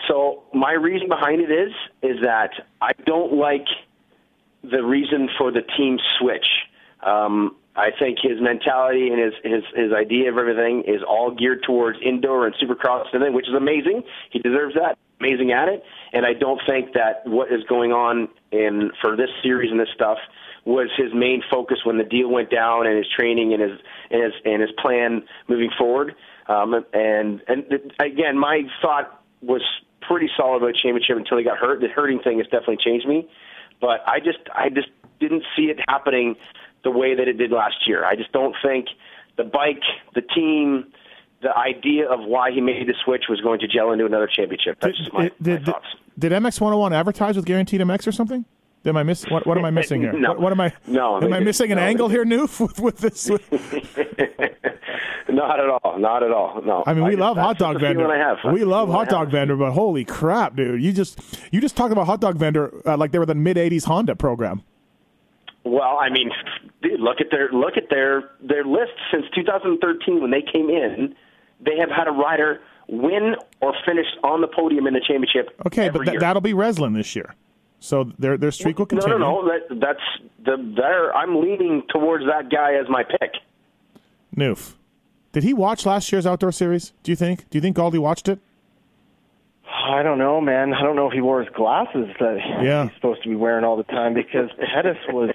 so 0.08 0.42
my 0.54 0.72
reason 0.72 1.08
behind 1.08 1.40
it 1.42 1.50
is 1.50 1.72
is 2.02 2.16
that 2.22 2.50
I 2.80 2.92
don't 3.06 3.34
like 3.34 3.66
the 4.62 4.82
reason 4.82 5.28
for 5.38 5.50
the 5.50 5.60
team 5.76 5.98
switch. 6.18 6.46
Um, 7.02 7.56
I 7.74 7.90
think 7.98 8.18
his 8.20 8.40
mentality 8.40 9.08
and 9.08 9.18
his, 9.18 9.32
his 9.42 9.64
his 9.74 9.92
idea 9.92 10.30
of 10.30 10.36
everything 10.36 10.84
is 10.86 11.02
all 11.08 11.30
geared 11.30 11.62
towards 11.62 11.98
indoor 12.04 12.46
and 12.46 12.54
supercross 12.56 13.06
and 13.06 13.14
everything, 13.14 13.34
which 13.34 13.48
is 13.48 13.54
amazing. 13.54 14.02
He 14.30 14.40
deserves 14.40 14.74
that. 14.74 14.98
Amazing 15.20 15.52
at 15.52 15.68
it. 15.68 15.82
And 16.12 16.26
I 16.26 16.34
don't 16.34 16.60
think 16.66 16.92
that 16.94 17.22
what 17.24 17.50
is 17.50 17.62
going 17.68 17.92
on 17.92 18.28
in 18.50 18.90
for 19.00 19.16
this 19.16 19.30
series 19.42 19.70
and 19.70 19.80
this 19.80 19.88
stuff 19.94 20.18
was 20.64 20.90
his 20.96 21.14
main 21.14 21.42
focus 21.50 21.78
when 21.84 21.96
the 21.96 22.04
deal 22.04 22.28
went 22.28 22.50
down 22.50 22.86
and 22.86 22.96
his 22.96 23.06
training 23.08 23.52
and 23.54 23.62
his 23.62 23.78
and 24.10 24.22
his 24.22 24.32
and 24.44 24.60
his 24.60 24.70
plan 24.72 25.22
moving 25.48 25.70
forward. 25.78 26.14
Um, 26.48 26.74
and 26.92 27.40
and 27.48 27.64
again, 27.98 28.38
my 28.38 28.62
thought 28.82 29.22
was 29.40 29.62
pretty 30.02 30.28
solid 30.36 30.62
about 30.62 30.74
championship 30.74 31.16
until 31.16 31.38
he 31.38 31.44
got 31.44 31.56
hurt. 31.56 31.80
The 31.80 31.88
hurting 31.88 32.20
thing 32.20 32.38
has 32.38 32.46
definitely 32.48 32.78
changed 32.84 33.08
me, 33.08 33.28
but 33.80 34.06
I 34.06 34.18
just 34.18 34.40
I 34.54 34.68
just 34.68 34.88
didn't 35.20 35.44
see 35.56 35.64
it 35.64 35.78
happening 35.88 36.36
the 36.84 36.90
way 36.90 37.14
that 37.14 37.28
it 37.28 37.38
did 37.38 37.50
last 37.50 37.86
year. 37.86 38.04
I 38.04 38.16
just 38.16 38.32
don't 38.32 38.54
think 38.62 38.86
the 39.36 39.44
bike, 39.44 39.82
the 40.14 40.22
team, 40.22 40.92
the 41.42 41.56
idea 41.56 42.08
of 42.08 42.20
why 42.20 42.50
he 42.50 42.60
made 42.60 42.86
the 42.86 42.94
switch 43.04 43.24
was 43.28 43.40
going 43.40 43.60
to 43.60 43.68
gel 43.68 43.92
into 43.92 44.06
another 44.06 44.28
championship. 44.28 44.78
That's 44.80 44.96
did, 44.96 45.04
just 45.04 45.14
my, 45.14 45.30
did, 45.40 45.66
my 45.66 45.72
thoughts. 45.72 45.86
Did 46.18 46.32
MX 46.32 46.60
101 46.60 46.92
advertise 46.92 47.36
with 47.36 47.44
Guaranteed 47.44 47.80
MX 47.80 48.06
or 48.06 48.12
something? 48.12 48.44
Am 48.84 48.96
I 48.96 49.04
miss 49.04 49.24
what, 49.30 49.46
what 49.46 49.56
am 49.56 49.64
I 49.64 49.70
missing 49.70 50.00
here? 50.00 50.12
No. 50.22 50.30
What, 50.30 50.40
what 50.40 50.52
am 50.52 50.60
I? 50.60 50.72
No, 50.88 51.22
Am 51.22 51.32
I 51.32 51.38
missing 51.40 51.70
an 51.70 51.78
No, 51.78 51.84
angle 51.84 52.08
here. 52.08 52.24
Noof, 52.24 52.58
with, 52.60 52.80
with 52.80 52.98
this? 52.98 53.28
not 55.28 55.60
at 55.60 55.68
all. 55.68 55.98
Not 55.98 56.22
at 56.24 56.32
all. 56.32 56.60
No. 56.62 56.82
I 56.86 56.94
mean, 56.94 57.04
we 57.04 57.10
just- 57.10 57.20
love 57.20 57.36
hot 57.36 57.58
dog 57.58 57.80
vendor. 57.80 58.10
I 58.10 58.18
have. 58.18 58.38
We 58.52 58.64
love 58.64 58.88
hot 58.88 59.06
I 59.08 59.10
dog 59.10 59.30
vendor, 59.30 59.56
but 59.56 59.72
holy 59.72 60.04
crap, 60.04 60.56
dude! 60.56 60.82
You 60.82 60.92
just 60.92 61.20
you 61.52 61.60
just 61.60 61.76
talked 61.76 61.92
about 61.92 62.06
hot 62.06 62.20
dog 62.20 62.36
vendor 62.36 62.72
uh, 62.86 62.96
like 62.96 63.12
they 63.12 63.18
were 63.20 63.26
the 63.26 63.34
mid 63.36 63.56
'80s 63.56 63.84
Honda 63.84 64.16
program. 64.16 64.62
Well, 65.64 65.98
I 66.00 66.08
mean, 66.10 66.30
look 66.98 67.20
at 67.20 67.26
their 67.30 67.50
look 67.52 67.76
at 67.76 67.88
their 67.90 68.30
their 68.42 68.64
list 68.64 68.92
since 69.12 69.24
2013 69.34 70.20
when 70.20 70.30
they 70.30 70.42
came 70.42 70.68
in. 70.68 71.14
They 71.64 71.76
have 71.78 71.90
had 71.90 72.08
a 72.08 72.10
rider 72.10 72.60
win 72.88 73.36
or 73.60 73.72
finish 73.86 74.06
on 74.24 74.40
the 74.40 74.48
podium 74.48 74.86
in 74.88 74.94
the 74.94 75.00
championship. 75.00 75.50
Okay, 75.66 75.86
every 75.86 75.98
but 76.00 76.04
th- 76.04 76.12
year. 76.14 76.20
that'll 76.20 76.42
be 76.42 76.52
Renzland 76.52 76.94
this 76.96 77.14
year, 77.14 77.34
so 77.78 78.10
their 78.18 78.36
their 78.36 78.50
streak 78.50 78.78
will 78.80 78.86
no, 78.86 78.98
continue. 79.00 79.18
no, 79.18 79.42
no. 79.42 79.48
That, 79.48 79.80
that's 79.80 80.28
the 80.44 80.74
there. 80.76 81.14
I'm 81.14 81.40
leaning 81.40 81.82
towards 81.90 82.24
that 82.26 82.50
guy 82.50 82.74
as 82.74 82.88
my 82.88 83.04
pick. 83.04 83.34
Noof, 84.36 84.74
did 85.30 85.44
he 85.44 85.54
watch 85.54 85.86
last 85.86 86.10
year's 86.10 86.26
outdoor 86.26 86.50
series? 86.50 86.92
Do 87.04 87.12
you 87.12 87.16
think? 87.16 87.48
Do 87.50 87.58
you 87.58 87.62
think 87.62 87.76
Galdi 87.76 87.98
watched 88.00 88.28
it? 88.28 88.40
I 89.84 90.02
don't 90.02 90.18
know, 90.18 90.40
man. 90.40 90.74
I 90.74 90.82
don't 90.82 90.96
know 90.96 91.06
if 91.06 91.12
he 91.12 91.20
wore 91.20 91.42
his 91.42 91.52
glasses 91.54 92.06
that 92.20 92.38
Yeah. 92.62 92.84
he's 92.86 92.94
supposed 92.96 93.22
to 93.22 93.28
be 93.28 93.34
wearing 93.36 93.64
all 93.64 93.76
the 93.76 93.84
time 93.84 94.12
because 94.14 94.50
Pettis 94.58 94.96
was 95.08 95.30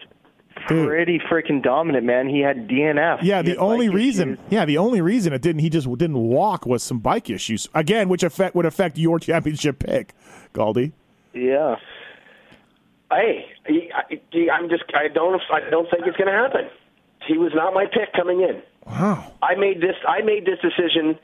Dude. 0.68 0.88
pretty 0.88 1.20
freaking 1.20 1.62
dominant, 1.64 2.06
man. 2.06 2.28
He 2.30 2.40
had 2.42 2.68
DNF. 2.68 3.20
Yeah, 3.22 3.42
He 3.42 3.52
the 3.52 3.58
only 3.58 3.90
reason, 3.90 4.34
issues. 4.34 4.46
yeah, 4.50 4.66
the 4.66 4.78
only 4.78 5.02
reason 5.02 5.34
it 5.34 5.42
didn't, 5.42 5.60
he 5.62 5.70
just 5.70 5.88
didn't 5.98 6.18
walk 6.18 6.66
was 6.66 6.84
some 6.84 7.00
bike 7.00 7.30
issues 7.30 7.68
again, 7.74 8.10
which 8.10 8.24
affect 8.24 8.56
would 8.56 8.66
affect 8.66 8.98
your 8.98 9.20
championship 9.28 9.80
pick, 9.80 10.14
Galdi. 10.54 10.92
Yeah. 11.34 11.76
Hey, 13.12 13.46
he, 13.68 13.90
I, 13.94 14.20
he, 14.32 14.50
I'm 14.50 14.68
just. 14.70 14.84
I 14.94 15.08
don't. 15.08 15.42
I 15.52 15.62
don't 15.70 15.90
think 15.90 16.06
it's 16.06 16.18
going 16.18 16.28
to 16.28 16.34
happen. 16.34 16.70
He 17.26 17.38
was 17.38 17.54
not 17.56 17.74
my 17.74 17.86
pick 17.86 18.12
coming 18.14 18.42
in. 18.42 18.62
Wow. 18.86 19.32
I 19.42 19.56
made 19.56 19.80
this. 19.82 19.96
I 20.08 20.22
made 20.22 20.46
this 20.46 20.60
decision 20.62 21.18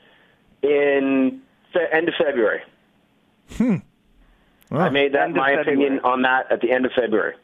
in 0.62 1.40
the 1.74 1.94
end 1.94 2.08
of 2.08 2.14
February. 2.16 2.62
Hmm. 3.56 3.76
I 4.70 4.88
made 4.88 5.12
that 5.12 5.24
End 5.24 5.30
of 5.32 5.36
my 5.36 5.50
opinion 5.50 6.00
on 6.04 6.22
that 6.22 6.50
at 6.50 6.60
the 6.62 6.72
end 6.72 6.86
of 6.86 6.92
February. 6.98 7.34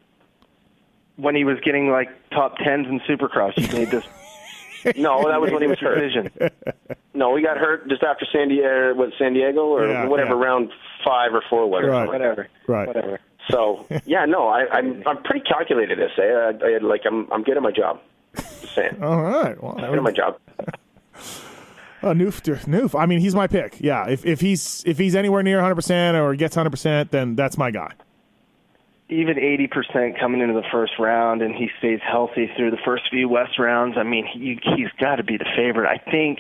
When 1.17 1.35
he 1.35 1.45
was 1.45 1.59
getting 1.65 1.91
like 1.91 2.09
top 2.31 2.57
tens 2.59 2.87
in 2.89 3.01
Supercross, 3.01 3.53
he 3.59 3.67
made 3.77 3.91
this 3.91 4.05
No, 4.97 5.29
that 5.29 5.41
was 5.41 5.51
when 5.53 5.61
he 5.61 5.69
was 5.69 5.79
hurt. 5.79 5.97
decision. 6.01 6.31
No, 7.13 7.37
he 7.37 7.43
got 7.43 7.59
hurt 7.59 7.87
just 7.89 8.03
after 8.03 8.25
San 8.33 8.49
Diego, 8.49 8.95
was 8.95 9.09
it 9.09 9.15
San 9.19 9.35
Diego 9.35 9.67
or 9.67 9.87
Yeah, 9.87 10.07
whatever, 10.07 10.31
yeah. 10.37 10.45
round 10.47 10.71
five 11.05 11.35
or 11.35 11.43
four, 11.51 11.69
whatever. 11.69 11.93
Right. 11.93 12.09
Whatever. 12.09 12.49
Right. 12.67 12.87
Whatever. 12.87 13.21
So 13.51 13.87
yeah, 14.07 14.25
no, 14.25 14.49
I, 14.49 14.67
I'm 14.73 15.03
I'm 15.07 15.23
pretty 15.23 15.41
calculated. 15.47 15.99
This, 15.99 16.13
eh? 16.19 16.23
I, 16.23 16.49
I, 16.75 16.79
like 16.79 17.03
I'm 17.05 17.31
I'm 17.33 17.43
good 17.43 17.57
at 17.59 17.63
my 17.63 17.73
job. 17.73 18.01
Just 18.37 18.75
saying, 18.75 18.97
All 19.03 19.21
right. 19.23 19.61
Well, 19.63 19.75
good 19.75 19.99
at 19.99 20.03
my 20.03 20.13
job. 20.13 20.39
uh, 22.03 22.15
Noof, 22.15 22.41
Noof. 22.67 22.99
I 22.99 23.05
mean, 23.07 23.21
he's 23.21 23.35
my 23.35 23.47
pick. 23.47 23.77
Yeah. 23.81 24.09
If 24.09 24.25
if 24.25 24.41
he's 24.41 24.83
if 24.87 24.97
he's 24.99 25.15
anywhere 25.15 25.43
near 25.43 25.57
100 25.57 25.75
percent 25.75 26.17
or 26.17 26.35
gets 26.35 26.57
100 26.57 26.71
percent, 26.71 27.11
then 27.11 27.35
that's 27.37 27.59
my 27.59 27.71
guy. 27.71 27.93
Even 29.11 29.37
80% 29.37 30.19
coming 30.19 30.41
into 30.41 30.55
the 30.55 30.67
first 30.73 30.93
round, 30.99 31.43
and 31.43 31.55
he 31.55 31.69
stays 31.79 31.99
healthy 32.01 32.49
through 32.57 32.71
the 32.71 32.79
first 32.85 33.05
few 33.11 33.29
West 33.29 33.59
rounds. 33.59 33.97
I 33.99 34.05
mean, 34.05 34.25
he, 34.25 34.59
he's 34.77 34.89
got 35.01 35.17
to 35.17 35.25
be 35.25 35.37
the 35.37 35.49
favorite. 35.57 35.89
I 35.89 35.99
think, 36.11 36.39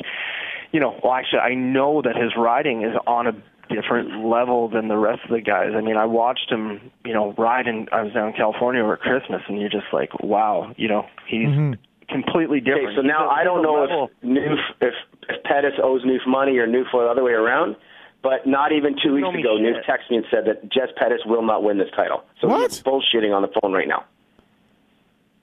you 0.73 0.79
know, 0.79 0.99
well, 1.03 1.15
actually, 1.15 1.41
I 1.41 1.55
know 1.55 2.01
that 2.03 2.17
his 2.17 2.33
riding 2.37 2.83
is 2.83 2.95
on 3.07 3.27
a 3.27 3.33
different 3.75 4.25
level 4.25 4.69
than 4.69 4.89
the 4.89 4.97
rest 4.97 5.21
of 5.25 5.31
the 5.31 5.41
guys. 5.41 5.71
I 5.77 5.81
mean, 5.81 5.97
I 5.97 6.05
watched 6.05 6.51
him, 6.51 6.91
you 7.05 7.15
know, 7.15 7.33
ride, 7.39 7.67
and 7.67 7.89
I 7.93 8.03
was 8.03 8.13
down 8.13 8.29
in 8.29 8.35
California 8.35 8.83
over 8.83 8.97
Christmas, 8.97 9.43
and 9.49 9.61
you're 9.61 9.71
just 9.71 9.87
like, 9.93 10.11
wow, 10.23 10.73
you 10.77 10.89
know, 10.89 11.07
he's 11.27 11.49
mm-hmm. 11.49 11.75
completely 12.09 12.61
different. 12.61 12.89
Okay, 12.89 12.97
so 12.97 13.03
now 13.03 13.29
a- 13.29 13.33
I 13.33 13.45
don't 13.45 13.63
know 13.63 13.81
level- 13.81 14.11
if 14.23 14.29
Noof, 14.29 14.59
if, 14.81 14.95
if 15.29 15.43
Pettis 15.45 15.75
owes 15.83 16.05
Noof 16.05 16.27
money 16.27 16.59
or 16.59 16.67
Noof 16.67 16.91
the 16.93 16.99
other 16.99 17.25
way 17.25 17.33
around. 17.33 17.77
But 18.23 18.47
not 18.47 18.73
even 18.73 18.97
two 19.03 19.15
weeks 19.15 19.29
ago, 19.29 19.57
News 19.57 19.77
Noof 19.79 19.85
texted 19.89 20.11
me 20.11 20.17
and 20.19 20.27
said 20.31 20.45
that 20.45 20.71
Jess 20.71 20.89
Pettis 20.97 21.21
will 21.25 21.43
not 21.43 21.63
win 21.63 21.79
this 21.79 21.89
title. 21.97 22.23
So 22.41 22.49
What? 22.49 22.71
he's 22.71 22.83
bullshitting 22.83 23.35
on 23.35 23.41
the 23.43 23.49
phone 23.61 23.73
right 23.73 23.89
now. 23.89 24.05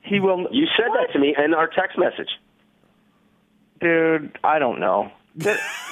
he 0.03 0.19
will. 0.19 0.47
You 0.51 0.67
said 0.77 0.87
that 0.93 1.11
to 1.13 1.19
me 1.19 1.35
in 1.37 1.53
our 1.55 1.67
text 1.67 1.97
message. 1.97 2.29
Dude, 3.79 4.37
I 4.43 4.59
don't 4.59 4.79
know. 4.79 5.11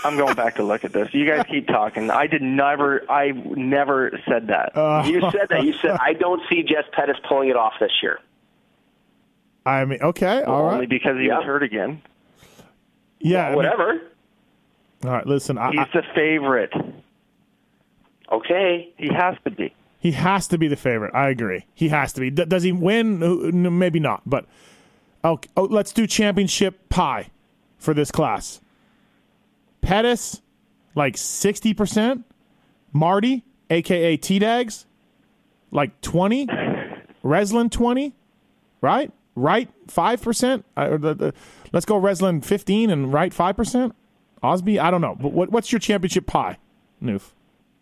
I'm 0.03 0.17
going 0.17 0.33
back 0.35 0.55
to 0.55 0.63
look 0.63 0.83
at 0.85 0.91
this. 0.93 1.09
You 1.13 1.27
guys 1.27 1.45
keep 1.49 1.67
talking. 1.67 2.09
I 2.09 2.25
did 2.27 2.41
never. 2.41 3.03
I 3.11 3.31
never 3.31 4.19
said 4.27 4.47
that. 4.47 4.75
Uh, 4.75 5.03
You 5.05 5.21
said 5.31 5.47
that. 5.49 5.63
You 5.63 5.73
said 5.81 5.91
I 6.01 6.13
don't 6.13 6.41
see 6.49 6.63
Jess 6.63 6.85
Pettis 6.93 7.17
pulling 7.27 7.49
it 7.49 7.55
off 7.55 7.73
this 7.79 7.91
year. 8.01 8.19
I 9.65 9.85
mean, 9.85 9.99
okay. 10.01 10.43
All 10.43 10.65
Only 10.67 10.79
right. 10.81 10.89
because 10.89 11.17
he 11.17 11.27
Yeah. 11.27 11.37
was 11.37 11.45
hurt 11.45 11.61
again. 11.63 12.01
Yeah. 13.19 13.45
I 13.45 13.47
mean- 13.49 13.55
Whatever. 13.57 14.01
All 15.03 15.11
right. 15.11 15.25
Listen, 15.27 15.57
I, 15.57 15.71
He's 15.71 15.87
the 15.93 16.03
favorite. 16.15 16.73
Okay. 18.31 18.93
He 18.97 19.07
has 19.13 19.35
to 19.43 19.51
be. 19.51 19.73
he 19.99 20.11
has 20.13 20.47
to 20.47 20.57
be 20.57 20.67
the 20.67 20.75
favorite. 20.75 21.13
I 21.13 21.29
agree. 21.29 21.65
He 21.73 21.89
has 21.89 22.13
to 22.13 22.21
be. 22.21 22.29
D- 22.31 22.45
does 22.45 22.63
he 22.63 22.71
win? 22.71 23.77
Maybe 23.77 23.99
not. 23.99 24.21
But 24.25 24.45
okay. 25.23 25.49
Oh, 25.57 25.63
let's 25.63 25.91
do 25.93 26.07
championship 26.07 26.89
pie 26.89 27.29
for 27.77 27.93
this 27.93 28.11
class. 28.11 28.61
Pettis, 29.81 30.41
like 30.95 31.17
sixty 31.17 31.73
percent. 31.73 32.25
Marty, 32.93 33.43
aka 33.69 34.17
T 34.17 34.39
Dags, 34.39 34.85
like 35.71 35.99
twenty. 36.01 36.47
Renzland 37.23 37.71
twenty, 37.71 38.13
right? 38.81 39.11
Right, 39.35 39.67
five 39.87 40.21
percent. 40.21 40.63
Let's 40.77 41.85
go 41.85 41.99
Renzland 41.99 42.45
fifteen 42.45 42.89
and 42.89 43.11
right 43.11 43.33
five 43.33 43.55
percent. 43.57 43.93
Osby, 44.45 44.79
I 44.79 44.91
don't 44.91 45.01
know, 45.01 45.15
but 45.19 45.31
what, 45.33 45.49
what's 45.51 45.71
your 45.71 45.79
championship 45.79 46.25
pie, 46.27 46.57
Noof? 47.03 47.31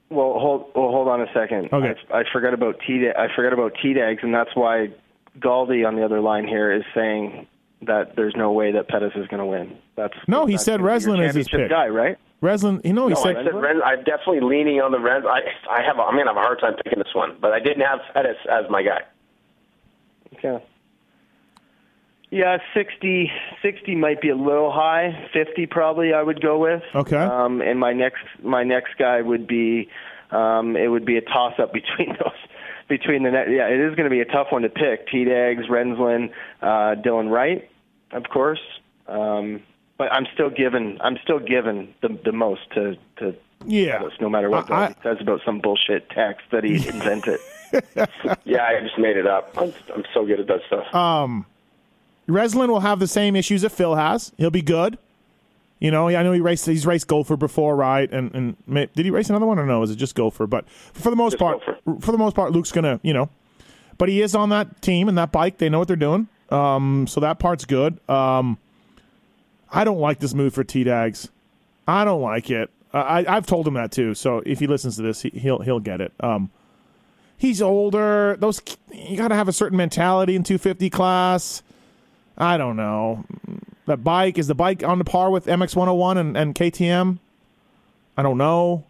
Well, 0.09 0.33
hold. 0.39 0.71
Well, 0.75 0.89
hold 0.91 1.07
on 1.07 1.21
a 1.21 1.25
second. 1.33 1.69
Okay. 1.73 1.95
I, 2.13 2.19
I 2.19 2.23
forgot 2.31 2.53
about 2.53 2.75
T. 2.85 3.07
I 3.17 3.27
forgot 3.35 3.51
about 3.53 3.73
T 3.81 3.93
Dags, 3.93 4.19
and 4.21 4.33
that's 4.33 4.55
why 4.55 4.89
Galdi 5.39 5.87
on 5.87 5.95
the 5.95 6.05
other 6.05 6.21
line 6.21 6.47
here 6.47 6.71
is 6.71 6.83
saying 6.93 7.47
that 7.81 8.15
there's 8.15 8.35
no 8.37 8.51
way 8.51 8.71
that 8.73 8.87
Pettis 8.87 9.11
is 9.15 9.27
going 9.27 9.39
to 9.39 9.45
win. 9.45 9.75
That's 9.95 10.13
No, 10.27 10.45
he 10.45 10.53
that's 10.53 10.65
said 10.65 10.79
gonna 10.81 10.99
be 10.99 11.03
your 11.05 11.15
Renzland 11.17 11.29
is 11.29 11.35
his 11.35 11.47
pick. 11.49 11.69
guy, 11.69 11.87
right? 11.87 12.17
Renzland, 12.43 12.85
you 12.85 12.93
know, 12.93 13.07
he 13.07 13.13
No, 13.15 13.23
said 13.23 13.37
I 13.37 13.43
said 13.45 13.55
Ren, 13.55 13.81
I'm 13.83 14.03
definitely 14.03 14.41
leaning 14.41 14.79
on 14.81 14.91
the 14.91 14.99
Ren. 14.99 15.25
I 15.25 15.39
I 15.69 15.81
have. 15.81 15.97
I'm 15.99 16.15
gonna 16.15 16.27
have 16.29 16.37
a 16.37 16.41
hard 16.41 16.59
time 16.59 16.75
picking 16.83 16.99
this 16.99 17.13
one, 17.15 17.35
but 17.41 17.51
I 17.51 17.59
didn't 17.59 17.81
have 17.81 17.99
Pettis 18.13 18.37
as 18.51 18.65
my 18.69 18.83
guy. 18.83 19.01
Okay. 20.37 20.63
Yeah, 22.33 22.57
60, 22.73 23.31
60 23.61 23.95
might 23.95 24.19
be 24.19 24.29
a 24.29 24.35
little 24.35 24.71
high. 24.71 25.29
Fifty 25.31 25.67
probably 25.67 26.13
I 26.13 26.23
would 26.23 26.41
go 26.41 26.57
with. 26.57 26.81
Okay. 26.95 27.15
Um, 27.15 27.61
and 27.61 27.79
my 27.79 27.93
next 27.93 28.23
my 28.41 28.63
next 28.63 28.97
guy 28.97 29.21
would 29.21 29.45
be 29.45 29.87
um, 30.31 30.75
it 30.75 30.87
would 30.87 31.05
be 31.05 31.15
a 31.17 31.21
toss 31.21 31.53
up 31.59 31.71
between 31.73 32.09
those 32.23 32.33
between 32.89 33.21
the 33.21 33.29
net. 33.29 33.51
Yeah, 33.51 33.67
it 33.67 33.79
is 33.79 33.93
going 33.95 34.05
to 34.05 34.09
be 34.09 34.19
a 34.21 34.25
tough 34.25 34.47
one 34.49 34.63
to 34.63 34.69
pick. 34.69 35.07
T 35.09 35.25
Dags, 35.25 35.67
Renzland, 35.67 36.31
uh, 36.63 36.95
Dylan 37.05 37.29
Wright, 37.29 37.69
of 38.13 38.23
course. 38.29 38.61
Um, 39.07 39.61
but 39.99 40.11
I'm 40.11 40.25
still 40.33 40.49
giving 40.49 40.97
I'm 41.01 41.17
still 41.23 41.39
giving 41.39 41.93
the 42.01 42.17
the 42.25 42.31
most 42.31 42.61
to 42.73 42.97
to 43.17 43.35
Yeah. 43.63 43.99
Pettis, 43.99 44.13
no 44.19 44.27
matter 44.29 44.49
what 44.49 44.71
I- 44.71 44.87
Galdi 44.89 45.03
says 45.03 45.17
about 45.21 45.41
some 45.45 45.59
bullshit 45.59 46.09
text 46.09 46.45
that 46.51 46.63
he 46.63 46.75
invented. 46.87 47.39
Yeah, 48.45 48.65
I 48.65 48.79
just 48.81 48.97
made 48.99 49.17
it 49.17 49.25
up. 49.25 49.51
I'm, 49.57 49.73
I'm 49.95 50.03
so 50.13 50.25
good 50.25 50.39
at 50.39 50.45
that 50.47 50.61
stuff. 50.67 50.85
Renzland 52.27 52.69
will 52.69 52.79
have 52.81 52.99
the 52.99 53.07
same 53.07 53.35
issues 53.35 53.61
that 53.63 53.71
Phil 53.71 53.95
has. 53.95 54.31
He'll 54.37 54.49
be 54.49 54.61
good. 54.61 54.97
You 55.79 55.91
know, 55.91 56.07
I 56.07 56.23
know 56.23 56.31
he 56.31 56.39
raced. 56.39 56.65
He's 56.65 56.85
raced 56.85 57.07
Gopher 57.07 57.35
before, 57.35 57.75
right? 57.75 58.09
And 58.11 58.33
and 58.33 58.93
did 58.95 59.05
he 59.05 59.11
race 59.11 59.29
another 59.29 59.45
one 59.45 59.59
or 59.59 59.65
no? 59.65 59.83
Is 59.83 59.91
it 59.91 59.97
just 59.97 60.15
Gopher? 60.15 60.47
But 60.47 60.69
for 60.69 61.09
the 61.09 61.15
most 61.17 61.33
Just 61.33 61.39
part, 61.41 61.59
Gopher. 61.85 61.99
for 61.99 62.11
the 62.13 62.17
most 62.17 62.35
part, 62.35 62.53
Luke's 62.53 62.71
gonna, 62.71 63.01
you 63.03 63.13
know, 63.13 63.29
but 63.97 64.07
he 64.07 64.21
is 64.21 64.33
on 64.33 64.47
that 64.49 64.81
team 64.81 65.09
and 65.09 65.17
that 65.17 65.33
bike. 65.33 65.57
They 65.57 65.67
know 65.67 65.79
what 65.79 65.89
they're 65.89 65.97
doing. 65.97 66.29
Um, 66.49 67.05
so 67.07 67.19
that 67.19 67.39
part's 67.39 67.65
good. 67.65 67.99
Um, 68.09 68.57
I 69.71 69.83
don't 69.83 69.99
like 69.99 70.19
this 70.19 70.33
move 70.33 70.53
for 70.53 70.63
T 70.63 70.85
Dags. 70.85 71.27
I 71.85 72.05
don't 72.05 72.21
like 72.21 72.49
it. 72.49 72.69
I, 72.93 73.25
I've 73.27 73.47
told 73.47 73.67
him 73.67 73.73
that 73.73 73.91
too. 73.91 74.13
So 74.13 74.41
if 74.45 74.59
he 74.59 74.67
listens 74.67 74.95
to 74.97 75.01
this, 75.01 75.23
he, 75.23 75.31
he'll 75.31 75.59
he'll 75.59 75.79
get 75.81 75.99
it. 75.99 76.13
Um, 76.21 76.49
he's 77.37 77.61
older. 77.61 78.37
Those 78.39 78.61
you 78.93 79.17
got 79.17 79.29
to 79.29 79.35
have 79.35 79.49
a 79.49 79.53
certain 79.53 79.77
mentality 79.77 80.35
in 80.35 80.43
250 80.43 80.89
class. 80.91 81.61
I 82.37 82.57
don't 82.57 82.75
know. 82.75 83.25
That 83.85 84.03
bike 84.03 84.37
is 84.37 84.47
the 84.47 84.55
bike 84.55 84.83
on 84.83 84.97
the 84.97 85.03
par 85.05 85.29
with 85.29 85.45
MX 85.45 85.75
101 85.75 86.17
and, 86.17 86.37
and 86.37 86.55
KTM. 86.55 87.19
I 88.17 88.21
don't 88.23 88.37
know. 88.37 88.85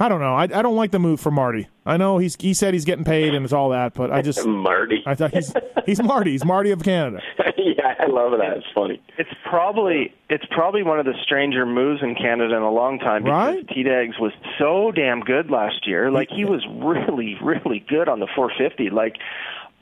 I 0.00 0.08
don't 0.08 0.20
know. 0.20 0.34
I, 0.34 0.44
I 0.44 0.46
don't 0.62 0.76
like 0.76 0.92
the 0.92 1.00
move 1.00 1.20
for 1.20 1.32
Marty. 1.32 1.66
I 1.84 1.96
know 1.96 2.18
he's 2.18 2.36
he 2.38 2.54
said 2.54 2.72
he's 2.72 2.84
getting 2.84 3.04
paid 3.04 3.34
and 3.34 3.44
it's 3.44 3.52
all 3.52 3.70
that, 3.70 3.94
but 3.94 4.12
I 4.12 4.22
just 4.22 4.46
Marty. 4.46 5.02
I 5.04 5.16
thought 5.16 5.34
he's 5.34 5.52
he's 5.86 6.00
Marty. 6.00 6.30
He's 6.30 6.44
Marty 6.44 6.70
of 6.70 6.84
Canada. 6.84 7.20
yeah, 7.56 7.94
I 7.98 8.06
love 8.06 8.30
that. 8.38 8.58
It's 8.58 8.66
funny. 8.72 9.02
It's 9.18 9.30
probably 9.44 10.14
it's 10.30 10.44
probably 10.52 10.84
one 10.84 11.00
of 11.00 11.04
the 11.06 11.14
stranger 11.24 11.66
moves 11.66 12.00
in 12.00 12.14
Canada 12.14 12.54
in 12.54 12.62
a 12.62 12.70
long 12.70 13.00
time 13.00 13.24
because 13.24 13.56
Right? 13.56 13.68
T 13.68 13.82
Dags 13.82 14.20
was 14.20 14.32
so 14.56 14.92
damn 14.92 15.18
good 15.20 15.50
last 15.50 15.84
year. 15.88 16.12
Like 16.12 16.28
he 16.30 16.44
was 16.44 16.64
really, 16.70 17.36
really 17.42 17.80
good 17.88 18.08
on 18.08 18.20
the 18.20 18.28
450. 18.36 18.90
Like 18.90 19.16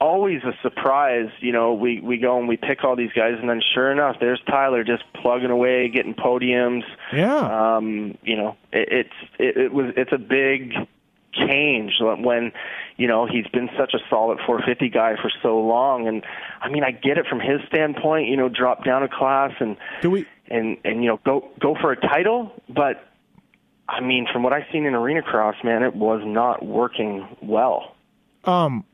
always 0.00 0.42
a 0.44 0.52
surprise. 0.62 1.30
You 1.40 1.52
know, 1.52 1.74
we 1.74 2.00
we 2.00 2.18
go 2.18 2.38
and 2.38 2.48
we 2.48 2.56
pick 2.56 2.84
all 2.84 2.96
these 2.96 3.12
guys, 3.12 3.34
and 3.40 3.48
then 3.48 3.60
sure 3.74 3.90
enough, 3.90 4.16
there's 4.20 4.40
Tyler 4.46 4.84
just 4.84 5.04
plugging 5.14 5.50
away, 5.50 5.88
getting 5.88 6.14
podiums. 6.14 6.84
Yeah. 7.12 7.76
Um, 7.76 8.18
you 8.22 8.36
know, 8.36 8.56
it, 8.72 8.88
it's 8.90 9.30
it, 9.38 9.56
it 9.56 9.72
was 9.72 9.92
it's 9.96 10.12
a 10.12 10.18
big 10.18 10.74
change 11.32 11.92
when 12.00 12.52
you 12.96 13.06
know 13.06 13.26
he's 13.26 13.46
been 13.48 13.68
such 13.78 13.92
a 13.94 13.98
solid 14.08 14.38
450 14.46 14.88
guy 14.88 15.16
for 15.20 15.30
so 15.42 15.58
long 15.58 16.08
and 16.08 16.24
i 16.62 16.68
mean 16.70 16.82
i 16.82 16.90
get 16.90 17.18
it 17.18 17.26
from 17.26 17.40
his 17.40 17.60
standpoint 17.68 18.26
you 18.26 18.38
know 18.38 18.48
drop 18.48 18.84
down 18.84 19.02
a 19.02 19.08
class 19.08 19.52
and 19.60 19.76
Do 20.00 20.10
we 20.10 20.26
and 20.48 20.78
and 20.84 21.02
you 21.02 21.10
know 21.10 21.20
go 21.26 21.50
go 21.60 21.76
for 21.78 21.92
a 21.92 22.00
title 22.00 22.52
but 22.68 23.06
i 23.86 24.00
mean 24.00 24.26
from 24.32 24.44
what 24.44 24.54
i've 24.54 24.66
seen 24.72 24.86
in 24.86 24.94
arena 24.94 25.20
cross 25.20 25.56
man 25.62 25.82
it 25.82 25.94
was 25.94 26.22
not 26.24 26.64
working 26.64 27.28
well 27.42 27.94
um 28.44 28.84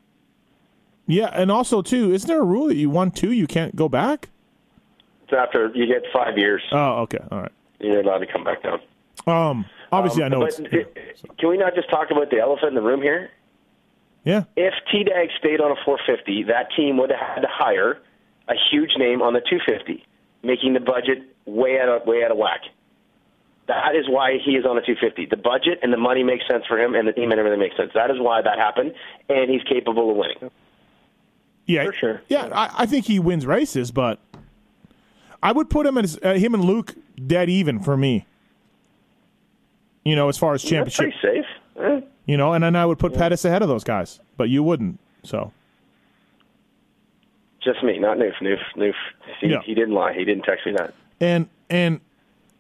Yeah, 1.13 1.29
and 1.33 1.51
also 1.51 1.83
too, 1.83 2.13
isn't 2.13 2.27
there 2.27 2.41
a 2.41 2.45
rule 2.45 2.69
that 2.69 2.77
you 2.77 2.89
won 2.89 3.11
two, 3.11 3.33
you 3.33 3.47
can't 3.47 3.77
go 3.77 3.89
back? 3.89 4.31
It's 5.25 5.33
after 5.33 5.71
you 5.75 5.87
get 5.87 6.03
five 6.13 6.39
years, 6.39 6.63
Oh, 6.73 7.03
okay. 7.03 7.19
All 7.31 7.41
right. 7.43 7.53
you're 7.81 8.01
allowed 8.01 8.19
to 8.19 8.27
come 8.27 8.45
back 8.45 8.63
down. 8.63 8.81
Um 9.27 9.67
obviously 9.93 10.23
Um, 10.23 10.27
I 10.27 10.29
know 10.35 10.41
but 10.41 10.59
it's 10.59 10.61
yeah, 10.73 11.31
Can 11.39 11.51
we 11.51 11.59
not 11.59 11.75
just 11.75 11.91
talk 11.91 12.11
about 12.11 12.31
the 12.31 12.39
elephant 12.39 12.69
in 12.71 12.75
the 12.75 12.83
room 12.83 13.03
here? 13.03 13.31
yeah. 14.25 14.45
If 14.57 14.73
T 14.91 15.05
Dag 15.05 15.29
stayed 15.39 15.61
on 15.61 15.71
a 15.71 15.77
450, 15.85 16.45
that 16.45 16.69
team 16.77 16.97
would 16.97 17.11
have 17.11 17.21
had 17.21 17.41
to 17.43 17.49
hire 17.51 17.99
a 18.49 18.55
huge 18.71 18.93
name 18.97 19.21
on 19.21 19.35
the 19.35 19.41
250, 19.41 20.05
making 20.43 20.73
the 20.73 20.81
budget 20.81 21.19
way 21.45 21.79
out 21.79 21.89
of 21.91 22.07
way 22.07 22.25
out 22.25 22.31
of 22.31 22.39
whack. 22.39 22.61
That 23.69 23.95
is 23.95 24.09
why 24.09 24.39
he 24.45 24.53
is 24.53 24.65
on 24.65 24.77
a 24.79 24.81
250. 24.83 25.27
The 25.27 25.37
budget 25.37 25.79
and 25.83 25.93
the 25.93 25.97
money 25.97 26.25
makes 26.25 26.45
sense 26.51 26.65
for 26.67 26.79
him, 26.81 26.95
and 26.95 27.07
the 27.07 27.13
team 27.13 27.31
and 27.31 27.39
everything 27.39 27.61
makes 27.61 27.77
sense. 27.77 27.91
That 27.95 28.11
is 28.11 28.17
why 28.19 28.41
that 28.43 28.59
happened, 28.59 28.95
and 29.29 29.51
he's 29.51 29.63
capable 29.63 30.11
of 30.11 30.17
winning. 30.17 30.51
Yeah, 31.67 31.85
For 31.87 31.93
sure. 31.93 32.23
Yeah, 32.29 32.49
I, 32.53 32.83
I 32.83 32.87
think 32.87 33.07
he 33.07 33.19
wins 33.19 33.47
races, 33.47 33.91
but 33.91 34.19
I 35.43 35.53
would 35.53 35.71
put 35.71 35.87
him 35.87 35.97
as 35.99 36.19
uh, 36.23 36.35
him 36.35 36.55
and 36.55 36.65
Luke 36.65 36.95
dead 37.27 37.49
even 37.49 37.81
for 37.81 37.97
me. 37.97 38.27
You 40.05 40.17
know, 40.17 40.29
as 40.29 40.37
far 40.37 40.55
as 40.55 40.63
championship, 40.63 41.13
pretty 41.13 41.17
safe. 41.23 41.45
Eh, 41.81 42.01
you 42.27 42.37
know, 42.37 42.53
and 42.53 42.65
then 42.65 42.75
I 42.75 42.85
would 42.85 42.99
put 42.99 43.15
Pettis 43.15 43.45
ahead 43.45 43.63
of 43.63 43.69
those 43.69 43.85
guys, 43.85 44.19
but 44.37 44.49
you 44.49 44.63
wouldn't. 44.65 44.99
So 45.23 45.53
Just 47.63 47.83
me, 47.85 47.99
not 47.99 48.17
Noof. 48.19 48.33
Noof, 48.41 48.59
Noof. 48.77 48.95
He, 49.41 49.49
Yeah. 49.49 49.61
he 49.65 49.75
didn't 49.75 49.95
lie. 49.95 50.13
He 50.13 50.25
didn't 50.25 50.43
text 50.45 50.67
me 50.67 50.73
that. 50.73 50.95
and 51.21 51.49
and 51.71 52.01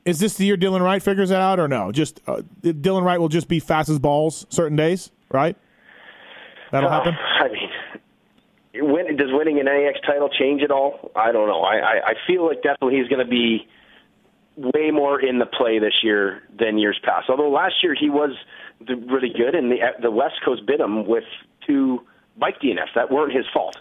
is 0.04 0.18
this 0.20 0.34
the 0.34 0.44
year 0.46 0.56
Dylan 0.56 0.80
Wright 0.80 1.02
figures 1.02 1.30
it 1.30 1.36
out 1.36 1.58
or 1.60 1.66
no? 1.68 1.90
Just 1.92 2.20
uh, 2.26 2.42
Dylan 2.62 3.02
Wright 3.02 3.20
will 3.20 3.28
just 3.28 3.48
be 3.48 3.58
fast 3.60 3.88
as 3.88 3.98
balls 3.98 4.46
certain 4.48 4.76
days, 4.76 5.10
right? 5.30 5.56
That'll 6.70 6.88
Uh, 6.88 6.92
happen. 6.92 7.14
I 7.40 7.48
mean, 7.48 7.61
win, 8.74 9.16
does 9.16 9.28
winning 9.30 9.58
an 9.58 9.66
NAX 9.66 9.98
title 10.06 10.28
change 10.28 10.62
at 10.62 10.70
all? 10.70 11.10
I 11.14 11.32
don't 11.32 11.48
know. 11.48 11.60
I, 11.60 11.76
I, 11.76 12.00
I 12.08 12.14
feel 12.26 12.46
like 12.46 12.62
definitely 12.62 12.98
he's 12.98 13.08
going 13.08 13.24
to 13.24 13.30
be 13.30 13.66
way 14.56 14.90
more 14.90 15.20
in 15.20 15.38
the 15.38 15.46
play 15.46 15.78
this 15.78 15.94
year 16.02 16.42
than 16.58 16.78
years 16.78 16.98
past. 17.02 17.28
Although 17.28 17.50
last 17.50 17.74
year 17.82 17.94
he 17.98 18.10
was 18.10 18.30
really 18.88 19.32
good, 19.34 19.54
and 19.54 19.70
the 19.70 19.78
the 20.00 20.10
West 20.10 20.36
Coast 20.44 20.66
bit 20.66 20.80
him 20.80 21.06
with 21.06 21.24
two 21.66 22.00
bike 22.38 22.60
DNFs 22.60 22.94
that 22.94 23.10
weren't 23.10 23.34
his 23.34 23.46
fault. 23.52 23.76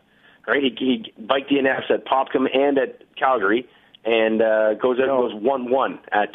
Right? 0.47 0.61
He, 0.63 0.75
he 0.77 1.23
bike 1.23 1.47
DNFs 1.47 1.91
at 1.91 2.05
Popkum 2.05 2.47
and 2.55 2.77
at 2.77 3.15
Calgary, 3.15 3.67
and 4.05 4.41
uh, 4.41 4.73
goes 4.75 4.99
out 4.99 5.07
goes 5.07 5.33
one 5.33 5.69
one 5.69 5.99
at 6.11 6.31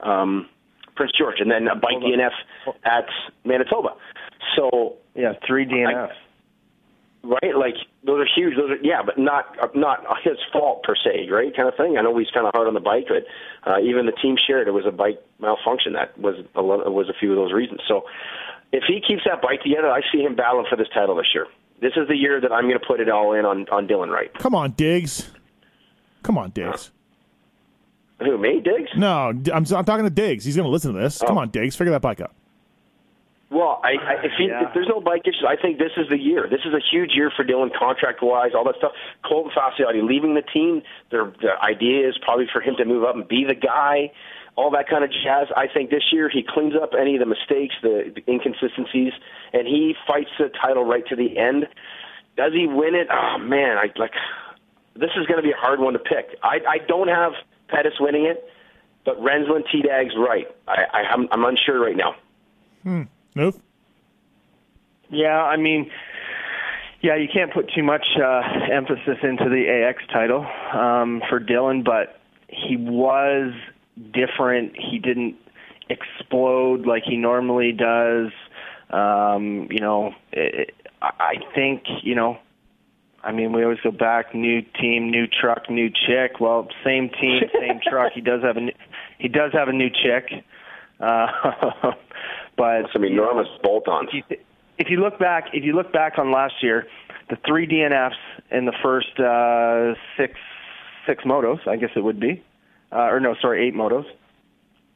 um, 0.00 0.48
Prince 0.94 1.12
George, 1.18 1.40
and 1.40 1.50
then 1.50 1.68
a 1.68 1.74
bike 1.74 1.98
DNF 2.02 2.30
at 2.84 3.06
Manitoba. 3.44 3.90
So 4.56 4.96
yeah 5.14 5.32
three 5.46 5.66
dnfs 5.66 6.14
right? 7.24 7.56
Like 7.56 7.74
those 8.04 8.20
are 8.20 8.28
huge. 8.34 8.56
Those 8.56 8.70
are 8.70 8.76
yeah, 8.82 9.02
but 9.04 9.18
not 9.18 9.56
not 9.74 10.04
his 10.24 10.36
fault 10.52 10.82
per 10.82 10.94
se, 10.96 11.28
right? 11.30 11.54
Kind 11.56 11.68
of 11.68 11.74
thing. 11.76 11.96
I 11.98 12.02
know 12.02 12.16
he's 12.16 12.30
kind 12.30 12.46
of 12.46 12.52
hard 12.54 12.68
on 12.68 12.74
the 12.74 12.80
bike, 12.80 13.06
but 13.08 13.24
uh, 13.70 13.78
even 13.80 14.06
the 14.06 14.12
team 14.12 14.36
shared 14.46 14.68
it 14.68 14.72
was 14.72 14.86
a 14.86 14.90
bike 14.92 15.22
malfunction. 15.40 15.92
That 15.94 16.16
was 16.18 16.36
a 16.54 16.62
lot, 16.62 16.90
was 16.92 17.08
a 17.08 17.14
few 17.18 17.30
of 17.30 17.36
those 17.36 17.52
reasons. 17.52 17.80
So 17.88 18.02
if 18.72 18.84
he 18.86 19.00
keeps 19.00 19.22
that 19.24 19.40
bike 19.42 19.62
together, 19.62 19.90
I 19.90 20.00
see 20.12 20.22
him 20.22 20.36
battling 20.36 20.66
for 20.68 20.76
this 20.76 20.88
title 20.94 21.16
this 21.16 21.28
year. 21.34 21.46
This 21.80 21.92
is 21.96 22.08
the 22.08 22.16
year 22.16 22.40
that 22.40 22.50
I'm 22.52 22.64
going 22.64 22.78
to 22.78 22.86
put 22.86 23.00
it 23.00 23.08
all 23.08 23.32
in 23.34 23.44
on 23.44 23.66
on 23.70 23.86
Dylan 23.86 24.10
Wright. 24.10 24.32
Come 24.38 24.54
on, 24.54 24.72
Diggs. 24.72 25.30
Come 26.22 26.36
on, 26.36 26.50
Diggs. 26.50 26.90
Who 28.20 28.36
me, 28.36 28.60
Diggs? 28.60 28.90
No, 28.96 29.28
I'm, 29.28 29.44
I'm 29.52 29.64
talking 29.64 30.02
to 30.04 30.10
Diggs. 30.10 30.44
He's 30.44 30.56
going 30.56 30.66
to 30.66 30.70
listen 30.72 30.92
to 30.92 30.98
this. 31.00 31.18
Come 31.24 31.38
Oh. 31.38 31.42
on, 31.42 31.50
Diggs. 31.50 31.76
Figure 31.76 31.92
that 31.92 32.02
bike 32.02 32.20
out. 32.20 32.32
Well, 33.50 33.80
I, 33.82 33.92
I 33.96 34.12
if, 34.24 34.32
he, 34.36 34.46
Yeah. 34.48 34.68
if 34.68 34.74
there's 34.74 34.88
no 34.88 35.00
bike 35.00 35.22
issues, 35.24 35.44
I 35.48 35.56
think 35.56 35.78
this 35.78 35.92
is 35.96 36.08
the 36.10 36.18
year. 36.18 36.46
This 36.50 36.60
is 36.66 36.74
a 36.74 36.80
huge 36.80 37.12
year 37.14 37.30
for 37.34 37.44
Dylan, 37.44 37.70
contract 37.74 38.20
wise, 38.22 38.52
all 38.54 38.64
that 38.64 38.76
stuff. 38.76 38.92
Colton 39.24 39.50
Facciotti 39.56 40.06
leaving 40.06 40.34
the 40.34 40.42
team. 40.42 40.82
Their 41.10 41.32
the 41.40 41.56
idea 41.62 42.06
is 42.08 42.18
probably 42.20 42.46
for 42.52 42.60
him 42.60 42.76
to 42.76 42.84
move 42.84 43.04
up 43.04 43.14
and 43.14 43.26
be 43.26 43.44
the 43.48 43.54
guy, 43.54 44.12
all 44.54 44.70
that 44.72 44.86
kind 44.88 45.02
of 45.02 45.10
jazz. 45.10 45.48
I 45.56 45.66
think 45.66 45.88
this 45.88 46.12
year 46.12 46.28
he 46.28 46.42
cleans 46.46 46.74
up 46.76 46.92
any 46.98 47.14
of 47.16 47.20
the 47.20 47.26
mistakes, 47.26 47.74
the, 47.80 48.12
the 48.14 48.22
inconsistencies, 48.30 49.14
and 49.54 49.66
he 49.66 49.94
fights 50.06 50.30
the 50.38 50.50
title 50.60 50.84
right 50.84 51.06
to 51.06 51.16
the 51.16 51.38
end. 51.38 51.68
Does 52.36 52.52
he 52.52 52.66
win 52.66 52.94
it? 52.94 53.08
Oh 53.10 53.38
man, 53.38 53.78
I 53.78 53.88
like. 53.96 54.12
This 54.94 55.10
is 55.16 55.26
going 55.26 55.38
to 55.38 55.42
be 55.42 55.52
a 55.52 55.56
hard 55.56 55.80
one 55.80 55.94
to 55.94 55.98
pick. 55.98 56.36
I, 56.42 56.58
I 56.68 56.78
don't 56.86 57.08
have 57.08 57.32
Pettis 57.68 57.94
winning 57.98 58.26
it, 58.26 58.44
but 59.06 59.18
Renzland 59.20 59.70
T 59.72 59.80
Dag's 59.80 60.14
right. 60.18 60.46
I, 60.66 60.82
I 60.92 60.98
I'm, 61.14 61.28
I'm 61.32 61.44
unsure 61.44 61.80
right 61.80 61.96
now. 61.96 62.14
Hmm. 62.82 63.02
Yeah, 65.10 65.42
I 65.42 65.56
mean, 65.56 65.90
yeah, 67.00 67.16
you 67.16 67.28
can't 67.32 67.52
put 67.52 67.70
too 67.74 67.82
much 67.82 68.04
uh, 68.22 68.42
emphasis 68.72 69.18
into 69.22 69.48
the 69.48 69.68
AX 69.68 70.02
title 70.12 70.46
um, 70.72 71.22
for 71.28 71.40
Dylan, 71.40 71.84
but 71.84 72.20
he 72.48 72.76
was 72.76 73.52
different. 74.12 74.72
He 74.76 74.98
didn't 74.98 75.36
explode 75.88 76.86
like 76.86 77.04
he 77.04 77.16
normally 77.16 77.72
does. 77.72 78.30
Um, 78.90 79.68
you 79.70 79.80
know, 79.80 80.14
it, 80.32 80.74
I 81.00 81.10
I 81.18 81.34
think 81.54 81.84
you 82.02 82.14
know. 82.14 82.38
I 83.20 83.32
mean, 83.32 83.52
we 83.52 83.64
always 83.64 83.80
go 83.82 83.90
back. 83.90 84.32
New 84.32 84.62
team, 84.80 85.10
new 85.10 85.26
truck, 85.26 85.68
new 85.68 85.90
chick. 85.90 86.38
Well, 86.40 86.68
same 86.84 87.10
team, 87.20 87.42
same 87.52 87.80
truck. 87.88 88.12
He 88.14 88.20
does 88.20 88.42
have 88.42 88.56
a 88.56 88.60
new, 88.60 88.72
he 89.18 89.28
does 89.28 89.52
have 89.52 89.68
a 89.68 89.72
new 89.72 89.90
chick, 89.90 90.44
uh, 91.00 91.26
but 92.58 92.90
Some 92.92 93.04
enormous 93.04 93.46
bolt-ons. 93.62 94.10
if 94.12 94.24
you, 94.28 94.36
if 94.78 94.90
you 94.90 95.00
look 95.00 95.18
back, 95.18 95.44
if 95.54 95.64
you 95.64 95.72
look 95.74 95.92
back 95.92 96.18
on 96.18 96.32
last 96.32 96.54
year, 96.60 96.86
the 97.30 97.36
three 97.46 97.66
DNFs 97.66 98.18
in 98.50 98.66
the 98.66 98.74
first 98.82 99.18
uh, 99.18 99.94
six 100.18 100.34
six 101.06 101.24
motos, 101.24 101.66
I 101.66 101.76
guess 101.76 101.90
it 101.96 102.00
would 102.00 102.20
be, 102.20 102.42
uh, 102.92 102.96
or 102.96 103.20
no, 103.20 103.34
sorry, 103.40 103.66
eight 103.66 103.74
motos. 103.74 104.04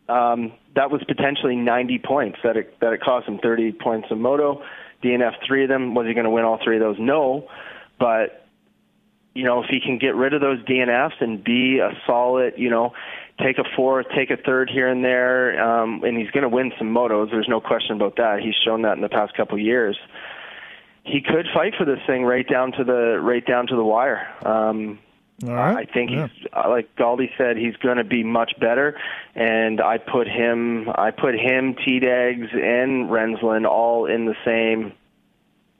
Um, 0.08 0.52
that 0.74 0.90
was 0.90 1.02
potentially 1.06 1.56
90 1.56 2.00
points. 2.00 2.38
That 2.42 2.56
it 2.56 2.78
that 2.80 2.92
it 2.92 3.00
cost 3.00 3.28
him 3.28 3.38
30 3.38 3.72
points 3.72 4.08
a 4.10 4.16
moto. 4.16 4.62
DNF 5.02 5.34
three 5.46 5.62
of 5.62 5.68
them. 5.68 5.94
Was 5.94 6.06
he 6.06 6.14
going 6.14 6.24
to 6.24 6.30
win 6.30 6.44
all 6.44 6.58
three 6.62 6.76
of 6.76 6.80
those? 6.80 6.96
No, 6.98 7.48
but 7.98 8.46
you 9.34 9.44
know 9.44 9.62
if 9.62 9.70
he 9.70 9.80
can 9.80 9.98
get 9.98 10.14
rid 10.14 10.34
of 10.34 10.40
those 10.40 10.58
DNFs 10.64 11.20
and 11.20 11.42
be 11.42 11.78
a 11.78 11.90
solid, 12.06 12.54
you 12.56 12.70
know, 12.70 12.92
take 13.42 13.58
a 13.58 13.64
fourth, 13.76 14.06
take 14.14 14.30
a 14.30 14.36
third 14.36 14.70
here 14.70 14.88
and 14.88 15.04
there, 15.04 15.62
um, 15.62 16.02
and 16.04 16.16
he's 16.16 16.30
going 16.30 16.42
to 16.42 16.48
win 16.48 16.72
some 16.78 16.88
motos. 16.94 17.30
There's 17.30 17.48
no 17.48 17.60
question 17.60 17.96
about 17.96 18.16
that. 18.16 18.40
He's 18.40 18.54
shown 18.64 18.82
that 18.82 18.92
in 18.96 19.00
the 19.02 19.08
past 19.08 19.34
couple 19.34 19.54
of 19.56 19.60
years. 19.60 19.98
He 21.04 21.20
could 21.20 21.46
fight 21.52 21.74
for 21.76 21.84
this 21.84 21.98
thing 22.06 22.24
right 22.24 22.46
down 22.48 22.72
to 22.72 22.84
the 22.84 23.18
right 23.20 23.44
down 23.44 23.66
to 23.66 23.74
the 23.76 23.82
wire. 23.84 24.28
Um, 24.46 25.00
All 25.42 25.50
right. 25.50 25.88
I 25.88 25.92
think 25.92 26.10
Yeah. 26.12 26.28
he's 26.28 26.46
uh, 26.52 26.68
like 26.68 26.94
Galdi 26.94 27.30
said, 27.36 27.56
he's 27.56 27.74
going 27.76 27.96
to 27.96 28.04
be 28.04 28.22
much 28.22 28.52
better, 28.60 28.96
and 29.34 29.80
I 29.80 29.98
put 29.98 30.28
him, 30.28 30.88
I 30.94 31.10
put 31.10 31.34
him, 31.34 31.74
T 31.84 31.98
Dags, 31.98 32.46
and 32.52 33.10
Renzland 33.10 33.66
all 33.68 34.06
in 34.06 34.26
the 34.26 34.36
same, 34.44 34.92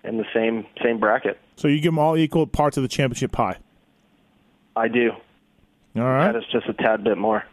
in 0.03 0.17
the 0.17 0.27
same 0.35 0.67
same 0.83 0.99
bracket. 0.99 1.39
So 1.55 1.69
you 1.69 1.77
give 1.77 1.93
them 1.93 2.01
all 2.01 2.17
equal 2.17 2.49
parts 2.49 2.77
of 2.77 2.83
the 2.83 2.89
championship 2.89 3.31
pie. 3.31 3.59
I 4.75 4.89
do. 4.89 5.13
All 5.95 6.03
right. 6.03 6.33
That 6.33 6.37
is 6.39 6.45
just 6.51 6.67
a 6.69 6.73
tad 6.73 7.05
bit 7.05 7.17
more. 7.19 7.45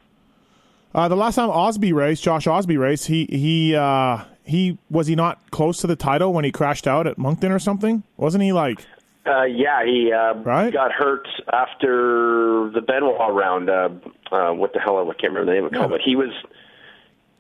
Uh, 0.93 1.07
the 1.07 1.15
last 1.15 1.35
time 1.35 1.49
Osby 1.49 1.93
raced, 1.93 2.23
Josh 2.23 2.47
Osby 2.47 2.77
raced, 2.77 3.05
he 3.07 3.25
he 3.29 3.75
uh, 3.75 4.23
he 4.43 4.77
was 4.89 5.07
he 5.07 5.15
not 5.15 5.39
close 5.51 5.77
to 5.81 5.87
the 5.87 5.95
title 5.95 6.33
when 6.33 6.43
he 6.45 6.51
crashed 6.51 6.87
out 6.87 7.05
at 7.07 7.17
Moncton 7.17 7.51
or 7.51 7.59
something? 7.59 8.03
Wasn't 8.17 8.43
he 8.43 8.51
like? 8.53 8.85
Uh, 9.25 9.43
yeah, 9.43 9.85
he 9.85 10.11
uh, 10.11 10.33
Right. 10.35 10.73
got 10.73 10.91
hurt 10.91 11.27
after 11.53 12.71
the 12.73 12.81
Benoit 12.81 13.33
round. 13.33 13.69
Uh, 13.69 13.89
uh, 14.31 14.51
what 14.53 14.73
the 14.73 14.79
hell? 14.79 14.97
I 14.99 15.13
can't 15.13 15.33
remember 15.33 15.45
the 15.45 15.53
name 15.53 15.65
of 15.65 15.73
it. 15.73 15.77
Yeah. 15.79 15.87
But 15.87 16.01
he 16.01 16.15
was. 16.15 16.29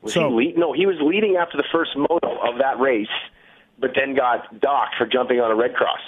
Was 0.01 0.13
So- 0.13 0.29
he 0.29 0.35
lead? 0.35 0.57
No, 0.57 0.71
he 0.73 0.85
was 0.85 0.97
leading 1.01 1.35
after 1.37 1.57
the 1.57 1.63
first 1.71 1.91
moto 1.97 2.37
of 2.47 2.59
that 2.59 2.79
race, 2.79 3.07
but 3.79 3.91
then 3.95 4.13
got 4.15 4.59
docked 4.61 4.95
for 4.97 5.05
jumping 5.07 5.39
on 5.41 5.51
a 5.51 5.55
red 5.55 5.73
cross. 5.73 5.99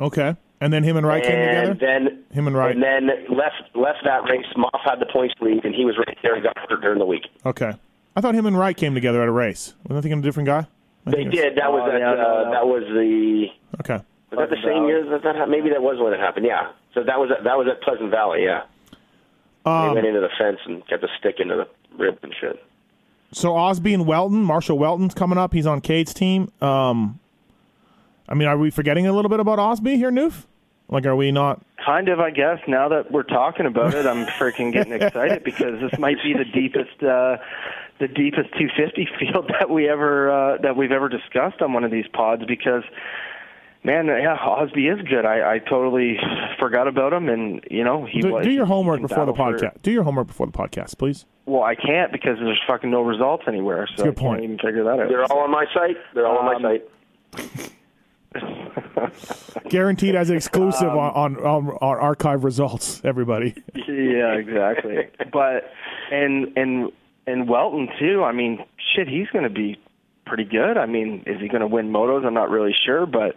Okay, 0.00 0.34
and 0.60 0.72
then 0.72 0.82
him 0.82 0.96
and 0.96 1.06
Wright 1.06 1.22
came 1.22 1.32
and 1.36 1.78
together. 1.78 2.02
then 2.06 2.24
Him 2.32 2.46
and 2.46 2.56
Wright. 2.56 2.74
and 2.74 2.82
then 2.82 3.06
left 3.30 3.62
left 3.74 3.98
that 4.04 4.24
race. 4.30 4.46
Moff 4.56 4.80
had 4.84 5.00
the 5.00 5.06
points 5.12 5.34
lead, 5.40 5.64
and 5.64 5.74
he 5.74 5.84
was 5.84 5.96
right 5.98 6.16
there 6.22 6.34
and 6.34 6.42
got 6.42 6.56
hurt 6.68 6.80
during 6.80 6.98
the 6.98 7.06
week. 7.06 7.26
Okay, 7.46 7.72
I 8.16 8.20
thought 8.20 8.34
him 8.34 8.46
and 8.46 8.58
Wright 8.58 8.76
came 8.76 8.94
together 8.94 9.22
at 9.22 9.28
a 9.28 9.32
race. 9.32 9.74
Was 9.88 9.96
I 9.98 10.00
thinking 10.00 10.14
of 10.14 10.18
a 10.20 10.22
different 10.22 10.46
guy? 10.46 10.66
I 11.06 11.10
They 11.10 11.16
think 11.18 11.34
it 11.34 11.36
was- 11.36 11.44
did. 11.44 11.56
That 11.58 11.72
was 11.72 11.82
Oh, 11.84 11.90
at, 11.94 12.00
yeah, 12.00 12.10
uh, 12.10 12.14
no. 12.16 12.50
that 12.52 12.66
was 12.66 12.82
the 12.92 13.46
Okay. 13.80 14.04
was 14.30 14.38
that 14.38 14.50
the 14.50 14.56
same 14.56 14.82
Valley. 14.82 14.86
year 14.88 15.04
that 15.10 15.22
that 15.22 15.34
happened? 15.36 15.52
Maybe 15.52 15.70
that 15.70 15.82
was 15.82 15.98
when 16.00 16.12
it 16.12 16.20
happened. 16.20 16.44
Yeah. 16.46 16.68
So 16.94 17.02
that 17.04 17.18
was 17.18 17.30
at, 17.30 17.44
that 17.44 17.56
was 17.56 17.66
at 17.70 17.80
Pleasant 17.82 18.10
Valley. 18.10 18.44
Yeah. 18.44 18.62
Um, 19.64 19.88
they 19.88 19.94
went 19.96 20.06
into 20.06 20.20
the 20.20 20.28
fence 20.38 20.58
and 20.66 20.82
got 20.88 21.00
the 21.00 21.08
stick 21.18 21.36
into 21.40 21.54
the 21.56 21.68
rib 21.96 22.18
and 22.22 22.34
shit. 22.40 22.62
So 23.32 23.54
Osby 23.54 23.92
and 23.92 24.06
Welton, 24.06 24.42
Marshall 24.42 24.78
Welton's 24.78 25.12
coming 25.14 25.36
up. 25.38 25.52
He's 25.52 25.66
on 25.66 25.80
Cade's 25.82 26.14
team. 26.14 26.50
Um, 26.62 27.20
I 28.28 28.34
mean, 28.34 28.48
are 28.48 28.56
we 28.56 28.70
forgetting 28.70 29.06
a 29.06 29.12
little 29.12 29.28
bit 29.28 29.38
about 29.40 29.58
Osby 29.58 29.96
here, 29.96 30.10
Noof? 30.10 30.44
Like, 30.90 31.04
are 31.06 31.16
we 31.16 31.30
not? 31.32 31.60
Kind 31.84 32.08
of, 32.08 32.18
I 32.20 32.30
guess. 32.30 32.58
Now 32.66 32.88
that 32.88 33.10
we're 33.12 33.22
talking 33.22 33.66
about 33.66 33.94
it, 33.94 34.06
I'm 34.06 34.26
freaking 34.26 34.72
getting 34.72 34.92
excited 35.00 35.44
because 35.44 35.80
this 35.80 35.98
might 35.98 36.16
be 36.22 36.32
the 36.34 36.44
deepest, 36.44 37.02
uh, 37.02 37.36
the 38.00 38.08
deepest 38.08 38.50
250 38.58 39.08
field 39.18 39.50
that 39.58 39.68
we 39.70 39.88
ever 39.88 40.30
uh, 40.30 40.58
that 40.62 40.76
we've 40.76 40.92
ever 40.92 41.08
discussed 41.08 41.60
on 41.62 41.72
one 41.72 41.84
of 41.84 41.90
these 41.90 42.06
pods. 42.12 42.42
Because, 42.46 42.84
man, 43.84 44.06
yeah, 44.06 44.34
Osby 44.36 44.86
is 44.88 45.00
good. 45.08 45.24
I, 45.26 45.54
I 45.54 45.58
totally 45.58 46.18
forgot 46.58 46.88
about 46.88 47.12
him, 47.12 47.28
and 47.28 47.62
you 47.70 47.84
know 47.84 48.06
he 48.06 48.20
Do, 48.22 48.32
was. 48.34 48.44
do 48.44 48.50
your 48.50 48.66
homework 48.66 49.00
before 49.02 49.26
the 49.26 49.32
battle 49.32 49.58
for- 49.58 49.66
podcast. 49.66 49.82
Do 49.82 49.90
your 49.92 50.04
homework 50.04 50.26
before 50.28 50.46
the 50.46 50.52
podcast, 50.52 50.96
please. 50.98 51.26
Well, 51.46 51.62
I 51.62 51.74
can't 51.76 52.12
because 52.12 52.36
there's 52.38 52.60
fucking 52.66 52.90
no 52.90 53.00
results 53.02 53.44
anywhere. 53.46 53.88
So 53.96 54.04
Good 54.04 54.18
I 54.18 54.20
can't 54.20 54.42
even 54.42 54.58
figure 54.58 54.84
that 54.84 55.00
out. 55.00 55.08
They're 55.08 55.24
all 55.24 55.40
on 55.40 55.50
my 55.50 55.64
site. 55.72 55.96
They're 56.14 56.26
all 56.26 56.38
on 56.38 56.56
Um, 56.56 56.62
my 56.62 56.78
site. 56.78 57.72
Guaranteed 59.68 60.14
as 60.14 60.30
an 60.30 60.36
exclusive 60.36 60.88
Um, 60.90 60.98
on, 60.98 61.36
on, 61.36 61.68
on 61.68 61.78
our 61.80 62.00
archive 62.00 62.44
results. 62.44 63.00
Everybody. 63.04 63.54
yeah, 63.74 64.34
exactly. 64.34 65.08
but 65.32 65.70
and 66.10 66.56
and 66.56 66.92
and 67.26 67.48
Welton 67.48 67.88
too. 67.98 68.22
I 68.24 68.32
mean, 68.32 68.64
shit, 68.94 69.08
he's 69.08 69.28
going 69.28 69.44
to 69.44 69.50
be 69.50 69.78
pretty 70.26 70.44
good. 70.44 70.76
I 70.78 70.86
mean, 70.86 71.22
is 71.26 71.40
he 71.40 71.48
going 71.48 71.60
to 71.60 71.66
win 71.66 71.90
motos? 71.90 72.24
I'm 72.24 72.34
not 72.34 72.50
really 72.50 72.74
sure, 72.84 73.06
but 73.06 73.36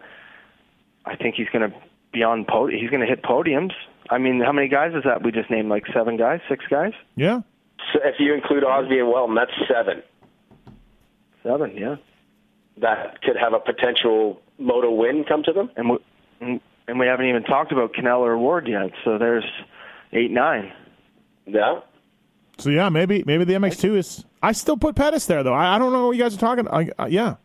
I 1.06 1.16
think 1.16 1.36
he's 1.36 1.48
going 1.52 1.70
to 1.70 1.76
be 2.14 2.24
on 2.24 2.46
pod. 2.46 2.72
He's 2.74 2.90
going 2.90 3.02
to 3.02 3.08
hit 3.08 3.24
podiums. 3.24 3.72
I 4.10 4.18
mean, 4.18 4.42
how 4.42 4.52
many 4.52 4.68
guys 4.68 4.94
is 4.94 5.04
that? 5.06 5.24
We 5.24 5.32
just 5.32 5.50
named 5.50 5.70
like 5.70 5.86
seven 5.94 6.18
guys, 6.18 6.42
six 6.50 6.66
guys, 6.70 6.94
Yeah. 7.16 7.42
So 7.94 8.00
if 8.04 8.16
you 8.20 8.34
include 8.34 8.64
Osby 8.64 9.00
and 9.00 9.08
Welton, 9.10 9.36
that's 9.36 9.52
seven. 9.68 10.04
seven. 11.44 11.72
Yeah, 11.76 11.96
That 12.78 13.22
could 13.24 13.36
have 13.38 13.54
a 13.54 13.60
potential 13.60 14.40
moto 14.62 14.92
win 14.92 15.24
come 15.28 15.44
to 15.44 15.54
them. 15.54 15.70
and 15.76 15.90
we 15.90 15.98
and 16.88 17.00
we 17.00 17.06
haven't 17.08 17.28
even 17.28 17.44
talked 17.44 17.72
about 17.72 17.94
Canella 17.94 18.22
or 18.28 18.38
Ward 18.38 18.68
yet. 18.68 18.92
So 19.06 19.18
there's 19.18 19.46
eight, 20.14 20.32
nine. 20.32 20.72
Yeah. 21.46 21.80
So 22.58 22.70
yeah, 22.70 22.90
maybe 22.90 23.24
maybe 23.26 23.44
the 23.44 23.54
MX2 23.54 23.98
is. 23.98 24.26
I 24.44 24.52
still 24.54 24.78
put 24.78 24.96
Pettis 24.96 25.26
there 25.26 25.44
though. 25.44 25.54
I, 25.54 25.76
I 25.76 25.80
don't 25.80 25.94
know 25.94 26.08
what 26.08 26.16
you 26.18 26.22
guys 26.24 26.36
are 26.36 26.40
talking. 26.40 26.68
I, 26.68 26.90
uh, 27.00 27.06
yeah, 27.06 27.36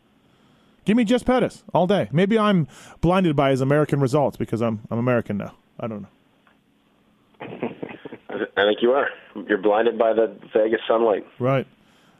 give 0.85 0.97
me 0.97 1.03
just 1.03 1.25
Pettis 1.25 1.63
all 1.73 1.87
day. 1.87 2.09
Maybe 2.11 2.37
I'm 2.37 2.67
blinded 3.01 3.35
by 3.35 3.51
his 3.51 3.61
American 3.61 3.99
results 3.99 4.37
because 4.37 4.61
I'm 4.61 4.81
I'm 4.91 4.97
American 4.99 5.37
now. 5.37 5.53
I 5.79 5.87
don't 5.87 6.01
know. 6.03 6.07
I 8.57 8.65
think 8.65 8.81
you 8.81 8.91
are. 8.91 9.09
You're 9.47 9.57
blinded 9.59 9.97
by 9.97 10.13
the 10.13 10.35
Vegas 10.53 10.81
sunlight. 10.87 11.25
Right. 11.39 11.67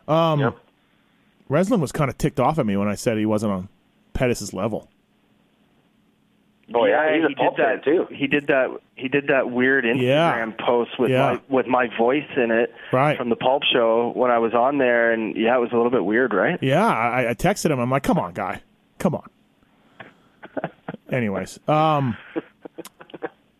Um, 0.07 0.39
Yep. 0.39 0.57
Renzland 1.49 1.79
was 1.79 1.91
kind 1.91 2.09
of 2.09 2.17
ticked 2.17 2.39
off 2.39 2.59
at 2.59 2.65
me 2.65 2.75
when 2.77 2.87
I 2.87 2.95
said 2.95 3.17
he 3.17 3.25
wasn't 3.25 3.53
on 3.53 3.69
Pettis's 4.17 4.53
level. 4.53 4.89
Oh 6.75 6.85
yeah, 6.85 7.15
he's 7.15 7.23
a 7.23 7.27
he 7.29 7.33
did 7.35 7.37
pulp 7.37 7.55
fan, 7.57 7.77
that 7.77 7.83
too. 7.85 8.07
He 8.13 8.27
did 8.27 8.47
that. 8.47 8.67
He 8.95 9.07
did 9.07 9.27
that 9.27 9.51
weird 9.51 9.85
Instagram 9.85 10.01
Yeah. 10.59 10.65
post 10.65 10.91
with 10.99 11.11
Yeah. 11.11 11.33
my 11.33 11.55
with 11.55 11.67
my 11.67 11.87
voice 11.97 12.27
in 12.35 12.51
it 12.51 12.73
Right. 12.91 13.17
from 13.17 13.29
the 13.29 13.37
Pulp 13.37 13.63
Show 13.71 14.11
when 14.15 14.31
I 14.31 14.39
was 14.39 14.53
on 14.53 14.77
there, 14.77 15.13
and 15.13 15.35
yeah, 15.37 15.55
it 15.55 15.59
was 15.61 15.71
a 15.71 15.75
little 15.77 15.91
bit 15.91 16.03
weird, 16.03 16.33
right? 16.33 16.61
Yeah, 16.61 16.85
I, 16.85 17.29
I 17.29 17.33
texted 17.35 17.71
him. 17.71 17.79
I'm 17.79 17.89
like, 17.89 18.03
come 18.03 18.17
on, 18.19 18.33
guy, 18.33 18.61
come 18.99 19.15
on. 19.15 19.29
Anyways, 21.09 21.57
um, 21.69 22.17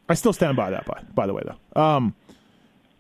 I 0.10 0.14
still 0.16 0.34
stand 0.34 0.58
by 0.58 0.72
that. 0.72 0.86
By 0.86 1.01
by 1.16 1.28
the 1.28 1.34
way, 1.34 1.43
though, 1.45 1.82
um, 1.82 2.14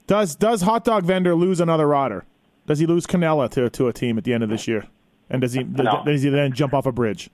does 0.07 0.35
does 0.37 0.61
hot 0.61 0.85
dog 0.85 1.03
vendor 1.03 1.35
lose 1.35 1.59
another 1.59 1.85
rider? 1.87 2.23
Does 2.65 2.79
he 2.79 2.85
lose 2.85 3.05
Canella 3.05 3.49
to 3.51 3.69
to 3.71 3.87
a 3.87 3.93
team 3.93 4.17
at 4.17 4.23
the 4.23 4.33
end 4.33 4.43
of 4.43 4.49
this 4.49 4.69
year? 4.69 4.85
And 5.29 5.41
does 5.41 5.51
he 5.51 5.63
No. 5.65 6.01
does 6.05 6.21
he 6.23 6.29
then 6.29 6.53
jump 6.53 6.73
off 6.73 6.85
a 6.85 6.93
bridge? 6.93 7.29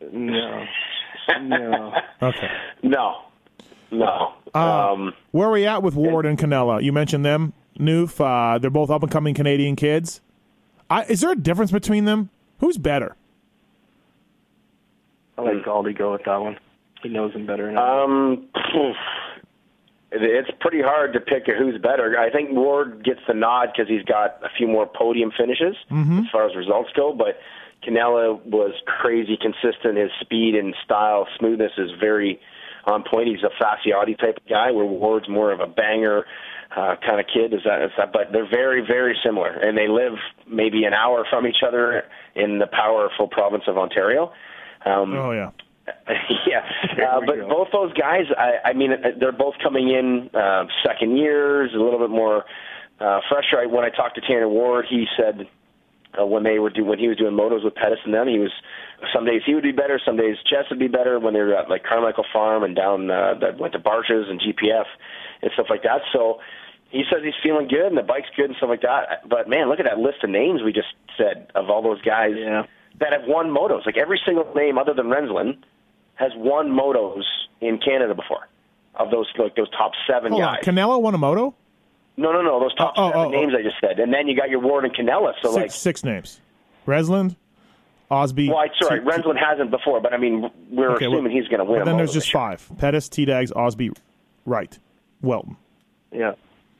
No, 0.00 0.64
no. 1.40 1.92
Okay. 2.22 2.48
No, 2.82 3.22
no. 3.90 4.32
Uh, 4.54 4.92
um, 4.92 5.12
Where 5.32 5.48
are 5.48 5.52
we 5.52 5.66
at 5.66 5.82
with 5.82 5.94
Ward 5.94 6.26
and 6.26 6.38
Canella? 6.38 6.82
You 6.82 6.92
mentioned 6.92 7.24
them, 7.24 7.52
Noof. 7.78 8.20
Uh, 8.20 8.58
they're 8.58 8.70
both 8.70 8.90
up 8.90 9.02
and 9.02 9.10
coming 9.10 9.34
Canadian 9.34 9.76
kids. 9.76 10.20
I, 10.88 11.04
is 11.04 11.20
there 11.20 11.32
a 11.32 11.36
difference 11.36 11.70
between 11.70 12.04
them? 12.04 12.30
Who's 12.60 12.78
better? 12.78 13.16
I 15.36 15.42
let 15.42 15.64
Galdi 15.64 15.96
go 15.96 16.12
with 16.12 16.24
that 16.24 16.36
one. 16.40 16.58
He 17.02 17.08
knows 17.10 17.32
him 17.34 17.46
better. 17.46 17.70
Now. 17.70 18.04
um, 18.04 18.46
it's 20.12 20.50
pretty 20.60 20.80
hard 20.80 21.12
to 21.12 21.20
pick 21.20 21.44
who's 21.46 21.78
better. 21.80 22.18
I 22.18 22.30
think 22.30 22.50
Ward 22.52 23.04
gets 23.04 23.20
the 23.28 23.34
nod 23.34 23.70
because 23.74 23.88
he's 23.88 24.04
got 24.04 24.40
a 24.42 24.48
few 24.56 24.66
more 24.66 24.86
podium 24.86 25.30
finishes 25.36 25.76
as 25.90 26.30
far 26.32 26.48
as 26.48 26.56
results 26.56 26.90
go, 26.94 27.12
but. 27.12 27.38
Canella 27.86 28.44
was 28.44 28.74
crazy 28.86 29.38
consistent. 29.40 29.96
His 29.96 30.10
speed 30.20 30.54
and 30.54 30.74
style, 30.84 31.26
smoothness 31.38 31.72
is 31.78 31.90
very 32.00 32.40
on 32.84 33.04
point. 33.08 33.28
He's 33.28 33.44
a 33.44 33.62
Facciotti 33.62 34.18
type 34.18 34.38
of 34.38 34.48
guy, 34.48 34.70
where 34.70 34.84
Ward's 34.84 35.28
more 35.28 35.52
of 35.52 35.60
a 35.60 35.66
banger 35.66 36.24
uh, 36.76 36.96
kind 37.04 37.20
of 37.20 37.26
kid. 37.32 37.52
Is 37.52 37.60
that, 37.64 37.82
is 37.82 37.90
that? 37.96 38.12
But 38.12 38.32
they're 38.32 38.48
very, 38.48 38.84
very 38.86 39.16
similar, 39.24 39.50
and 39.50 39.76
they 39.76 39.88
live 39.88 40.14
maybe 40.48 40.84
an 40.84 40.94
hour 40.94 41.24
from 41.28 41.46
each 41.46 41.62
other 41.66 42.04
in 42.34 42.58
the 42.58 42.66
powerful 42.66 43.28
province 43.28 43.64
of 43.66 43.76
Ontario. 43.78 44.32
Um, 44.84 45.14
Oh 45.14 45.32
yeah. 45.32 45.50
yeah, 46.48 46.66
uh, 47.08 47.20
but 47.24 47.36
go. 47.36 47.48
both 47.48 47.68
those 47.72 47.92
guys, 47.92 48.24
I, 48.36 48.70
I 48.70 48.72
mean, 48.72 48.90
uh, 48.92 49.10
they're 49.20 49.30
both 49.30 49.54
coming 49.62 49.88
in 49.88 50.28
uh, 50.34 50.64
second 50.84 51.16
years, 51.16 51.70
a 51.74 51.78
little 51.78 52.00
bit 52.00 52.10
more 52.10 52.44
uh, 52.98 53.20
fresher. 53.28 53.60
I, 53.62 53.66
when 53.66 53.84
I 53.84 53.90
talked 53.90 54.16
to 54.16 54.20
Tanner 54.20 54.48
Ward, 54.48 54.86
he 54.90 55.06
said 55.16 55.46
uh, 56.20 56.26
when 56.26 56.42
they 56.42 56.58
were 56.58 56.70
do 56.70 56.84
when 56.84 56.98
he 56.98 57.08
was 57.08 57.16
doing 57.16 57.34
motos 57.34 57.64
with 57.64 57.74
Pettis 57.74 57.98
and 58.04 58.12
them, 58.14 58.28
he 58.28 58.38
was 58.38 58.50
some 59.14 59.24
days 59.24 59.42
he 59.44 59.54
would 59.54 59.62
be 59.64 59.72
better, 59.72 60.00
some 60.04 60.16
days 60.16 60.36
Jess 60.48 60.64
would 60.70 60.78
be 60.78 60.88
better 60.88 61.18
when 61.20 61.34
they 61.34 61.40
were 61.40 61.54
at 61.54 61.68
like 61.68 61.84
Carmichael 61.84 62.24
Farm 62.32 62.62
and 62.64 62.74
down 62.76 63.10
uh, 63.10 63.34
that 63.40 63.58
went 63.58 63.72
to 63.74 63.78
Barshes 63.78 64.28
and 64.30 64.40
GPF 64.40 64.84
and 65.42 65.50
stuff 65.54 65.66
like 65.68 65.82
that. 65.82 66.00
So 66.12 66.40
he 66.90 67.02
says 67.10 67.20
he's 67.24 67.34
feeling 67.42 67.68
good 67.68 67.86
and 67.86 67.96
the 67.98 68.02
bike's 68.02 68.28
good 68.36 68.46
and 68.46 68.56
stuff 68.56 68.70
like 68.70 68.82
that. 68.82 69.28
But 69.28 69.48
man, 69.48 69.68
look 69.68 69.80
at 69.80 69.86
that 69.86 69.98
list 69.98 70.24
of 70.24 70.30
names 70.30 70.62
we 70.62 70.72
just 70.72 70.88
said 71.18 71.50
of 71.54 71.68
all 71.70 71.82
those 71.82 72.00
guys 72.02 72.32
Yeah. 72.36 72.64
that 73.00 73.12
have 73.12 73.22
won 73.26 73.50
motos. 73.50 73.84
Like 73.84 73.96
every 73.98 74.20
single 74.24 74.50
name 74.54 74.78
other 74.78 74.94
than 74.94 75.06
Renzland 75.06 75.58
has 76.14 76.32
won 76.36 76.68
motos 76.70 77.24
in 77.60 77.78
Canada 77.78 78.14
before. 78.14 78.48
Of 78.94 79.10
those 79.10 79.26
like 79.36 79.54
those 79.56 79.68
top 79.70 79.92
seven 80.08 80.32
Hold 80.32 80.42
on. 80.42 80.54
guys. 80.54 80.64
Canella 80.64 80.98
won 81.02 81.14
a 81.14 81.18
moto. 81.18 81.54
No, 82.16 82.32
no, 82.32 82.40
no. 82.42 82.58
Those 82.60 82.74
top 82.74 82.94
Oh, 82.96 83.04
oh, 83.04 83.10
seven 83.12 83.26
oh, 83.26 83.30
names 83.30 83.52
I 83.58 83.62
just 83.62 83.76
said, 83.80 83.98
and 84.00 84.12
then 84.12 84.26
you 84.28 84.36
got 84.36 84.48
your 84.48 84.60
Ward 84.60 84.84
and 84.84 84.94
Canella. 84.94 85.32
So 85.42 85.50
Six, 85.52 85.56
like, 85.56 85.70
six 85.70 86.04
names: 86.04 86.40
Renzland, 86.86 87.36
Osby. 88.10 88.48
well, 88.48 88.58
I, 88.58 88.68
sorry, 88.80 89.00
T- 89.00 89.06
Renzland 89.06 89.38
hasn't 89.38 89.70
before, 89.70 90.00
but 90.00 90.12
I 90.14 90.16
mean, 90.16 90.50
we're 90.70 90.92
Okay, 90.92 91.04
assuming 91.06 91.24
well, 91.24 91.32
he's 91.32 91.48
going 91.48 91.58
to 91.58 91.64
win. 91.64 91.74
But 91.80 91.82
a 91.82 91.84
then 91.84 91.94
moto 91.94 91.96
there's 91.98 92.12
just 92.14 92.26
this 92.28 92.34
year. 92.34 92.40
five: 92.40 92.70
Pettis, 92.78 93.08
T. 93.10 93.24
Dags, 93.26 93.52
Osby, 93.52 93.90
Wright, 94.46 94.78
Welton. 95.20 95.56
Yeah, 96.10 96.32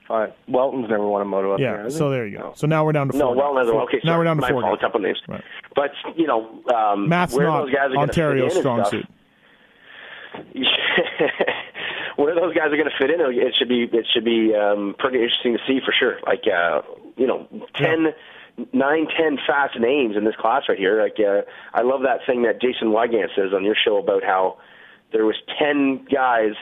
fine. 0.08 0.32
Welton's 0.48 0.88
never 0.88 1.06
won 1.06 1.20
a 1.20 1.24
moto 1.26 1.52
up 1.52 1.60
Yeah. 1.60 1.72
there. 1.72 1.82
has? 1.84 1.96
So 1.96 2.08
there 2.08 2.26
you 2.26 2.38
go. 2.38 2.52
So 2.56 2.66
now 2.66 2.84
we're 2.86 2.92
down 2.92 3.08
to 3.10 3.16
No, 3.18 3.26
four. 3.26 3.36
well, 3.36 3.46
now. 3.54 3.60
another 3.60 3.72
Four- 3.72 3.80
one. 3.80 3.88
Okay, 3.88 4.00
now 4.04 4.12
sorry, 4.12 4.18
we're 4.20 4.24
down 4.24 4.36
to 4.38 4.46
four. 4.48 4.62
fault, 4.62 4.78
a 4.78 4.80
couple 4.80 5.00
names. 5.00 5.20
Right. 5.28 5.42
But 5.74 5.90
you 6.16 6.26
know, 6.26 6.48
um, 6.74 7.08
Math's 7.10 7.34
where 7.34 7.46
not 7.46 7.66
those 7.66 7.74
guys 7.74 7.86
are 7.90 7.94
gonna 7.94 8.00
Ontario's 8.00 8.54
strong 8.56 8.84
stuff- 8.84 8.90
suit. 8.90 9.06
where 12.16 12.34
those 12.34 12.54
guys 12.54 12.72
are 12.72 12.76
going 12.76 12.90
to 12.90 12.98
fit 12.98 13.10
in, 13.10 13.20
it 13.20 13.54
should 13.58 13.68
be 13.68 13.84
it 13.84 14.06
should 14.12 14.24
be 14.24 14.54
um, 14.54 14.94
pretty 14.98 15.22
interesting 15.22 15.56
to 15.56 15.60
see 15.66 15.80
for 15.84 15.92
sure. 15.92 16.18
Like 16.26 16.44
uh, 16.46 16.82
you 17.16 17.26
know, 17.26 17.46
ten. 17.74 18.14
Nine, 18.72 19.06
ten 19.14 19.36
fast 19.46 19.78
names 19.78 20.16
in 20.16 20.24
this 20.24 20.34
class 20.36 20.62
right 20.66 20.78
here. 20.78 21.02
Like, 21.02 21.18
uh, 21.20 21.42
I 21.74 21.82
love 21.82 22.00
that 22.04 22.20
thing 22.24 22.44
that 22.44 22.58
Jason 22.58 22.88
Weigandt 22.88 23.34
says 23.36 23.52
on 23.52 23.64
your 23.64 23.74
show 23.74 23.98
about 23.98 24.24
how 24.24 24.56
there 25.12 25.26
was 25.26 25.36
ten 25.58 26.06
guys 26.10 26.54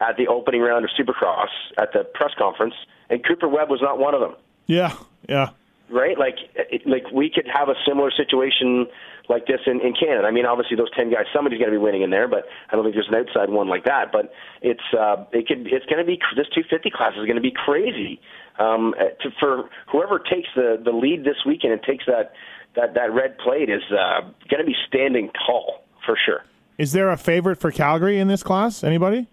at 0.00 0.16
the 0.16 0.28
opening 0.28 0.60
round 0.60 0.84
of 0.84 0.92
Supercross 0.96 1.48
at 1.76 1.92
the 1.92 2.04
press 2.04 2.30
conference, 2.38 2.74
and 3.10 3.26
Cooper 3.26 3.48
Webb 3.48 3.68
was 3.68 3.80
not 3.82 3.98
one 3.98 4.14
of 4.14 4.20
them. 4.20 4.36
Yeah, 4.66 4.94
yeah. 5.28 5.50
Right? 5.90 6.16
Like, 6.16 6.36
it, 6.54 6.86
like 6.86 7.10
we 7.12 7.30
could 7.30 7.48
have 7.52 7.68
a 7.68 7.74
similar 7.84 8.12
situation 8.12 8.86
like 9.28 9.46
this 9.46 9.60
in, 9.66 9.80
in 9.80 9.94
Canada. 9.94 10.26
I 10.26 10.30
mean, 10.30 10.46
obviously 10.46 10.76
those 10.76 10.90
ten 10.92 11.10
guys, 11.10 11.24
somebody's 11.32 11.58
going 11.58 11.70
to 11.70 11.76
be 11.76 11.82
winning 11.82 12.02
in 12.02 12.10
there, 12.10 12.28
but 12.28 12.44
I 12.70 12.76
don't 12.76 12.84
think 12.84 12.94
there's 12.94 13.08
an 13.08 13.14
outside 13.14 13.50
one 13.50 13.68
like 13.68 13.84
that. 13.84 14.12
But 14.12 14.32
it's 14.62 14.84
uh, 14.92 15.24
it 15.32 15.46
could 15.46 15.66
it's 15.66 15.86
going 15.86 15.98
to 15.98 16.04
be 16.04 16.18
this 16.36 16.46
250 16.54 16.90
class 16.90 17.12
is 17.12 17.24
going 17.26 17.36
to 17.36 17.44
be 17.44 17.52
crazy 17.52 18.20
um, 18.58 18.94
to, 19.22 19.30
for 19.40 19.70
whoever 19.90 20.18
takes 20.18 20.48
the 20.54 20.80
the 20.82 20.92
lead 20.92 21.24
this 21.24 21.44
weekend 21.46 21.72
and 21.72 21.82
takes 21.82 22.04
that 22.06 22.32
that 22.76 22.94
that 22.94 23.12
red 23.12 23.38
plate 23.38 23.70
is 23.70 23.82
uh, 23.90 24.20
going 24.48 24.60
to 24.60 24.66
be 24.66 24.76
standing 24.88 25.30
tall 25.46 25.84
for 26.04 26.16
sure. 26.24 26.44
Is 26.76 26.92
there 26.92 27.10
a 27.10 27.16
favorite 27.16 27.60
for 27.60 27.70
Calgary 27.70 28.18
in 28.18 28.28
this 28.28 28.42
class? 28.42 28.82
Anybody? 28.82 29.28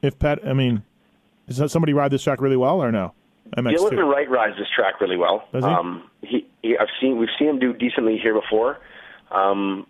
If 0.00 0.18
Pet, 0.18 0.38
I 0.46 0.52
mean, 0.52 0.84
does 1.48 1.72
somebody 1.72 1.92
ride 1.92 2.12
this 2.12 2.22
track 2.22 2.40
really 2.40 2.56
well 2.56 2.80
or 2.80 2.92
no? 2.92 3.12
MX2. 3.56 3.76
Dylan 3.76 4.12
Wright 4.12 4.30
rides 4.30 4.56
this 4.58 4.68
track 4.74 5.00
really 5.00 5.16
well. 5.16 5.48
Does 5.52 5.64
he? 5.64 5.70
Um, 5.70 6.10
he, 6.22 6.46
he, 6.62 6.76
I've 6.78 6.88
seen 7.00 7.18
we've 7.18 7.28
seen 7.38 7.48
him 7.48 7.58
do 7.58 7.72
decently 7.72 8.18
here 8.22 8.34
before. 8.34 8.78
Um, 9.30 9.86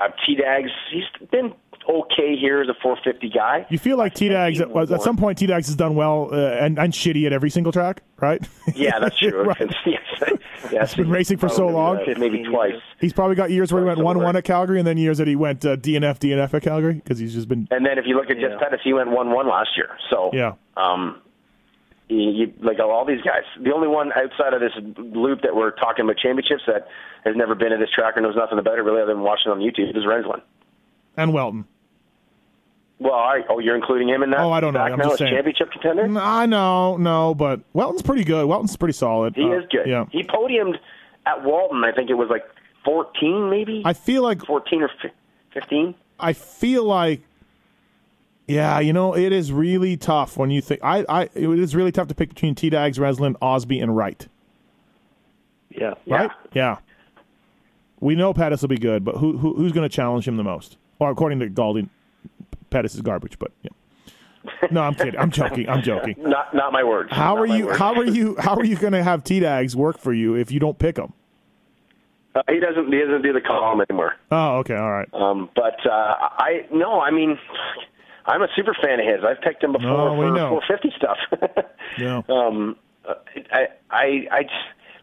I've 0.00 0.12
T 0.26 0.34
Dags. 0.34 0.70
He's 0.90 1.04
been 1.30 1.54
okay 1.88 2.36
here 2.36 2.60
as 2.60 2.68
a 2.68 2.74
450 2.82 3.28
guy. 3.30 3.66
You 3.68 3.78
feel 3.78 3.96
like 3.96 4.14
T 4.14 4.28
Dags 4.28 4.60
at, 4.60 4.70
at 4.70 5.02
some 5.02 5.16
point 5.16 5.38
T 5.38 5.46
Dags 5.46 5.66
has 5.66 5.76
done 5.76 5.94
well 5.94 6.28
uh, 6.32 6.36
and, 6.36 6.78
and 6.78 6.92
shitty 6.92 7.26
at 7.26 7.32
every 7.32 7.50
single 7.50 7.72
track, 7.72 8.02
right? 8.20 8.46
Yeah, 8.74 8.98
that's 8.98 9.18
true. 9.18 9.32
Right. 9.52 9.74
yes, 9.86 10.00
yes. 10.72 10.92
He's 10.92 11.04
been 11.04 11.10
racing 11.10 11.38
for 11.38 11.48
so 11.48 11.66
long. 11.66 11.98
uh, 11.98 12.14
maybe 12.18 12.44
twice. 12.44 12.74
He's 13.00 13.12
probably 13.12 13.34
got 13.34 13.50
years 13.50 13.72
where 13.72 13.82
he 13.82 13.86
went 13.86 13.98
one 13.98 14.18
one 14.18 14.36
at 14.36 14.44
Calgary, 14.44 14.78
and 14.78 14.86
then 14.86 14.96
years 14.96 15.18
that 15.18 15.26
he 15.26 15.36
went 15.36 15.64
uh, 15.64 15.76
DNF 15.76 16.18
DNF 16.18 16.54
at 16.54 16.62
Calgary 16.62 16.94
because 16.94 17.18
he's 17.18 17.34
just 17.34 17.48
been 17.48 17.66
And 17.70 17.84
then 17.84 17.98
if 17.98 18.06
you 18.06 18.14
look 18.16 18.30
at 18.30 18.38
Jeff 18.38 18.58
Pettis, 18.60 18.80
he 18.84 18.92
went 18.92 19.10
one 19.10 19.30
one 19.30 19.48
last 19.48 19.70
year. 19.76 19.90
So 20.10 20.30
yeah. 20.32 20.54
um, 20.76 21.20
you, 22.08 22.30
you, 22.30 22.52
like 22.62 22.78
all 22.78 23.04
these 23.04 23.22
guys. 23.22 23.42
The 23.60 23.72
only 23.72 23.88
one 23.88 24.12
outside 24.12 24.54
of 24.54 24.60
this 24.60 24.72
loop 24.98 25.42
that 25.42 25.54
we're 25.56 25.70
talking 25.72 26.04
about 26.04 26.18
championships 26.18 26.62
that 26.66 26.86
has 27.24 27.34
never 27.36 27.54
been 27.54 27.72
at 27.72 27.78
this 27.80 27.90
track 27.90 28.16
or 28.16 28.20
knows 28.20 28.36
nothing 28.36 28.58
about 28.58 28.78
it 28.78 28.82
really 28.82 29.00
other 29.02 29.14
than 29.14 29.22
watching 29.22 29.50
it 29.50 29.54
on 29.54 29.60
YouTube 29.60 29.96
is 29.96 30.04
Renzland. 30.04 30.42
and 31.16 31.32
Welton. 31.32 31.64
Well, 32.98 33.14
right. 33.14 33.44
oh, 33.48 33.58
you're 33.58 33.74
including 33.74 34.08
him 34.08 34.22
in 34.22 34.30
that? 34.30 34.40
Oh, 34.40 34.52
I 34.52 34.60
don't 34.60 34.74
know. 34.74 34.78
Back 34.80 34.92
I'm 34.92 35.00
just 35.00 35.18
saying. 35.18 35.34
championship 35.34 35.72
contender. 35.72 36.18
I 36.20 36.46
know, 36.46 36.96
no, 36.98 37.34
but 37.34 37.60
Welton's 37.72 38.02
pretty 38.02 38.22
good. 38.22 38.46
Welton's 38.46 38.76
pretty 38.76 38.92
solid. 38.92 39.34
He 39.34 39.42
Uh, 39.42 39.58
is 39.58 39.64
good. 39.70 39.86
Yeah, 39.88 40.04
He 40.12 40.22
podiumed 40.22 40.76
at 41.26 41.42
Walton. 41.42 41.82
I 41.82 41.90
think 41.92 42.10
it 42.10 42.14
was 42.14 42.28
like 42.30 42.44
14, 42.84 43.50
maybe 43.50 43.82
I 43.84 43.92
feel 43.92 44.22
like 44.22 44.44
14 44.44 44.82
or 44.82 44.90
fi- 45.00 45.10
15. 45.52 45.94
I 46.20 46.32
feel 46.32 46.84
like, 46.84 47.22
yeah, 48.46 48.80
you 48.80 48.92
know, 48.92 49.16
it 49.16 49.32
is 49.32 49.52
really 49.52 49.96
tough 49.96 50.36
when 50.36 50.50
you 50.50 50.60
think. 50.60 50.80
I, 50.82 51.04
I, 51.08 51.22
it 51.34 51.58
is 51.58 51.74
really 51.74 51.92
tough 51.92 52.08
to 52.08 52.14
pick 52.14 52.30
between 52.30 52.54
T 52.54 52.70
Dags, 52.70 52.98
Renzland, 52.98 53.36
Osby, 53.40 53.80
and 53.80 53.96
Wright. 53.96 54.28
Yeah. 55.70 55.94
Right? 56.06 56.30
Yeah. 56.52 56.78
We 58.00 58.14
know 58.14 58.34
Pettis 58.34 58.62
will 58.62 58.68
be 58.68 58.78
good, 58.78 59.04
but 59.04 59.16
who, 59.16 59.38
who 59.38 59.54
who's 59.54 59.72
going 59.72 59.88
to 59.88 59.94
challenge 59.94 60.26
him 60.26 60.36
the 60.36 60.42
most? 60.44 60.76
Or 60.98 61.10
according 61.10 61.38
to 61.40 61.48
Galding, 61.48 61.88
Pettis 62.70 62.94
is 62.94 63.00
garbage. 63.00 63.38
But 63.38 63.52
yeah. 63.62 63.70
No, 64.72 64.82
I'm 64.82 64.94
kidding. 64.94 65.18
I'm 65.18 65.30
joking. 65.30 65.68
I'm 65.68 65.82
joking. 65.82 66.16
Not 66.18 66.52
not 66.52 66.72
my 66.72 66.82
words. 66.82 67.10
How 67.12 67.36
Not 67.36 67.42
are 67.42 67.46
you? 67.46 67.66
words. 67.66 67.78
How 67.78 67.94
are 67.94 68.04
you? 68.04 68.36
How 68.40 68.56
are 68.56 68.64
you 68.64 68.76
going 68.76 68.92
to 68.92 69.02
have 69.04 69.22
T 69.22 69.38
Dags 69.40 69.76
work 69.76 69.98
for 69.98 70.12
you 70.12 70.34
if 70.34 70.50
you 70.50 70.58
don't 70.58 70.78
pick 70.78 70.96
him? 70.98 71.12
Uh, 72.34 72.42
he 72.48 72.58
doesn't. 72.58 72.92
He 72.92 72.98
doesn't 72.98 73.22
do 73.22 73.32
the 73.32 73.40
column 73.40 73.80
anymore. 73.88 74.16
Oh, 74.30 74.56
okay, 74.58 74.74
all 74.74 74.90
right. 74.90 75.08
Um, 75.14 75.48
but 75.54 75.76
uh, 75.86 76.14
I 76.18 76.66
no. 76.72 77.00
I 77.00 77.10
mean, 77.12 77.38
I'm 78.26 78.42
a 78.42 78.48
super 78.54 78.74
fan 78.74 79.00
of 79.00 79.06
his. 79.06 79.24
I've 79.24 79.40
picked 79.40 79.62
him 79.64 79.72
before 79.72 80.16
we 80.16 80.26
for 80.26 80.32
know. 80.34 80.60
450 80.66 80.92
stuff. 80.96 81.18
Yeah. 81.98 82.22
um, 82.30 82.76
I, 83.52 83.66
I, 83.90 84.26
I, 84.30 84.42
just- 84.44 84.54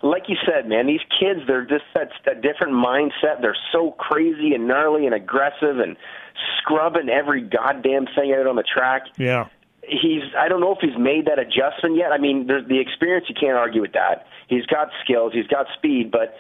like 0.02 0.24
you 0.30 0.38
said, 0.46 0.68
man, 0.68 0.88
these 0.88 1.02
kids, 1.20 1.42
they're 1.46 1.66
just 1.66 1.84
that, 1.94 2.10
that 2.26 2.42
different 2.42 2.74
mindset. 2.74 3.42
They're 3.42 3.58
so 3.72 3.92
crazy 3.92 4.54
and 4.56 4.66
gnarly 4.68 5.06
and 5.06 5.14
aggressive 5.14 5.78
and 5.80 5.98
scrubbing 6.58 7.10
every 7.10 7.42
goddamn 7.42 8.06
thing 8.16 8.34
out 8.34 8.48
on 8.48 8.56
the 8.56 8.64
track. 8.64 9.04
Yeah. 9.18 9.50
He's, 9.84 10.24
I 10.38 10.48
don't 10.48 10.62
know 10.62 10.72
if 10.74 10.80
he's 10.82 10.98
made 10.98 11.26
that 11.28 11.38
adjustment 11.38 11.98
yet. 11.98 12.12
I 12.14 12.18
mean, 12.18 12.48
there's 12.48 12.66
the 12.68 12.80
experience, 12.80 13.26
you 13.28 13.36
can't 13.40 13.58
argue 13.58 13.82
with 13.82 13.92
that. 13.94 14.26
He's 14.48 14.66
got 14.66 14.88
skills, 15.04 15.34
he's 15.34 15.48
got 15.48 15.66
speed, 15.78 16.12
but, 16.12 16.34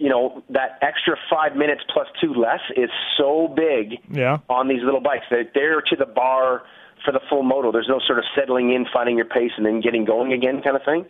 you 0.00 0.08
know, 0.08 0.42
that 0.48 0.78
extra 0.80 1.14
five 1.28 1.54
minutes 1.54 1.82
plus 1.92 2.06
two 2.22 2.32
less 2.32 2.60
is 2.74 2.88
so 3.18 3.52
big 3.54 3.98
Yeah. 4.10 4.38
on 4.48 4.66
these 4.66 4.82
little 4.82 5.00
bikes. 5.02 5.26
They're, 5.30 5.44
they're 5.54 5.82
to 5.82 5.94
the 5.96 6.06
bar 6.06 6.62
for 7.04 7.12
the 7.12 7.20
full 7.28 7.42
moto. 7.42 7.70
There's 7.70 7.86
no 7.88 8.00
sort 8.06 8.18
of 8.18 8.24
settling 8.34 8.72
in, 8.72 8.86
finding 8.90 9.16
your 9.16 9.26
pace, 9.26 9.52
and 9.58 9.64
then 9.66 9.82
getting 9.82 10.06
going 10.06 10.32
again 10.32 10.62
kind 10.62 10.74
of 10.74 10.82
thing. 10.84 11.04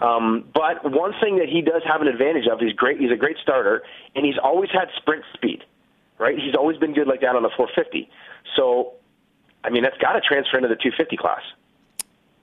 Um, 0.00 0.44
but 0.52 0.82
one 0.90 1.12
thing 1.22 1.38
that 1.38 1.48
he 1.48 1.62
does 1.62 1.82
have 1.86 2.00
an 2.00 2.08
advantage 2.08 2.48
of, 2.50 2.58
he's 2.58 2.72
great. 2.72 2.98
He's 3.00 3.12
a 3.12 3.16
great 3.16 3.36
starter, 3.40 3.82
and 4.16 4.26
he's 4.26 4.38
always 4.42 4.70
had 4.70 4.88
sprint 4.96 5.22
speed. 5.34 5.62
Right? 6.18 6.36
He's 6.36 6.54
always 6.56 6.78
been 6.78 6.94
good 6.94 7.06
like 7.06 7.20
that 7.22 7.34
on 7.36 7.42
the 7.44 7.50
450. 7.56 8.10
So, 8.56 8.94
I 9.64 9.70
mean, 9.70 9.84
that's 9.84 9.98
got 9.98 10.12
to 10.14 10.20
transfer 10.20 10.56
into 10.56 10.68
the 10.68 10.76
250 10.76 11.16
class. 11.16 11.42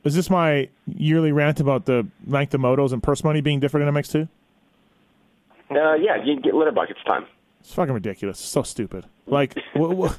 Is 0.06 0.16
this 0.16 0.30
my 0.30 0.70
yearly 0.86 1.34
rant 1.34 1.60
about 1.60 1.86
the 1.86 2.08
length 2.26 2.54
of 2.54 2.62
motos 2.62 2.94
and 2.94 3.04
purse 3.04 3.22
money 3.24 3.42
being 3.42 3.60
different 3.60 3.86
in 3.88 3.94
MX2? 3.94 4.30
Uh, 5.72 5.94
yeah, 5.96 6.24
you 6.24 6.40
get 6.40 6.54
litter 6.56 6.72
buckets 6.72 7.00
time. 7.06 7.26
It's 7.60 7.74
fucking 7.74 7.94
ridiculous. 7.94 8.40
So 8.40 8.64
stupid. 8.64 9.06
Like, 9.28 9.56
wh- 9.76 10.08
wh- 10.08 10.14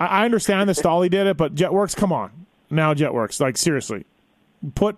I 0.00 0.06
I 0.06 0.24
understand 0.24 0.68
that 0.68 0.74
Stolly 0.76 1.08
did 1.08 1.26
it, 1.26 1.36
but 1.36 1.54
Jetwerx, 1.54 1.96
come 1.96 2.12
on. 2.12 2.46
Now, 2.70 2.92
Jetwerx, 2.94 3.40
like, 3.40 3.56
seriously. 3.56 4.04
Put, 4.74 4.96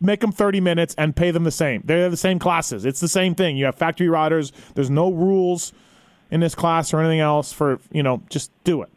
make 0.00 0.20
them 0.20 0.32
30 0.32 0.60
minutes 0.60 0.94
and 0.96 1.14
pay 1.14 1.30
them 1.30 1.44
the 1.44 1.50
same. 1.50 1.82
They're 1.84 2.08
the 2.08 2.16
same 2.16 2.38
classes. 2.38 2.84
It's 2.86 3.00
the 3.00 3.08
same 3.08 3.34
thing. 3.34 3.56
You 3.56 3.66
have 3.66 3.74
factory 3.74 4.08
riders. 4.08 4.52
There's 4.74 4.90
no 4.90 5.12
rules 5.12 5.72
in 6.30 6.40
this 6.40 6.54
class 6.54 6.94
or 6.94 7.00
anything 7.00 7.20
else 7.20 7.52
for, 7.52 7.78
you 7.90 8.02
know, 8.02 8.22
just 8.30 8.50
do 8.64 8.80
it. 8.82 8.88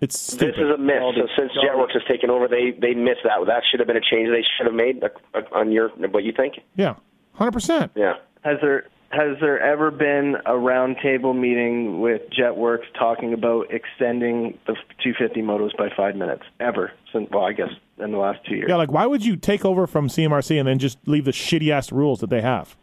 It's 0.00 0.18
stupid. 0.18 0.54
This 0.54 0.64
is 0.64 0.70
a 0.74 0.78
miss. 0.78 0.96
So 1.14 1.26
since 1.38 1.52
Jetwerx 1.52 1.92
has 1.92 2.02
taken 2.08 2.30
over, 2.30 2.48
they 2.48 2.70
they 2.70 2.94
missed 2.94 3.20
that. 3.24 3.36
That 3.46 3.62
should 3.70 3.80
have 3.80 3.86
been 3.86 3.98
a 3.98 4.00
change 4.00 4.30
they 4.30 4.42
should 4.56 4.64
have 4.66 4.74
made. 4.74 5.04
uh, 5.04 5.40
On 5.52 5.70
your 5.70 5.90
what 5.90 6.24
you 6.24 6.32
think? 6.32 6.54
yeah, 6.74 6.94
100%. 7.38 7.90
Yeah. 7.94 8.14
Has 8.42 8.56
there 8.62 8.86
has 9.10 9.36
there 9.40 9.60
ever 9.60 9.90
been 9.90 10.36
a 10.46 10.52
roundtable 10.52 11.36
meeting 11.38 12.00
with 12.00 12.22
Jetwerx 12.30 12.80
talking 12.98 13.32
about 13.32 13.72
extending 13.72 14.56
the 14.66 14.74
250 15.02 15.42
motos 15.42 15.76
by 15.76 15.88
five 15.96 16.14
minutes 16.16 16.44
ever? 16.60 16.92
Since 17.12 17.28
well, 17.30 17.44
I 17.44 17.52
guess 17.52 17.70
in 17.98 18.12
the 18.12 18.18
last 18.18 18.38
two 18.46 18.54
years. 18.54 18.66
Yeah, 18.68 18.76
like, 18.76 18.92
why 18.92 19.06
would 19.06 19.24
you 19.24 19.36
take 19.36 19.64
over 19.64 19.86
from 19.88 20.08
CMRC 20.08 20.58
and 20.58 20.68
then 20.68 20.78
just 20.78 20.96
leave 21.06 21.24
the 21.24 21.32
shitty 21.32 21.70
ass 21.70 21.90
rules 21.90 22.20
that 22.20 22.30
they 22.30 22.40
have? 22.40 22.76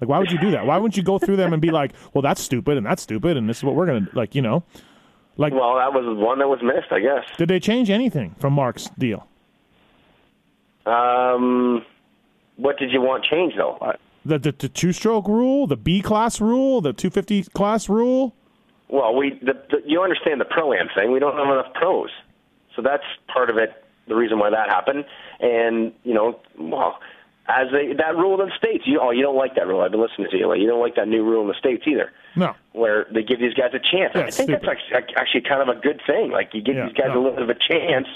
Like, 0.00 0.08
why 0.10 0.18
would 0.18 0.30
you 0.30 0.38
do 0.40 0.50
that? 0.50 0.66
Why 0.66 0.76
wouldn't 0.76 0.96
you 0.96 1.02
go 1.02 1.18
through 1.18 1.36
them 1.36 1.52
and 1.52 1.62
be 1.62 1.70
like, 1.70 1.92
well, 2.12 2.22
that's 2.22 2.42
stupid 2.42 2.76
and 2.76 2.84
that's 2.84 3.02
stupid 3.02 3.36
and 3.36 3.48
this 3.48 3.58
is 3.58 3.64
what 3.64 3.74
we're 3.74 3.86
going 3.86 4.06
to, 4.06 4.10
like, 4.16 4.34
you 4.34 4.42
know? 4.42 4.64
Like, 5.38 5.52
Well, 5.54 5.76
that 5.76 5.92
was 5.94 6.04
one 6.18 6.40
that 6.40 6.48
was 6.48 6.60
missed, 6.62 6.90
I 6.92 7.00
guess. 7.00 7.24
did 7.38 7.48
they 7.48 7.60
change 7.60 7.88
anything 7.88 8.34
from 8.38 8.52
Mark's 8.52 8.90
deal? 8.98 9.26
Um, 10.84 11.84
what 12.56 12.78
did 12.78 12.90
you 12.90 13.00
want 13.00 13.24
changed 13.24 13.56
though? 13.58 13.78
The, 14.24 14.38
the, 14.38 14.52
the 14.52 14.68
two 14.68 14.92
stroke 14.92 15.26
rule, 15.26 15.66
the 15.66 15.76
B 15.76 16.00
class 16.00 16.40
rule, 16.40 16.80
the 16.80 16.92
250 16.92 17.44
class 17.54 17.88
rule? 17.88 18.34
Well, 18.88 19.14
we 19.16 19.30
the, 19.42 19.54
the, 19.70 19.82
you 19.86 20.02
understand 20.02 20.40
the 20.40 20.44
pro 20.44 20.72
am 20.72 20.88
thing. 20.94 21.10
We 21.12 21.18
don't 21.18 21.36
have 21.36 21.46
enough 21.48 21.72
pros, 21.74 22.10
so 22.76 22.82
that's 22.82 23.04
part 23.32 23.50
of 23.50 23.56
it. 23.56 23.84
The 24.06 24.14
reason 24.14 24.38
why 24.38 24.50
that 24.50 24.68
happened, 24.68 25.04
and 25.40 25.92
you 26.04 26.12
know, 26.12 26.38
well, 26.58 26.98
as 27.48 27.68
they, 27.72 27.94
that 27.94 28.16
rule 28.16 28.40
in 28.40 28.48
the 28.48 28.54
states, 28.58 28.84
you 28.86 29.00
oh, 29.00 29.10
you 29.10 29.22
don't 29.22 29.36
like 29.36 29.54
that 29.56 29.66
rule. 29.66 29.80
I've 29.80 29.92
been 29.92 30.00
listening 30.02 30.28
to 30.30 30.36
you. 30.36 30.46
Like, 30.48 30.60
you 30.60 30.66
don't 30.66 30.80
like 30.80 30.96
that 30.96 31.08
new 31.08 31.24
rule 31.24 31.42
in 31.42 31.48
the 31.48 31.54
states 31.58 31.84
either. 31.86 32.12
No. 32.34 32.54
where 32.72 33.06
they 33.12 33.22
give 33.22 33.40
these 33.40 33.52
guys 33.54 33.72
a 33.74 33.78
chance. 33.78 34.12
I 34.14 34.22
think 34.30 34.48
stupid. 34.48 34.62
that's 34.62 34.78
actually, 34.94 35.16
actually 35.16 35.40
kind 35.42 35.60
of 35.62 35.68
a 35.76 35.78
good 35.80 36.00
thing. 36.06 36.30
Like 36.30 36.50
you 36.54 36.62
give 36.62 36.76
Yeah, 36.76 36.86
these 36.86 36.94
guys 36.94 37.08
no. 37.12 37.14
a 37.14 37.20
little 37.20 37.32
bit 37.34 37.42
of 37.42 37.50
a 37.50 37.54
chance. 37.60 38.06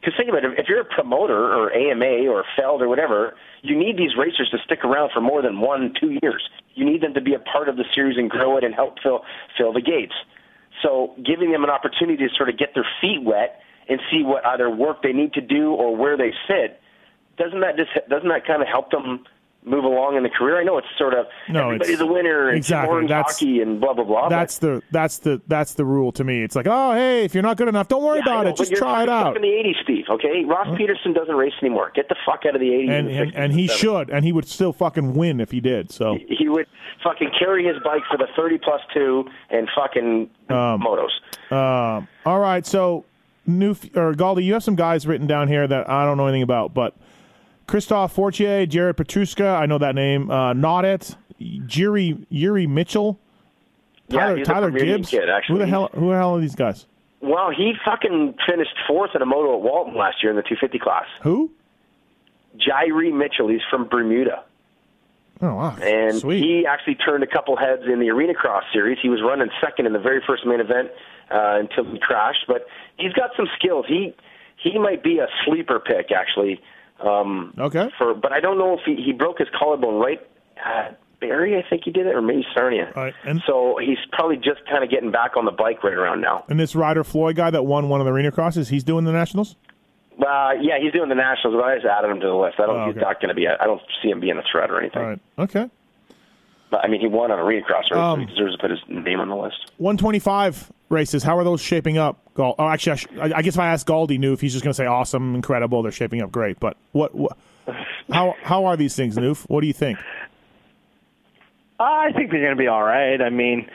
Because 0.00 0.14
think 0.16 0.28
about 0.28 0.44
it, 0.44 0.58
if 0.58 0.66
you're 0.68 0.80
a 0.80 0.84
promoter 0.84 1.38
or 1.54 1.72
AMA 1.72 2.26
or 2.30 2.44
Feld 2.56 2.82
or 2.82 2.88
whatever, 2.88 3.34
you 3.62 3.78
need 3.78 3.96
these 3.96 4.16
racers 4.16 4.48
to 4.50 4.58
stick 4.64 4.84
around 4.84 5.10
for 5.12 5.20
more 5.20 5.42
than 5.42 5.60
one, 5.60 5.94
two 5.98 6.18
years. 6.22 6.48
You 6.74 6.84
need 6.84 7.02
them 7.02 7.14
to 7.14 7.20
be 7.20 7.34
a 7.34 7.38
part 7.38 7.68
of 7.68 7.76
the 7.76 7.84
series 7.94 8.16
and 8.16 8.30
grow 8.30 8.56
it 8.56 8.64
and 8.64 8.74
help 8.74 8.98
fill 9.02 9.24
fill 9.56 9.72
the 9.72 9.82
gates. 9.82 10.14
So 10.82 11.14
giving 11.24 11.52
them 11.52 11.64
an 11.64 11.70
opportunity 11.70 12.28
to 12.28 12.34
sort 12.34 12.48
of 12.48 12.58
get 12.58 12.74
their 12.74 12.86
feet 13.00 13.22
wet 13.22 13.60
and 13.88 14.00
see 14.10 14.22
what 14.22 14.44
other 14.44 14.70
work 14.70 15.02
they 15.02 15.12
need 15.12 15.32
to 15.34 15.40
do 15.40 15.72
or 15.72 15.94
where 15.94 16.16
they 16.16 16.32
fit, 16.46 16.80
doesn't 17.36 17.60
that 17.60 17.76
just 17.76 17.90
doesn't 18.08 18.28
that 18.28 18.46
kind 18.46 18.62
of 18.62 18.68
help 18.68 18.90
them 18.90 19.24
move 19.64 19.84
along 19.84 20.16
in 20.16 20.22
the 20.22 20.30
career. 20.30 20.58
I 20.58 20.64
know 20.64 20.78
it's 20.78 20.86
sort 20.96 21.12
of 21.12 21.26
No, 21.48 21.66
everybody's 21.66 22.00
a 22.00 22.06
winner 22.06 22.48
and 22.48 22.56
exactly. 22.56 23.06
That's- 23.06 23.38
hockey 23.38 23.60
and 23.60 23.78
blah 23.80 23.92
blah 23.92 24.04
blah. 24.04 24.28
That's 24.30 24.58
the 24.58 24.82
that's 24.90 25.18
the 25.18 25.40
that's 25.48 25.74
the 25.74 25.84
rule 25.84 26.12
to 26.12 26.24
me. 26.24 26.42
It's 26.42 26.56
like, 26.56 26.66
oh 26.68 26.92
hey, 26.94 27.24
if 27.24 27.34
you're 27.34 27.42
not 27.42 27.56
good 27.58 27.68
enough, 27.68 27.86
don't 27.88 28.02
worry 28.02 28.18
Yeah, 28.24 28.32
about 28.32 28.44
know, 28.44 28.50
it. 28.50 28.56
Just 28.56 28.74
try 28.74 29.02
it 29.02 29.08
out. 29.10 29.36
In 29.36 29.42
the 29.42 29.48
'80s, 29.48 29.82
Steve. 29.82 30.04
Okay, 30.08 30.44
Ross 30.46 30.68
Peterson 30.78 31.12
doesn't 31.12 31.34
race 31.34 31.52
anymore. 31.60 31.92
Get 31.94 32.08
the 32.08 32.16
fuck 32.24 32.44
out 32.48 32.54
of 32.54 32.60
the 32.60 32.68
'80s 32.70 32.90
And 32.90 33.08
and, 33.10 33.30
60s 33.30 33.32
and 33.36 33.52
he 33.52 33.66
70s. 33.66 33.70
should, 33.76 34.10
and 34.10 34.24
he 34.24 34.32
would 34.32 34.48
still 34.48 34.72
fucking 34.72 35.14
win 35.14 35.40
if 35.40 35.50
he 35.50 35.60
did. 35.60 35.90
So 35.92 36.16
He 36.28 36.48
would 36.48 36.66
fucking 37.04 37.30
carry 37.38 37.64
his 37.66 37.76
bike 37.84 38.02
for 38.10 38.16
the 38.16 38.28
30 38.36 38.58
plus 38.58 38.80
two 38.94 39.26
and 39.50 39.68
fucking 39.76 40.30
Um, 40.48 40.80
motos. 40.82 41.10
Um, 41.52 42.08
all 42.24 42.40
right, 42.40 42.64
so 42.66 43.04
new 43.46 43.72
or 43.94 44.14
Galdi, 44.14 44.42
you 44.44 44.52
have 44.54 44.62
some 44.62 44.76
guys 44.76 45.06
written 45.06 45.26
down 45.26 45.48
here 45.48 45.66
that 45.66 45.88
I 45.90 46.04
don't 46.06 46.16
know 46.16 46.26
anything 46.26 46.42
about, 46.42 46.72
but 46.74 46.94
Christoph 47.70 48.12
Fortier, 48.12 48.66
Jared 48.66 48.96
Petruska, 48.96 49.56
I 49.56 49.66
know 49.66 49.78
that 49.78 49.94
name. 49.94 50.28
Uh, 50.28 50.52
not 50.54 50.84
it. 50.84 51.14
Yuri 51.38 52.18
Yuri 52.28 52.66
Mitchell, 52.66 53.18
Yeah, 54.08 54.18
Tyler 54.18 54.36
he's 54.36 54.46
Tyler 54.46 54.70
Gibbs. 54.72 55.08
kid, 55.08 55.30
actually. 55.30 55.54
Who 55.54 55.58
the 55.60 55.66
hell? 55.68 55.88
Who 55.94 56.10
the 56.10 56.16
hell 56.16 56.36
are 56.36 56.40
these 56.40 56.56
guys? 56.56 56.86
Well, 57.20 57.50
he 57.56 57.74
fucking 57.84 58.34
finished 58.48 58.74
fourth 58.88 59.12
in 59.14 59.22
a 59.22 59.26
moto 59.26 59.54
at 59.56 59.62
Walton 59.62 59.94
last 59.94 60.16
year 60.22 60.30
in 60.30 60.36
the 60.36 60.42
250 60.42 60.78
class. 60.80 61.04
Who? 61.22 61.50
Jairi 62.58 63.12
Mitchell, 63.12 63.48
he's 63.48 63.60
from 63.70 63.86
Bermuda. 63.88 64.42
Oh 65.42 65.54
wow, 65.54 65.76
And 65.80 66.16
sweet. 66.18 66.42
he 66.42 66.66
actually 66.66 66.96
turned 66.96 67.22
a 67.22 67.26
couple 67.26 67.56
heads 67.56 67.82
in 67.90 68.00
the 68.00 68.10
Arena 68.10 68.34
Cross 68.34 68.64
series. 68.72 68.98
He 69.00 69.08
was 69.08 69.22
running 69.22 69.48
second 69.62 69.86
in 69.86 69.92
the 69.92 69.98
very 70.00 70.20
first 70.26 70.44
main 70.44 70.60
event 70.60 70.90
uh, 71.30 71.56
until 71.60 71.84
he 71.90 71.98
crashed. 72.00 72.44
But 72.48 72.66
he's 72.98 73.12
got 73.12 73.30
some 73.36 73.46
skills. 73.56 73.86
He 73.88 74.12
he 74.56 74.76
might 74.78 75.02
be 75.04 75.18
a 75.20 75.28
sleeper 75.46 75.78
pick 75.78 76.10
actually. 76.10 76.60
Um, 77.02 77.54
okay. 77.58 77.88
For 77.98 78.14
but 78.14 78.32
I 78.32 78.40
don't 78.40 78.58
know 78.58 78.74
if 78.74 78.80
he 78.84 78.96
he 79.02 79.12
broke 79.12 79.38
his 79.38 79.48
collarbone 79.58 79.94
right. 80.00 80.20
Uh, 80.64 80.92
Barry, 81.20 81.56
I 81.58 81.68
think 81.68 81.82
he 81.84 81.90
did 81.90 82.06
it, 82.06 82.14
or 82.14 82.22
maybe 82.22 82.46
Sarnia. 82.54 82.92
Right, 82.96 83.12
and 83.26 83.42
So 83.46 83.76
he's 83.78 83.98
probably 84.12 84.36
just 84.36 84.64
kind 84.70 84.82
of 84.82 84.88
getting 84.90 85.10
back 85.10 85.36
on 85.36 85.44
the 85.44 85.50
bike 85.50 85.84
right 85.84 85.92
around 85.92 86.22
now. 86.22 86.44
and 86.48 86.58
this 86.58 86.74
Ryder 86.74 87.04
Floyd 87.04 87.36
guy 87.36 87.50
that 87.50 87.64
won 87.66 87.90
one 87.90 88.00
of 88.00 88.06
the 88.06 88.12
arena 88.12 88.32
crosses, 88.32 88.70
he's 88.70 88.84
doing 88.84 89.04
the 89.04 89.12
nationals. 89.12 89.56
Uh, 90.18 90.52
yeah, 90.60 90.78
he's 90.80 90.92
doing 90.92 91.08
the 91.10 91.14
nationals, 91.14 91.56
but 91.56 91.64
I 91.64 91.74
just 91.76 91.86
added 91.86 92.10
him 92.10 92.20
to 92.20 92.26
the 92.26 92.34
list. 92.34 92.56
I 92.58 92.66
don't. 92.66 92.76
Oh, 92.76 92.86
He's 92.86 92.96
not 92.96 93.20
going 93.20 93.28
to 93.28 93.34
be. 93.34 93.44
A, 93.46 93.56
I 93.60 93.66
don't 93.66 93.80
see 94.02 94.08
him 94.10 94.20
being 94.20 94.36
a 94.38 94.42
threat 94.50 94.70
or 94.70 94.80
anything. 94.80 95.02
All 95.02 95.08
right, 95.08 95.20
okay. 95.38 95.70
But 96.70 96.84
I 96.84 96.88
mean, 96.88 97.00
he 97.00 97.06
won 97.08 97.30
on 97.32 97.38
Arena 97.38 97.62
Cross, 97.64 97.86
right? 97.90 97.98
Um, 98.12 98.20
so 98.20 98.26
he 98.26 98.32
deserves 98.34 98.56
to 98.56 98.60
put 98.60 98.70
his 98.70 98.80
name 98.88 99.18
on 99.20 99.28
the 99.28 99.36
list. 99.36 99.72
125 99.78 100.70
races. 100.88 101.22
How 101.22 101.36
are 101.36 101.44
those 101.44 101.60
shaping 101.60 101.98
up? 101.98 102.18
Gal- 102.36 102.54
oh, 102.58 102.68
actually, 102.68 102.92
I, 102.92 102.96
sh- 102.96 103.06
I 103.20 103.32
I 103.38 103.42
guess 103.42 103.54
if 103.54 103.60
I 103.60 103.68
asked 103.72 103.86
Galdi, 103.88 104.18
knew 104.18 104.32
if 104.32 104.40
he's 104.40 104.52
just 104.52 104.62
going 104.64 104.70
to 104.72 104.76
say 104.76 104.86
awesome, 104.86 105.34
incredible, 105.34 105.82
they're 105.82 105.90
shaping 105.92 106.22
up 106.22 106.30
great. 106.30 106.60
But 106.60 106.76
what, 106.92 107.14
what 107.14 107.36
how 108.12 108.34
how 108.42 108.66
are 108.66 108.76
these 108.76 108.94
things, 108.94 109.16
Noof? 109.16 109.44
What 109.48 109.62
do 109.62 109.66
you 109.66 109.72
think? 109.72 109.98
I 111.78 112.12
think 112.12 112.30
they're 112.30 112.40
going 112.40 112.56
to 112.56 112.60
be 112.60 112.66
all 112.68 112.82
right. 112.82 113.20
I 113.20 113.30
mean, 113.30 113.68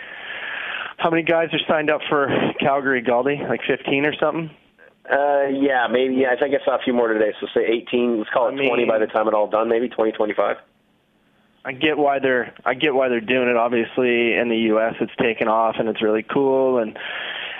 how 0.97 1.09
many 1.09 1.23
guys 1.23 1.49
are 1.53 1.59
signed 1.67 1.89
up 1.89 2.01
for 2.07 2.29
Calgary 2.59 3.01
Galdi? 3.01 3.47
Like 3.49 3.61
15 3.67 4.05
or 4.05 4.13
something? 4.19 4.51
Uh, 5.11 5.47
yeah, 5.51 5.87
maybe. 5.89 6.15
Yeah, 6.15 6.29
I 6.31 6.39
think 6.39 6.55
I 6.55 6.63
saw 6.63 6.75
a 6.75 6.83
few 6.83 6.93
more 6.93 7.07
today. 7.11 7.33
So 7.41 7.47
say 7.53 7.65
18. 7.65 8.19
Let's 8.19 8.29
call 8.29 8.47
it 8.47 8.53
I 8.53 8.55
mean- 8.55 8.69
20 8.69 8.85
by 8.85 8.99
the 8.99 9.07
time 9.07 9.27
it 9.27 9.33
all 9.33 9.47
done. 9.47 9.69
Maybe 9.69 9.89
20, 9.89 10.11
25. 10.13 10.57
I 11.65 11.71
get 11.71 11.97
why 11.97 12.19
they're 12.19 12.53
I 12.63 12.75
get 12.75 12.93
why 12.93 13.09
they're 13.09 13.19
doing 13.19 13.49
it. 13.49 13.57
Obviously, 13.57 14.35
in 14.35 14.49
the 14.49 14.57
U.S., 14.69 14.93
it's 15.01 15.15
taken 15.19 15.47
off 15.47 15.75
and 15.79 15.89
it's 15.89 16.01
really 16.01 16.23
cool 16.23 16.77
and 16.77 16.97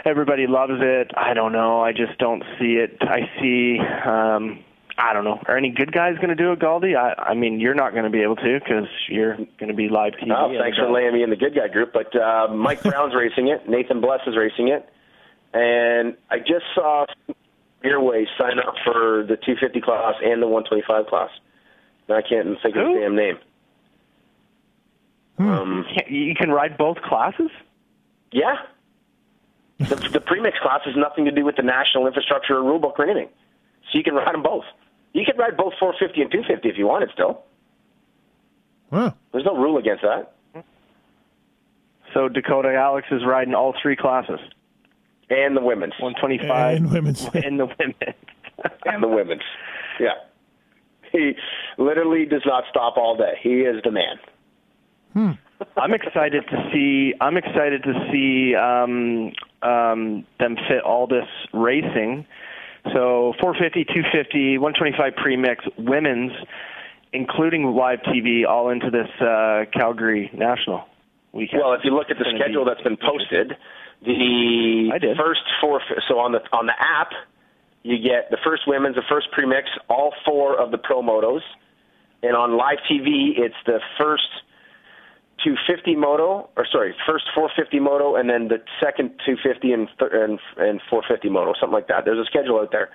everybody 0.05 0.45
loves 0.47 0.79
it. 0.79 1.11
I 1.17 1.33
don't 1.33 1.51
know. 1.51 1.81
I 1.81 1.91
just 1.91 2.17
don't 2.19 2.43
see 2.59 2.75
it. 2.75 2.97
I 3.01 3.29
see. 3.41 3.79
um 3.79 4.63
I 4.97 5.11
don't 5.13 5.25
know. 5.25 5.41
Are 5.47 5.57
any 5.57 5.71
good 5.71 5.91
guys 5.91 6.15
going 6.15 6.29
to 6.29 6.35
do 6.35 6.53
it, 6.53 6.59
Galdi? 6.59 6.95
I, 6.95 7.21
I 7.21 7.33
mean, 7.33 7.59
you're 7.59 7.73
not 7.73 7.91
going 7.91 8.05
to 8.05 8.09
be 8.09 8.21
able 8.21 8.37
to 8.37 8.59
because 8.59 8.87
you're 9.09 9.35
going 9.35 9.67
to 9.67 9.73
be 9.73 9.89
live 9.89 10.13
TV. 10.13 10.31
Oh, 10.31 10.55
thanks 10.57 10.77
for 10.77 10.89
laying 10.89 11.13
me 11.13 11.21
in 11.21 11.29
the 11.29 11.35
good 11.35 11.53
guy 11.53 11.67
group. 11.67 11.91
But 11.91 12.15
uh, 12.15 12.47
Mike 12.53 12.81
Brown's 12.83 13.13
racing 13.13 13.49
it. 13.49 13.67
Nathan 13.67 13.99
Bless 13.99 14.21
is 14.25 14.37
racing 14.37 14.69
it. 14.69 14.87
And 15.53 16.15
I 16.29 16.39
just 16.39 16.63
saw 16.73 17.05
Airways 17.83 18.27
sign 18.37 18.57
up 18.59 18.75
for 18.85 19.25
the 19.27 19.35
250 19.35 19.81
class 19.81 20.15
and 20.23 20.41
the 20.41 20.47
125 20.47 21.07
class. 21.07 21.29
And 22.07 22.17
I 22.17 22.21
can't 22.21 22.57
think 22.63 22.75
of 22.77 22.83
Who? 22.83 22.93
his 22.93 23.01
damn 23.01 23.15
name. 23.17 23.37
Hmm. 25.37 25.47
Um, 25.49 25.85
You 26.07 26.33
can 26.35 26.49
ride 26.51 26.77
both 26.77 26.97
classes. 27.01 27.49
yeah. 28.31 28.55
The, 29.77 29.95
the 30.13 30.21
premix 30.21 30.57
class 30.61 30.81
has 30.85 30.95
nothing 30.95 31.25
to 31.25 31.31
do 31.31 31.43
with 31.43 31.57
the 31.57 31.61
national 31.63 32.07
infrastructure 32.07 32.57
or 32.57 32.61
rulebook 32.63 32.97
or 32.97 33.03
anything. 33.09 33.27
So 33.91 33.97
you 33.97 34.03
can 34.03 34.15
ride 34.15 34.33
them 34.33 34.41
both. 34.43 34.63
You 35.13 35.25
can 35.25 35.35
ride 35.37 35.57
both 35.57 35.73
450 35.79 36.21
and 36.21 36.31
250 36.31 36.69
if 36.69 36.77
you 36.77 36.87
wanted 36.87 37.09
still. 37.13 37.41
Huh. 38.91 39.11
There's 39.33 39.43
no 39.45 39.57
rule 39.57 39.77
against 39.77 40.03
that. 40.03 40.31
So 42.13 42.29
Dakota 42.29 42.73
Alex 42.73 43.07
is 43.11 43.25
riding 43.25 43.53
all 43.53 43.73
three 43.81 43.97
classes: 43.97 44.39
And 45.29 45.57
the 45.57 45.61
women's. 45.61 45.93
125 45.99 46.77
And 46.77 46.91
women's. 46.91 47.25
and 47.33 47.59
the 47.59 47.65
women's. 47.65 48.15
and 48.85 49.03
the 49.03 49.07
women's. 49.09 49.41
Yeah. 49.99 50.13
He 51.11 51.33
literally 51.77 52.25
does 52.25 52.43
not 52.45 52.63
stop 52.69 52.95
all 52.95 53.17
day. 53.17 53.33
He 53.41 53.61
is 53.61 53.81
the 53.83 53.91
man. 53.91 54.17
I'm 55.15 55.93
excited 55.93 56.43
to 56.49 56.69
see. 56.73 57.13
I'm 57.21 57.37
excited 57.37 57.83
to 57.83 57.93
see 58.11 58.55
um, 58.55 59.31
um, 59.61 60.25
them 60.39 60.57
fit 60.67 60.81
all 60.83 61.07
this 61.07 61.27
racing. 61.53 62.25
So 62.93 63.33
450, 63.41 63.85
250, 63.85 64.57
125 64.59 65.15
premix, 65.15 65.65
women's, 65.77 66.31
including 67.13 67.73
live 67.73 67.99
TV, 68.01 68.45
all 68.47 68.69
into 68.69 68.91
this 68.91 69.09
uh, 69.21 69.65
Calgary 69.73 70.29
National 70.33 70.85
weekend. 71.33 71.61
Well, 71.63 71.73
if 71.73 71.81
you 71.83 71.91
look 71.95 72.11
at 72.11 72.17
the 72.17 72.25
schedule 72.35 72.65
be- 72.65 72.71
that's 72.71 72.83
been 72.83 72.97
posted, 72.97 73.55
the 74.05 74.91
I 74.93 74.99
did. 74.99 75.17
first 75.17 75.41
four. 75.61 75.81
So 76.07 76.19
on 76.19 76.33
the 76.33 76.41
on 76.51 76.67
the 76.67 76.75
app, 76.77 77.09
you 77.83 77.97
get 77.97 78.29
the 78.29 78.37
first 78.43 78.63
women's, 78.67 78.95
the 78.95 79.03
first 79.09 79.31
premix, 79.31 79.69
all 79.89 80.13
four 80.25 80.59
of 80.59 80.71
the 80.71 80.77
pro 80.77 81.01
motos, 81.01 81.41
and 82.21 82.35
on 82.35 82.57
live 82.57 82.79
TV, 82.89 83.37
it's 83.37 83.55
the 83.65 83.79
first 83.97 84.29
250 85.43 85.95
moto, 85.95 86.49
or 86.57 86.65
sorry, 86.71 86.95
first 87.05 87.25
450 87.35 87.79
moto, 87.79 88.15
and 88.15 88.29
then 88.29 88.47
the 88.47 88.57
second 88.81 89.09
250 89.25 89.71
and 89.73 89.87
th- 89.99 90.11
and, 90.13 90.39
and 90.57 90.81
450 90.89 91.29
moto, 91.29 91.53
something 91.59 91.73
like 91.73 91.87
that. 91.87 92.05
There's 92.05 92.19
a 92.19 92.25
schedule 92.25 92.59
out 92.59 92.71
there, 92.71 92.89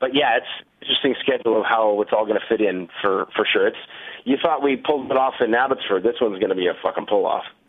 but 0.00 0.14
yeah, 0.14 0.36
it's 0.36 0.46
interesting 0.82 1.14
schedule 1.20 1.58
of 1.60 1.64
how 1.66 2.02
it's 2.02 2.10
all 2.12 2.26
going 2.26 2.38
to 2.38 2.46
fit 2.48 2.60
in 2.60 2.88
for 3.00 3.26
for 3.36 3.46
sure. 3.50 3.68
It's 3.68 3.76
you 4.24 4.36
thought 4.42 4.62
we 4.62 4.76
pulled 4.76 5.10
it 5.10 5.16
off 5.16 5.34
in 5.40 5.54
Abbotsford. 5.54 6.02
This 6.02 6.16
one's 6.20 6.38
going 6.40 6.50
to 6.50 6.56
be 6.56 6.66
a 6.66 6.74
fucking 6.82 7.06
pull 7.06 7.26
off. 7.26 7.44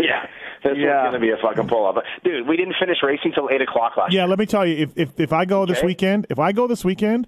yeah. 0.00 0.26
This 0.64 0.76
Yeah. 0.76 1.02
one's 1.04 1.10
going 1.10 1.12
to 1.12 1.20
be 1.20 1.30
a 1.30 1.36
fucking 1.40 1.68
pull 1.68 1.84
off. 1.86 1.96
Dude, 2.24 2.46
we 2.48 2.56
didn't 2.56 2.74
finish 2.80 2.98
racing 3.02 3.32
till 3.32 3.48
8 3.50 3.62
o'clock 3.62 3.96
last 3.96 4.12
Yeah, 4.12 4.24
let 4.26 4.38
me 4.38 4.46
tell 4.46 4.66
you, 4.66 4.76
if 4.84 4.90
if, 4.96 5.20
if 5.20 5.32
I 5.32 5.44
go 5.44 5.66
this 5.66 5.78
Okay. 5.78 5.86
weekend, 5.86 6.26
if 6.30 6.38
I 6.38 6.52
go 6.52 6.66
this 6.66 6.84
weekend, 6.84 7.26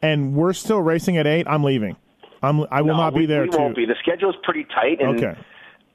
and 0.00 0.34
we're 0.34 0.52
still 0.52 0.80
racing 0.80 1.16
at 1.18 1.26
eight, 1.26 1.46
I'm 1.48 1.64
leaving. 1.64 1.96
I'm 2.42 2.66
I 2.70 2.82
will 2.82 2.88
No, 2.88 2.96
not 2.96 3.14
be 3.14 3.20
we, 3.20 3.26
there. 3.26 3.42
We 3.42 3.50
to, 3.50 3.58
won't 3.58 3.76
be. 3.76 3.84
The 3.86 3.96
schedule's 4.00 4.36
pretty 4.42 4.64
tight. 4.64 5.00
And, 5.00 5.22
Okay. 5.22 5.38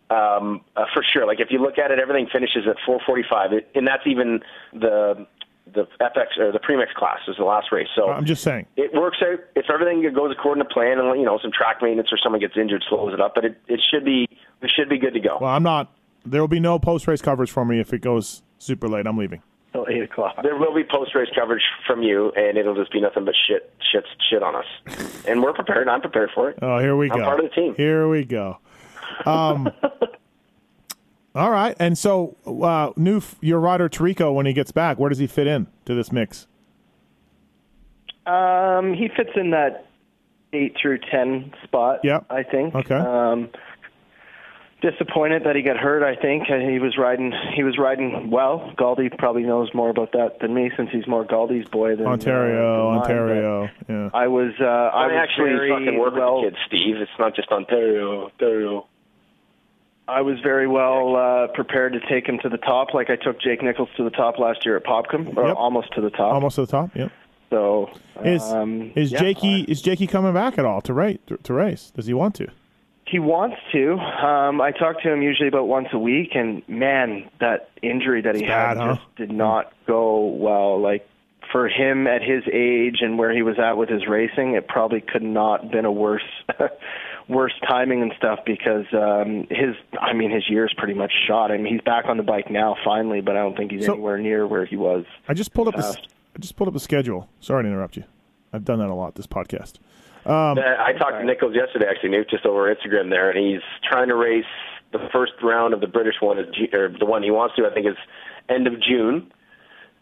Um, 0.10 0.61
uh, 0.76 0.86
for 0.94 1.03
sure. 1.03 1.26
Like 1.26 1.40
if 1.40 1.49
you 1.49 1.60
look 1.60 1.80
at 1.80 1.90
it, 1.90 1.98
everything 1.98 2.28
finishes 2.32 2.68
at 2.68 2.76
4:45, 2.88 3.53
it, 3.53 3.70
and 3.74 3.88
that's 3.88 4.06
even 4.06 4.41
the 4.74 5.26
the 5.74 5.88
FX 6.02 6.38
or 6.38 6.52
the 6.52 6.60
premix 6.60 6.91
class 6.94 7.20
is 7.28 7.38
the 7.38 7.45
last 7.45 7.72
race. 7.72 7.88
So 7.95 8.10
I'm 8.10 8.26
just 8.26 8.44
saying. 8.44 8.68
it 8.76 8.94
works 8.94 9.20
out 9.24 9.40
if 9.56 9.70
everything 9.74 10.03
goes 10.14 10.36
according 10.38 10.64
to 10.64 10.70
plan, 10.70 10.99
and 10.99 11.20
you 11.20 11.26
know 11.26 11.40
some 11.41 11.52
track 11.52 11.82
maintenance 11.82 12.10
or 12.11 12.18
someone 12.22 12.41
gets 12.41 12.56
injured 12.57 12.84
slows 12.90 13.14
it 13.14 13.22
up. 13.22 13.34
But 13.34 13.45
it, 13.45 13.61
it 13.68 13.82
should 13.90 14.03
be 14.06 14.28
we 14.61 14.70
should 14.70 14.90
be 14.90 14.99
good 14.99 15.14
to 15.14 15.20
go. 15.20 15.38
Well, 15.41 15.49
I'm 15.49 15.64
not. 15.64 15.91
There 16.26 16.41
will 16.41 16.48
be 16.49 16.60
no 16.60 16.80
post 16.80 17.07
race 17.07 17.22
coverage 17.22 17.49
for 17.49 17.65
me 17.65 17.80
if 17.80 17.94
it 17.94 18.02
goes 18.02 18.44
super 18.60 18.88
late. 18.88 19.07
I'm 19.07 19.18
leaving. 19.18 19.41
Till 19.74 19.88
eight 19.90 20.04
o'clock. 20.04 20.36
There 20.41 20.56
will 20.56 20.74
be 20.74 20.84
post 20.84 21.14
race 21.16 21.30
coverage 21.36 21.64
from 21.86 22.02
you, 22.04 22.32
and 22.36 22.58
it'll 22.58 22.76
just 22.76 22.91
be 22.91 23.02
nothing 23.02 23.26
but 23.26 23.36
shit, 23.48 23.74
shit, 23.91 24.06
shit 24.30 24.41
on 24.41 24.56
us. 24.56 24.66
And 25.28 25.41
we're 25.41 25.54
prepared. 25.54 25.90
I'm 25.90 26.02
prepared 26.02 26.30
for 26.34 26.50
it. 26.50 26.60
Oh, 26.62 26.80
here 26.80 26.95
we 26.95 27.10
go. 27.10 27.16
I'm 27.16 27.20
go. 27.20 27.26
part 27.26 27.40
of 27.40 27.50
the 27.50 27.56
team. 27.56 27.76
Here 27.76 28.08
we 28.08 28.24
go. 28.24 28.60
Um, 29.26 29.70
all 31.36 31.52
right, 31.52 31.76
and 31.80 31.98
so 31.98 32.38
uh, 32.45 32.91
new 32.95 33.18
f- 33.18 33.36
your 33.41 33.60
rider 33.60 33.90
Tarico 33.90 34.34
when 34.34 34.45
he 34.45 34.54
gets 34.54 34.72
back, 34.72 34.98
where 34.98 35.10
does 35.10 35.20
he 35.20 35.28
fit 35.28 35.48
in 35.48 35.68
to 35.86 35.94
this 35.94 36.12
mix? 36.12 36.48
Um, 38.26 38.94
he 38.94 39.10
fits 39.10 39.32
in 39.36 39.52
that 39.52 39.88
eight 40.54 40.76
through 40.82 41.00
ten 41.12 41.54
spot. 41.64 42.00
Yep. 42.04 42.26
I 42.30 42.44
think. 42.44 42.76
Okay. 42.76 42.95
Um, 42.95 43.50
disappointed 44.84 45.45
that 45.45 45.55
he 45.55 45.64
got 45.64 45.77
hurt. 45.77 46.03
I 46.03 46.15
think 46.22 46.43
Uh, 46.51 46.60
he 46.60 46.77
was 46.77 46.95
riding. 46.97 47.34
He 47.55 47.64
was 47.64 47.77
riding 47.80 48.30
well. 48.30 48.72
Galdi 48.77 49.18
probably 49.18 49.41
knows 49.43 49.73
more 49.73 49.89
about 49.89 50.11
that 50.11 50.39
than 50.41 50.53
me, 50.53 50.69
since 50.77 50.89
he's 50.91 51.07
more 51.07 51.26
Galdi's 51.26 51.68
boy 51.69 51.95
than 51.95 52.05
uh, 52.05 52.10
Ontario, 52.11 52.85
than 52.85 52.85
mine, 52.91 52.99
Ontario. 53.01 53.69
Yeah. 53.89 54.10
I 54.14 54.27
was. 54.27 54.51
Uh, 54.60 54.65
I, 54.65 55.03
I, 55.03 55.07
was 55.07 55.15
actually 55.18 55.49
very 55.51 55.69
fucking 55.72 55.97
work 55.97 56.14
well. 56.14 56.43
with 56.43 56.53
the 56.53 56.60
kids, 56.60 56.61
Steve. 56.68 56.95
It's 56.97 57.18
not 57.18 57.35
just 57.35 57.49
Ontario, 57.51 58.26
Ontario. 58.26 58.85
I 60.07 60.22
was 60.22 60.38
very 60.43 60.68
well 60.68 61.15
uh, 61.15 61.47
prepared 61.53 61.93
to 61.93 61.99
take 62.10 62.27
him 62.27 62.38
to 62.43 62.49
the 62.49 62.57
top, 62.57 62.93
like 62.93 63.10
I 63.10 63.15
took 63.15 63.39
Jake 63.41 63.64
Nichols 63.64 63.88
to 63.95 64.03
the 64.03 64.10
top 64.10 64.38
last 64.38 64.65
year 64.65 64.76
at 64.76 64.84
Popkum, 64.84 65.35
or 65.38 65.47
Yep. 65.47 65.55
almost 65.55 65.93
to 65.93 66.01
the 66.01 66.10
top. 66.10 66.34
Almost 66.34 66.55
to 66.55 66.65
the 66.65 66.72
top. 66.72 66.93
Yep. 66.93 67.10
So 67.49 67.89
Is 68.26 68.41
um, 68.51 68.91
is 68.95 69.11
yeah, 69.14 69.19
Jakey 69.19 69.65
I- 69.68 69.72
is 69.72 69.81
Jakey 69.81 70.07
coming 70.07 70.34
back 70.34 70.57
at 70.57 70.65
all 70.65 70.81
to 70.81 70.93
race 70.93 71.19
to, 71.27 71.38
to 71.38 71.53
race? 71.53 71.91
Does 71.95 72.05
he 72.07 72.14
want 72.14 72.35
to? 72.35 72.47
He 73.14 73.19
wants 73.19 73.57
to. 73.73 73.94
Um, 73.94 74.60
I 74.60 74.72
talk 74.72 74.99
to 75.03 75.14
him 75.14 75.22
usually 75.22 75.48
about 75.48 75.68
once 75.68 75.90
a 75.94 75.99
week, 75.99 76.31
and 76.34 76.68
man, 76.68 77.30
that 77.40 77.69
injury 77.84 78.22
that 78.23 78.34
he 78.34 78.41
It's 78.41 78.49
had 78.52 78.77
huh? 78.77 78.95
just 78.95 79.15
did 79.18 79.31
not 79.31 79.72
go 79.85 80.26
well. 80.26 80.81
Like 80.81 81.07
for 81.52 81.68
him 81.68 82.07
at 82.07 82.23
his 82.23 82.41
age 82.52 82.98
and 83.02 83.19
where 83.19 83.31
he 83.31 83.44
was 83.44 83.60
at 83.60 83.77
with 83.77 83.90
his 83.90 84.07
racing, 84.07 84.56
it 84.56 84.68
probably 84.68 84.99
could 84.99 85.22
not 85.22 85.69
been 85.69 85.85
a 85.85 85.91
worse 85.91 86.23
worse 87.30 87.53
timing 87.69 88.02
and 88.02 88.14
stuff 88.18 88.40
because 88.48 88.85
um 88.94 89.45
his 89.52 89.76
I 90.02 90.14
mean 90.14 90.31
his 90.31 90.49
year's 90.49 90.73
pretty 90.76 90.95
much 90.95 91.11
shot. 91.27 91.52
I 91.52 91.57
mean 91.57 91.72
he's 91.72 91.81
back 91.81 92.06
on 92.07 92.18
the 92.18 92.23
bike 92.23 92.49
now 92.49 92.76
finally, 92.84 93.22
but 93.22 93.35
I 93.38 93.41
don't 93.41 93.56
think 93.56 93.72
he's 93.72 93.85
So- 93.85 93.94
anywhere 93.94 94.18
near 94.18 94.48
where 94.48 94.65
he 94.65 94.76
was. 94.76 95.06
I 95.30 95.35
just 95.35 95.53
pulled 95.53 95.68
up. 95.68 95.76
I 95.77 95.94
just 96.40 96.56
pulled 96.56 96.68
up 96.68 96.73
the 96.73 96.80
schedule. 96.80 97.30
Sorry 97.40 97.61
to 97.64 97.69
interrupt 97.69 97.95
you. 97.95 98.06
I've 98.52 98.65
done 98.65 98.80
that 98.80 98.90
a 98.90 98.94
lot 98.95 99.14
this 99.15 99.27
podcast. 99.27 99.73
Uh, 100.26 100.56
I 100.56 100.94
talked 100.98 101.20
to 101.20 101.26
Nichols 101.26 101.56
yesterday, 101.56 101.86
actually, 101.90 102.18
just 102.30 102.45
over 102.45 102.74
Instagram 102.74 103.10
there, 103.10 103.30
and 103.30 103.38
he's 103.38 103.62
trying 103.90 104.08
to 104.08 104.16
race 104.16 104.45
the 104.91 105.00
first 105.12 105.34
round 105.44 105.74
of 105.74 105.82
the 105.82 105.88
British 105.88 106.16
one, 106.22 106.38
is 106.40 106.45
Ju- 106.56 106.70
or 106.78 106.90
the 106.98 107.06
one 107.06 107.24
he 107.24 107.32
wants 107.32 107.56
to, 107.56 107.66
I 107.66 107.74
think, 107.74 107.88
is 107.88 107.98
end 108.50 108.68
of 108.68 108.74
June. 108.82 109.32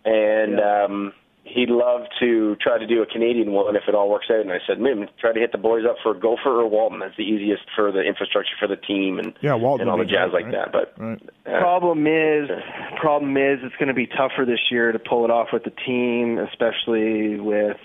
And 0.03 0.59
um, 0.59 1.13
he'd 1.43 1.69
love 1.69 2.01
to 2.19 2.55
try 2.61 2.77
to 2.77 2.85
do 2.87 3.01
a 3.01 3.05
Canadian 3.05 3.51
one 3.51 3.75
if 3.75 3.83
it 3.87 3.95
all 3.95 4.09
works 4.09 4.27
out. 4.31 4.41
And 4.41 4.51
I 4.51 4.59
said, 4.67 4.79
Mim, 4.79 5.07
try 5.19 5.31
to 5.31 5.39
hit 5.39 5.51
the 5.51 5.57
boys 5.57 5.83
up 5.89 5.95
for 6.03 6.13
Gopher 6.13 6.61
or 6.61 6.67
Walton. 6.67 6.99
That's 6.99 7.15
the 7.17 7.23
easiest 7.23 7.63
for 7.75 7.91
the 7.91 8.01
infrastructure 8.01 8.53
for 8.59 8.67
the 8.67 8.75
team 8.75 9.17
and, 9.19 9.33
Yeah, 9.41 9.55
Walton 9.55 9.81
and 9.81 9.89
all 9.91 9.97
the 9.97 10.05
be 10.05 10.11
jazz 10.11 10.31
great, 10.31 10.45
like 10.45 10.53
right? 10.53 10.71
that. 10.71 10.71
But 10.71 10.93
Right. 10.97 11.21
uh, 11.45 11.59
Problem 11.59 12.05
is, 12.07 12.49
problem 12.99 13.37
is, 13.37 13.59
it's 13.63 13.75
going 13.77 13.87
to 13.89 13.93
be 13.93 14.07
tougher 14.07 14.45
this 14.45 14.59
year 14.71 14.91
to 14.91 14.99
pull 14.99 15.23
it 15.25 15.31
off 15.31 15.47
with 15.53 15.63
the 15.63 15.73
team, 15.85 16.37
especially 16.37 17.39
with 17.39 17.77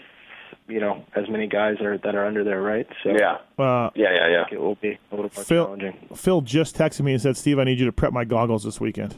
you 0.69 0.81
know 0.81 1.05
as 1.15 1.29
many 1.29 1.47
guys 1.47 1.81
are 1.81 1.99
that 1.99 2.15
are 2.15 2.27
under 2.27 2.43
there, 2.45 2.61
right? 2.63 2.87
So 3.03 3.11
yeah, 3.11 3.39
Uh, 3.59 3.91
yeah, 3.95 4.13
yeah, 4.15 4.29
yeah. 4.29 4.45
it 4.51 4.61
will 4.61 4.75
be 4.77 4.91
a 5.13 5.15
little 5.15 5.31
more 5.35 5.45
Phil 5.45 5.65
challenging. 5.67 5.97
Phil 6.15 6.41
just 6.41 6.77
texted 6.77 7.01
me 7.03 7.13
and 7.13 7.23
said, 7.23 7.37
"Steve, 7.37 7.59
I 7.59 7.65
need 7.65 7.79
you 7.79 7.87
to 7.87 7.93
prep 7.93 8.13
my 8.13 8.25
goggles 8.25 8.65
this 8.65 8.81
weekend." 8.81 9.15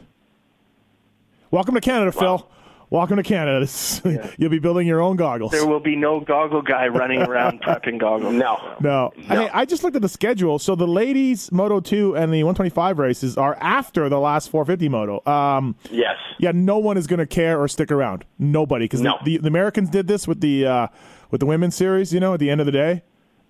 Welcome 1.51 1.75
to 1.75 1.81
Canada, 1.81 2.11
Phil. 2.11 2.47
Welcome 2.91 3.17
to 3.17 3.23
Canada. 3.23 3.59
This, 3.61 4.01
You'll 4.37 4.49
be 4.49 4.57
building 4.59 4.87
your 4.87 4.99
own 5.01 5.15
goggles. 5.15 5.51
There 5.51 5.67
will 5.67 5.79
be 5.79 5.95
no 5.95 6.19
goggle 6.19 6.61
guy 6.63 6.87
running 6.87 7.21
around 7.21 7.61
prepping 7.63 7.99
goggles. 7.99 8.33
No. 8.33 8.57
No. 8.79 9.11
Hey, 9.15 9.47
I 9.53 9.65
just 9.65 9.83
looked 9.83 9.95
at 9.95 10.01
the 10.01 10.09
schedule. 10.09 10.57
So 10.57 10.73
the 10.75 10.87
ladies 10.87 11.51
Moto 11.51 11.79
2 11.81 12.15
and 12.15 12.33
the 12.33 12.43
125 12.43 12.97
races 12.97 13.37
are 13.37 13.55
after 13.61 14.09
the 14.09 14.19
last 14.19 14.49
450 14.49 14.89
Moto. 14.89 15.21
Um, 15.31 15.75
Yes. 15.91 16.15
yeah, 16.39 16.51
no 16.53 16.79
one 16.79 16.97
is 16.97 17.05
going 17.05 17.19
to 17.19 17.27
care 17.27 17.61
or 17.61 17.67
stick 17.67 17.91
around. 17.91 18.25
Nobody, 18.39 18.85
because 18.85 19.01
No. 19.01 19.17
the, 19.23 19.37
the, 19.37 19.43
the 19.43 19.47
Americans 19.49 19.89
did 19.91 20.07
this 20.07 20.27
with 20.27 20.41
the 20.41 20.65
uh, 20.65 20.87
with 21.31 21.39
the 21.39 21.45
women's 21.45 21.75
series. 21.75 22.13
You 22.13 22.19
know, 22.19 22.33
at 22.33 22.39
the 22.39 22.49
end 22.49 22.61
of 22.61 22.65
the 22.65 22.71
day, 22.71 23.03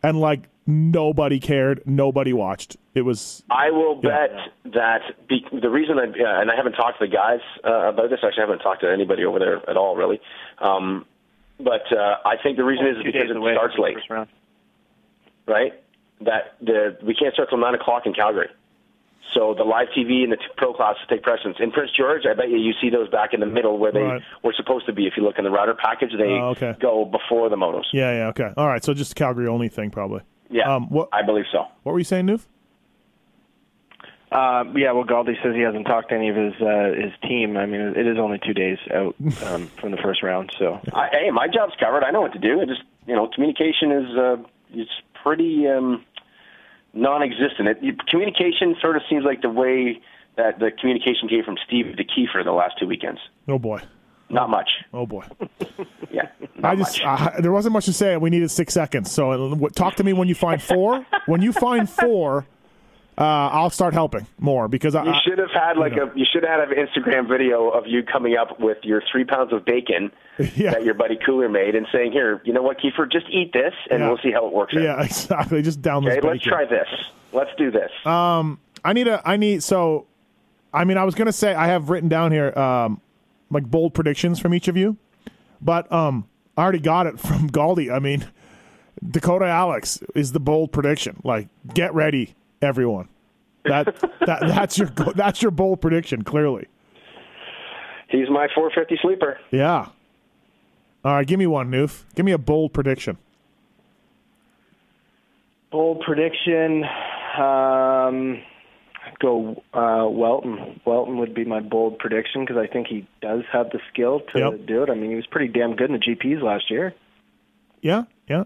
and 0.04 0.20
like 0.20 0.50
nobody 0.68 1.40
cared, 1.40 1.82
nobody 1.86 2.34
watched. 2.34 2.78
It 2.94 3.02
was 3.04 3.44
I 3.50 3.72
will 3.72 4.00
Yeah. 4.04 4.28
bet 4.28 4.74
that 4.74 5.28
be, 5.28 5.46
the 5.52 5.70
reason 5.70 5.98
I 6.00 6.04
uh, 6.04 6.42
and 6.42 6.52
I 6.52 6.56
haven't 6.56 6.74
talked 6.74 7.00
to 7.00 7.06
the 7.08 7.12
guys 7.12 7.40
uh, 7.66 7.90
about 7.90 8.10
this. 8.10 8.20
Actually, 8.24 8.44
I 8.44 8.46
haven't 8.48 8.60
talked 8.60 8.82
to 8.82 8.92
anybody 8.92 9.26
over 9.26 9.40
there 9.40 9.68
at 9.70 9.78
all, 9.78 9.96
really. 9.96 10.20
Um, 10.60 11.06
but 11.60 11.92
uh, 11.92 12.18
I 12.26 12.36
think 12.42 12.58
the 12.58 12.64
reason 12.64 12.88
is 12.88 12.98
because 13.04 13.30
it 13.30 13.38
starts 13.54 13.78
late, 13.78 13.98
right? 15.48 15.74
That 16.22 16.56
the 16.62 16.98
we 17.04 17.14
can't 17.16 17.34
start 17.34 17.50
till 17.50 17.58
nine 17.58 17.76
o'clock 17.76 18.06
in 18.06 18.14
Calgary. 18.14 18.50
So 19.34 19.54
the 19.58 19.64
live 19.64 19.88
TV 19.96 20.24
and 20.24 20.32
the 20.32 20.38
t- 20.38 20.44
pro 20.58 20.74
classes 20.74 21.02
take 21.10 21.22
precedence. 21.24 21.58
In 21.60 21.72
Prince 21.72 21.92
George, 21.96 22.24
I 22.30 22.34
bet 22.34 22.50
you 22.50 22.58
you 22.58 22.74
see 22.82 22.90
those 22.90 23.10
back 23.10 23.34
in 23.34 23.40
the 23.40 23.46
middle 23.46 23.78
where 23.78 23.92
they 23.92 24.02
Right. 24.02 24.22
were 24.44 24.54
supposed 24.58 24.86
to 24.88 24.94
be. 24.94 25.06
If 25.06 25.14
you 25.18 25.24
look 25.24 25.38
in 25.38 25.44
the 25.44 25.52
router 25.52 25.76
package, 25.76 26.12
they 26.18 26.24
Oh, 26.34 26.50
okay. 26.50 26.76
go 26.80 27.06
before 27.06 27.48
the 27.50 27.56
motos. 27.56 27.84
yeah, 27.94 28.12
yeah, 28.12 28.28
okay, 28.30 28.52
all 28.58 28.68
right. 28.68 28.84
So 28.84 28.94
just 28.94 29.12
a 29.12 29.16
Calgary 29.16 29.48
only 29.48 29.70
thing, 29.70 29.92
probably. 29.92 30.22
Yeah, 30.50 30.74
Um, 30.74 30.90
what 30.90 31.10
I 31.14 31.22
believe 31.22 31.46
so. 31.52 31.66
what 31.84 31.94
were 31.94 32.00
you 32.00 32.06
saying, 32.06 32.26
Noof? 32.26 32.48
Uh, 34.32 34.64
yeah, 34.76 34.92
well, 34.92 35.04
Galdi 35.06 35.42
says 35.42 35.56
he 35.56 35.62
hasn't 35.62 35.88
talked 35.88 36.10
to 36.10 36.16
any 36.16 36.30
of 36.30 36.36
his 36.36 36.54
uh, 36.62 36.92
his 36.94 37.12
team. 37.28 37.58
I 37.58 37.66
mean, 37.66 37.82
it 37.82 38.06
is 38.06 38.20
only 38.20 38.40
two 38.46 38.54
days 38.54 38.78
out 38.94 39.16
um, 39.48 39.68
from 39.82 39.90
the 39.92 39.98
first 39.98 40.22
round, 40.22 40.52
so 40.60 40.80
I, 40.94 41.08
hey, 41.12 41.32
my 41.32 41.48
job's 41.48 41.74
covered. 41.80 42.04
I 42.04 42.12
know 42.12 42.22
what 42.22 42.34
to 42.34 42.40
do. 42.40 42.62
I 42.62 42.66
just, 42.66 42.82
you 43.08 43.16
know, 43.16 43.28
communication 43.34 43.92
is 43.92 44.18
uh, 44.18 44.36
it's 44.72 44.92
pretty 45.24 45.68
um, 45.68 46.06
non-existent. 46.94 47.68
It, 47.82 48.08
communication 48.08 48.76
sort 48.82 48.96
of 48.96 49.04
seems 49.10 49.24
like 49.24 49.42
the 49.42 49.50
way 49.50 50.02
that 50.38 50.60
the 50.60 50.72
communication 50.80 51.28
came 51.28 51.44
from 51.44 51.58
Steve 51.68 51.96
to 51.98 52.04
Kiefer 52.04 52.44
the 52.44 52.52
last 52.52 52.76
two 52.80 52.88
weekends. 52.88 53.20
Oh 53.48 53.60
boy, 53.60 53.82
Not 54.30 54.50
much. 54.50 54.70
oh 54.94 55.06
boy. 55.06 55.26
Yeah, 56.12 56.24
not 56.58 56.72
I 56.72 56.76
just 56.76 57.00
there 57.40 57.52
wasn't 57.52 57.74
much 57.74 57.86
to 57.86 57.94
say. 57.94 58.18
We 58.18 58.32
needed 58.32 58.50
six 58.50 58.74
seconds. 58.74 59.12
So 59.12 59.32
uh, 59.54 59.70
talk 59.76 59.96
to 59.98 60.04
me 60.04 60.12
when 60.14 60.28
you 60.28 60.34
find 60.34 60.60
four. 60.62 61.06
when 61.28 61.44
you 61.44 61.54
find 61.54 61.88
four, 61.88 62.48
uh, 63.20 63.50
I'll 63.52 63.70
start 63.70 63.94
helping 63.94 64.26
more 64.40 64.68
because 64.70 64.96
I, 64.96 65.04
you 65.04 65.14
should 65.26 65.38
have 65.40 65.52
had 65.52 65.78
like 65.78 65.92
you 65.94 65.98
know. 66.06 66.12
a 66.14 66.18
you 66.18 66.26
should 66.32 66.44
have 66.44 66.60
had 66.62 66.72
an 66.78 66.88
Instagram 66.88 67.28
video 67.28 67.70
of 67.70 67.86
you 67.86 68.02
coming 68.04 68.38
up 68.38 68.60
with 68.60 68.78
your 68.84 69.04
three 69.12 69.26
pounds 69.26 69.52
of 69.52 69.66
bacon 69.66 70.12
Yeah. 70.56 70.72
that 70.72 70.84
your 70.86 70.94
buddy 70.94 71.18
Cooler 71.26 71.50
made 71.50 71.76
and 71.76 71.86
saying, 71.92 72.14
"Here, 72.14 72.42
you 72.46 72.54
know 72.54 72.62
what, 72.62 72.78
Kiefer, 72.80 73.12
just 73.12 73.26
eat 73.30 73.52
this 73.52 73.74
and 73.92 74.00
Yeah. 74.00 74.08
we'll 74.08 74.20
see 74.24 74.32
how 74.32 74.48
it 74.48 74.54
works." 74.54 74.74
out." 74.76 74.82
yeah 74.82 75.02
exactly. 75.04 75.62
Just 75.62 75.82
down 75.82 76.06
this 76.06 76.18
Okay, 76.18 76.28
let's 76.28 76.44
try 76.44 76.66
this. 76.66 76.88
Let's 77.34 77.52
do 77.58 77.70
this. 77.72 77.92
Um, 78.06 78.60
I 78.86 78.94
need 78.94 79.08
a 79.10 79.22
I 79.28 79.36
need 79.36 79.64
so 79.64 80.08
I 80.74 80.86
mean 80.86 80.98
I 80.98 81.04
was 81.04 81.14
gonna 81.16 81.34
say 81.34 81.54
I 81.54 81.68
have 81.68 81.90
written 81.90 82.08
down 82.08 82.32
here 82.32 82.58
um 82.58 83.02
like 83.52 83.66
bold 83.70 83.94
predictions 83.94 84.40
from 84.40 84.54
each 84.54 84.68
of 84.70 84.78
you, 84.78 84.96
but 85.62 85.92
um 85.92 86.28
I 86.58 86.62
already 86.64 86.80
got 86.80 87.06
it 87.06 87.20
from 87.20 87.50
Galdi. 87.50 87.92
I 87.94 88.00
mean 88.00 88.26
Dakota 89.06 89.46
Alex 89.46 90.02
is 90.16 90.32
the 90.32 90.40
bold 90.40 90.72
prediction. 90.72 91.20
Like 91.24 91.50
get 91.74 91.94
ready, 91.94 92.36
everyone. 92.62 93.08
That 93.66 93.86
that 94.26 94.40
that's 94.42 94.78
your 94.78 94.88
that's 95.16 95.42
your 95.42 95.52
bold 95.52 95.82
prediction. 95.82 96.24
Clearly, 96.24 96.68
He's 98.10 98.30
my 98.30 98.48
450 98.56 98.98
sleeper. 99.02 99.38
yeah. 99.52 99.88
All 101.06 101.14
right, 101.14 101.26
give 101.28 101.40
me 101.40 101.48
one, 101.48 101.70
Noof. 101.72 102.04
Give 102.16 102.26
me 102.26 102.32
a 102.34 102.38
bold 102.38 102.74
prediction. 102.74 103.18
bold 105.72 106.02
prediction. 106.06 106.84
Um, 107.38 108.42
go 109.20 109.64
uh, 109.74 110.08
Welton. 110.10 110.82
Welton 110.86 111.18
would 111.20 111.34
be 111.34 111.46
my 111.46 111.60
bold 111.60 112.00
prediction 112.00 112.42
because 112.46 112.58
I 112.58 112.68
think 112.68 112.88
he 112.88 113.08
does 113.22 113.44
have 113.52 113.70
the 113.72 113.80
skill 113.94 114.22
to 114.34 114.40
Yep. 114.40 114.66
do 114.68 114.84
it. 114.84 114.90
I 114.90 114.96
mean, 114.96 115.10
he 115.12 115.16
was 115.16 115.28
pretty 115.28 115.48
damn 115.52 115.76
good 115.76 115.90
in 115.90 115.94
the 115.94 116.00
GPs 116.00 116.42
last 116.42 116.70
year. 116.70 116.94
Yeah, 117.82 118.04
yeah. 118.28 118.44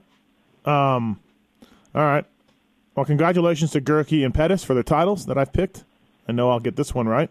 Um, 0.66 1.20
all 1.96 2.04
right. 2.04 2.26
Well, 2.96 3.06
congratulations 3.06 3.72
to 3.72 3.82
Goerke 3.82 4.24
and 4.24 4.34
Pettis 4.34 4.64
for 4.64 4.74
the 4.74 4.84
titles 4.84 5.26
that 5.26 5.38
I've 5.38 5.52
picked. 5.52 5.84
I 6.28 6.32
know 6.32 6.50
I'll 6.52 6.60
get 6.60 6.76
this 6.76 6.94
one 6.94 7.08
right. 7.08 7.30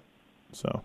So 0.52 0.82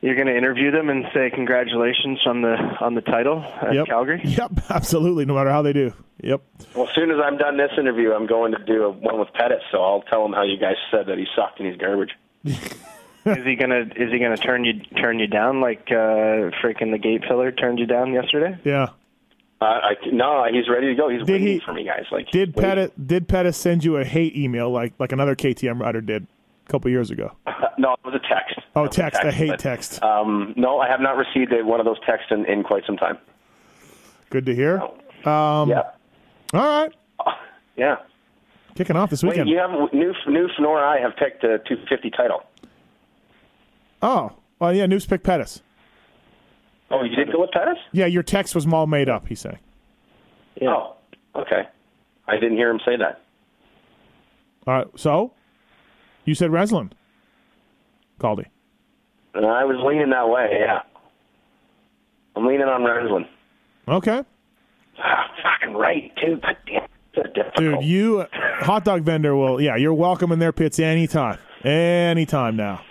You're 0.00 0.14
going 0.14 0.26
to 0.26 0.36
interview 0.36 0.70
them 0.70 0.90
and 0.90 1.06
say 1.14 1.30
congratulations 1.30 2.20
on 2.26 2.42
the 2.42 2.56
on 2.80 2.94
the 2.94 3.00
title 3.00 3.42
at 3.60 3.74
yep, 3.74 3.86
Calgary. 3.86 4.20
Yep, 4.24 4.70
absolutely. 4.70 5.24
No 5.24 5.34
matter 5.34 5.50
how 5.50 5.62
they 5.62 5.72
do. 5.72 5.92
Yep. 6.22 6.42
Well, 6.74 6.88
as 6.88 6.94
soon 6.94 7.10
as 7.10 7.16
I'm 7.24 7.36
done 7.36 7.56
this 7.56 7.72
interview, 7.78 8.12
I'm 8.12 8.26
going 8.26 8.52
to 8.52 8.64
do 8.64 8.84
a, 8.84 8.90
one 8.90 9.18
with 9.18 9.32
Pettis, 9.32 9.62
so 9.72 9.82
I'll 9.82 10.02
tell 10.02 10.24
him 10.24 10.32
how 10.32 10.42
you 10.42 10.56
guys 10.56 10.76
said 10.90 11.06
that 11.06 11.18
he 11.18 11.26
sucked 11.34 11.58
and 11.58 11.68
he's 11.68 11.80
garbage. 11.80 12.10
is 12.44 13.44
he 13.44 13.56
gonna 13.56 13.86
Is 13.96 14.12
he 14.12 14.18
gonna 14.18 14.36
turn 14.36 14.64
you 14.64 14.74
turn 15.00 15.18
you 15.18 15.26
down 15.26 15.60
like 15.60 15.86
uh, 15.90 16.50
freaking 16.62 16.90
the 16.92 16.98
gate 16.98 17.22
filler 17.26 17.50
turned 17.50 17.78
you 17.78 17.86
down 17.86 18.12
yesterday? 18.12 18.58
Yeah. 18.64 18.88
Uh, 19.62 19.64
I, 19.64 19.94
no, 20.10 20.44
he's 20.50 20.68
ready 20.68 20.88
to 20.88 20.94
go. 20.96 21.08
He's 21.08 21.20
Did 21.20 21.30
waiting 21.40 21.46
he- 21.46 21.60
for 21.64 21.72
me, 21.72 21.84
guys. 21.84 22.04
Like, 22.10 22.28
Did 22.32 22.56
wait. 22.56 22.62
Pettis 22.62 22.90
did 23.06 23.28
Pettis 23.28 23.56
send 23.56 23.84
you 23.84 23.96
a 23.96 24.04
hate 24.04 24.34
email 24.36 24.70
like 24.70 24.92
like 24.98 25.12
another 25.12 25.36
KTM 25.36 25.78
rider 25.80 26.00
did 26.00 26.26
a 26.66 26.70
couple 26.70 26.90
years 26.90 27.12
ago? 27.12 27.30
no, 27.78 27.92
it 27.92 28.04
was 28.04 28.14
a 28.14 28.28
text. 28.28 28.58
Oh, 28.74 28.88
text, 28.88 29.20
a 29.22 29.30
hate 29.30 29.50
but, 29.50 29.58
text. 29.60 30.02
Um, 30.02 30.52
no, 30.56 30.80
I 30.80 30.88
have 30.88 31.00
not 31.00 31.16
received 31.16 31.52
a, 31.52 31.64
one 31.64 31.78
of 31.78 31.86
those 31.86 32.00
texts 32.04 32.28
in, 32.32 32.44
in 32.46 32.64
quite 32.64 32.84
some 32.86 32.96
time. 32.96 33.18
Good 34.30 34.46
to 34.46 34.54
hear. 34.54 34.80
Um, 35.24 35.68
yeah, 35.68 35.82
All 36.54 36.60
right. 36.60 36.92
yeah. 37.76 37.96
Kicking 38.74 38.96
off 38.96 39.10
this 39.10 39.22
Wait, 39.22 39.30
weekend. 39.30 39.48
you 39.48 39.58
have 39.58 39.70
new 39.92 40.12
new 40.26 40.48
nor 40.58 40.82
I 40.82 40.98
have 40.98 41.14
picked 41.16 41.44
a 41.44 41.58
250 41.68 42.10
title. 42.10 42.42
Oh, 44.00 44.32
well, 44.58 44.74
yeah. 44.74 44.86
News 44.86 45.06
picked 45.06 45.22
Pettis. 45.22 45.62
Oh, 46.92 47.02
you 47.02 47.16
did 47.16 47.32
go 47.32 47.40
with 47.40 47.50
Pettis? 47.50 47.78
Yeah, 47.92 48.06
your 48.06 48.22
text 48.22 48.54
was 48.54 48.66
all 48.66 48.86
made 48.86 49.08
up. 49.08 49.26
He's 49.26 49.40
saying. 49.40 49.58
Oh, 50.60 50.94
okay. 51.34 51.62
I 52.28 52.34
didn't 52.34 52.58
hear 52.58 52.70
him 52.70 52.80
say 52.84 52.96
that. 52.96 53.22
All 54.66 54.74
right. 54.74 54.86
So, 54.94 55.32
you 56.24 56.34
said 56.34 56.50
Renzland. 56.50 56.92
Caldy. 58.20 58.46
And 59.34 59.46
I 59.46 59.64
was 59.64 59.76
leaning 59.84 60.10
that 60.10 60.28
way. 60.28 60.58
Yeah, 60.60 60.82
I'm 62.36 62.46
leaning 62.46 62.68
on 62.68 62.82
Renzland. 62.82 63.26
Okay. 63.88 64.22
Ah, 64.98 65.30
fucking 65.42 65.74
right, 65.74 66.12
too. 66.20 66.38
God 66.42 66.56
damn, 66.66 66.86
so 67.14 67.22
difficult. 67.22 67.56
Dude, 67.56 67.82
you 67.82 68.26
hot 68.32 68.84
dog 68.84 69.02
vendor 69.02 69.34
will 69.34 69.60
yeah, 69.60 69.76
you're 69.76 69.94
welcome 69.94 70.30
in 70.32 70.38
their 70.38 70.52
pits 70.52 70.78
anytime. 70.78 71.38
Anytime 71.64 72.56
now. 72.56 72.82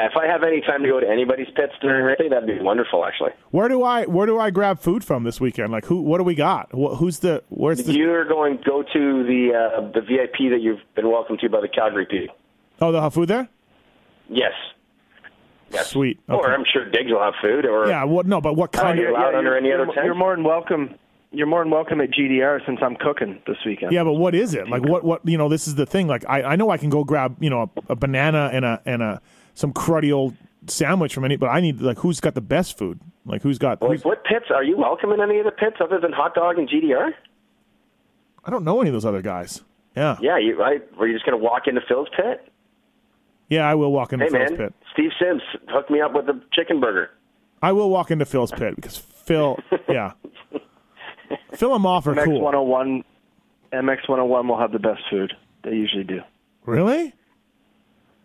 Yeah, 0.00 0.02
Yeah, 0.02 0.06
if 0.10 0.16
I 0.16 0.26
have 0.26 0.42
any 0.42 0.60
time 0.60 0.82
to 0.82 0.88
go 0.88 1.00
to 1.00 1.08
anybody's 1.08 1.48
pits 1.54 1.72
during 1.80 2.04
racing, 2.04 2.30
that'd 2.30 2.46
be 2.46 2.62
wonderful. 2.62 3.04
Actually, 3.04 3.32
Where 3.50 3.68
do 3.68 3.82
I 3.82 4.06
where 4.06 4.26
do 4.26 4.38
I 4.38 4.50
grab 4.50 4.80
food 4.80 5.04
from 5.04 5.24
this 5.24 5.40
weekend? 5.40 5.70
Like 5.72 5.84
who? 5.86 6.00
What 6.02 6.18
do 6.18 6.24
we 6.24 6.34
got? 6.34 6.70
Wh- 6.72 6.96
Who's 6.96 7.18
the? 7.20 7.42
Where's 7.48 7.82
the? 7.82 7.92
you're 7.92 8.24
going 8.24 8.58
to 8.58 8.64
go 8.64 8.82
to 8.82 9.24
the 9.24 9.54
uh, 9.54 9.80
the 9.92 10.00
VIP 10.00 10.50
that 10.50 10.60
you've 10.60 10.80
been 10.94 11.10
welcomed 11.10 11.40
to 11.40 11.48
by 11.48 11.60
the 11.60 11.68
Calgary 11.68 12.06
people. 12.06 12.34
Oh, 12.80 12.92
they'll 12.92 13.02
have 13.02 13.14
food 13.14 13.28
there. 13.28 13.48
Yes. 14.28 14.52
Yes. 15.70 15.88
Sweet. 15.90 16.18
Or 16.28 16.52
I'm 16.52 16.64
sure 16.72 16.88
Diggs 16.90 17.10
will 17.12 17.20
have 17.22 17.34
food. 17.40 17.64
Or 17.64 17.86
Yeah. 17.88 18.04
What? 18.04 18.26
No, 18.26 18.40
but 18.40 18.54
what 18.54 18.72
kind 18.72 18.98
you're 18.98 19.10
of? 19.10 19.14
allowed 19.16 19.34
under 19.34 19.50
you're, 19.50 19.58
any 19.58 19.68
you're, 19.68 19.82
other 19.82 19.92
tent? 19.92 20.04
you're 20.06 20.14
more 20.14 20.34
than 20.34 20.44
welcome. 20.44 20.94
You're 21.32 21.46
more 21.46 21.62
than 21.62 21.70
welcome 21.70 22.00
at 22.00 22.10
GDR 22.10 22.64
since 22.66 22.80
I'm 22.82 22.96
cooking 22.96 23.40
this 23.46 23.58
weekend. 23.64 23.92
Yeah, 23.92 24.02
but 24.02 24.14
what 24.14 24.34
is 24.34 24.54
it? 24.54 24.68
Like 24.68 24.82
what? 24.82 25.04
What? 25.04 25.20
You 25.28 25.38
know, 25.38 25.48
this 25.48 25.68
is 25.68 25.76
the 25.76 25.86
thing. 25.86 26.08
Like 26.08 26.24
I, 26.28 26.42
I 26.42 26.56
know 26.56 26.70
I 26.70 26.76
can 26.76 26.90
go 26.90 27.04
grab 27.04 27.36
you 27.38 27.50
know 27.50 27.70
a, 27.88 27.92
a 27.92 27.96
banana 27.96 28.50
and 28.52 28.64
a 28.64 28.82
and 28.84 29.00
a 29.00 29.22
some 29.54 29.72
cruddy 29.72 30.12
old 30.12 30.36
sandwich 30.66 31.14
from 31.14 31.24
any, 31.24 31.36
but 31.36 31.48
I 31.48 31.60
need 31.60 31.80
like 31.80 31.98
who's 31.98 32.20
got 32.20 32.34
the 32.34 32.40
best 32.40 32.76
food? 32.78 33.00
Like 33.24 33.42
who's 33.42 33.58
got? 33.58 33.80
Like, 33.82 33.90
Who's, 33.92 34.04
what 34.04 34.24
pits 34.24 34.46
are 34.54 34.64
you 34.64 34.76
welcome 34.76 35.12
in 35.12 35.20
any 35.20 35.38
of 35.38 35.44
the 35.44 35.50
pits 35.50 35.76
other 35.80 35.98
than 36.00 36.12
hot 36.12 36.34
dog 36.34 36.58
and 36.58 36.68
GDR? 36.68 37.10
I 38.44 38.50
don't 38.50 38.64
know 38.64 38.80
any 38.80 38.88
of 38.88 38.94
those 38.94 39.04
other 39.04 39.22
guys. 39.22 39.62
Yeah. 39.96 40.16
Yeah, 40.20 40.38
you 40.38 40.58
right? 40.58 40.82
Were 40.96 41.06
you 41.06 41.14
just 41.14 41.26
going 41.26 41.38
to 41.38 41.44
walk 41.44 41.66
into 41.66 41.80
Phil's 41.86 42.08
pit? 42.16 42.46
Yeah, 43.48 43.68
I 43.68 43.74
will 43.74 43.92
walk 43.92 44.12
into 44.12 44.24
Hey 44.26 44.30
Phil's 44.30 44.50
man, 44.50 44.58
pit. 44.58 44.74
Steve 44.92 45.10
Sims, 45.20 45.42
hook 45.68 45.90
me 45.90 46.00
up 46.00 46.14
with 46.14 46.28
a 46.28 46.40
chicken 46.52 46.80
burger. 46.80 47.10
I 47.62 47.72
will 47.72 47.90
walk 47.90 48.10
into 48.10 48.24
Phil's 48.24 48.52
pit 48.52 48.76
because 48.76 48.96
Phil, 48.96 49.58
yeah, 49.88 50.12
Phil 51.54 51.74
and 51.74 51.84
Moff 51.84 52.06
are 52.06 52.14
MX 52.14 52.24
cool. 52.24 52.40
101, 52.40 53.04
MX 53.72 54.08
101 54.08 54.48
will 54.48 54.58
have 54.58 54.72
the 54.72 54.78
best 54.78 55.02
food. 55.10 55.32
They 55.64 55.72
usually 55.72 56.04
do. 56.04 56.20
Really? 56.64 57.12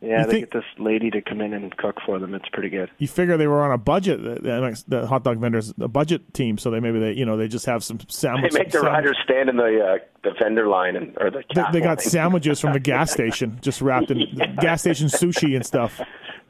Yeah, 0.06 0.19
You 0.22 0.26
they 0.27 0.32
think- 0.34 0.52
get 0.52 0.53
this 0.53 0.65
lady 0.77 1.10
to 1.11 1.22
come 1.22 1.41
in 1.41 1.53
and 1.53 1.76
cook 1.77 1.98
for 2.06 2.19
them. 2.19 2.34
It's 2.36 2.48
pretty 2.49 2.69
good. 2.69 2.91
You 2.99 3.07
figure 3.07 3.38
they 3.38 3.48
were 3.48 3.64
on 3.64 3.72
a 3.72 3.77
budget, 3.77 4.22
the, 4.23 4.36
the, 4.41 4.84
the 4.88 5.07
hot 5.07 5.23
dog 5.23 5.40
vendors, 5.40 5.73
a 5.82 5.88
budget 5.88 6.34
team, 6.34 6.57
so 6.60 6.69
they 6.69 6.80
maybe 6.80 6.99
they 6.99 7.14
you 7.14 7.26
know 7.26 7.38
they 7.38 7.48
just 7.48 7.65
have 7.65 7.84
some 7.84 7.99
sandwiches. 8.07 8.53
They 8.53 8.60
make 8.60 8.68
the 8.72 8.80
sandwich- 8.80 8.91
riders 8.94 9.18
stand 9.23 9.49
in 9.49 9.57
the 9.57 9.80
uh, 9.84 9.98
the 10.23 10.32
vendor 10.40 10.68
line 10.68 10.95
and 10.95 11.18
or 11.19 11.32
the 11.32 11.44
They, 11.56 11.64
they 11.73 11.80
got 11.80 11.98
line. 11.98 11.99
sandwiches 11.99 12.60
from 12.61 12.73
the 12.73 12.80
gas 12.91 13.11
station, 13.11 13.57
just 13.61 13.82
wrapped 13.82 14.11
in 14.11 14.19
gas 14.61 14.82
station 14.82 15.07
sushi 15.07 15.56
and 15.56 15.65
stuff. 15.65 15.99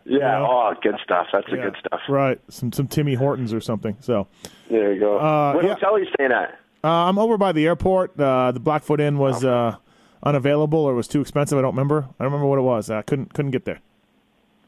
Yeah, 0.08 0.20
know? 0.20 0.48
oh, 0.50 0.74
good 0.84 0.96
stuff. 1.04 1.28
That's 1.34 1.50
the 1.50 1.58
good 1.58 1.76
stuff. 1.80 2.02
Right, 2.10 2.40
some 2.50 2.72
some 2.72 2.88
Timmy 2.88 3.14
Hortons 3.16 3.54
or 3.54 3.62
something. 3.62 3.96
So 4.02 4.28
There 4.70 4.94
you 4.94 5.00
go. 5.00 5.18
Uh, 5.18 5.54
what 5.54 5.64
yeah. 5.66 5.74
hotel 5.76 5.96
are 5.96 6.00
you 6.00 6.08
staying 6.14 6.32
at? 6.32 6.60
uh, 6.84 6.88
I'm 6.90 7.18
over 7.18 7.38
by 7.38 7.54
the 7.54 7.66
airport. 7.66 8.20
Uh, 8.20 8.52
the 8.52 8.60
Blackfoot 8.60 9.00
Inn 9.02 9.18
was 9.18 9.44
uh, 9.44 9.78
unavailable 10.26 10.80
or 10.80 10.94
was 10.96 11.08
too 11.08 11.22
expensive. 11.22 11.58
I 11.58 11.62
don't 11.62 11.74
remember. 11.76 12.08
I 12.20 12.24
don't 12.24 12.32
remember 12.34 12.48
what 12.48 12.60
it 12.60 12.64
was. 12.64 12.90
I 12.90 13.02
couldn't 13.04 13.34
couldn't 13.34 13.52
get 13.52 13.66
there. 13.66 13.80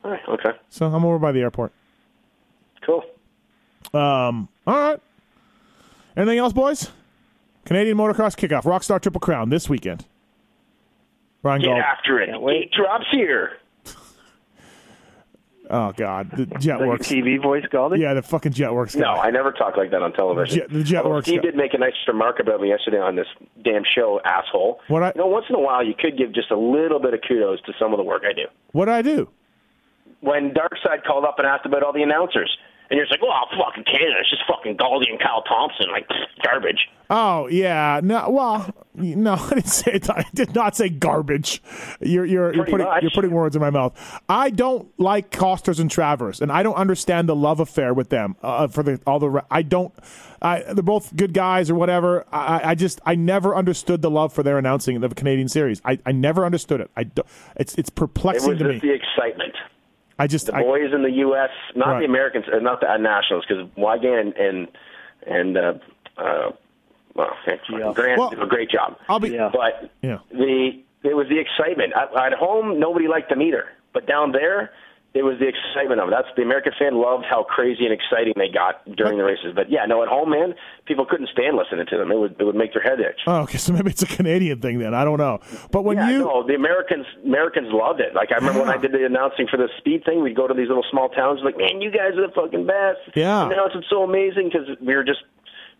All 0.03 0.11
right, 0.11 0.21
okay, 0.29 0.51
So 0.69 0.85
I'm 0.85 1.03
over 1.03 1.19
by 1.19 1.31
the 1.31 1.41
airport. 1.41 1.71
cool. 2.85 3.03
Um, 3.93 4.47
all 4.65 4.77
right. 4.77 4.99
Anything 6.15 6.37
else, 6.39 6.53
boys? 6.53 6.91
Canadian 7.65 7.97
motocross 7.97 8.35
kickoff, 8.37 8.63
Rockstar 8.63 9.01
Triple 9.01 9.19
Crown 9.19 9.49
this 9.49 9.67
weekend. 9.67 10.05
Ryan 11.43 11.61
Get 11.61 11.67
Gauld. 11.67 11.77
after 11.79 12.21
it. 12.21 12.41
wait. 12.41 12.55
Eight 12.65 12.71
drops 12.73 13.05
here. 13.11 13.57
Oh 15.69 15.91
God, 15.91 16.31
the 16.31 16.45
jet 16.59 16.79
Like 16.79 16.87
works. 16.87 17.07
TV 17.09 17.41
voice, 17.41 17.63
Galdi? 17.71 17.99
Yeah, 17.99 18.13
the 18.13 18.21
fucking 18.21 18.53
Jetwerx. 18.53 18.95
No. 18.95 19.07
I 19.07 19.31
never 19.31 19.51
talk 19.51 19.75
like 19.75 19.91
that 19.91 20.01
on 20.01 20.13
television. 20.13 20.59
Jet- 20.59 20.69
the 20.71 20.83
jet 20.83 20.97
Although 21.03 21.15
works 21.15 21.27
Steve 21.27 21.41
guy. 21.41 21.47
did 21.47 21.55
make 21.57 21.73
a 21.73 21.77
nice 21.77 21.93
remark 22.07 22.39
about 22.39 22.61
me 22.61 22.69
yesterday 22.69 22.99
on 22.99 23.15
this 23.15 23.27
damn 23.63 23.83
show, 23.95 24.21
asshole. 24.23 24.79
What 24.87 25.03
I- 25.03 25.11
you 25.15 25.19
know, 25.21 25.27
once 25.27 25.45
in 25.49 25.55
a 25.55 25.59
while, 25.59 25.83
you 25.85 25.93
could 25.97 26.17
give 26.17 26.31
just 26.33 26.51
a 26.51 26.57
little 26.57 26.99
bit 26.99 27.13
of 27.13 27.19
kudos 27.27 27.61
to 27.63 27.73
some 27.79 27.91
of 27.93 27.97
the 27.97 28.03
work 28.03 28.23
I 28.29 28.33
do. 28.33 28.45
What 28.71 28.85
did 28.85 28.93
I 28.95 29.01
do? 29.01 29.29
When 30.21 30.51
Darkside 30.51 31.03
called 31.05 31.25
up 31.25 31.35
and 31.37 31.47
asked 31.47 31.65
about 31.65 31.83
all 31.83 31.93
the 31.93 32.01
announcers, 32.01 32.55
and 32.89 32.97
you're 32.97 33.05
just 33.05 33.11
like, 33.11 33.21
"Well, 33.21 33.33
fucking 33.57 33.83
Canada, 33.85 34.15
it's 34.19 34.29
just 34.29 34.43
fucking 34.47 34.77
Galdi 34.77 35.09
and 35.09 35.19
Kyle 35.19 35.41
Thompson, 35.43 35.89
like 35.91 36.07
pfft, 36.07 36.43
garbage." 36.43 36.89
Oh 37.09 37.47
yeah, 37.47 38.01
no. 38.03 38.29
Well, 38.29 38.73
no, 38.93 39.33
I 39.39 39.49
didn't 39.49 39.67
say 39.67 39.91
it. 39.93 40.09
I 40.09 40.25
did 40.33 40.53
not 40.55 40.75
say 40.75 40.89
garbage. 40.89 41.61
You're 42.01 42.25
you're 42.25 42.53
you're 42.53 42.65
putting 42.65 42.85
much. 42.87 43.01
you're 43.01 43.11
putting 43.11 43.31
words 43.31 43.55
in 43.55 43.61
my 43.61 43.69
mouth. 43.69 44.19
I 44.27 44.49
don't 44.49 44.87
like 44.99 45.31
Costers 45.31 45.79
and 45.79 45.89
Travers, 45.89 46.41
and 46.41 46.51
I 46.51 46.63
don't 46.63 46.75
understand 46.75 47.29
the 47.29 47.35
love 47.35 47.59
affair 47.59 47.93
with 47.93 48.09
them. 48.09 48.35
Uh, 48.41 48.67
for 48.67 48.83
the 48.83 48.99
all 49.07 49.19
the 49.19 49.43
I 49.51 49.61
don't. 49.61 49.93
I, 50.39 50.59
they're 50.71 50.83
both 50.83 51.15
good 51.15 51.33
guys 51.33 51.69
or 51.71 51.75
whatever. 51.75 52.23
I, 52.31 52.61
I 52.71 52.75
just 52.75 52.99
I 53.05 53.15
never 53.15 53.55
understood 53.55 54.03
the 54.03 54.11
love 54.11 54.31
for 54.33 54.43
their 54.43 54.59
announcing 54.59 54.95
of 55.01 55.09
the 55.09 55.15
Canadian 55.15 55.47
series. 55.47 55.81
I, 55.83 55.97
I 56.05 56.11
never 56.11 56.45
understood 56.45 56.79
it. 56.81 56.91
I 56.95 57.09
it's 57.55 57.73
it's 57.75 57.89
It 57.89 57.95
perplexing 57.95 58.49
was 58.49 58.59
to 58.59 58.65
me. 58.65 58.79
the 58.79 58.93
excitement. 58.93 59.55
I 60.19 60.27
just 60.27 60.47
The 60.47 60.55
I, 60.55 60.61
boys 60.63 60.91
in 60.93 61.03
the 61.03 61.11
U.S., 61.11 61.49
not 61.75 61.87
Right. 61.93 61.99
the 61.99 62.05
Americans, 62.05 62.45
uh, 62.51 62.59
not 62.59 62.81
the 62.81 62.89
uh, 62.91 62.97
nationals, 62.97 63.45
because 63.47 63.67
Weigandt 63.77 64.19
and 64.19 64.37
and, 64.37 64.67
and 65.27 65.57
uh, 65.57 65.73
uh, 66.17 66.51
well, 67.13 67.35
Yeah. 67.69 67.91
Grant 67.93 68.19
Well, 68.19 68.29
did 68.29 68.41
a 68.41 68.47
great 68.47 68.69
job. 68.69 68.97
I'll 69.09 69.19
be 69.19 69.29
Yeah. 69.29 69.49
But 69.53 69.91
Yeah. 70.01 70.19
the 70.31 70.79
it 71.03 71.15
was 71.15 71.27
the 71.29 71.39
excitement. 71.39 71.93
At, 71.95 72.09
at 72.19 72.33
home, 72.33 72.79
nobody 72.79 73.07
liked 73.07 73.29
them 73.29 73.41
either. 73.41 73.65
But 73.93 74.07
down 74.07 74.31
there, 74.31 74.71
it 75.13 75.23
was 75.23 75.39
the 75.39 75.47
excitement 75.49 75.99
of 75.99 76.09
it. 76.09 76.11
That's 76.11 76.27
the 76.35 76.43
American 76.43 76.73
fan 76.77 76.93
loved 77.01 77.25
how 77.27 77.41
crazy 77.43 77.85
and 77.85 77.93
exciting 77.93 78.33
they 78.37 78.49
got 78.53 78.85
during 78.95 79.17
the 79.17 79.23
races. 79.23 79.53
But 79.55 79.71
yeah, 79.71 79.85
no, 79.87 80.03
at 80.03 80.09
home, 80.09 80.29
man, 80.29 80.53
people 80.85 81.05
couldn't 81.05 81.29
stand 81.33 81.57
listening 81.57 81.87
to 81.89 81.97
them. 81.97 82.11
It 82.11 82.19
would 82.19 82.35
it 82.39 82.43
would 82.43 82.55
make 82.55 82.73
their 82.73 82.83
head 82.83 82.99
itch. 82.99 83.21
Oh, 83.25 83.41
okay, 83.49 83.57
so 83.57 83.73
maybe 83.73 83.89
it's 83.89 84.03
a 84.03 84.07
Canadian 84.07 84.61
thing 84.61 84.77
then. 84.79 84.93
I 84.93 85.03
don't 85.03 85.17
know. 85.17 85.39
But 85.71 85.83
when 85.85 85.97
yeah, 85.97 86.09
you 86.11 86.19
no, 86.19 86.45
the 86.45 86.53
Americans 86.53 87.05
Americans 87.25 87.69
loved 87.71 87.99
it. 87.99 88.13
Like 88.13 88.31
I 88.31 88.35
remember 88.35 88.59
when 88.61 88.69
I 88.69 88.77
did 88.77 88.91
the 88.91 89.05
announcing 89.05 89.47
for 89.49 89.57
the 89.57 89.69
speed 89.79 90.05
thing, 90.05 90.21
we'd 90.21 90.35
go 90.35 90.47
to 90.47 90.53
these 90.53 90.67
little 90.67 90.85
small 90.91 91.09
towns, 91.09 91.39
like, 91.43 91.57
man, 91.57 91.81
you 91.81 91.89
guys 91.89 92.13
are 92.13 92.27
the 92.27 92.33
fucking 92.35 92.67
best. 92.67 92.99
Yeah. 93.15 93.41
And 93.47 93.51
now 93.51 93.65
it's 93.65 93.89
so 93.89 94.03
amazing 94.03 94.51
because 94.51 94.67
we 94.85 94.93
were 94.95 95.03
just 95.03 95.23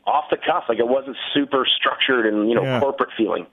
off 0.08 0.26
the 0.32 0.38
cuff, 0.38 0.64
like 0.70 0.80
it 0.80 0.88
wasn't 0.88 1.18
super 1.34 1.68
structured 1.68 2.26
and 2.26 2.50
you 2.50 2.56
know 2.56 2.64
Yeah. 2.64 2.80
corporate 2.80 3.10
feeling. 3.18 3.46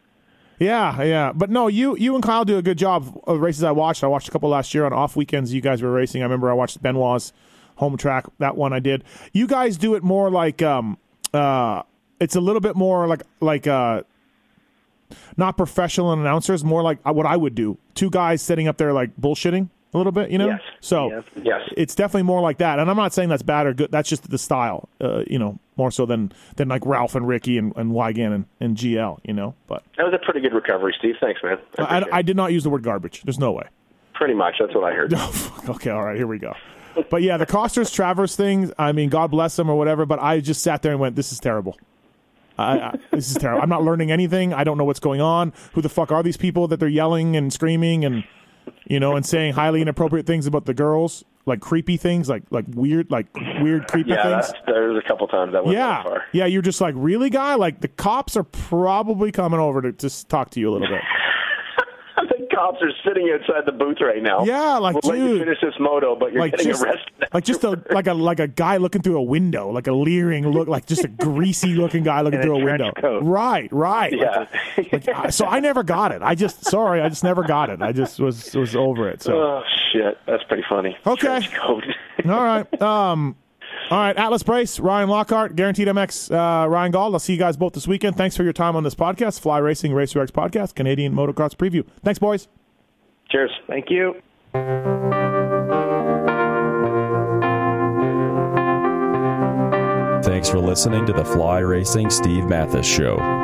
Yeah, 0.59 1.03
yeah, 1.03 1.33
but 1.35 1.51
no, 1.51 1.67
you 1.67 1.97
you 1.97 2.15
and 2.15 2.23
Kyle 2.23 2.45
do 2.45 2.57
a 2.59 2.63
good 2.63 2.79
job 2.79 3.21
of 3.27 3.41
races 3.41 3.65
I 3.65 3.73
watched. 3.73 4.05
I 4.05 4.07
watched 4.07 4.29
a 4.29 4.31
couple 4.31 4.49
last 4.51 4.73
year 4.75 4.85
on 4.87 4.93
off 4.93 5.17
weekends. 5.17 5.53
You 5.53 5.61
guys 5.61 5.83
were 5.83 5.91
racing. 5.91 6.23
I 6.23 6.25
remember 6.25 6.51
I 6.51 6.55
watched 6.55 6.81
Benoit's 6.83 7.33
home 7.77 7.97
track. 7.97 8.27
That 8.39 8.57
one 8.57 8.73
I 8.73 8.79
did. 8.79 9.03
You 9.33 9.47
guys 9.47 9.77
do 9.77 9.95
it 9.97 10.03
more 10.05 10.31
like 10.31 10.63
um 10.63 10.97
uh 11.33 11.83
it's 12.21 12.37
a 12.37 12.41
little 12.41 12.61
bit 12.61 12.77
more 12.77 13.07
like 13.09 13.23
like 13.41 13.67
uh 13.67 14.03
not 15.37 15.57
professional 15.57 16.13
announcers, 16.13 16.65
more 16.65 16.83
like 16.83 17.05
what 17.05 17.27
I 17.27 17.37
would 17.37 17.55
do. 17.55 17.77
Two 17.95 18.11
guys 18.11 18.43
sitting 18.43 18.69
up 18.69 18.77
there 18.79 18.93
like 18.93 19.11
bullshitting 19.21 19.69
a 19.93 19.97
little 19.99 20.13
bit, 20.13 20.31
you 20.31 20.39
know. 20.39 20.47
Yes. 20.49 20.61
So 20.81 21.09
Yes. 21.11 21.25
Yes. 21.43 21.61
it's 21.77 21.95
definitely 21.95 22.23
more 22.25 22.41
like 22.41 22.59
that. 22.59 22.79
And 22.79 22.89
I'm 22.91 22.97
not 22.97 23.13
saying 23.13 23.29
that's 23.29 23.43
bad 23.43 23.67
or 23.67 23.75
good. 23.75 23.91
That's 23.91 24.09
just 24.09 24.29
the 24.31 24.39
style, 24.39 24.89
uh, 25.01 25.23
you 25.27 25.39
know, 25.39 25.59
more 25.77 25.91
so 25.91 26.07
than 26.07 26.33
than 26.57 26.69
like 26.69 26.85
Ralph 26.87 27.15
and 27.15 27.27
Ricky 27.27 27.59
and, 27.59 27.73
and 27.77 27.93
Weigandt 27.93 28.35
and, 28.35 28.45
and 28.61 28.77
GL, 28.77 29.19
you 29.25 29.33
know. 29.33 29.55
But 29.67 29.83
That 29.97 30.05
was 30.05 30.15
a 30.15 30.25
pretty 30.25 30.41
good 30.41 30.55
recovery, 30.55 30.95
Steve. 30.99 31.17
Thanks, 31.21 31.41
man. 31.43 31.59
I 31.79 32.01
I, 32.01 32.19
I 32.19 32.23
did 32.23 32.37
not 32.37 32.53
use 32.53 32.63
the 32.65 32.71
word 32.71 32.83
garbage. 32.83 33.23
There's 33.23 33.39
no 33.39 33.53
way. 33.53 33.65
Pretty 34.15 34.35
much. 34.35 34.57
That's 34.61 34.75
what 34.75 34.85
I 34.85 34.95
heard. 34.95 35.13
Oh, 35.17 35.65
okay, 35.71 35.91
all 35.91 36.05
right, 36.05 36.17
here 36.17 36.27
we 36.27 36.39
go. 36.39 36.55
But 37.11 37.23
yeah, 37.23 37.37
the 37.37 37.47
Costers 37.47 37.91
Travers 37.91 38.37
thing. 38.37 38.73
I 38.79 38.93
mean, 38.93 39.09
God 39.09 39.31
bless 39.31 39.57
them 39.57 39.69
or 39.69 39.77
whatever. 39.77 40.07
But 40.07 40.21
I 40.21 40.41
just 40.41 40.63
sat 40.63 40.83
there 40.83 40.93
and 40.93 41.01
went, 41.01 41.17
"This 41.17 41.33
is 41.33 41.41
terrible. 41.41 41.77
I, 42.57 42.79
I, 42.79 42.99
this 43.11 43.31
is 43.31 43.37
terrible. 43.37 43.63
I'm 43.63 43.69
not 43.69 43.83
learning 43.83 44.13
anything. 44.13 44.55
I 44.55 44.63
don't 44.63 44.79
know 44.79 44.85
what's 44.85 45.01
going 45.01 45.21
on. 45.21 45.53
Who 45.73 45.81
the 45.81 45.89
fuck 45.89 46.13
are 46.13 46.23
these 46.23 46.37
people 46.37 46.69
that 46.69 46.79
they're 46.79 46.89
yelling 46.89 47.35
and 47.37 47.53
screaming 47.53 48.05
and 48.05 48.23
you 48.87 49.01
know 49.01 49.17
and 49.17 49.25
saying 49.25 49.55
highly 49.55 49.81
inappropriate 49.83 50.27
things 50.27 50.47
about 50.47 50.65
the 50.67 50.75
girls, 50.75 51.25
like 51.47 51.61
creepy 51.61 51.97
things, 51.97 52.29
like 52.29 52.43
like 52.51 52.65
weird, 52.75 53.11
like 53.11 53.27
weird 53.61 53.87
creepy 53.89 54.11
Yeah, 54.11 54.23
things." 54.41 54.49
that's, 54.53 54.61
there's 54.67 54.97
a 55.03 55.07
couple 55.07 55.27
times 55.29 55.53
that 55.53 55.65
went 55.65 55.77
Yeah, 55.77 56.03
far. 56.03 56.25
yeah. 56.33 56.47
You're 56.47 56.63
just 56.63 56.81
like, 56.81 56.95
really, 56.97 57.31
guy? 57.31 57.55
Like 57.55 57.81
the 57.81 57.89
cops 57.89 58.37
are 58.37 58.45
probably 58.45 59.33
coming 59.33 59.61
over 59.61 59.83
to 59.83 59.93
just 59.93 60.29
talk 60.29 60.51
to 60.51 60.61
you 60.61 60.71
a 60.71 60.73
little 60.73 60.89
bit. 60.89 61.01
the 62.29 62.47
cops 62.55 62.79
are 62.83 62.91
sitting 63.07 63.31
outside 63.35 63.67
the 63.67 63.73
booth 63.73 63.99
right 64.01 64.23
now. 64.23 64.45
Yeah, 64.45 64.79
like, 64.79 64.95
we'll 65.03 65.13
dude. 65.15 65.41
finish 65.41 65.59
this 65.61 65.75
moto, 65.81 66.15
but 66.17 66.33
you're 66.33 66.41
like 66.41 66.53
getting 66.53 66.69
just, 66.69 66.83
arrested. 66.85 67.13
like 67.33 67.45
just 67.45 67.65
a 67.65 67.83
like 67.91 68.07
a 68.07 68.15
like 68.15 68.41
a 68.41 68.47
guy 68.49 68.77
looking 68.77 69.03
through 69.03 69.17
a 69.19 69.23
window, 69.23 69.71
like 69.71 69.87
a 69.87 69.93
leering 69.93 70.47
look, 70.49 70.69
like 70.69 70.87
just 70.87 71.05
a 71.05 71.09
greasy 71.09 71.75
looking 71.75 72.03
guy 72.05 72.21
looking 72.21 72.39
In 72.41 72.45
a 72.45 72.47
through 72.47 72.61
a 72.63 72.65
window. 72.65 72.93
coat. 72.93 73.23
Right, 73.25 73.69
right. 73.73 74.13
yeah. 74.17 74.47
Like, 74.77 75.09
I- 75.09 75.31
so 75.31 75.47
I 75.47 75.61
never 75.61 75.83
got 75.83 76.13
it. 76.13 76.23
I 76.23 76.35
just 76.35 76.65
sorry, 76.67 77.01
I 77.01 77.09
just 77.09 77.25
never 77.25 77.43
got 77.43 77.71
it. 77.71 77.83
I 77.83 77.93
just 77.93 78.21
was 78.21 78.55
was 78.55 78.77
over 78.77 79.09
it. 79.09 79.23
So 79.23 79.35
oh 79.37 79.63
shit, 79.93 80.19
that's 80.27 80.43
pretty 80.45 80.65
funny. 80.69 80.97
Okay. 81.07 81.41
All 82.27 82.43
right, 82.45 82.81
um, 82.83 83.37
all 83.91 83.99
right. 83.99 84.17
Atlas 84.17 84.43
Brace, 84.43 84.81
Ryan 84.81 85.09
Lockhart, 85.09 85.57
Guaranteed 85.57 85.89
MX, 85.89 86.31
uh, 86.33 86.69
Ryan 86.69 86.93
Gauld. 86.93 87.13
I'll 87.13 87.19
see 87.19 87.35
you 87.35 87.39
guys 87.39 87.57
both 87.57 87.73
this 87.75 87.87
weekend. 87.87 88.17
Thanks 88.17 88.37
for 88.37 88.43
your 88.43 88.53
time 88.53 88.77
on 88.77 88.83
this 88.83 88.95
podcast, 88.95 89.41
Fly 89.41 89.59
Racing 89.59 89.93
Racer 89.95 90.21
X 90.21 90.31
podcast, 90.31 90.75
Canadian 90.75 91.15
Motocross 91.15 91.55
Preview. 91.55 91.85
Thanks, 92.03 92.19
boys. 92.19 92.49
Cheers. 93.31 93.51
Thank 93.67 93.91
you. 93.91 94.15
Thanks 100.25 100.49
for 100.49 100.59
listening 100.59 101.05
to 101.07 101.13
the 101.13 101.25
Fly 101.25 101.59
Racing 101.59 102.11
Steve 102.11 102.47
Matthes 102.47 102.87
Show. 102.87 103.44